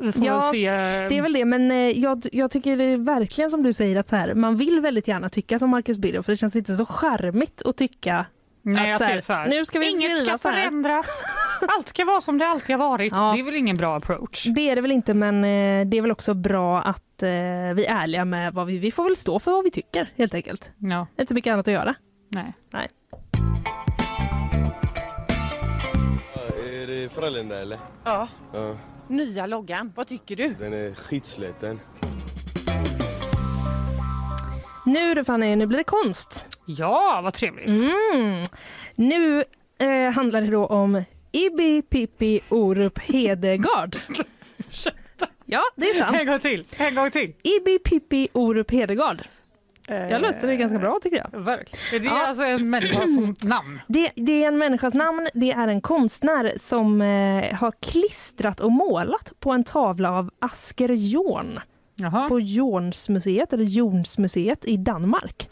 Vi 0.00 0.12
får 0.12 0.24
Ja, 0.24 0.40
se. 0.52 0.70
Det 1.08 1.18
är 1.18 1.22
väl 1.22 1.32
det, 1.32 1.44
men 1.44 1.70
eh, 1.70 1.76
jag, 1.76 2.26
jag 2.32 2.50
tycker 2.50 2.76
det 2.76 2.84
är 2.84 2.96
verkligen 2.98 3.50
som 3.50 3.62
du 3.62 3.72
säger 3.72 3.96
att 3.96 4.08
så 4.08 4.16
här, 4.16 4.34
man 4.34 4.56
vill 4.56 4.80
väldigt 4.80 5.08
gärna 5.08 5.28
tycka 5.30 5.58
som 5.58 5.70
Marcus 5.70 5.98
Birro 5.98 6.22
för 6.22 6.32
det 6.32 6.36
känns 6.36 6.56
inte 6.56 6.76
så 6.76 6.86
charmigt 6.86 7.62
att 7.62 7.76
tycka 7.76 8.26
Nej, 8.62 8.92
att 8.92 8.94
att 8.94 8.98
det 8.98 9.12
här, 9.12 9.16
är 9.16 9.20
så 9.20 9.32
här. 9.32 9.48
nu 9.48 9.64
ska 9.64 9.78
vi 9.78 9.90
Inget 9.90 10.16
ska 10.16 10.38
så 10.38 10.48
här. 10.48 10.54
förändras. 10.56 11.24
Allt 11.78 11.88
ska 11.88 12.04
vara 12.04 12.20
som 12.20 12.38
det 12.38 12.46
alltid 12.46 12.76
har 12.76 12.88
varit. 12.90 13.12
Ja. 13.12 13.32
Det 13.34 13.40
är 13.40 13.44
väl 13.44 13.54
ingen 13.54 13.76
bra 13.76 13.96
approach. 13.96 14.44
Det 14.54 14.70
är 14.70 14.74
det 14.76 14.80
väl 14.82 14.92
inte, 14.92 15.14
men 15.14 15.34
eh, 15.44 15.86
det 15.86 15.96
är 15.98 16.02
väl 16.02 16.10
också 16.10 16.34
bra 16.34 16.82
att 16.82 17.22
eh, 17.22 17.28
vi 17.74 17.84
är 17.86 17.94
ärliga 18.02 18.24
med 18.24 18.54
vad 18.54 18.66
vi, 18.66 18.78
vi 18.78 18.90
får 18.90 19.04
väl 19.04 19.16
stå 19.16 19.38
för 19.38 19.50
vad 19.52 19.64
vi 19.64 19.70
tycker 19.70 20.12
helt 20.16 20.34
enkelt. 20.34 20.72
Ja, 20.78 21.06
Inte 21.18 21.30
så 21.30 21.34
mycket 21.34 21.52
annat 21.52 21.68
att 21.68 21.74
göra. 21.74 21.94
nej. 22.28 22.52
Är 26.82 26.86
det 26.86 27.08
Frölunda 27.12 27.60
eller? 27.60 27.78
Ja, 28.04 28.28
Ja, 28.52 28.76
nya 29.10 29.46
loggan. 29.46 29.92
Vad 29.96 30.06
tycker 30.06 30.36
du? 30.36 30.54
Den 30.58 30.72
är 30.72 30.94
skitsliten. 30.94 31.80
Nu 34.86 35.14
du 35.14 35.24
Fanny, 35.24 35.56
nu 35.56 35.66
blir 35.66 35.78
det 35.78 35.84
konst. 35.84 36.44
Ja, 36.66 37.20
vad 37.24 37.34
trevligt. 37.34 37.68
Mm. 37.68 38.44
Nu 38.96 39.44
eh, 39.78 40.12
handlar 40.12 40.40
det 40.40 40.46
då 40.46 40.66
om 40.66 41.04
Ibi 41.32 41.82
Pippi 41.82 42.40
Orup 42.48 42.98
Hedegard. 42.98 43.96
Ursäkta. 44.56 45.26
Ja, 45.44 45.62
det 45.76 45.90
är 45.90 45.98
sant. 45.98 46.16
En 46.16 46.26
gång 46.26 46.40
till. 46.40 46.64
En 46.76 46.94
gång 46.94 47.10
till. 47.10 47.32
Ibi 47.42 47.78
Pippi 47.78 48.28
Orup 48.32 48.70
Hedegard. 48.70 49.22
Eh, 49.90 50.08
Jag 50.10 50.22
löste 50.22 50.46
det 50.46 50.56
ganska 50.56 50.78
bra 50.78 50.98
tycker 51.02 51.16
jag. 51.32 51.40
Verkligen. 51.40 51.84
Är 51.94 51.98
det 52.00 52.04
Ja. 52.16 52.26
alltså 52.26 52.42
en 52.44 52.70
människa 52.70 53.06
som 53.06 53.36
namn? 53.42 53.80
Det, 53.86 54.10
det 54.16 54.44
är 54.44 54.48
en 54.48 54.58
människas 54.58 54.94
namn. 54.94 55.28
Det 55.34 55.52
är 55.52 55.68
en 55.68 55.80
konstnär 55.80 56.52
som 56.56 57.00
eh, 57.02 57.54
har 57.54 57.72
klistrat 57.80 58.60
och 58.60 58.72
målat 58.72 59.32
på 59.40 59.50
en 59.52 59.64
tavla 59.64 60.10
av 60.12 60.30
Asker 60.38 60.88
Jorn 60.88 61.60
Jaha. 61.94 62.28
på 62.28 62.40
Jornsmuseet, 62.40 63.52
eller 63.52 63.64
Jornsmuseet 63.64 64.64
i 64.64 64.76
Danmark. 64.76 65.50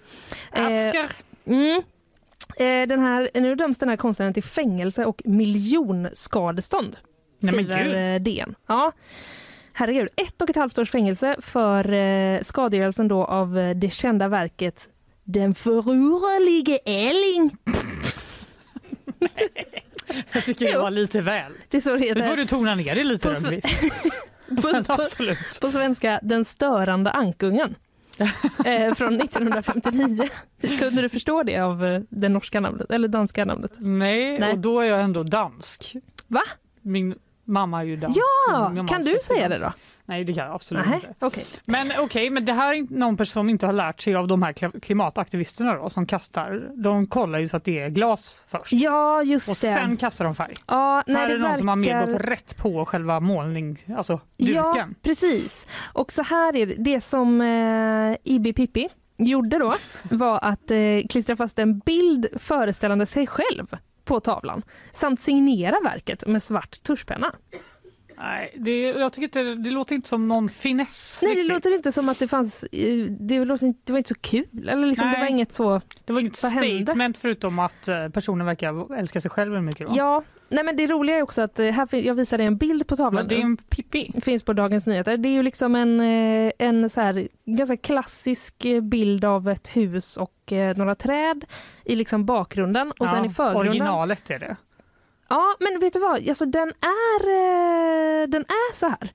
Eh, 0.52 0.66
Asker. 0.66 1.06
Mm. 1.47 1.82
Eh, 2.56 2.89
Den 2.89 3.01
här, 3.01 3.31
nu 3.35 3.55
döms 3.55 3.78
den 3.78 3.89
här 3.89 3.97
konstnären 3.97 4.35
till 4.35 4.43
fängelse 4.43 5.05
och 5.05 5.23
miljonskadestånd. 5.24 6.97
Nej, 7.40 7.55
men 7.55 7.65
Skriver 7.65 7.85
gud. 7.85 8.15
eh, 8.16 8.23
DN. 8.35 8.55
Ja. 8.66 8.93
Herregud, 9.78 10.09
ett 10.16 10.42
och 10.42 10.50
ett 10.50 10.56
halvt 10.56 10.78
års 10.78 10.90
fängelse 10.90 11.36
för 11.38 11.92
eh, 11.92 12.42
skadegörelsen 12.42 13.09
då 13.09 13.24
av 13.24 13.59
eh, 13.59 13.76
det 13.76 13.90
kända 13.90 14.28
verket 14.28 14.88
Den 15.24 15.55
förurlige 15.55 16.78
Elling. 16.84 17.56
Jag 20.32 20.44
tycker 20.44 20.72
det 20.72 20.78
var 20.78 20.90
lite 20.90 21.20
väl. 21.20 21.52
Det 21.68 21.80
så 21.80 21.96
det 21.96 22.14
Nu 22.14 22.28
får 22.28 22.36
du 22.36 22.46
tona 22.46 22.74
ner 22.74 22.94
det 22.94 23.05
lite. 23.05 23.28
På 23.28 23.34
Rönnqvist. 23.34 23.66
På, 24.62 24.84
på, 24.84 25.02
Absolut. 25.02 25.60
på 25.60 25.70
svenska 25.70 26.20
Den 26.22 26.44
störande 26.44 27.10
ankungen. 27.10 27.74
eh, 28.64 28.94
från 28.94 29.20
1959. 29.20 30.28
Kunde 30.78 31.02
du 31.02 31.09
förstå 31.09 31.42
det 31.42 31.59
av 31.59 31.84
eh, 31.84 32.00
det 32.09 32.28
norska 32.28 32.60
namnet, 32.60 32.90
eller 32.90 33.09
danska 33.09 33.44
namnet? 33.44 33.72
Nej, 33.76 34.38
Nej. 34.38 34.52
och 34.52 34.59
då 34.59 34.80
är 34.80 34.84
jag 34.84 35.00
ändå 35.00 35.22
dansk. 35.22 35.96
Va? 36.26 36.42
Min 36.82 37.14
mamma 37.49 37.81
är 37.81 37.85
ju 37.85 37.97
dansk. 37.97 38.20
Ja, 38.49 38.87
kan 38.89 39.03
du 39.03 39.19
säga 39.23 39.49
det 39.49 39.59
dansk. 39.59 39.77
då? 39.79 39.83
Nej, 40.05 40.25
det 40.25 40.33
kan 40.35 40.45
jag 40.47 40.55
absolut 40.55 40.87
Nej, 40.87 40.95
inte. 40.95 41.09
okej. 41.27 41.45
Men 41.66 41.91
okej, 41.99 42.31
men 42.31 42.45
det 42.45 42.53
här 42.53 42.75
är 42.75 42.87
någon 42.99 43.16
person 43.16 43.33
som 43.33 43.49
inte 43.49 43.66
har 43.66 43.73
lärt 43.73 44.01
sig 44.01 44.15
av 44.15 44.29
de 44.29 44.43
här 44.43 44.53
kli- 44.53 44.81
klimataktivisterna 44.81 45.75
då, 45.75 45.91
som 45.91 46.07
kastar. 46.07 46.70
De 46.75 47.07
kollar 47.07 47.39
ju 47.39 47.49
så 47.49 47.57
att 47.57 47.65
det 47.65 47.79
är 47.79 47.89
glas 47.89 48.47
först. 48.51 48.73
Ja, 48.73 49.23
just 49.23 49.49
och 49.49 49.53
det. 49.69 49.73
sen 49.75 49.97
kastar 49.97 50.25
de 50.25 50.35
färg. 50.35 50.55
ja, 50.66 51.03
nej, 51.07 51.16
här 51.16 51.25
är 51.27 51.29
det 51.29 51.39
det 51.39 51.49
någon 51.49 51.57
som 51.59 51.69
har 51.69 51.77
mer 51.77 51.95
verkar- 51.95 52.12
gått 52.12 52.20
rätt 52.20 52.57
på 52.57 52.85
själva 52.85 53.20
målning, 53.20 53.79
alltså 53.97 54.20
Ja, 54.37 54.66
duken. 54.73 54.95
precis. 55.03 55.66
Och 55.93 56.12
så 56.12 56.23
här 56.23 56.57
är 56.57 56.66
det. 56.66 56.75
Det 56.79 57.01
som 57.01 57.41
eh, 57.41 58.16
Ibi 58.35 58.53
Pippi 58.53 58.89
gjorde 59.16 59.59
då 59.59 59.75
var 60.03 60.39
att 60.43 60.70
eh, 60.70 60.79
klistra 61.11 61.37
fast 61.37 61.59
en 61.59 61.79
bild 61.79 62.27
föreställande 62.37 63.07
sig 63.07 63.27
själv 63.27 63.77
på 64.09 64.20
tavlan 64.20 64.62
samt 64.93 65.20
signera 65.20 65.80
verket 65.85 66.26
med 66.26 66.43
svart 66.43 66.82
tuschpenna. 66.82 67.32
Nej, 68.20 68.55
det, 68.57 68.81
jag 68.81 69.12
tycker 69.12 69.24
inte, 69.24 69.62
det 69.62 69.70
låter 69.70 69.95
inte 69.95 70.09
som 70.09 70.28
någon 70.28 70.49
finess. 70.49 71.20
Nej, 71.23 71.35
det 71.35 71.40
riktigt. 71.40 71.55
låter 71.55 71.77
inte 71.77 71.93
som 71.93 72.09
att 72.09 72.19
det 72.19 72.28
fanns... 72.28 72.65
Det, 73.20 73.45
låter 73.45 73.66
inte, 73.66 73.81
det 73.85 73.93
var 73.93 73.99
inte 73.99 74.09
så 74.09 74.20
kul. 74.20 74.69
Eller 74.69 74.86
liksom, 74.86 75.11
det 75.11 75.19
var 75.19 75.27
inget 75.27 75.55
så... 75.55 75.81
Det 76.05 76.12
var 76.12 76.20
inget 76.20 76.43
Vad 76.43 76.53
hände? 76.53 76.85
statement 76.86 77.19
förutom 77.19 77.59
att 77.59 77.89
eh, 77.89 78.09
personen 78.09 78.47
verkar 78.47 78.95
älska 78.95 79.20
sig 79.20 79.31
själv 79.31 79.62
mycket. 79.62 79.86
Då. 79.86 79.95
Ja, 79.97 80.23
nej 80.49 80.65
men 80.65 80.77
det 80.77 80.86
roliga 80.86 81.16
är 81.16 81.23
också 81.23 81.43
att 81.43 81.59
eh, 81.59 81.70
här, 81.70 81.95
jag 81.95 82.15
visade 82.15 82.45
en 82.45 82.57
bild 82.57 82.86
på 82.86 82.97
tavlan. 82.97 83.23
Men 83.23 83.28
det 83.28 83.36
är 83.36 83.45
en 83.45 83.57
pippi. 83.57 84.12
finns 84.23 84.43
på 84.43 84.53
Dagens 84.53 84.86
Nyheter. 84.86 85.16
Det 85.16 85.28
är 85.28 85.32
ju 85.32 85.43
liksom 85.43 85.74
en, 85.74 86.01
eh, 86.01 86.53
en 86.59 86.90
så 86.90 87.01
här, 87.01 87.28
ganska 87.45 87.77
klassisk 87.77 88.66
bild 88.82 89.24
av 89.24 89.49
ett 89.49 89.69
hus 89.69 90.16
och 90.16 90.53
några 90.77 90.95
träd 90.95 91.45
i 91.85 91.97
liksom 91.97 92.27
bakgrunden 92.27 92.93
och 92.99 93.09
sen 93.09 93.24
i 93.24 93.28
förgrunden. 93.31 93.69
Originalet 93.69 94.31
är 94.31 94.39
det. 94.39 94.57
Ja, 95.28 95.56
men 95.60 95.80
vet 95.80 95.92
du 95.92 95.98
vad? 96.00 96.28
Alltså, 96.28 96.46
den, 96.46 96.68
är, 96.68 97.28
eh, 97.28 98.28
den 98.28 98.42
är 98.42 98.74
så 98.74 98.86
här. 98.88 99.09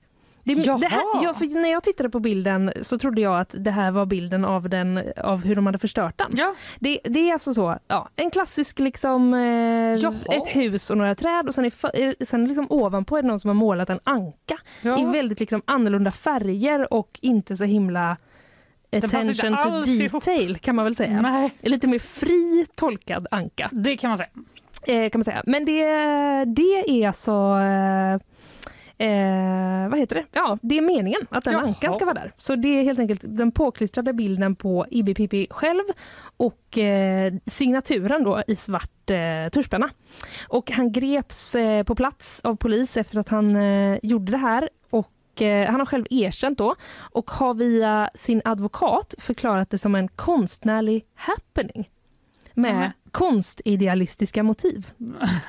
Det, 0.46 0.52
Jaha. 0.52 0.78
det 0.78 0.86
här 0.86 1.02
ja, 1.22 1.34
för 1.34 1.60
när 1.60 1.68
jag 1.70 1.82
tittade 1.82 2.10
på 2.10 2.20
bilden 2.20 2.72
så 2.82 2.98
trodde 2.98 3.20
jag 3.20 3.40
att 3.40 3.54
det 3.58 3.70
här 3.70 3.90
var 3.90 4.06
bilden 4.06 4.44
av, 4.44 4.68
den, 4.68 5.02
av 5.16 5.44
hur 5.44 5.54
de 5.56 5.66
hade 5.66 5.78
förstört 5.78 6.18
den. 6.18 6.30
Ja. 6.34 6.54
Det, 6.78 6.98
det 7.04 7.28
är 7.28 7.32
alltså 7.32 7.54
så, 7.54 7.78
ja, 7.88 8.08
en 8.16 8.30
klassisk 8.30 8.78
liksom, 8.78 9.34
eh, 9.34 10.10
ett 10.36 10.46
hus 10.56 10.90
och 10.90 10.96
några 10.98 11.14
träd 11.14 11.48
och 11.48 11.54
sen, 11.54 11.70
för- 11.70 12.02
eh, 12.04 12.12
sen 12.26 12.44
liksom 12.48 12.66
ovanpå 12.70 13.16
är 13.18 13.22
det 13.22 13.28
någon 13.28 13.40
som 13.40 13.48
har 13.48 13.54
målat 13.54 13.90
en 13.90 14.00
anka 14.04 14.58
Ja. 14.82 14.98
i 15.00 15.04
väldigt 15.04 15.40
liksom 15.40 15.62
annorlunda 15.64 16.12
färger 16.12 16.92
och 16.94 17.18
inte 17.22 17.56
så 17.56 17.64
himla 17.64 18.16
attention 18.92 19.34
to 19.56 19.68
alls 19.68 19.88
ihop. 19.88 20.12
detail 20.24 20.56
kan 20.58 20.74
man 20.76 20.84
väl 20.84 20.96
säga. 20.96 21.20
Nej, 21.22 21.50
Lite 21.60 21.86
mer 21.86 21.98
fri 21.98 22.66
tolkad 22.74 23.26
anka 23.30 23.68
det 23.72 23.96
kan 23.96 24.08
man 24.10 24.18
säga. 24.18 24.30
Eh, 24.86 25.10
kan 25.10 25.18
man 25.18 25.24
säga. 25.24 25.42
Men 25.46 25.64
det, 25.64 25.84
det 26.44 26.84
är 26.88 27.06
alltså 27.06 27.32
eh, 27.58 28.18
Eh, 28.98 29.88
vad 29.88 29.98
heter 29.98 30.14
det? 30.14 30.24
Ja, 30.32 30.58
det 30.62 30.78
är 30.78 30.82
meningen 30.82 31.20
att 31.30 31.44
den 31.44 31.52
Jaha. 31.52 31.62
ankan 31.62 31.94
ska 31.94 32.04
vara 32.04 32.14
där. 32.14 32.32
Så 32.38 32.56
det 32.56 32.68
är 32.68 32.82
helt 32.82 32.98
enkelt 32.98 33.20
den 33.24 33.52
påklistrade 33.52 34.12
bilden 34.12 34.56
på 34.56 34.86
IBPP 34.90 35.52
själv 35.52 35.82
och 36.36 36.78
eh, 36.78 37.34
signaturen 37.46 38.24
då 38.24 38.42
i 38.46 38.56
svart 38.56 39.10
eh, 39.10 39.50
tuschpenna. 39.52 39.90
Och 40.48 40.70
han 40.70 40.92
greps 40.92 41.54
eh, 41.54 41.82
på 41.82 41.94
plats 41.94 42.40
av 42.44 42.56
polis 42.56 42.96
efter 42.96 43.18
att 43.18 43.28
han 43.28 43.56
eh, 43.56 43.98
gjorde 44.02 44.32
det 44.32 44.38
här 44.38 44.68
och 44.90 45.10
han 45.68 45.80
har 45.80 45.86
själv 45.86 46.06
erkänt 46.10 46.58
då 46.58 46.74
och 46.96 47.30
har 47.30 47.54
via 47.54 48.10
sin 48.14 48.42
advokat 48.44 49.14
förklarat 49.18 49.70
det 49.70 49.78
som 49.78 49.94
en 49.94 50.08
konstnärlig 50.08 51.04
happening 51.14 51.88
med 52.54 52.74
Mhm. 52.74 52.90
konstidealistiska 53.10 54.42
motiv. 54.42 54.86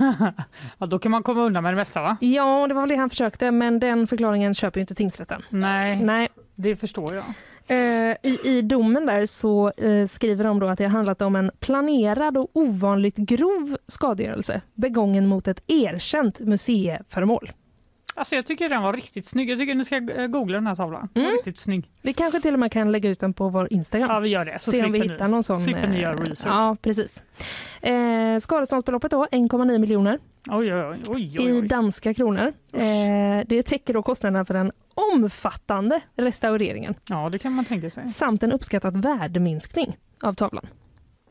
Ja, 0.78 0.86
då 0.86 1.00
kan 1.00 1.12
man 1.12 1.24
komma 1.24 1.42
undan 1.42 1.64
med 1.64 1.74
det 1.74 1.78
mesta 1.78 2.02
va? 2.02 2.18
Ja, 2.22 2.68
det 2.68 2.74
var 2.74 2.82
väl 2.82 2.90
det 2.90 2.96
han 2.96 3.10
försökte, 3.10 3.52
men 3.52 3.80
den 3.80 4.08
förklaringen 4.08 4.54
köper 4.56 4.80
ju 4.80 4.82
inte 4.82 4.96
tingsrätten. 4.96 5.42
Nej, 5.50 6.04
Nej. 6.04 6.28
det 6.56 6.76
förstår 6.76 7.14
jag. 7.16 7.24
Eh, 7.68 8.16
i, 8.24 8.40
I 8.44 8.62
domen 8.62 9.06
där 9.06 9.26
så 9.26 9.72
eh, 9.78 10.08
skriver 10.08 10.44
de 10.44 10.60
då 10.60 10.68
att 10.68 10.78
det 10.78 10.84
har 10.84 10.92
handlat 10.92 11.22
om 11.22 11.36
en 11.36 11.52
planerad 11.60 12.38
och 12.38 12.50
ovanligt 12.54 13.16
grov 13.16 13.78
skadegörelse 13.88 14.62
begången 14.74 15.28
mot 15.28 15.48
ett 15.48 15.64
erkänt 15.68 16.40
museiföremål. 16.40 17.52
Alltså 18.18 18.36
jag 18.36 18.46
tycker 18.46 18.70
den 18.70 18.82
var 18.84 18.94
riktigt 18.94 19.26
snygg. 19.26 19.50
Jag 19.50 19.60
tycker 19.60 19.76
ni 19.76 19.86
ska 19.86 19.96
eh, 19.96 20.28
googla 20.28 20.58
den 20.58 20.68
här 20.68 20.76
tavlan. 20.76 21.10
Den 21.14 21.24
Mm. 21.24 21.36
Riktigt 21.36 21.58
snygg. 21.58 21.90
Vi 22.02 22.14
kanske 22.14 22.40
till 22.42 22.54
och 22.54 22.60
med 22.60 22.72
kan 22.72 22.92
lägga 22.92 23.10
ut 23.10 23.20
den 23.20 23.34
på 23.34 23.50
vår 23.50 23.68
Instagram. 23.74 24.10
Ja, 24.12 24.20
vi 24.20 24.30
gör 24.30 24.46
det. 24.46 24.60
Så 24.60 24.72
Se 24.72 24.86
om 24.86 24.92
vi 24.92 25.02
hittar 25.02 25.28
ni. 25.28 25.32
någon 25.32 25.44
sån. 25.44 25.62
slipper 25.62 25.88
ni 25.88 25.96
eh, 25.96 26.02
göra 26.02 26.16
research. 26.16 26.54
Ja, 26.56 26.78
precis. 26.82 27.24
Eh, 27.82 28.40
skadeståndsbeloppet 28.42 29.12
då, 29.12 29.26
1,9 29.32 29.80
miljoner 29.80 30.20
Oj, 30.50 30.74
oj, 30.76 30.98
oj. 31.08 31.42
i 31.58 31.62
danska 31.62 32.14
kronor. 32.14 32.54
Eh, 32.74 32.82
det 33.48 33.64
täcker 33.64 33.94
då 33.94 34.02
kostnaderna 34.04 34.46
för 34.46 34.54
den 34.54 34.72
omfattande 34.94 36.02
restaureringen 36.16 36.96
Ja, 37.10 37.30
det 37.30 37.40
kan 37.40 37.52
man 37.54 37.66
tänka 37.66 37.90
sig. 37.90 38.08
samt 38.08 38.44
en 38.44 38.52
uppskattad 38.52 39.04
värdeminskning 39.04 39.98
av 40.22 40.34
tavlan. 40.34 40.68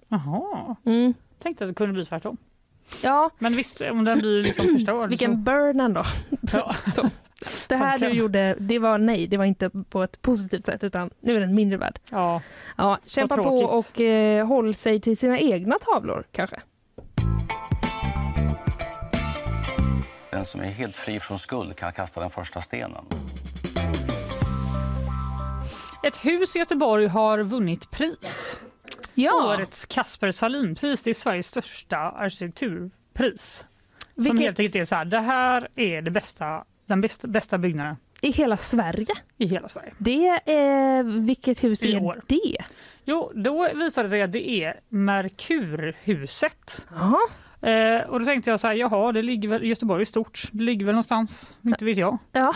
Jaha. 0.08 0.76
Mm. 0.86 1.14
Tänkte 1.38 1.64
att 1.64 1.70
det 1.70 1.74
kunde 1.74 1.92
bli 1.94 2.04
tvärtom. 2.04 2.36
Ja, 3.02 3.30
Men 3.38 3.56
visst, 3.56 3.80
om 3.80 4.04
den 4.04 4.18
blir 4.18 4.42
liksom 4.42 4.68
förstörd. 4.68 5.08
vilken 5.10 5.44
burn 5.44 5.80
ändå. 5.80 6.04
Ja. 6.52 6.76
Så. 6.94 7.10
Det 7.68 7.76
här 7.76 7.98
du 7.98 8.08
gjorde, 8.08 8.56
det 8.60 8.78
var 8.78 8.98
nej, 8.98 9.26
det 9.26 9.36
var 9.36 9.44
inte 9.44 9.70
på 9.88 10.02
ett 10.02 10.22
positivt 10.22 10.66
sätt 10.66 10.84
utan 10.84 11.10
nu 11.20 11.36
är 11.36 11.40
den 11.40 11.54
mindre 11.54 11.78
värd. 11.78 11.98
Så, 12.10 12.14
ja. 12.14 12.42
Ja, 12.76 12.98
kämpa 13.06 13.36
på 13.36 13.58
och 13.58 14.00
eh, 14.00 14.46
håll 14.46 14.74
sig 14.74 15.00
till 15.00 15.16
sina 15.16 15.38
egna 15.38 15.78
tavlor 15.78 16.24
kanske. 16.32 16.60
Den 20.30 20.44
som 20.44 20.60
är 20.60 20.64
helt 20.64 20.96
fri 20.96 21.20
från 21.20 21.38
skuld 21.38 21.76
kan 21.76 21.92
kasta 21.92 22.20
den 22.20 22.30
första 22.30 22.60
stenen. 22.60 23.04
Ett 26.06 26.16
hus 26.16 26.56
i 26.56 26.58
Göteborg 26.58 27.06
har 27.06 27.38
vunnit 27.38 27.90
pris. 27.90 28.60
Ja, 29.14 29.54
Årets 29.54 29.86
Kasper 29.86 30.30
Salinpris. 30.30 31.02
Det 31.02 31.10
är 31.10 31.14
Sveriges 31.14 31.46
största 31.46 31.96
arkitekturpris. 31.98 33.66
Som 34.14 34.24
Vilket- 34.24 34.40
helt 34.40 34.60
enkelt 34.60 34.76
är 34.76 34.84
så 34.84 34.94
här, 34.94 35.04
det 35.04 35.18
här 35.20 35.68
är 35.76 36.02
det 36.02 36.10
bästa, 36.10 36.64
den 36.86 37.00
bästa, 37.00 37.28
bästa 37.28 37.58
byggnaden 37.58 37.96
i 38.22 38.30
hela 38.32 38.56
Sverige. 38.56 39.06
i 39.38 39.46
hela 39.46 39.68
Sverige. 39.68 39.92
Det 39.98 40.26
är, 40.52 41.02
vilket 41.02 41.64
hus 41.64 41.82
I 41.82 41.94
är 41.94 42.02
år. 42.02 42.20
det? 42.26 42.56
Jo, 43.04 43.32
då 43.34 43.68
visade 43.74 44.06
det 44.06 44.10
sig 44.10 44.22
att 44.22 44.32
det 44.32 44.48
är 44.64 44.80
Merkurhuset. 44.88 46.86
Ja, 46.94 47.18
Eh, 47.68 48.02
och 48.08 48.18
då 48.20 48.24
tänkte 48.26 48.50
jag 48.50 48.60
så 48.60 48.66
här, 48.66 48.74
jaha, 48.74 49.12
det 49.12 49.22
ligger 49.22 49.48
väl, 49.48 49.64
Göteborg 49.64 50.00
är 50.00 50.04
stort, 50.04 50.42
det 50.52 50.62
ligger 50.64 50.86
väl 50.86 50.94
någonstans, 50.94 51.54
inte 51.64 51.84
vet 51.84 51.96
jag. 51.96 52.18
ja. 52.32 52.54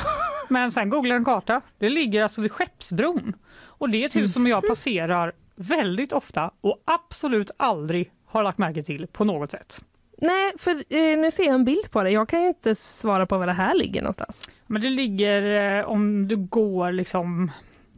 Men 0.48 0.72
sen 0.72 0.90
googlade 0.90 1.08
jag 1.14 1.16
en 1.20 1.24
karta, 1.24 1.60
det 1.78 1.88
ligger 1.88 2.22
alltså 2.22 2.40
vid 2.40 2.52
Skeppsbron. 2.52 3.32
Och 3.60 3.90
det 3.90 4.02
är 4.02 4.06
ett 4.06 4.16
hus 4.16 4.32
som 4.32 4.46
jag 4.46 4.68
passerar 4.68 5.32
väldigt 5.58 6.12
ofta 6.12 6.50
och 6.60 6.82
absolut 6.84 7.50
aldrig 7.56 8.12
har 8.26 8.42
lagt 8.42 8.58
märke 8.58 8.82
till 8.82 9.06
på 9.06 9.24
något 9.24 9.50
sätt. 9.50 9.82
Nej, 10.20 10.52
för 10.58 10.70
eh, 10.70 11.18
nu 11.18 11.30
ser 11.30 11.44
jag 11.44 11.54
en 11.54 11.64
bild 11.64 11.90
på 11.90 12.02
det. 12.02 12.10
Jag 12.10 12.28
kan 12.28 12.42
ju 12.42 12.48
inte 12.48 12.74
svara 12.74 13.26
på 13.26 13.38
var 13.38 13.46
det 13.46 13.52
här 13.52 13.74
ligger 13.74 14.02
någonstans. 14.02 14.50
Men 14.66 14.82
det 14.82 14.90
ligger 14.90 15.42
eh, 15.78 15.84
om 15.84 16.28
du 16.28 16.36
går 16.36 16.92
liksom 16.92 17.50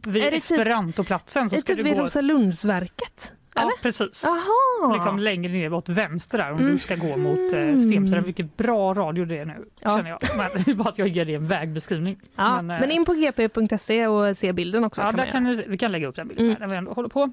vid 0.07 0.23
Är 0.23 0.31
det 0.31 0.39
typ- 0.39 0.51
Esperantoplatsen 0.51 1.49
så 1.49 1.55
Är 1.55 1.57
det 1.57 1.61
ska 1.61 1.67
typ 1.75 1.77
du 1.77 1.89
vid 1.89 1.97
gå... 1.97 2.03
Rosalundsverket? 2.03 3.33
Ja, 3.55 3.71
precis. 3.81 4.23
Jaha! 4.25 4.93
Liksom 4.93 5.19
längre 5.19 5.51
ner 5.53 5.73
åt 5.73 5.89
vänster 5.89 6.37
där 6.37 6.51
om 6.51 6.59
Mm. 6.59 6.71
du 6.71 6.79
ska 6.79 6.95
gå 6.95 7.17
mot 7.17 7.53
eh, 7.53 7.59
Mm. 7.61 7.79
Stenplaren. 7.79 8.23
Vilket 8.23 8.57
bra 8.57 8.93
radio 8.93 9.25
det 9.25 9.37
är 9.37 9.45
nu 9.45 9.65
Ja. 9.81 9.95
känner 9.97 10.09
jag. 10.09 10.19
Men 10.37 10.47
det 10.65 10.71
är 10.71 10.75
bara 10.75 10.89
att 10.89 10.97
jag 10.97 11.07
ger 11.07 11.25
dig 11.25 11.35
en 11.35 11.45
vägbeskrivning. 11.47 12.19
Ja, 12.35 12.61
Men, 12.61 12.75
eh, 12.75 12.79
men 12.81 12.91
in 12.91 13.05
på 13.05 13.13
gp.se 13.13 14.07
och 14.07 14.37
se 14.37 14.53
bilden 14.53 14.83
också. 14.83 15.01
Ja, 15.01 15.09
kan 15.09 15.17
där 15.19 15.25
kan 15.25 15.43
ni, 15.43 15.63
vi 15.67 15.77
kan 15.77 15.91
lägga 15.91 16.07
upp 16.07 16.15
den 16.15 16.27
bilden 16.27 16.45
Mm. 16.45 16.57
när 16.59 16.67
vi 16.67 16.75
ändå 16.75 16.93
håller 16.93 17.09
på. 17.09 17.31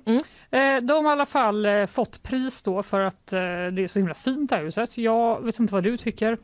Eh, 0.50 0.76
de 0.82 1.04
har 1.04 1.12
i 1.12 1.12
alla 1.12 1.26
fall 1.26 1.66
eh, 1.66 1.86
fått 1.86 2.22
pris 2.22 2.62
då 2.62 2.82
för 2.82 3.00
att 3.00 3.32
eh, 3.32 3.38
det 3.40 3.82
är 3.82 3.86
så 3.88 3.98
himla 3.98 4.14
fint 4.14 4.50
det 4.50 4.56
här 4.56 4.62
huset. 4.64 4.98
Jag 4.98 5.40
vet 5.44 5.58
inte 5.60 5.72
vad 5.74 5.84
du 5.84 5.96
tycker. 5.96 6.38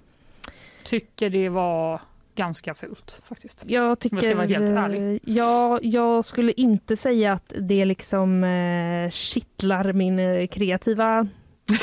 Tycker 0.85 1.31
det 1.31 1.49
var 1.49 2.01
ganska 2.35 2.75
fult 2.75 3.23
faktiskt. 3.29 3.65
Jag 3.67 3.85
jag 3.91 3.99
tycker, 4.01 4.21
ska 4.21 4.35
vara 4.37 4.47
helt 4.47 4.71
ärlig. 4.71 5.15
eh, 5.15 5.19
ja, 5.37 5.79
jag 5.83 6.25
skulle 6.25 6.53
inte 6.53 6.97
säga 6.97 7.33
att 7.33 7.53
det 7.61 7.85
liksom 7.85 8.45
eh, 8.45 9.11
kittlar 9.11 9.93
min 9.93 10.19
eh, 10.19 10.47
kreativa 10.47 11.27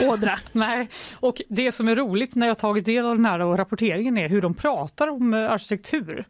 ådra. 0.09 0.39
Nej, 0.51 0.89
och 1.19 1.41
det 1.49 1.71
som 1.71 1.87
är 1.87 1.95
roligt 1.95 2.35
när 2.35 2.47
jag 2.47 2.57
tagit 2.57 2.85
del 2.85 3.05
av 3.05 3.15
den 3.15 3.25
här 3.25 3.39
rapporteringen 3.39 4.17
är 4.17 4.29
hur 4.29 4.41
de 4.41 4.53
pratar 4.53 5.07
om 5.07 5.33
eh, 5.33 5.51
arkitektur. 5.51 6.25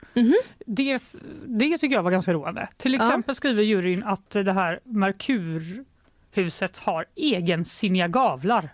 Det, 0.65 0.99
det 1.45 1.77
tycker 1.77 1.95
jag 1.95 2.03
var 2.03 2.11
ganska 2.11 2.33
roande. 2.33 2.67
Till 2.77 2.93
Ja. 2.93 2.97
exempel 2.99 3.35
skriver 3.35 3.63
juryn 3.63 4.03
att 4.03 4.29
det 4.29 4.53
här 4.53 4.79
Merkurhuset 4.83 6.77
har 6.79 7.05
egensinniga 7.15 8.07
gavlar 8.07 8.69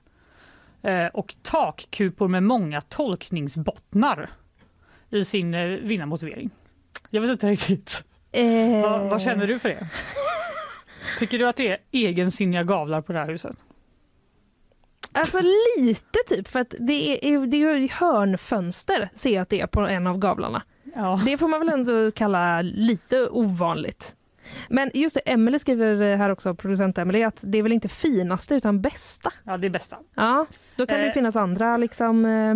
eh, 0.81 1.05
och 1.05 1.35
takkupor 1.41 2.27
med 2.27 2.43
många 2.43 2.81
tolkningsbottnar 2.81 4.29
i 5.09 5.25
sin 5.25 5.53
eh, 5.53 5.65
vinnarmotivering. 5.67 6.49
Jag 7.09 7.21
vet 7.21 7.29
inte 7.31 7.47
riktigt. 7.47 8.03
Eh, 8.31 8.81
Vad, 8.81 9.09
vad 9.09 9.21
känner 9.21 9.47
du 9.47 9.59
för 9.59 9.69
det? 9.69 9.87
Tycker 11.19 11.39
du 11.39 11.47
att 11.47 11.55
det 11.55 11.67
är 11.67 11.77
egensinniga 11.91 12.63
gavlar 12.63 13.01
på 13.01 13.13
det 13.13 13.19
här 13.19 13.27
huset? 13.31 13.55
Alltså 15.11 15.39
lite 15.79 16.19
typ, 16.27 16.47
för 16.47 16.59
att 16.59 16.75
det 16.79 17.27
är, 17.27 17.45
det 17.47 17.57
är 17.57 17.99
hörnfönster 17.99 19.09
ser 19.15 19.29
jag 19.33 19.41
att 19.41 19.49
det 19.49 19.61
är 19.61 19.67
på 19.67 19.81
en 19.81 20.07
av 20.07 20.17
gavlarna. 20.17 20.61
Ja. 20.95 21.21
Det 21.25 21.37
får 21.37 21.47
man 21.47 21.59
väl 21.59 21.69
ändå 21.69 22.11
kalla 22.11 22.61
lite 22.61 23.27
ovanligt. 23.29 24.15
Men 24.69 24.91
just 24.93 25.13
det, 25.13 25.19
Emelie 25.19 25.59
skriver 25.59 26.15
här 26.15 26.29
också, 26.29 26.55
producent 26.55 26.97
Emelie, 26.97 27.27
att 27.27 27.39
det 27.43 27.57
är 27.57 27.63
väl 27.63 27.71
inte 27.71 27.87
finaste 27.87 28.55
utan 28.55 28.81
bästa. 28.81 29.33
Ja, 29.43 29.57
det 29.57 29.67
är 29.67 29.71
bästa. 29.71 29.97
Ja, 30.15 30.45
då 30.75 30.85
kan 30.85 30.99
det 30.99 31.07
Eh. 31.07 31.13
finnas 31.13 31.35
andra 31.35 31.77
liksom 31.77 32.25
eh, 32.25 32.55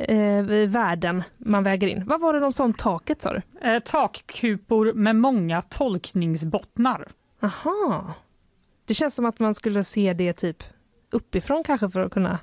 eh, 0.00 0.44
värden 0.68 1.22
man 1.38 1.62
väger 1.62 1.86
in. 1.88 2.04
Vad 2.06 2.20
var 2.20 2.32
det 2.32 2.40
de 2.40 2.52
sa 2.52 2.64
om 2.64 2.74
taket 2.74 3.22
sa 3.22 3.32
du? 3.32 3.68
Eh, 3.68 3.78
takkupor 3.78 4.92
med 4.92 5.16
många 5.16 5.62
tolkningsbottnar. 5.62 7.08
Aha. 7.42 8.14
Det 8.84 8.94
känns 8.94 9.14
som 9.14 9.26
att 9.26 9.38
man 9.38 9.54
skulle 9.54 9.84
se 9.84 10.12
det 10.12 10.32
typ 10.32 10.64
uppifrån 11.10 11.62
kanske 11.64 11.88
för 11.88 12.00
att 12.00 12.12
kunna... 12.12 12.38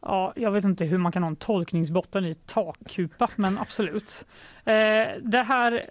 Ja, 0.00 0.32
jag 0.36 0.50
vet 0.50 0.64
inte 0.64 0.84
hur 0.84 0.98
man 0.98 1.12
kan 1.12 1.22
ha 1.22 1.30
en 1.30 1.36
tolkningsbotten 1.36 2.24
i 2.24 2.34
takkupa, 2.34 3.28
men 3.36 3.58
absolut. 3.58 4.26
Eh, 4.64 5.06
det 5.22 5.42
här, 5.46 5.86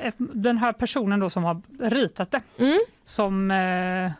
eh, 0.00 0.12
den 0.18 0.58
här 0.58 0.72
personen 0.72 1.20
då 1.20 1.30
som 1.30 1.44
har 1.44 1.62
ritat 1.80 2.30
det, 2.30 2.40
som 3.04 3.50
eh, 3.50 4.12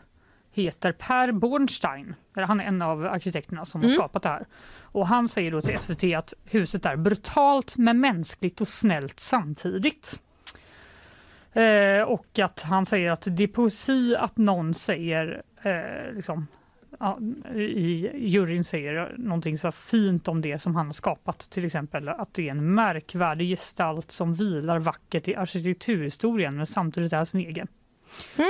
heter 0.63 0.91
Per 0.91 1.31
Bornstein. 1.31 2.15
Han 2.35 2.59
är 2.59 2.65
en 2.65 2.81
av 2.81 3.05
arkitekterna 3.05 3.65
som 3.65 3.81
har 3.81 3.87
Mm. 3.89 3.97
skapat 3.97 4.23
det 4.23 4.29
här. 4.29 4.45
Och 4.81 5.07
han 5.07 5.27
säger 5.27 5.51
då 5.51 5.61
till 5.61 5.79
SVT 5.79 6.03
att 6.15 6.33
huset 6.45 6.85
är 6.85 6.95
brutalt 6.95 7.77
men 7.77 7.99
mänskligt 7.99 8.61
och 8.61 8.67
snällt 8.67 9.19
samtidigt. 9.19 10.19
Eh, 11.53 12.01
och 12.01 12.39
att 12.39 12.61
han 12.61 12.85
säger 12.85 13.11
att 13.11 13.27
det 13.31 13.43
är 13.43 13.47
poesi 13.47 14.15
att 14.15 14.37
någon 14.37 14.73
säger 14.73 15.41
eh, 15.61 16.13
liksom, 16.15 16.47
ja, 16.99 17.19
i 17.55 18.11
juryn 18.27 18.63
säger 18.63 19.15
någonting 19.17 19.57
så 19.57 19.71
fint 19.71 20.27
om 20.27 20.41
det 20.41 20.59
som 20.59 20.75
han 20.75 20.85
har 20.85 20.93
skapat. 20.93 21.39
Till 21.39 21.65
exempel 21.65 22.09
att 22.09 22.33
det 22.33 22.47
är 22.47 22.51
en 22.51 22.73
märkvärdig 22.73 23.49
gestalt 23.49 24.11
som 24.11 24.33
vilar 24.33 24.79
vackert 24.79 25.27
i 25.27 25.35
arkitekturhistorien 25.35 26.57
men 26.57 26.65
samtidigt 26.65 27.13
är 27.13 27.25
sin 27.25 27.41
egen. 27.41 27.67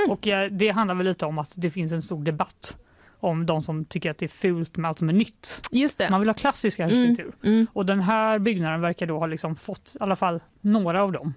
Och 0.09 0.27
eh, 0.27 0.51
det 0.51 0.69
handlar 0.69 0.95
väl 0.95 1.05
lite 1.05 1.25
om 1.25 1.39
att 1.39 1.53
det 1.55 1.69
finns 1.69 1.91
en 1.91 2.01
stor 2.01 2.23
debatt 2.23 2.77
om 3.19 3.45
de 3.45 3.61
som 3.61 3.85
tycker 3.85 4.11
att 4.11 4.17
det 4.17 4.25
är 4.25 4.27
fult 4.27 4.77
med 4.77 4.89
allt 4.89 4.99
som 4.99 5.09
är 5.09 5.13
nytt. 5.13 5.61
Just 5.71 5.97
det. 5.97 6.09
Man 6.09 6.19
vill 6.19 6.29
ha 6.29 6.33
klassisk 6.33 6.79
arkitektur. 6.79 7.33
Mm. 7.43 7.67
Och 7.73 7.85
den 7.85 7.99
här 7.99 8.39
byggnaden 8.39 8.81
verkar 8.81 9.05
då 9.05 9.19
ha 9.19 9.25
liksom 9.25 9.55
fått 9.55 9.95
i 9.99 10.03
alla 10.03 10.15
fall 10.15 10.39
några 10.61 11.03
av 11.03 11.11
dem 11.11 11.33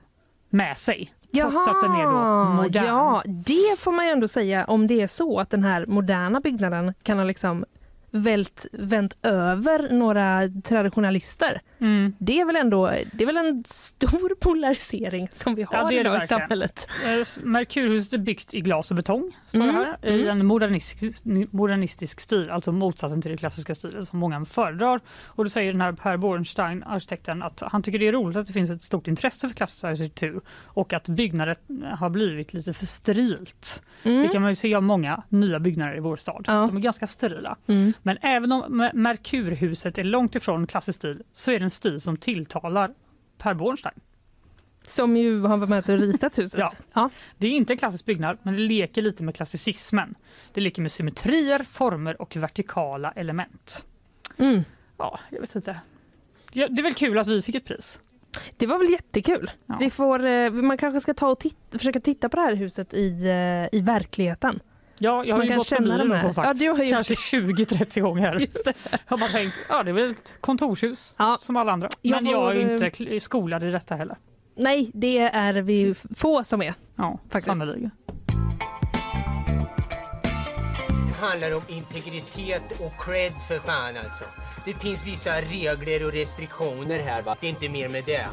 med 0.48 0.78
sig. 0.78 1.12
Trots 1.34 1.68
att 1.68 1.80
den 1.80 1.92
är 1.92 2.04
då 2.04 2.44
modern. 2.62 2.86
Ja, 2.86 3.22
det 3.26 3.78
får 3.78 3.92
man 3.92 4.06
ju 4.06 4.10
ändå 4.10 4.28
säga 4.28 4.64
om 4.64 4.86
det 4.86 5.00
är 5.00 5.06
så 5.06 5.40
att 5.40 5.50
den 5.50 5.64
här 5.64 5.86
moderna 5.86 6.40
byggnaden 6.40 6.94
kan 7.02 7.18
ha 7.18 7.24
liksom 7.24 7.64
vält, 8.12 8.66
vänt 8.72 9.16
över 9.22 9.90
några 9.90 10.48
traditionalister. 10.64 11.62
Mm. 11.78 12.14
Det 12.18 12.40
är 12.40 12.44
väl 12.44 12.56
ändå 12.56 12.90
det 13.12 13.24
är 13.24 13.26
väl 13.26 13.36
en 13.36 13.64
stor 13.66 14.34
polarisering 14.40 15.28
som 15.32 15.54
vi 15.54 15.62
har 15.62 15.76
Ja, 15.76 15.88
det 15.88 15.94
är 15.94 16.04
det 16.04 16.10
idag 16.10 16.24
i 16.24 16.26
samhället. 16.26 16.88
Merkurhuset 17.42 18.12
är 18.12 18.18
byggt 18.18 18.54
i 18.54 18.60
glas 18.60 18.90
och 18.90 18.96
betong, 18.96 19.36
står 19.46 19.62
Mm, 19.62 19.74
här, 19.74 19.96
i 20.02 20.22
mm. 20.22 20.40
en 20.40 20.46
modernistisk, 20.46 21.24
modernistisk 21.50 22.20
stil, 22.20 22.50
alltså 22.50 22.72
motsatsen 22.72 23.22
till 23.22 23.30
den 23.30 23.38
klassiska 23.38 23.74
stilen 23.74 24.06
som 24.06 24.18
många 24.18 24.44
föredrar. 24.44 25.00
Och 25.24 25.44
då 25.44 25.50
säger 25.50 25.72
den 25.72 25.80
här 25.80 25.92
Per 25.92 26.16
Bornstein, 26.16 26.82
arkitekten, 26.82 27.42
att 27.42 27.62
han 27.66 27.82
tycker 27.82 27.98
det 27.98 28.08
är 28.08 28.12
roligt 28.12 28.36
att 28.36 28.46
det 28.46 28.52
finns 28.52 28.70
ett 28.70 28.82
stort 28.82 29.08
intresse 29.08 29.48
för 29.48 29.54
klassisk 29.54 29.84
arkitektur 29.84 30.40
och 30.64 30.92
att 30.92 31.08
byggnaden 31.08 31.56
har 31.98 32.10
blivit 32.10 32.54
lite 32.54 32.72
för 32.72 32.86
sterilt. 32.86 33.82
Mm. 34.02 34.22
Det 34.22 34.28
kan 34.28 34.42
man 34.42 34.50
ju 34.50 34.54
se 34.54 34.74
av 34.74 34.82
många 34.82 35.22
nya 35.28 35.60
byggnader 35.60 35.96
i 35.96 36.00
vår 36.00 36.16
stad. 36.16 36.44
Ja. 36.46 36.66
De 36.66 36.76
är 36.76 36.80
ganska 36.80 37.06
sterila. 37.06 37.56
Men 38.02 38.18
även 38.22 38.52
om 38.52 38.76
Mer- 38.76 38.92
Merkurhuset 38.94 39.98
är 39.98 40.04
långt 40.04 40.34
ifrån 40.34 40.66
klassisk 40.66 40.98
stil 40.98 41.22
så 41.32 41.50
är 41.50 41.58
det 41.58 41.64
en 41.64 41.70
stil 41.70 42.00
som 42.00 42.16
tilltalar 42.16 42.94
Per 43.38 43.54
Bornstein. 43.54 43.94
Som 44.86 45.16
ju 45.16 45.40
har 45.42 45.56
varit 45.56 45.68
med 45.70 45.90
och 45.90 45.98
ritat 45.98 46.38
huset. 46.38 46.86
Ja. 46.94 47.10
Det 47.38 47.46
är 47.46 47.50
inte 47.50 47.72
en 47.72 47.76
klassisk 47.76 48.04
byggnad, 48.04 48.38
men 48.42 48.54
det 48.54 48.60
leker 48.60 49.02
lite 49.02 49.22
med 49.22 49.34
klassicismen. 49.34 50.14
Det 50.52 50.60
leker 50.60 50.82
med 50.82 50.92
symmetrier, 50.92 51.66
former 51.70 52.22
och 52.22 52.36
vertikala 52.36 53.10
element. 53.10 53.84
Mm. 54.38 54.62
Ja, 54.98 55.20
jag 55.30 55.40
vet 55.40 55.54
inte. 55.54 55.80
Ja, 56.52 56.68
det 56.68 56.80
är 56.80 56.82
väl 56.82 56.94
kul 56.94 57.18
att 57.18 57.26
vi 57.26 57.42
fick 57.42 57.54
ett 57.54 57.64
pris. 57.64 58.00
Det 58.56 58.66
var 58.66 58.78
väl 58.78 58.90
jättekul. 58.90 59.50
Vi 59.80 59.90
får, 59.90 60.24
eh, 60.26 60.50
man 60.50 60.78
kanske 60.78 61.00
ska 61.00 61.14
ta 61.14 61.28
och 61.28 61.40
titta, 61.40 61.78
försöka 61.78 62.00
titta 62.00 62.28
på 62.28 62.36
det 62.36 62.42
här 62.42 62.54
huset 62.54 62.94
i, 62.94 63.22
eh, 63.22 63.78
i 63.78 63.80
verkligheten. 63.80 64.60
Ja, 64.98 65.24
jag 65.24 65.36
har 65.36 65.44
ju 65.44 65.54
gått 65.56 65.68
förbi 65.68 65.88
känna 65.88 65.98
de 65.98 66.08
det 66.08 66.14
här- 66.14 66.22
som 66.22 66.34
sagt. 66.34 66.46
Ja, 66.46 66.54
du 66.54 66.68
har 66.70 66.84
gjort 66.84 66.94
Kanske 66.94 67.14
20-30 67.14 68.00
gånger. 68.00 68.46
Jag 68.90 68.98
har 69.06 69.18
bara 69.18 69.28
tänkt, 69.30 69.60
ja 69.68 69.82
det 69.82 69.90
är 69.90 69.92
väl 69.92 70.10
ett 70.10 70.36
kontorshus 70.40 71.16
som 71.40 71.56
alla 71.56 71.72
andra. 71.72 71.88
Jag 72.02 72.22
Men 72.22 72.32
jag 72.32 72.50
är 72.50 72.54
ju 72.54 72.62
får, 72.64 72.72
inte 72.72 72.86
eh, 72.86 72.90
kl- 72.90 73.20
skolad 73.20 73.64
i 73.64 73.70
detta 73.70 73.94
heller. 73.96 74.16
Nej, 74.56 74.90
det 74.94 75.18
är 75.18 75.52
vi 75.52 75.94
få 76.16 76.44
som 76.44 76.62
är. 76.62 76.74
Ja, 76.96 77.18
faktiskt. 77.30 77.46
sannolikt. 77.46 77.94
Det 81.08 81.26
handlar 81.26 81.54
om 81.56 81.62
integritet 81.68 82.80
och 82.80 83.04
cred 83.04 83.32
för 83.48 83.58
fan 83.58 83.96
alltså. 84.04 84.24
Det 84.64 84.72
finns 84.74 85.06
vissa 85.06 85.30
regler 85.40 86.06
och 86.06 86.12
restriktioner 86.12 86.98
här 86.98 87.22
va. 87.22 87.36
Det 87.40 87.46
är 87.46 87.50
inte 87.50 87.68
mer 87.68 87.88
med 87.88 88.02
det. 88.06 88.26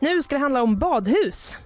Nu 0.00 0.22
ska 0.22 0.34
det 0.36 0.40
handla 0.42 0.62
om 0.62 0.78
badhus. 0.78 1.56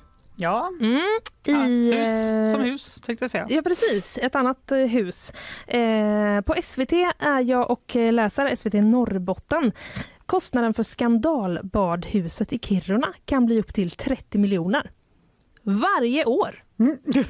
Ja, 0.43 0.71
mm, 0.81 1.03
i, 1.47 1.93
hus 1.93 2.09
eh, 2.09 2.51
som 2.53 2.61
hus 2.61 3.01
tänkte 3.05 3.23
jag 3.23 3.31
säga. 3.31 3.47
Ja 3.51 3.63
precis, 3.63 4.19
ett 4.23 4.37
annat 4.37 4.73
eh, 4.73 4.79
hus. 4.79 5.33
Eh, 5.67 6.41
på 6.41 6.55
SVT 6.63 6.93
är 7.19 7.41
jag 7.41 7.71
och 7.71 7.97
eh, 7.97 8.13
läsare 8.13 8.57
SVT 8.57 8.73
Norrbotten. 8.75 9.73
Kostnaden 10.27 10.75
för 10.75 10.83
skandalbadhuset 10.83 12.53
i 12.53 12.59
Kiruna 12.59 13.15
kan 13.25 13.47
bli 13.47 13.61
upp 13.61 13.75
till 13.75 13.91
30 13.91 14.39
miljoner. 14.39 14.91
Varje 15.63 16.25
år. 16.25 16.65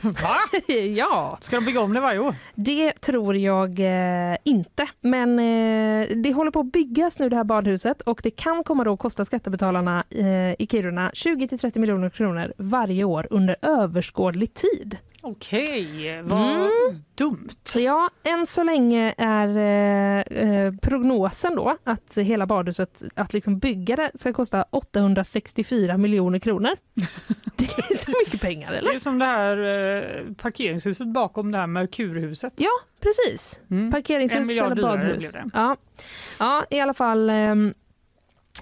Va? 0.03 0.37
ja. 0.75 1.39
Ska 1.41 1.57
de 1.57 1.65
bygga 1.65 1.81
om 1.81 1.93
det 1.93 2.01
varje 2.01 2.19
år? 2.19 2.35
Det 2.55 2.93
tror 2.93 3.37
jag 3.37 3.81
eh, 3.81 4.37
inte. 4.45 4.89
Men 5.01 5.39
eh, 5.39 6.09
det 6.17 6.33
håller 6.33 6.51
på 6.51 6.61
att 6.61 6.73
byggas 6.73 7.19
nu 7.19 7.29
det 7.29 7.37
här 7.37 7.45
badhuset 7.45 8.03
och 8.03 8.21
det 8.23 8.31
kan 8.31 8.65
komma 8.65 8.85
då 8.85 8.93
att 8.93 8.99
kosta 8.99 9.25
skattebetalarna 9.25 10.05
eh, 10.11 10.53
i 10.59 10.67
Kiruna 10.71 11.11
20 11.15 11.49
till 11.49 11.59
30 11.59 11.81
miljoner 11.81 12.11
kronor 12.11 12.53
varje 12.57 13.05
år 13.05 13.27
under 13.31 13.57
överskådlig 13.63 14.55
tid. 14.55 14.99
Okej, 15.25 16.23
vad 16.23 16.41
Mm. 16.57 17.03
dumt. 17.15 17.49
Ja, 17.77 18.11
än 18.25 18.47
så 18.47 18.63
länge 18.63 19.15
är 19.19 19.49
eh, 19.57 20.39
eh, 20.49 20.75
prognosen 20.83 21.57
då 21.57 21.77
att 21.85 22.15
hela 22.19 22.47
badhuset, 22.47 23.03
att 23.15 23.33
liksom 23.33 23.59
bygga 23.59 23.97
det 23.97 24.11
ska 24.15 24.33
kosta 24.33 24.65
864 24.71 25.97
miljoner 25.97 26.39
kronor. 26.39 26.71
Det 27.57 27.65
är 27.65 27.97
så 27.99 28.11
mycket 28.11 28.41
pengar 28.41 28.71
Det 28.73 28.79
eller? 28.79 28.95
är 28.95 28.99
som 28.99 29.19
det 29.19 29.25
här 29.25 29.57
eh, 29.59 30.35
parkeringshuset 30.35 31.07
bakom 31.07 31.53
det 31.53 31.59
här 31.59 31.67
Merkurhuset. 31.67 32.53
Ja, 32.57 32.71
precis. 33.01 33.61
En 33.71 33.91
Parkeringshus 33.91 34.51
eller 34.61 34.83
badhus. 34.83 35.33
det. 35.33 35.51
Ja. 35.55 35.77
ja, 36.39 36.65
i 36.71 36.81
alla 36.81 36.95
fall. 36.95 37.31
ehm, 37.31 37.75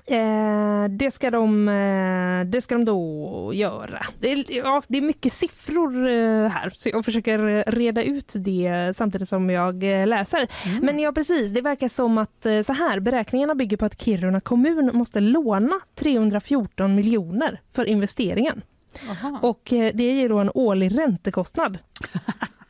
Eh, 0.07 0.85
det, 0.91 1.11
ska 1.11 1.31
de, 1.31 1.69
eh, 1.69 2.45
det 2.51 2.61
ska 2.61 2.75
de 2.75 2.85
då 2.85 3.51
göra. 3.55 4.03
Det 4.21 4.33
är, 4.33 4.45
ja, 4.57 4.83
det 4.89 4.99
är 4.99 5.03
mycket 5.03 5.33
siffror 5.33 6.09
eh, 6.09 6.49
här, 6.49 6.73
så 6.75 6.89
jag 6.89 7.05
försöker 7.05 7.65
reda 7.71 8.03
ut 8.03 8.33
det 8.35 8.93
samtidigt 8.97 9.29
som 9.29 9.51
jag 9.51 9.85
eh, 10.01 10.07
läser. 10.07 10.49
Mm. 10.67 10.85
Men 10.85 10.99
ja, 10.99 11.13
precis. 11.13 11.53
Det 11.53 11.61
verkar 11.61 11.89
som 11.89 12.19
att 12.19 12.47
eh, 12.47 12.63
så 12.63 12.73
här, 12.73 13.01
beräkningarna 13.01 13.55
bygger 13.55 13.77
på 13.77 13.85
att 13.85 14.01
Kiruna 14.03 14.41
kommun 14.41 14.91
måste 14.95 15.21
låna 15.21 15.81
314 15.95 16.95
miljoner 16.95 17.61
för 17.73 17.85
investeringen. 17.85 18.63
Aha. 19.11 19.39
Och 19.43 19.73
eh, 19.73 19.91
det 19.95 20.03
ger 20.05 20.29
då 20.29 20.39
en 20.39 20.51
årlig 20.55 20.99
räntekostnad. 20.99 21.79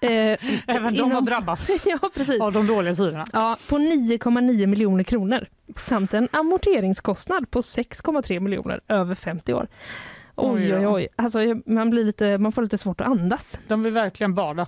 Eh, 0.00 0.10
Även 0.66 0.94
de 0.94 1.00
har 1.00 1.06
inom- 1.10 1.24
drabbats 1.24 1.86
ja, 1.86 1.98
precis. 2.14 2.40
av 2.40 2.52
de 2.52 2.66
dåliga 2.66 2.94
tiderna. 2.94 3.24
Ja, 3.32 3.56
på 3.68 3.78
9,9 3.78 4.66
miljoner 4.66 5.04
kronor 5.04 5.46
samt 5.76 6.14
en 6.14 6.28
amorteringskostnad 6.32 7.50
på 7.50 7.60
6,3 7.60 8.40
miljoner 8.40 8.80
över 8.88 9.14
50 9.14 9.54
år. 9.54 9.68
Oj, 10.36 10.74
Oj 10.74 10.86
oj. 10.86 11.08
Alltså, 11.16 11.38
man, 11.66 11.90
blir 11.90 12.04
lite, 12.04 12.38
man 12.38 12.52
får 12.52 12.62
lite 12.62 12.78
svårt 12.78 13.00
att 13.00 13.06
andas. 13.06 13.58
De 13.68 13.82
vill 13.82 13.92
verkligen 13.92 14.34
bada. 14.34 14.66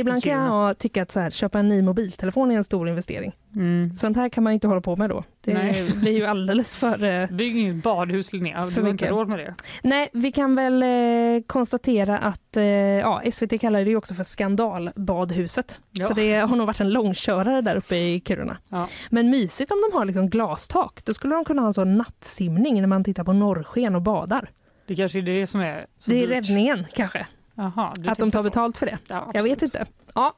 Ibland 0.00 0.22
kan 0.22 0.32
jag 0.32 0.78
tycka 0.78 1.02
att 1.02 1.12
så 1.12 1.20
här, 1.20 1.30
köpa 1.30 1.58
en 1.58 1.68
ny 1.68 1.82
mobiltelefon 1.82 2.50
är 2.50 2.56
en 2.56 2.64
stor 2.64 2.88
investering. 2.88 3.32
Mm. 3.56 3.94
Sånt 3.94 4.16
här 4.16 4.28
kan 4.28 4.44
man 4.44 4.52
inte 4.52 4.66
hålla 4.66 4.80
på 4.80 4.96
med 4.96 5.10
då. 5.10 5.24
Det 5.44 5.54
Nej. 5.54 5.90
blir 6.00 6.12
ju 6.12 6.24
alldeles 6.26 6.76
för... 6.76 7.04
eh, 7.04 7.30
Bygg 7.30 7.56
inget 7.56 7.82
badhus 7.84 8.32
Linnea, 8.32 8.64
du 8.64 8.70
För 8.70 8.82
har 8.82 8.88
inte 8.88 9.08
råd 9.08 9.28
med 9.28 9.38
det. 9.38 9.54
Nej, 9.82 10.08
vi 10.12 10.32
kan 10.32 10.54
väl 10.54 10.82
eh, 10.82 11.42
konstatera 11.46 12.18
att 12.18 12.56
eh, 12.56 12.64
ja, 12.64 13.22
SVT 13.32 13.60
kallar 13.60 13.84
det 13.84 13.90
ju 13.90 13.96
också 13.96 14.14
för 14.14 14.24
skandalbadhuset. 14.24 15.78
Ja. 15.92 16.06
Så 16.06 16.14
det 16.14 16.34
har 16.34 16.56
nog 16.56 16.66
varit 16.66 16.80
en 16.80 16.90
långkörare 16.90 17.60
där 17.60 17.76
uppe 17.76 17.94
i 17.96 18.22
Kiruna. 18.26 18.56
Ja. 18.68 18.88
Men 19.10 19.30
mysigt 19.30 19.70
om 19.72 19.82
de 19.90 19.96
har 19.98 20.04
liksom 20.04 20.30
glastak. 20.30 21.00
Då 21.04 21.14
skulle 21.14 21.34
de 21.34 21.44
kunna 21.44 21.62
ha 21.62 21.66
en 21.68 21.74
sån 21.74 21.96
nattsimning 21.96 22.80
när 22.80 22.86
man 22.86 23.04
tittar 23.04 23.24
på 23.24 23.32
norrsken 23.32 23.94
och 23.94 24.02
badar. 24.02 24.50
Det 24.86 24.96
kanske 24.96 25.18
är 25.18 25.22
det 25.22 25.46
som 25.46 25.60
är 25.60 25.86
så 25.98 26.10
det 26.10 26.16
är 26.16 26.20
dyrt. 26.20 26.30
räddningen 26.30 26.86
kanske. 26.94 27.26
Jaha, 27.56 27.92
du 27.96 28.08
Att 28.10 28.18
de 28.18 28.30
tar 28.30 28.38
så. 28.38 28.44
betalt 28.44 28.78
för 28.78 28.86
det. 28.86 28.98
Ja, 29.08 29.30
Jag 29.34 29.42
vet 29.42 29.62
inte. 29.62 29.86
Ja. 30.14 30.34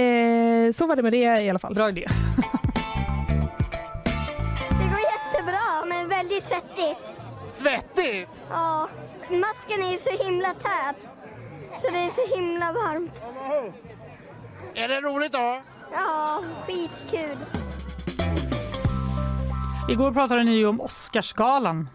Eh, 0.00 0.72
så 0.72 0.86
var 0.86 0.96
det 0.96 1.02
med 1.02 1.12
det 1.12 1.42
i 1.42 1.50
alla 1.50 1.58
fall. 1.58 1.74
Bra 1.74 1.88
idé. 1.88 2.06
Det 4.68 4.84
går 4.90 5.00
jättebra, 5.00 5.84
men 5.88 6.08
väldigt 6.08 6.44
svettigt. 6.44 7.00
Svettigt? 7.52 8.28
Ja, 8.50 8.88
masken 9.30 9.82
är 9.82 9.98
så 10.16 10.24
himla 10.24 10.48
tät. 10.54 11.08
Så 11.80 11.90
det 11.92 11.98
är 11.98 12.10
så 12.10 12.36
himla 12.36 12.72
varmt. 12.72 13.20
Är 14.74 14.88
det 14.88 15.00
roligt 15.00 15.32
då? 15.32 15.60
Ja, 15.92 16.42
skitkul. 16.66 17.36
Igår 19.88 20.12
pratade 20.12 20.44
ni 20.44 20.52
ju 20.56 20.66
om 20.66 20.80
Oscarsgalan 20.80 21.88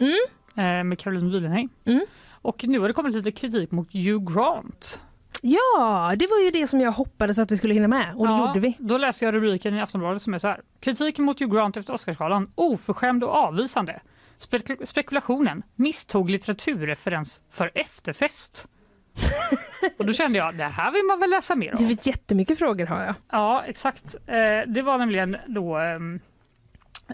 eh, 0.56 0.84
med 0.84 1.00
Caroline 1.00 1.32
Wilhenheim. 1.32 1.70
Mm. 1.86 2.06
Och 2.42 2.64
nu 2.68 2.80
har 2.80 2.88
det 2.88 2.94
kommit 2.94 3.14
lite 3.16 3.32
kritik 3.32 3.72
mot 3.72 3.94
Hugh 3.94 4.34
Grant. 4.34 5.02
Ja, 5.42 6.14
det 6.18 6.28
var 6.28 6.40
ju 6.40 6.52
det 6.52 6.68
som 6.68 6.82
jag 6.82 6.92
hoppades 6.92 7.38
att 7.40 7.52
vi 7.52 7.58
skulle 7.58 7.74
hinna 7.74 7.88
med 7.88 8.16
och 8.16 8.28
det 8.28 8.34
Ja, 8.34 8.48
gjorde 8.48 8.60
vi. 8.60 8.76
Då 8.80 8.98
läser 8.98 9.26
jag 9.26 9.36
rubriken 9.36 9.76
i 9.76 9.82
Aftonbladet 9.82 10.22
som 10.22 10.34
är 10.34 10.38
så 10.38 10.48
här. 10.48 10.62
Kritiken 10.80 11.26
mot 11.26 11.40
Hugh 11.40 11.54
Grant 11.56 11.78
efter 11.78 11.94
Oscarsgalan, 11.94 12.52
oförskämd 12.56 13.24
och 13.24 13.30
avvisande. 13.36 14.02
Spekul- 14.38 14.86
spekulationen, 14.86 15.64
misstog 15.76 16.30
litteraturreferens 16.30 17.42
för 17.50 17.72
efterfest. 17.76 18.68
och 20.00 20.06
då 20.06 20.14
kände 20.14 20.38
jag, 20.38 20.56
det 20.56 20.64
här 20.64 20.92
vill 20.92 21.04
man 21.06 21.20
väl 21.20 21.30
läsa 21.30 21.56
mer 21.56 21.72
Det 21.72 21.78
om. 21.84 21.88
finns 21.88 22.08
jättemycket 22.08 22.60
frågor 22.60 22.86
har 22.86 23.04
jag. 23.04 23.16
Ja, 23.32 23.64
exakt. 23.68 24.16
Eh, 24.28 24.60
det 24.68 24.82
var 24.82 24.98
nämligen 24.98 25.38
då, 25.48 25.78
ehm, 25.78 26.20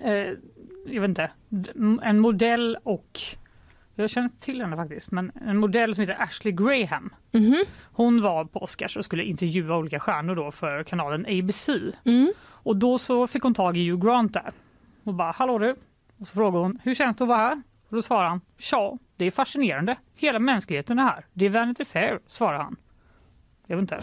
eh, 0.04 0.12
jag 0.86 1.02
vet 1.02 1.10
inte, 1.10 1.30
en 2.04 2.20
modell 2.20 2.78
och, 2.84 3.20
jag 4.02 4.10
känner 4.10 4.30
till 4.40 4.62
henne 4.62 4.76
faktiskt, 4.76 5.12
men 5.12 5.32
en 5.46 5.58
modell 5.58 5.96
som 5.96 6.02
heter 6.02 6.22
Ashley 6.24 6.52
Graham. 6.54 7.10
Mhm. 7.32 7.64
Hon 7.84 8.22
var 8.22 8.46
på 8.46 8.60
Oscars 8.60 8.98
och 8.98 9.06
skulle 9.06 9.24
intervjua 9.24 9.78
olika 9.78 10.00
stjärnor 10.00 10.36
då 10.36 10.52
för 10.52 10.84
kanalen 10.84 11.26
ABC. 11.26 11.70
Mm. 12.06 12.34
Och 12.40 12.76
då 12.78 12.98
så 12.98 13.28
fick 13.28 13.44
hon 13.44 13.54
tag 13.54 13.78
i 13.78 13.90
Hugh 13.90 14.06
Grant 14.06 14.34
där 14.34 14.52
och 15.04 15.14
bara 15.14 15.32
hallå 15.32 15.58
du. 15.58 15.76
Och 16.20 16.28
så 16.28 16.34
frågade 16.34 16.64
hon 16.64 16.80
hur 16.84 16.94
känns 16.94 17.16
det 17.16 17.24
att 17.24 17.28
vara 17.28 17.38
här? 17.38 17.62
Och 17.90 17.96
då 17.96 18.02
svarade 18.02 18.30
han 18.30 18.42
ja, 18.72 18.98
det 19.16 19.26
är 19.26 19.32
fascinerande. 19.32 19.96
Hela 20.16 20.40
mänskligheten 20.40 21.00
är 21.00 21.04
här. 21.04 21.26
Det 21.34 21.46
är 21.46 21.50
Vanity 21.50 21.86
Fair, 21.86 22.20
svarar 22.28 22.58
han. 22.58 22.76
Jag 23.68 23.78
vet 23.78 23.82
inte. 23.82 24.00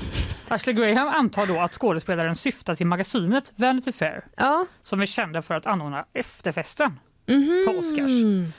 Ashley 0.48 0.74
Graham 0.74 1.08
antar 1.08 1.46
då 1.46 1.60
att 1.60 1.72
skådespelaren 1.74 2.34
syftar 2.34 2.74
till 2.74 2.86
magasinet 2.86 3.52
Vanity 3.56 3.92
Fair 3.92 4.24
Ja. 4.36 4.66
som 4.82 5.00
är 5.00 5.06
kända 5.06 5.42
för 5.42 5.54
att 5.54 5.66
anordna 5.66 6.04
efterfesten 6.12 7.00
Mhm. 7.26 7.64
på 7.66 7.72
Oscars. 7.78 8.10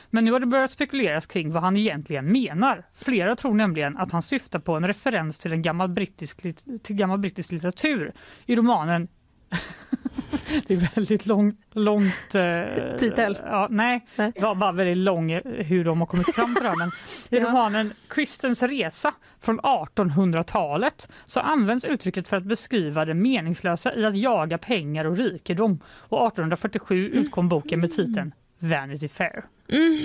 Men 0.09 0.25
nu 0.25 0.31
har 0.31 0.39
det 0.39 0.45
börjat 0.45 0.71
spekuleras 0.71 1.25
kring 1.25 1.51
vad 1.51 1.63
han 1.63 1.77
egentligen 1.77 2.31
menar. 2.31 2.85
Flera 2.95 3.35
tror 3.35 3.53
nämligen 3.53 3.97
att 3.97 4.11
han 4.11 4.21
syftar 4.21 4.59
på 4.59 4.73
en 4.75 4.87
referens 4.87 5.39
till 5.39 5.51
en 5.53 5.61
gammal 5.61 5.89
brittisk, 5.89 6.41
till 6.83 6.95
gammal 6.95 7.19
brittisk 7.19 7.51
litteratur 7.51 8.13
i 8.45 8.55
romanen 8.55 9.07
det 10.67 10.73
är 10.73 10.95
väldigt 10.95 11.25
lång, 11.25 11.57
långt... 11.71 12.35
Eh, 12.35 12.97
Titel? 12.99 13.37
Ja, 13.43 13.67
nej, 13.71 14.05
det 14.15 14.41
var 14.41 14.55
bara 14.55 14.71
väldigt 14.71 14.97
lång 14.97 15.31
eh, 15.31 15.41
hur 15.43 15.83
de 15.85 15.99
har 15.99 16.07
kommit 16.07 16.35
fram 16.35 16.55
till 16.55 16.63
det 16.63 16.69
här. 16.69 16.75
Men 16.77 16.87
I 17.29 17.37
Ja. 17.41 17.49
romanen 17.49 17.93
Kristens 18.07 18.63
resa 18.63 19.13
från 19.41 19.59
1800-talet 19.59 21.09
så 21.25 21.39
används 21.39 21.85
uttrycket 21.85 22.27
för 22.27 22.37
att 22.37 22.43
beskriva 22.43 23.05
det 23.05 23.13
meningslösa 23.13 23.95
i 23.95 24.05
att 24.05 24.17
jaga 24.17 24.57
pengar 24.57 25.05
och 25.05 25.17
rikedom. 25.17 25.79
Och 25.85 26.27
1847 26.27 27.09
utkom 27.09 27.49
boken 27.49 27.79
med 27.79 27.91
titeln 27.91 28.33
Vanity 28.59 29.07
Fair. 29.07 29.45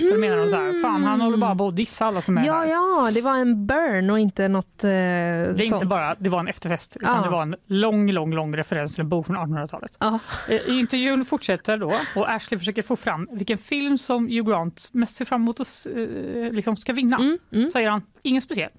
Så 0.07 0.13
då 0.13 0.19
menar 0.19 0.37
de 0.37 0.47
så 0.47 0.55
här, 0.55 0.81
fan 0.81 1.03
han 1.03 1.21
håller 1.21 1.37
bara 1.37 1.55
på 1.55 1.67
att 1.67 1.75
dissa 1.75 2.05
alla 2.05 2.21
som 2.21 2.37
är 2.37 2.45
Ja, 2.45 2.53
här. 2.53 2.65
ja, 2.67 3.11
det 3.13 3.21
var 3.21 3.37
en 3.37 3.67
burn 3.67 4.09
och 4.09 4.19
inte 4.19 4.47
något 4.47 4.83
eh, 4.83 4.89
Det 4.89 4.95
är 4.95 5.49
inte 5.49 5.69
sånt. 5.69 5.83
bara 5.89 6.15
det 6.19 6.29
var 6.29 6.39
en 6.39 6.47
efterfest 6.47 6.95
utan 6.97 7.15
Ja. 7.15 7.21
det 7.23 7.29
var 7.29 7.41
en 7.41 7.55
lång, 7.65 8.11
lång, 8.11 8.33
lång 8.33 8.55
referens 8.57 8.95
till 8.95 9.01
en 9.01 9.09
bok 9.09 9.25
från 9.27 9.37
1800-talet. 9.37 9.97
Ja. 9.99 10.19
Eh, 10.49 10.55
I 10.55 10.79
intervjun 10.79 11.25
fortsätter 11.25 11.77
då 11.77 11.95
och 12.15 12.29
Ashley 12.31 12.59
försöker 12.59 12.81
få 12.81 12.95
fram 12.95 13.27
vilken 13.31 13.57
film 13.57 13.97
som 13.97 14.27
Hugh 14.27 14.49
Grant 14.49 14.89
mest 14.93 15.15
ser 15.15 15.25
fram 15.25 15.41
emot 15.41 15.59
att 15.59 15.87
eh, 15.95 16.53
liksom 16.53 16.77
ska 16.77 16.93
vinna. 16.93 17.37
Säger 17.73 17.89
han, 17.89 18.01
ingen 18.21 18.41
speciell. 18.41 18.69
Mm, 18.71 18.77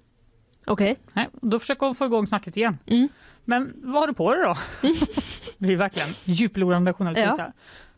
Okej. 0.66 0.96
Nej, 1.12 1.28
då 1.42 1.58
försöker 1.58 1.86
hon 1.86 1.94
få 1.94 2.04
igång 2.04 2.26
snacket 2.26 2.56
igen. 2.56 2.78
Mm. 2.86 3.08
Men 3.44 3.72
vad 3.82 4.00
har 4.02 4.06
du 4.06 4.14
på 4.14 4.34
dig 4.34 4.44
då? 4.44 4.56
det 5.58 5.72
är 5.72 5.76
verkligen 5.76 6.08
djuplodande 6.24 6.92
journalistik 6.92 7.32
Ja. 7.38 7.52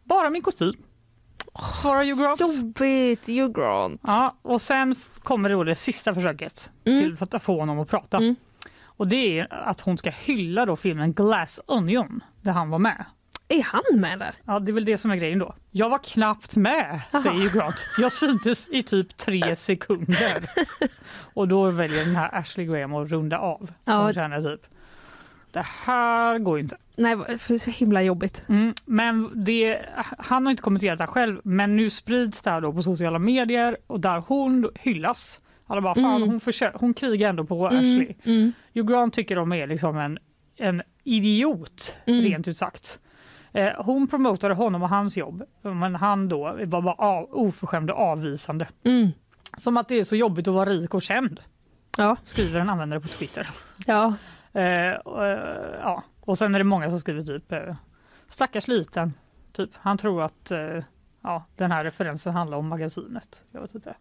Bara 0.05 0.31
min 0.31 0.43
kostym. 0.43 0.75
Svarar 1.77 2.05
Hugh 2.05 2.23
Grant. 2.23 2.41
Jobbigt, 2.41 3.27
Hugh 3.27 3.53
Grant. 3.53 4.01
Ja, 4.05 4.35
och 4.43 4.63
sen 4.63 4.95
kommer 5.23 5.49
då 5.51 5.65
det 5.65 5.75
sista 5.77 6.15
försöket 6.15 6.71
Mm. 6.85 7.01
till 7.01 7.17
för 7.17 7.29
att 7.37 7.43
få 7.43 7.61
honom 7.61 7.79
att 7.81 7.89
prata. 7.89 8.21
Och 8.85 9.09
det 9.09 9.39
är 9.39 9.55
att 9.55 9.81
hon 9.81 9.99
ska 9.99 10.11
hylla 10.11 10.67
då 10.67 10.77
filmen 10.77 11.13
Glass 11.13 11.61
Onion 11.67 12.21
där 12.43 12.53
han 12.53 12.71
var 12.71 12.79
med. 12.79 13.05
Är 13.49 13.63
han 13.63 14.01
med 14.01 14.19
där? 14.19 14.35
Ja, 14.45 14.59
det 14.59 14.71
är 14.71 14.73
väl 14.73 14.85
det 14.85 14.97
som 14.97 15.11
är 15.11 15.17
grejen 15.17 15.39
då. 15.39 15.55
Jag 15.71 15.91
var 15.91 15.99
knappt 15.99 16.57
med, 16.57 17.01
säger 17.23 17.31
Hugh 17.41 17.55
Grant. 17.57 17.87
Jag 17.99 18.13
syntes 18.13 18.69
i 18.69 18.83
typ 18.83 19.17
tre 19.17 19.57
sekunder. 19.57 20.51
Och 21.35 21.49
då 21.49 21.71
väljer 21.71 22.05
den 22.05 22.17
här 22.17 22.35
Ashley 22.35 22.67
Graham 22.67 22.95
att 22.95 23.11
runda 23.11 23.39
av. 23.39 23.73
Ja. 23.85 24.13
Känner 24.13 24.43
typ, 24.43 24.67
det 25.55 25.67
här 25.67 26.39
går 26.39 26.57
ju 26.59 26.63
inte. 26.63 26.77
Nej, 26.97 27.17
för 27.39 27.59
så 27.59 27.71
himla 27.71 28.03
jobbigt. 28.03 28.45
Mm, 28.49 28.75
men 28.85 29.45
det, 29.45 29.81
han 30.19 30.47
har 30.47 30.51
inte 30.51 30.63
kommenterat 30.63 30.99
det 30.99 31.05
här 31.05 31.11
själv, 31.13 31.41
men 31.45 31.77
nu 31.77 31.91
sprids 31.91 32.43
det 32.43 32.51
här 32.51 32.61
då 32.61 32.73
på 32.73 32.83
sociala 32.83 33.19
medier 33.19 33.77
och 33.87 34.01
där 34.01 34.23
hon 34.27 34.71
hyllas. 34.75 35.41
Alla 35.67 35.81
bara, 35.81 35.95
fan 35.95 36.05
Mm. 36.17 36.29
hon, 36.29 36.41
försö- 36.41 36.71
hon 36.75 36.95
krigar 36.95 37.29
ändå 37.29 37.45
på 37.45 37.69
Mm, 37.69 37.79
Ashley. 37.79 38.15
mm. 38.25 38.53
Hugh 38.75 38.89
Grant 38.91 39.15
tycker 39.15 39.37
de 39.37 39.53
är 39.53 39.67
liksom 39.67 39.99
en, 39.99 40.19
en 40.57 40.83
idiot, 41.05 41.97
Mm. 42.07 42.21
rent 42.25 42.49
ut 42.49 42.59
sagt. 42.59 43.01
Eh, 43.53 43.69
hon 43.85 44.07
promotade 44.09 44.55
honom 44.55 44.83
och 44.83 44.89
hans 44.89 45.17
jobb, 45.17 45.43
men 45.63 45.95
han 45.95 46.29
då 46.29 46.57
var 46.65 46.83
bara 46.83 46.95
av, 46.95 47.29
oförskämd 47.33 47.91
och 47.91 47.99
avvisande. 47.99 48.69
Mm. 48.85 49.09
Som 49.57 49.77
att 49.77 49.89
det 49.89 49.99
är 49.99 50.05
så 50.05 50.17
jobbigt 50.17 50.49
att 50.49 50.55
vara 50.55 50.71
rik 50.71 50.95
och 50.95 51.03
känd, 51.03 51.41
Ja. 51.97 52.17
skriver 52.25 52.61
en 52.61 52.71
användare 52.71 53.01
på 53.01 53.09
Twitter. 53.09 53.49
Ja. 53.87 54.15
Eh, 54.55 54.95
och, 54.95 55.27
eh, 55.27 55.75
ja. 55.81 56.03
och 56.21 56.39
sen 56.39 56.55
är 56.55 56.59
det 56.59 56.65
många 56.65 56.91
som 56.91 56.99
skriver 56.99 57.23
typ 57.23 57.53
eh, 57.53 57.75
stackars 58.29 58.69
liten. 58.69 59.13
Typ. 59.53 59.71
Han 59.75 59.99
tror 59.99 60.23
att 60.23 60.51
eh, 60.51 60.85
ja, 61.23 61.45
den 61.57 61.73
här 61.73 61.85
referensen 61.85 62.33
handlar 62.33 62.59
om 62.59 62.69
magasinet. 62.69 63.45
Jag 63.51 63.61
vet 63.61 63.75
inte. 63.75 63.95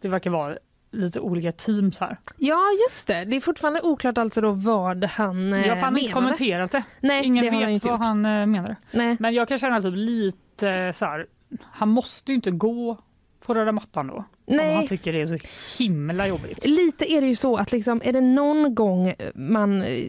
Det 0.00 0.08
verkar 0.08 0.30
vara 0.30 0.56
lite 0.90 1.20
olika 1.20 1.52
teams 1.52 1.98
här. 1.98 2.18
ja, 2.36 2.60
just 2.88 3.06
det. 3.06 3.24
Det 3.24 3.36
är 3.36 3.40
fortfarande 3.40 3.80
oklart 3.82 4.18
alltså 4.18 4.40
då 4.40 4.52
vad 4.52 5.04
han 5.04 5.52
eh, 5.52 5.66
jag 5.66 5.74
har 5.74 5.80
fan 5.80 5.98
inte 5.98 6.12
kommenterat 6.12 6.72
det. 6.72 6.82
Nej, 7.00 7.24
Ingen 7.24 7.44
det 7.44 7.50
han 7.50 7.60
vet 7.60 7.70
inte 7.70 7.88
vad 7.88 8.00
han 8.00 8.22
menar. 8.22 8.76
Nej. 8.90 9.16
Men 9.20 9.34
jag 9.34 9.48
kan 9.48 9.58
känna 9.58 9.82
typ 9.82 9.94
lite 9.96 10.92
så 10.92 11.04
här. 11.04 11.26
Han 11.62 11.88
måste 11.88 12.32
ju 12.32 12.34
inte 12.34 12.50
gå 12.50 12.98
på 13.40 13.54
röda 13.54 13.72
mattan 13.72 14.06
då. 14.06 14.24
Nej. 14.56 14.68
Om 14.70 14.76
han 14.76 14.86
tycker 14.86 15.12
det 15.12 15.20
är 15.20 15.26
så 15.26 15.38
himla 15.78 16.26
jobbigt. 16.28 16.66
Lite 16.66 17.12
är 17.12 17.20
det 17.20 17.26
ju 17.26 17.36
så 17.36 17.56
att 17.56 17.72
liksom, 17.72 18.00
är 18.04 18.12
det 18.12 18.20
någon 18.20 18.74
gång 18.74 19.14
man 19.34 19.82
eh, 19.82 20.04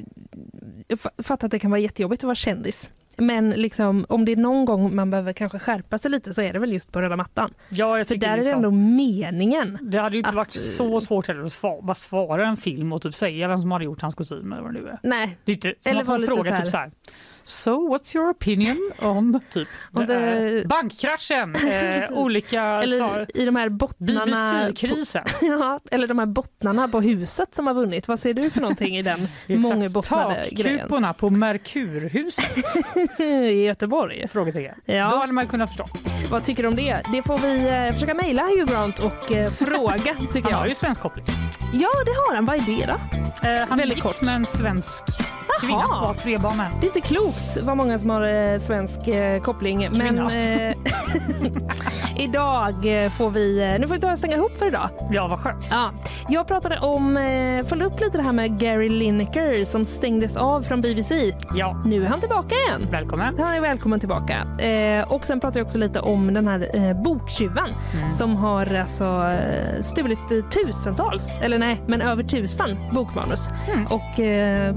fa- 0.90 1.24
fattar 1.24 1.48
att 1.48 1.52
det 1.52 1.60
kan 1.60 1.72
vara 1.72 1.82
jättejobbigt 1.82 2.20
att 2.24 2.28
vara 2.28 2.36
kändis 2.36 2.90
Men 3.18 3.49
liksom, 3.49 4.06
om 4.10 4.26
det 4.26 4.32
är 4.32 4.36
någon 4.36 4.66
gång 4.66 4.95
man 4.95 5.10
behöver 5.10 5.34
kanske 5.34 5.60
skärpa 5.60 5.98
sig 5.98 6.11
lite 6.11 6.34
så 6.34 6.41
är 6.41 6.53
det 6.53 6.60
väl 6.60 6.74
just 6.74 6.91
på 6.91 7.02
röda 7.02 7.16
mattan. 7.16 7.53
Ja, 7.70 7.98
jag 7.98 8.07
För 8.07 8.16
tycker 8.16 8.28
där 8.28 8.34
är 8.34 8.38
det 8.38 8.44
liksom- 8.44 8.57
ändå 8.66 8.72
meningen. 8.72 9.78
Det 9.82 9.98
hade 9.99 10.16
ju 10.16 10.20
inte 10.20 10.30
att- 10.30 10.36
varit 10.36 10.52
så 10.52 11.02
svårt 11.02 11.28
heller 11.28 11.44
att 11.44 11.53
svara, 11.53 11.82
bara 11.82 11.95
svara 11.95 12.48
en 12.48 12.57
film 12.57 12.94
och 12.94 13.02
typ 13.02 13.16
säga 13.16 13.48
vem 13.48 13.61
som 13.61 13.72
hade 13.72 13.86
gjort 13.86 14.02
hans 14.02 14.16
kostym 14.16 14.53
eller 14.53 14.64
vad 14.64 14.74
det 14.74 14.80
nu 14.82 14.88
är. 14.88 14.99
Nej. 15.03 15.38
Det 15.45 15.52
är 15.52 15.53
inte 15.56 15.74
som 15.80 15.91
Eller 15.91 16.02
att 16.02 16.07
hon 16.07 16.22
frågar 16.26 16.44
så 16.44 16.49
här- 16.49 16.57
typ 16.61 16.70
så 16.70 16.78
här. 16.78 16.91
So 17.49 17.71
what's 17.89 18.15
your 18.15 18.30
opinion 18.30 18.91
on 19.01 19.39
typ 19.49 19.67
det- 19.91 20.13
är 20.13 20.65
bankkraschen, 20.67 21.55
eh, 21.67 22.11
olika 22.11 22.61
Eller 22.63 23.38
i 23.38 23.45
de 23.45 23.55
här 23.55 23.69
bottnarna. 23.69 24.26
BBC-krisen. 24.26 25.23
På, 25.39 25.45
ja, 25.45 25.80
eller 25.91 26.07
de 26.07 26.19
här 26.19 26.26
bottnarna 26.26 26.88
på 26.88 27.01
huset 27.01 27.55
som 27.55 27.67
har 27.67 27.73
vunnit. 27.73 28.07
Vad 28.07 28.19
ser 28.19 28.34
du 28.34 28.49
för 28.49 28.61
någonting 28.61 28.97
i 28.97 29.01
den 29.01 29.27
mångbottnade 29.47 30.47
grejen? 30.51 30.77
Takkuporna 30.80 31.13
på 31.13 31.30
Merkurhuset? 31.30 32.45
I 33.19 33.63
Göteborg? 33.65 34.27
Frågetecken. 34.27 34.76
Ja. 34.85 35.09
Då 35.09 35.17
hade 35.17 35.34
man 35.34 35.47
kunnat 35.47 35.69
förstå. 35.69 35.85
Vad 36.31 36.43
tycker 36.45 36.63
du 36.63 36.69
om 36.69 36.76
det? 36.76 37.01
Det 37.13 37.23
får 37.23 37.38
vi 37.38 37.67
eh, 37.88 37.93
försöka 37.93 38.13
mejla 38.13 38.43
Hugh 38.43 38.71
Grant 38.71 38.99
och 38.99 39.31
eh, 39.31 39.49
fråga 39.49 40.15
tycker 40.34 40.41
Han 40.43 40.51
jag. 40.51 40.57
har 40.57 40.67
ju 40.67 40.76
svensk 40.76 41.01
koppling. 41.01 41.26
Ja 41.73 41.89
det 42.05 42.11
har 42.11 42.35
han. 42.35 42.45
Vad 42.45 42.55
är 42.55 42.61
det 42.61 42.85
då? 42.85 42.93
Eh, 43.47 43.59
han 43.69 43.71
är 43.71 43.77
Väldigt 43.77 43.97
gift 43.97 44.07
kort. 44.07 44.21
med 44.21 44.35
en 44.35 44.45
svensk 44.45 45.03
kvinna 45.61 45.77
och 45.77 45.84
har 46.07 46.13
tre 46.13 46.38
barn 46.38 46.57
med. 46.57 46.71
Det 46.81 46.85
är 46.88 46.95
inte 46.95 47.01
klokt 47.01 47.39
vad 47.64 47.78
många 47.78 47.99
som 47.99 48.10
har 48.10 48.22
eh, 48.53 48.60
svensk 48.60 49.07
eh, 49.07 49.41
koppling. 49.41 49.90
Kvinna. 49.90 50.30
Men 50.30 50.70
eh, 50.70 50.76
idag 52.18 53.03
eh, 53.03 53.10
får 53.10 53.30
vi... 53.30 53.60
Eh, 53.60 53.80
nu 53.80 53.88
får 53.88 53.95
vi 53.95 54.02
ta 54.02 54.11
och 54.11 54.18
stänga 54.18 54.36
ihop 54.36 54.57
för 54.57 54.66
idag. 54.68 54.90
Ja, 55.11 55.28
vad 55.28 55.40
skönt. 55.40 55.66
Ja, 55.72 55.91
jag 56.30 56.48
pratade 56.48 56.80
om, 56.80 57.16
följde 57.68 57.86
upp 57.86 57.99
lite 57.99 58.18
det 58.18 58.24
här 58.24 58.32
med 58.32 58.60
Gary 58.60 58.90
Lineker 58.90 59.66
som 59.66 59.86
stängdes 59.86 60.38
av 60.38 60.61
från 60.61 60.82
BBC. 60.82 61.36
Ja. 61.56 61.82
Nu 61.86 62.03
är 62.06 62.07
han 62.10 62.20
tillbaka 62.20 62.56
igen. 62.56 62.88
Välkommen. 62.91 63.40
Han 63.40 63.53
är 63.56 63.61
välkommen 63.61 63.99
tillbaka. 63.99 64.44
Och 65.07 65.26
sen 65.26 65.40
pratade 65.40 65.60
jag 65.60 65.66
också 65.66 65.78
lite 65.78 65.99
om 65.99 66.34
den 66.34 66.48
här 66.48 66.94
boktjuven 67.03 67.70
Mm. 67.94 68.11
som 68.11 68.36
har 68.36 68.76
alltså 68.76 69.34
stulit 69.82 70.20
tusentals, 70.52 71.38
eller 71.41 71.60
nej, 71.60 71.82
men 71.88 72.02
över 72.02 72.24
tusen 72.24 72.78
bokmanus. 72.91 73.49
Mm. 73.74 73.86
Och 73.86 74.02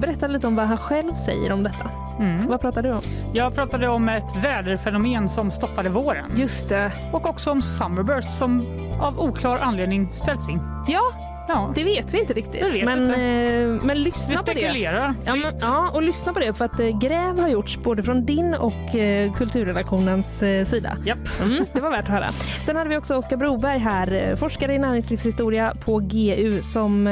berättade 0.00 0.32
lite 0.32 0.46
om 0.46 0.56
vad 0.56 0.66
han 0.66 0.76
själv 0.78 1.14
säger 1.14 1.52
om 1.52 1.62
detta. 1.62 1.90
Mm. 2.18 2.46
Vad 2.52 2.60
pratade 2.60 2.88
du 2.88 2.94
om? 2.94 3.00
Jag 3.32 3.54
pratade 3.54 3.88
om 3.88 4.08
ett 4.08 4.36
väderfenomen 4.44 5.28
som 5.28 5.50
stoppade 5.50 5.88
våren. 5.88 6.24
Just 6.36 6.68
det. 6.68 6.92
Och 7.12 7.30
också 7.30 7.50
om 7.50 7.62
Summerburst 7.62 8.38
som 8.38 8.66
av 9.00 9.20
oklar 9.20 9.58
anledning 9.62 10.08
ställts 10.14 10.48
in. 10.48 10.60
Ja, 10.88 11.00
Ja. 11.48 11.72
det 11.74 11.84
vet 11.84 12.14
vi 12.14 12.20
inte 12.20 12.32
riktigt. 12.32 12.62
Vet 12.74 12.84
men, 12.84 13.00
inte. 13.02 13.14
eh, 13.14 13.86
men 13.86 14.02
lyssna 14.02 14.28
Vi 14.28 14.36
på 14.36 14.42
det. 14.44 14.50
spekulerar. 14.50 15.14
Ja, 15.24 15.34
men, 15.36 15.54
ja, 15.60 15.90
och 15.94 16.02
lyssna 16.02 16.32
på 16.32 16.40
det 16.40 16.52
för 16.54 16.64
att 16.64 16.80
eh, 16.80 16.98
gräv 16.98 17.38
har 17.40 17.48
gjorts 17.48 17.78
både 17.78 18.02
från 18.02 18.24
din 18.24 18.54
och 18.54 18.94
eh, 18.94 19.32
kulturredaktionens 19.32 20.42
eh, 20.42 20.64
sida. 20.66 20.96
Japp. 21.04 21.18
Mm, 21.42 21.64
det 21.72 21.80
var 21.80 21.90
värt 21.90 22.04
att 22.04 22.10
höra. 22.10 22.28
Sen 22.66 22.76
hade 22.76 22.90
vi 22.90 22.96
också 22.96 23.14
Oskar 23.16 23.36
Broberg 23.36 23.78
här, 23.78 24.36
forskare 24.36 24.74
i 24.74 24.78
näringslivshistoria 24.78 25.74
på 25.84 25.98
GU 25.98 26.62
som 26.62 27.04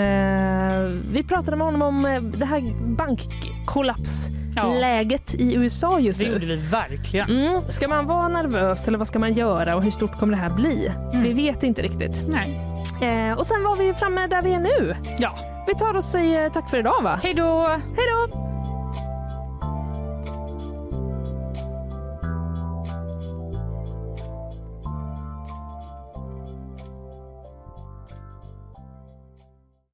vi 1.12 1.22
pratade 1.28 1.56
med 1.56 1.66
honom 1.66 1.82
om 1.82 2.30
det 2.38 2.46
här 2.46 2.60
bankkollapsläget 4.54 5.34
i 5.34 5.54
USA 5.54 5.98
just 6.00 6.20
Det 6.20 6.26
nu. 6.26 6.32
gjorde 6.32 6.46
vi 6.46 6.56
verkligen. 6.56 7.30
Mm. 7.30 7.60
Ska 7.68 7.88
man 7.88 8.06
vara 8.06 8.28
nervös 8.28 8.88
eller 8.88 8.98
vad 8.98 9.08
ska 9.08 9.18
man 9.18 9.32
göra 9.32 9.76
och 9.76 9.82
hur 9.82 9.90
stort 9.90 10.18
kommer 10.18 10.32
det 10.36 10.42
här 10.42 10.50
bli? 10.50 10.92
Vi 11.12 11.32
vet 11.32 11.62
inte 11.62 11.82
riktigt. 11.82 12.24
Nej. 12.28 12.60
Eh, 13.02 13.38
och 13.38 13.46
sen 13.46 13.62
var 13.64 13.76
vi 13.76 13.94
framme 13.94 14.26
där 14.26 14.42
vi 14.42 14.52
är 14.52 14.58
nu. 14.60 14.96
Ja. 15.18 15.30
Vi 15.66 15.74
tar 15.74 15.96
och 15.96 16.04
säger 16.04 16.50
tack 16.50 16.70
för 16.70 16.78
idag 16.78 17.02
va? 17.02 17.20
Hej 17.22 17.34
då! 17.34 17.66
Hej 17.96 18.06
då! 18.10 18.46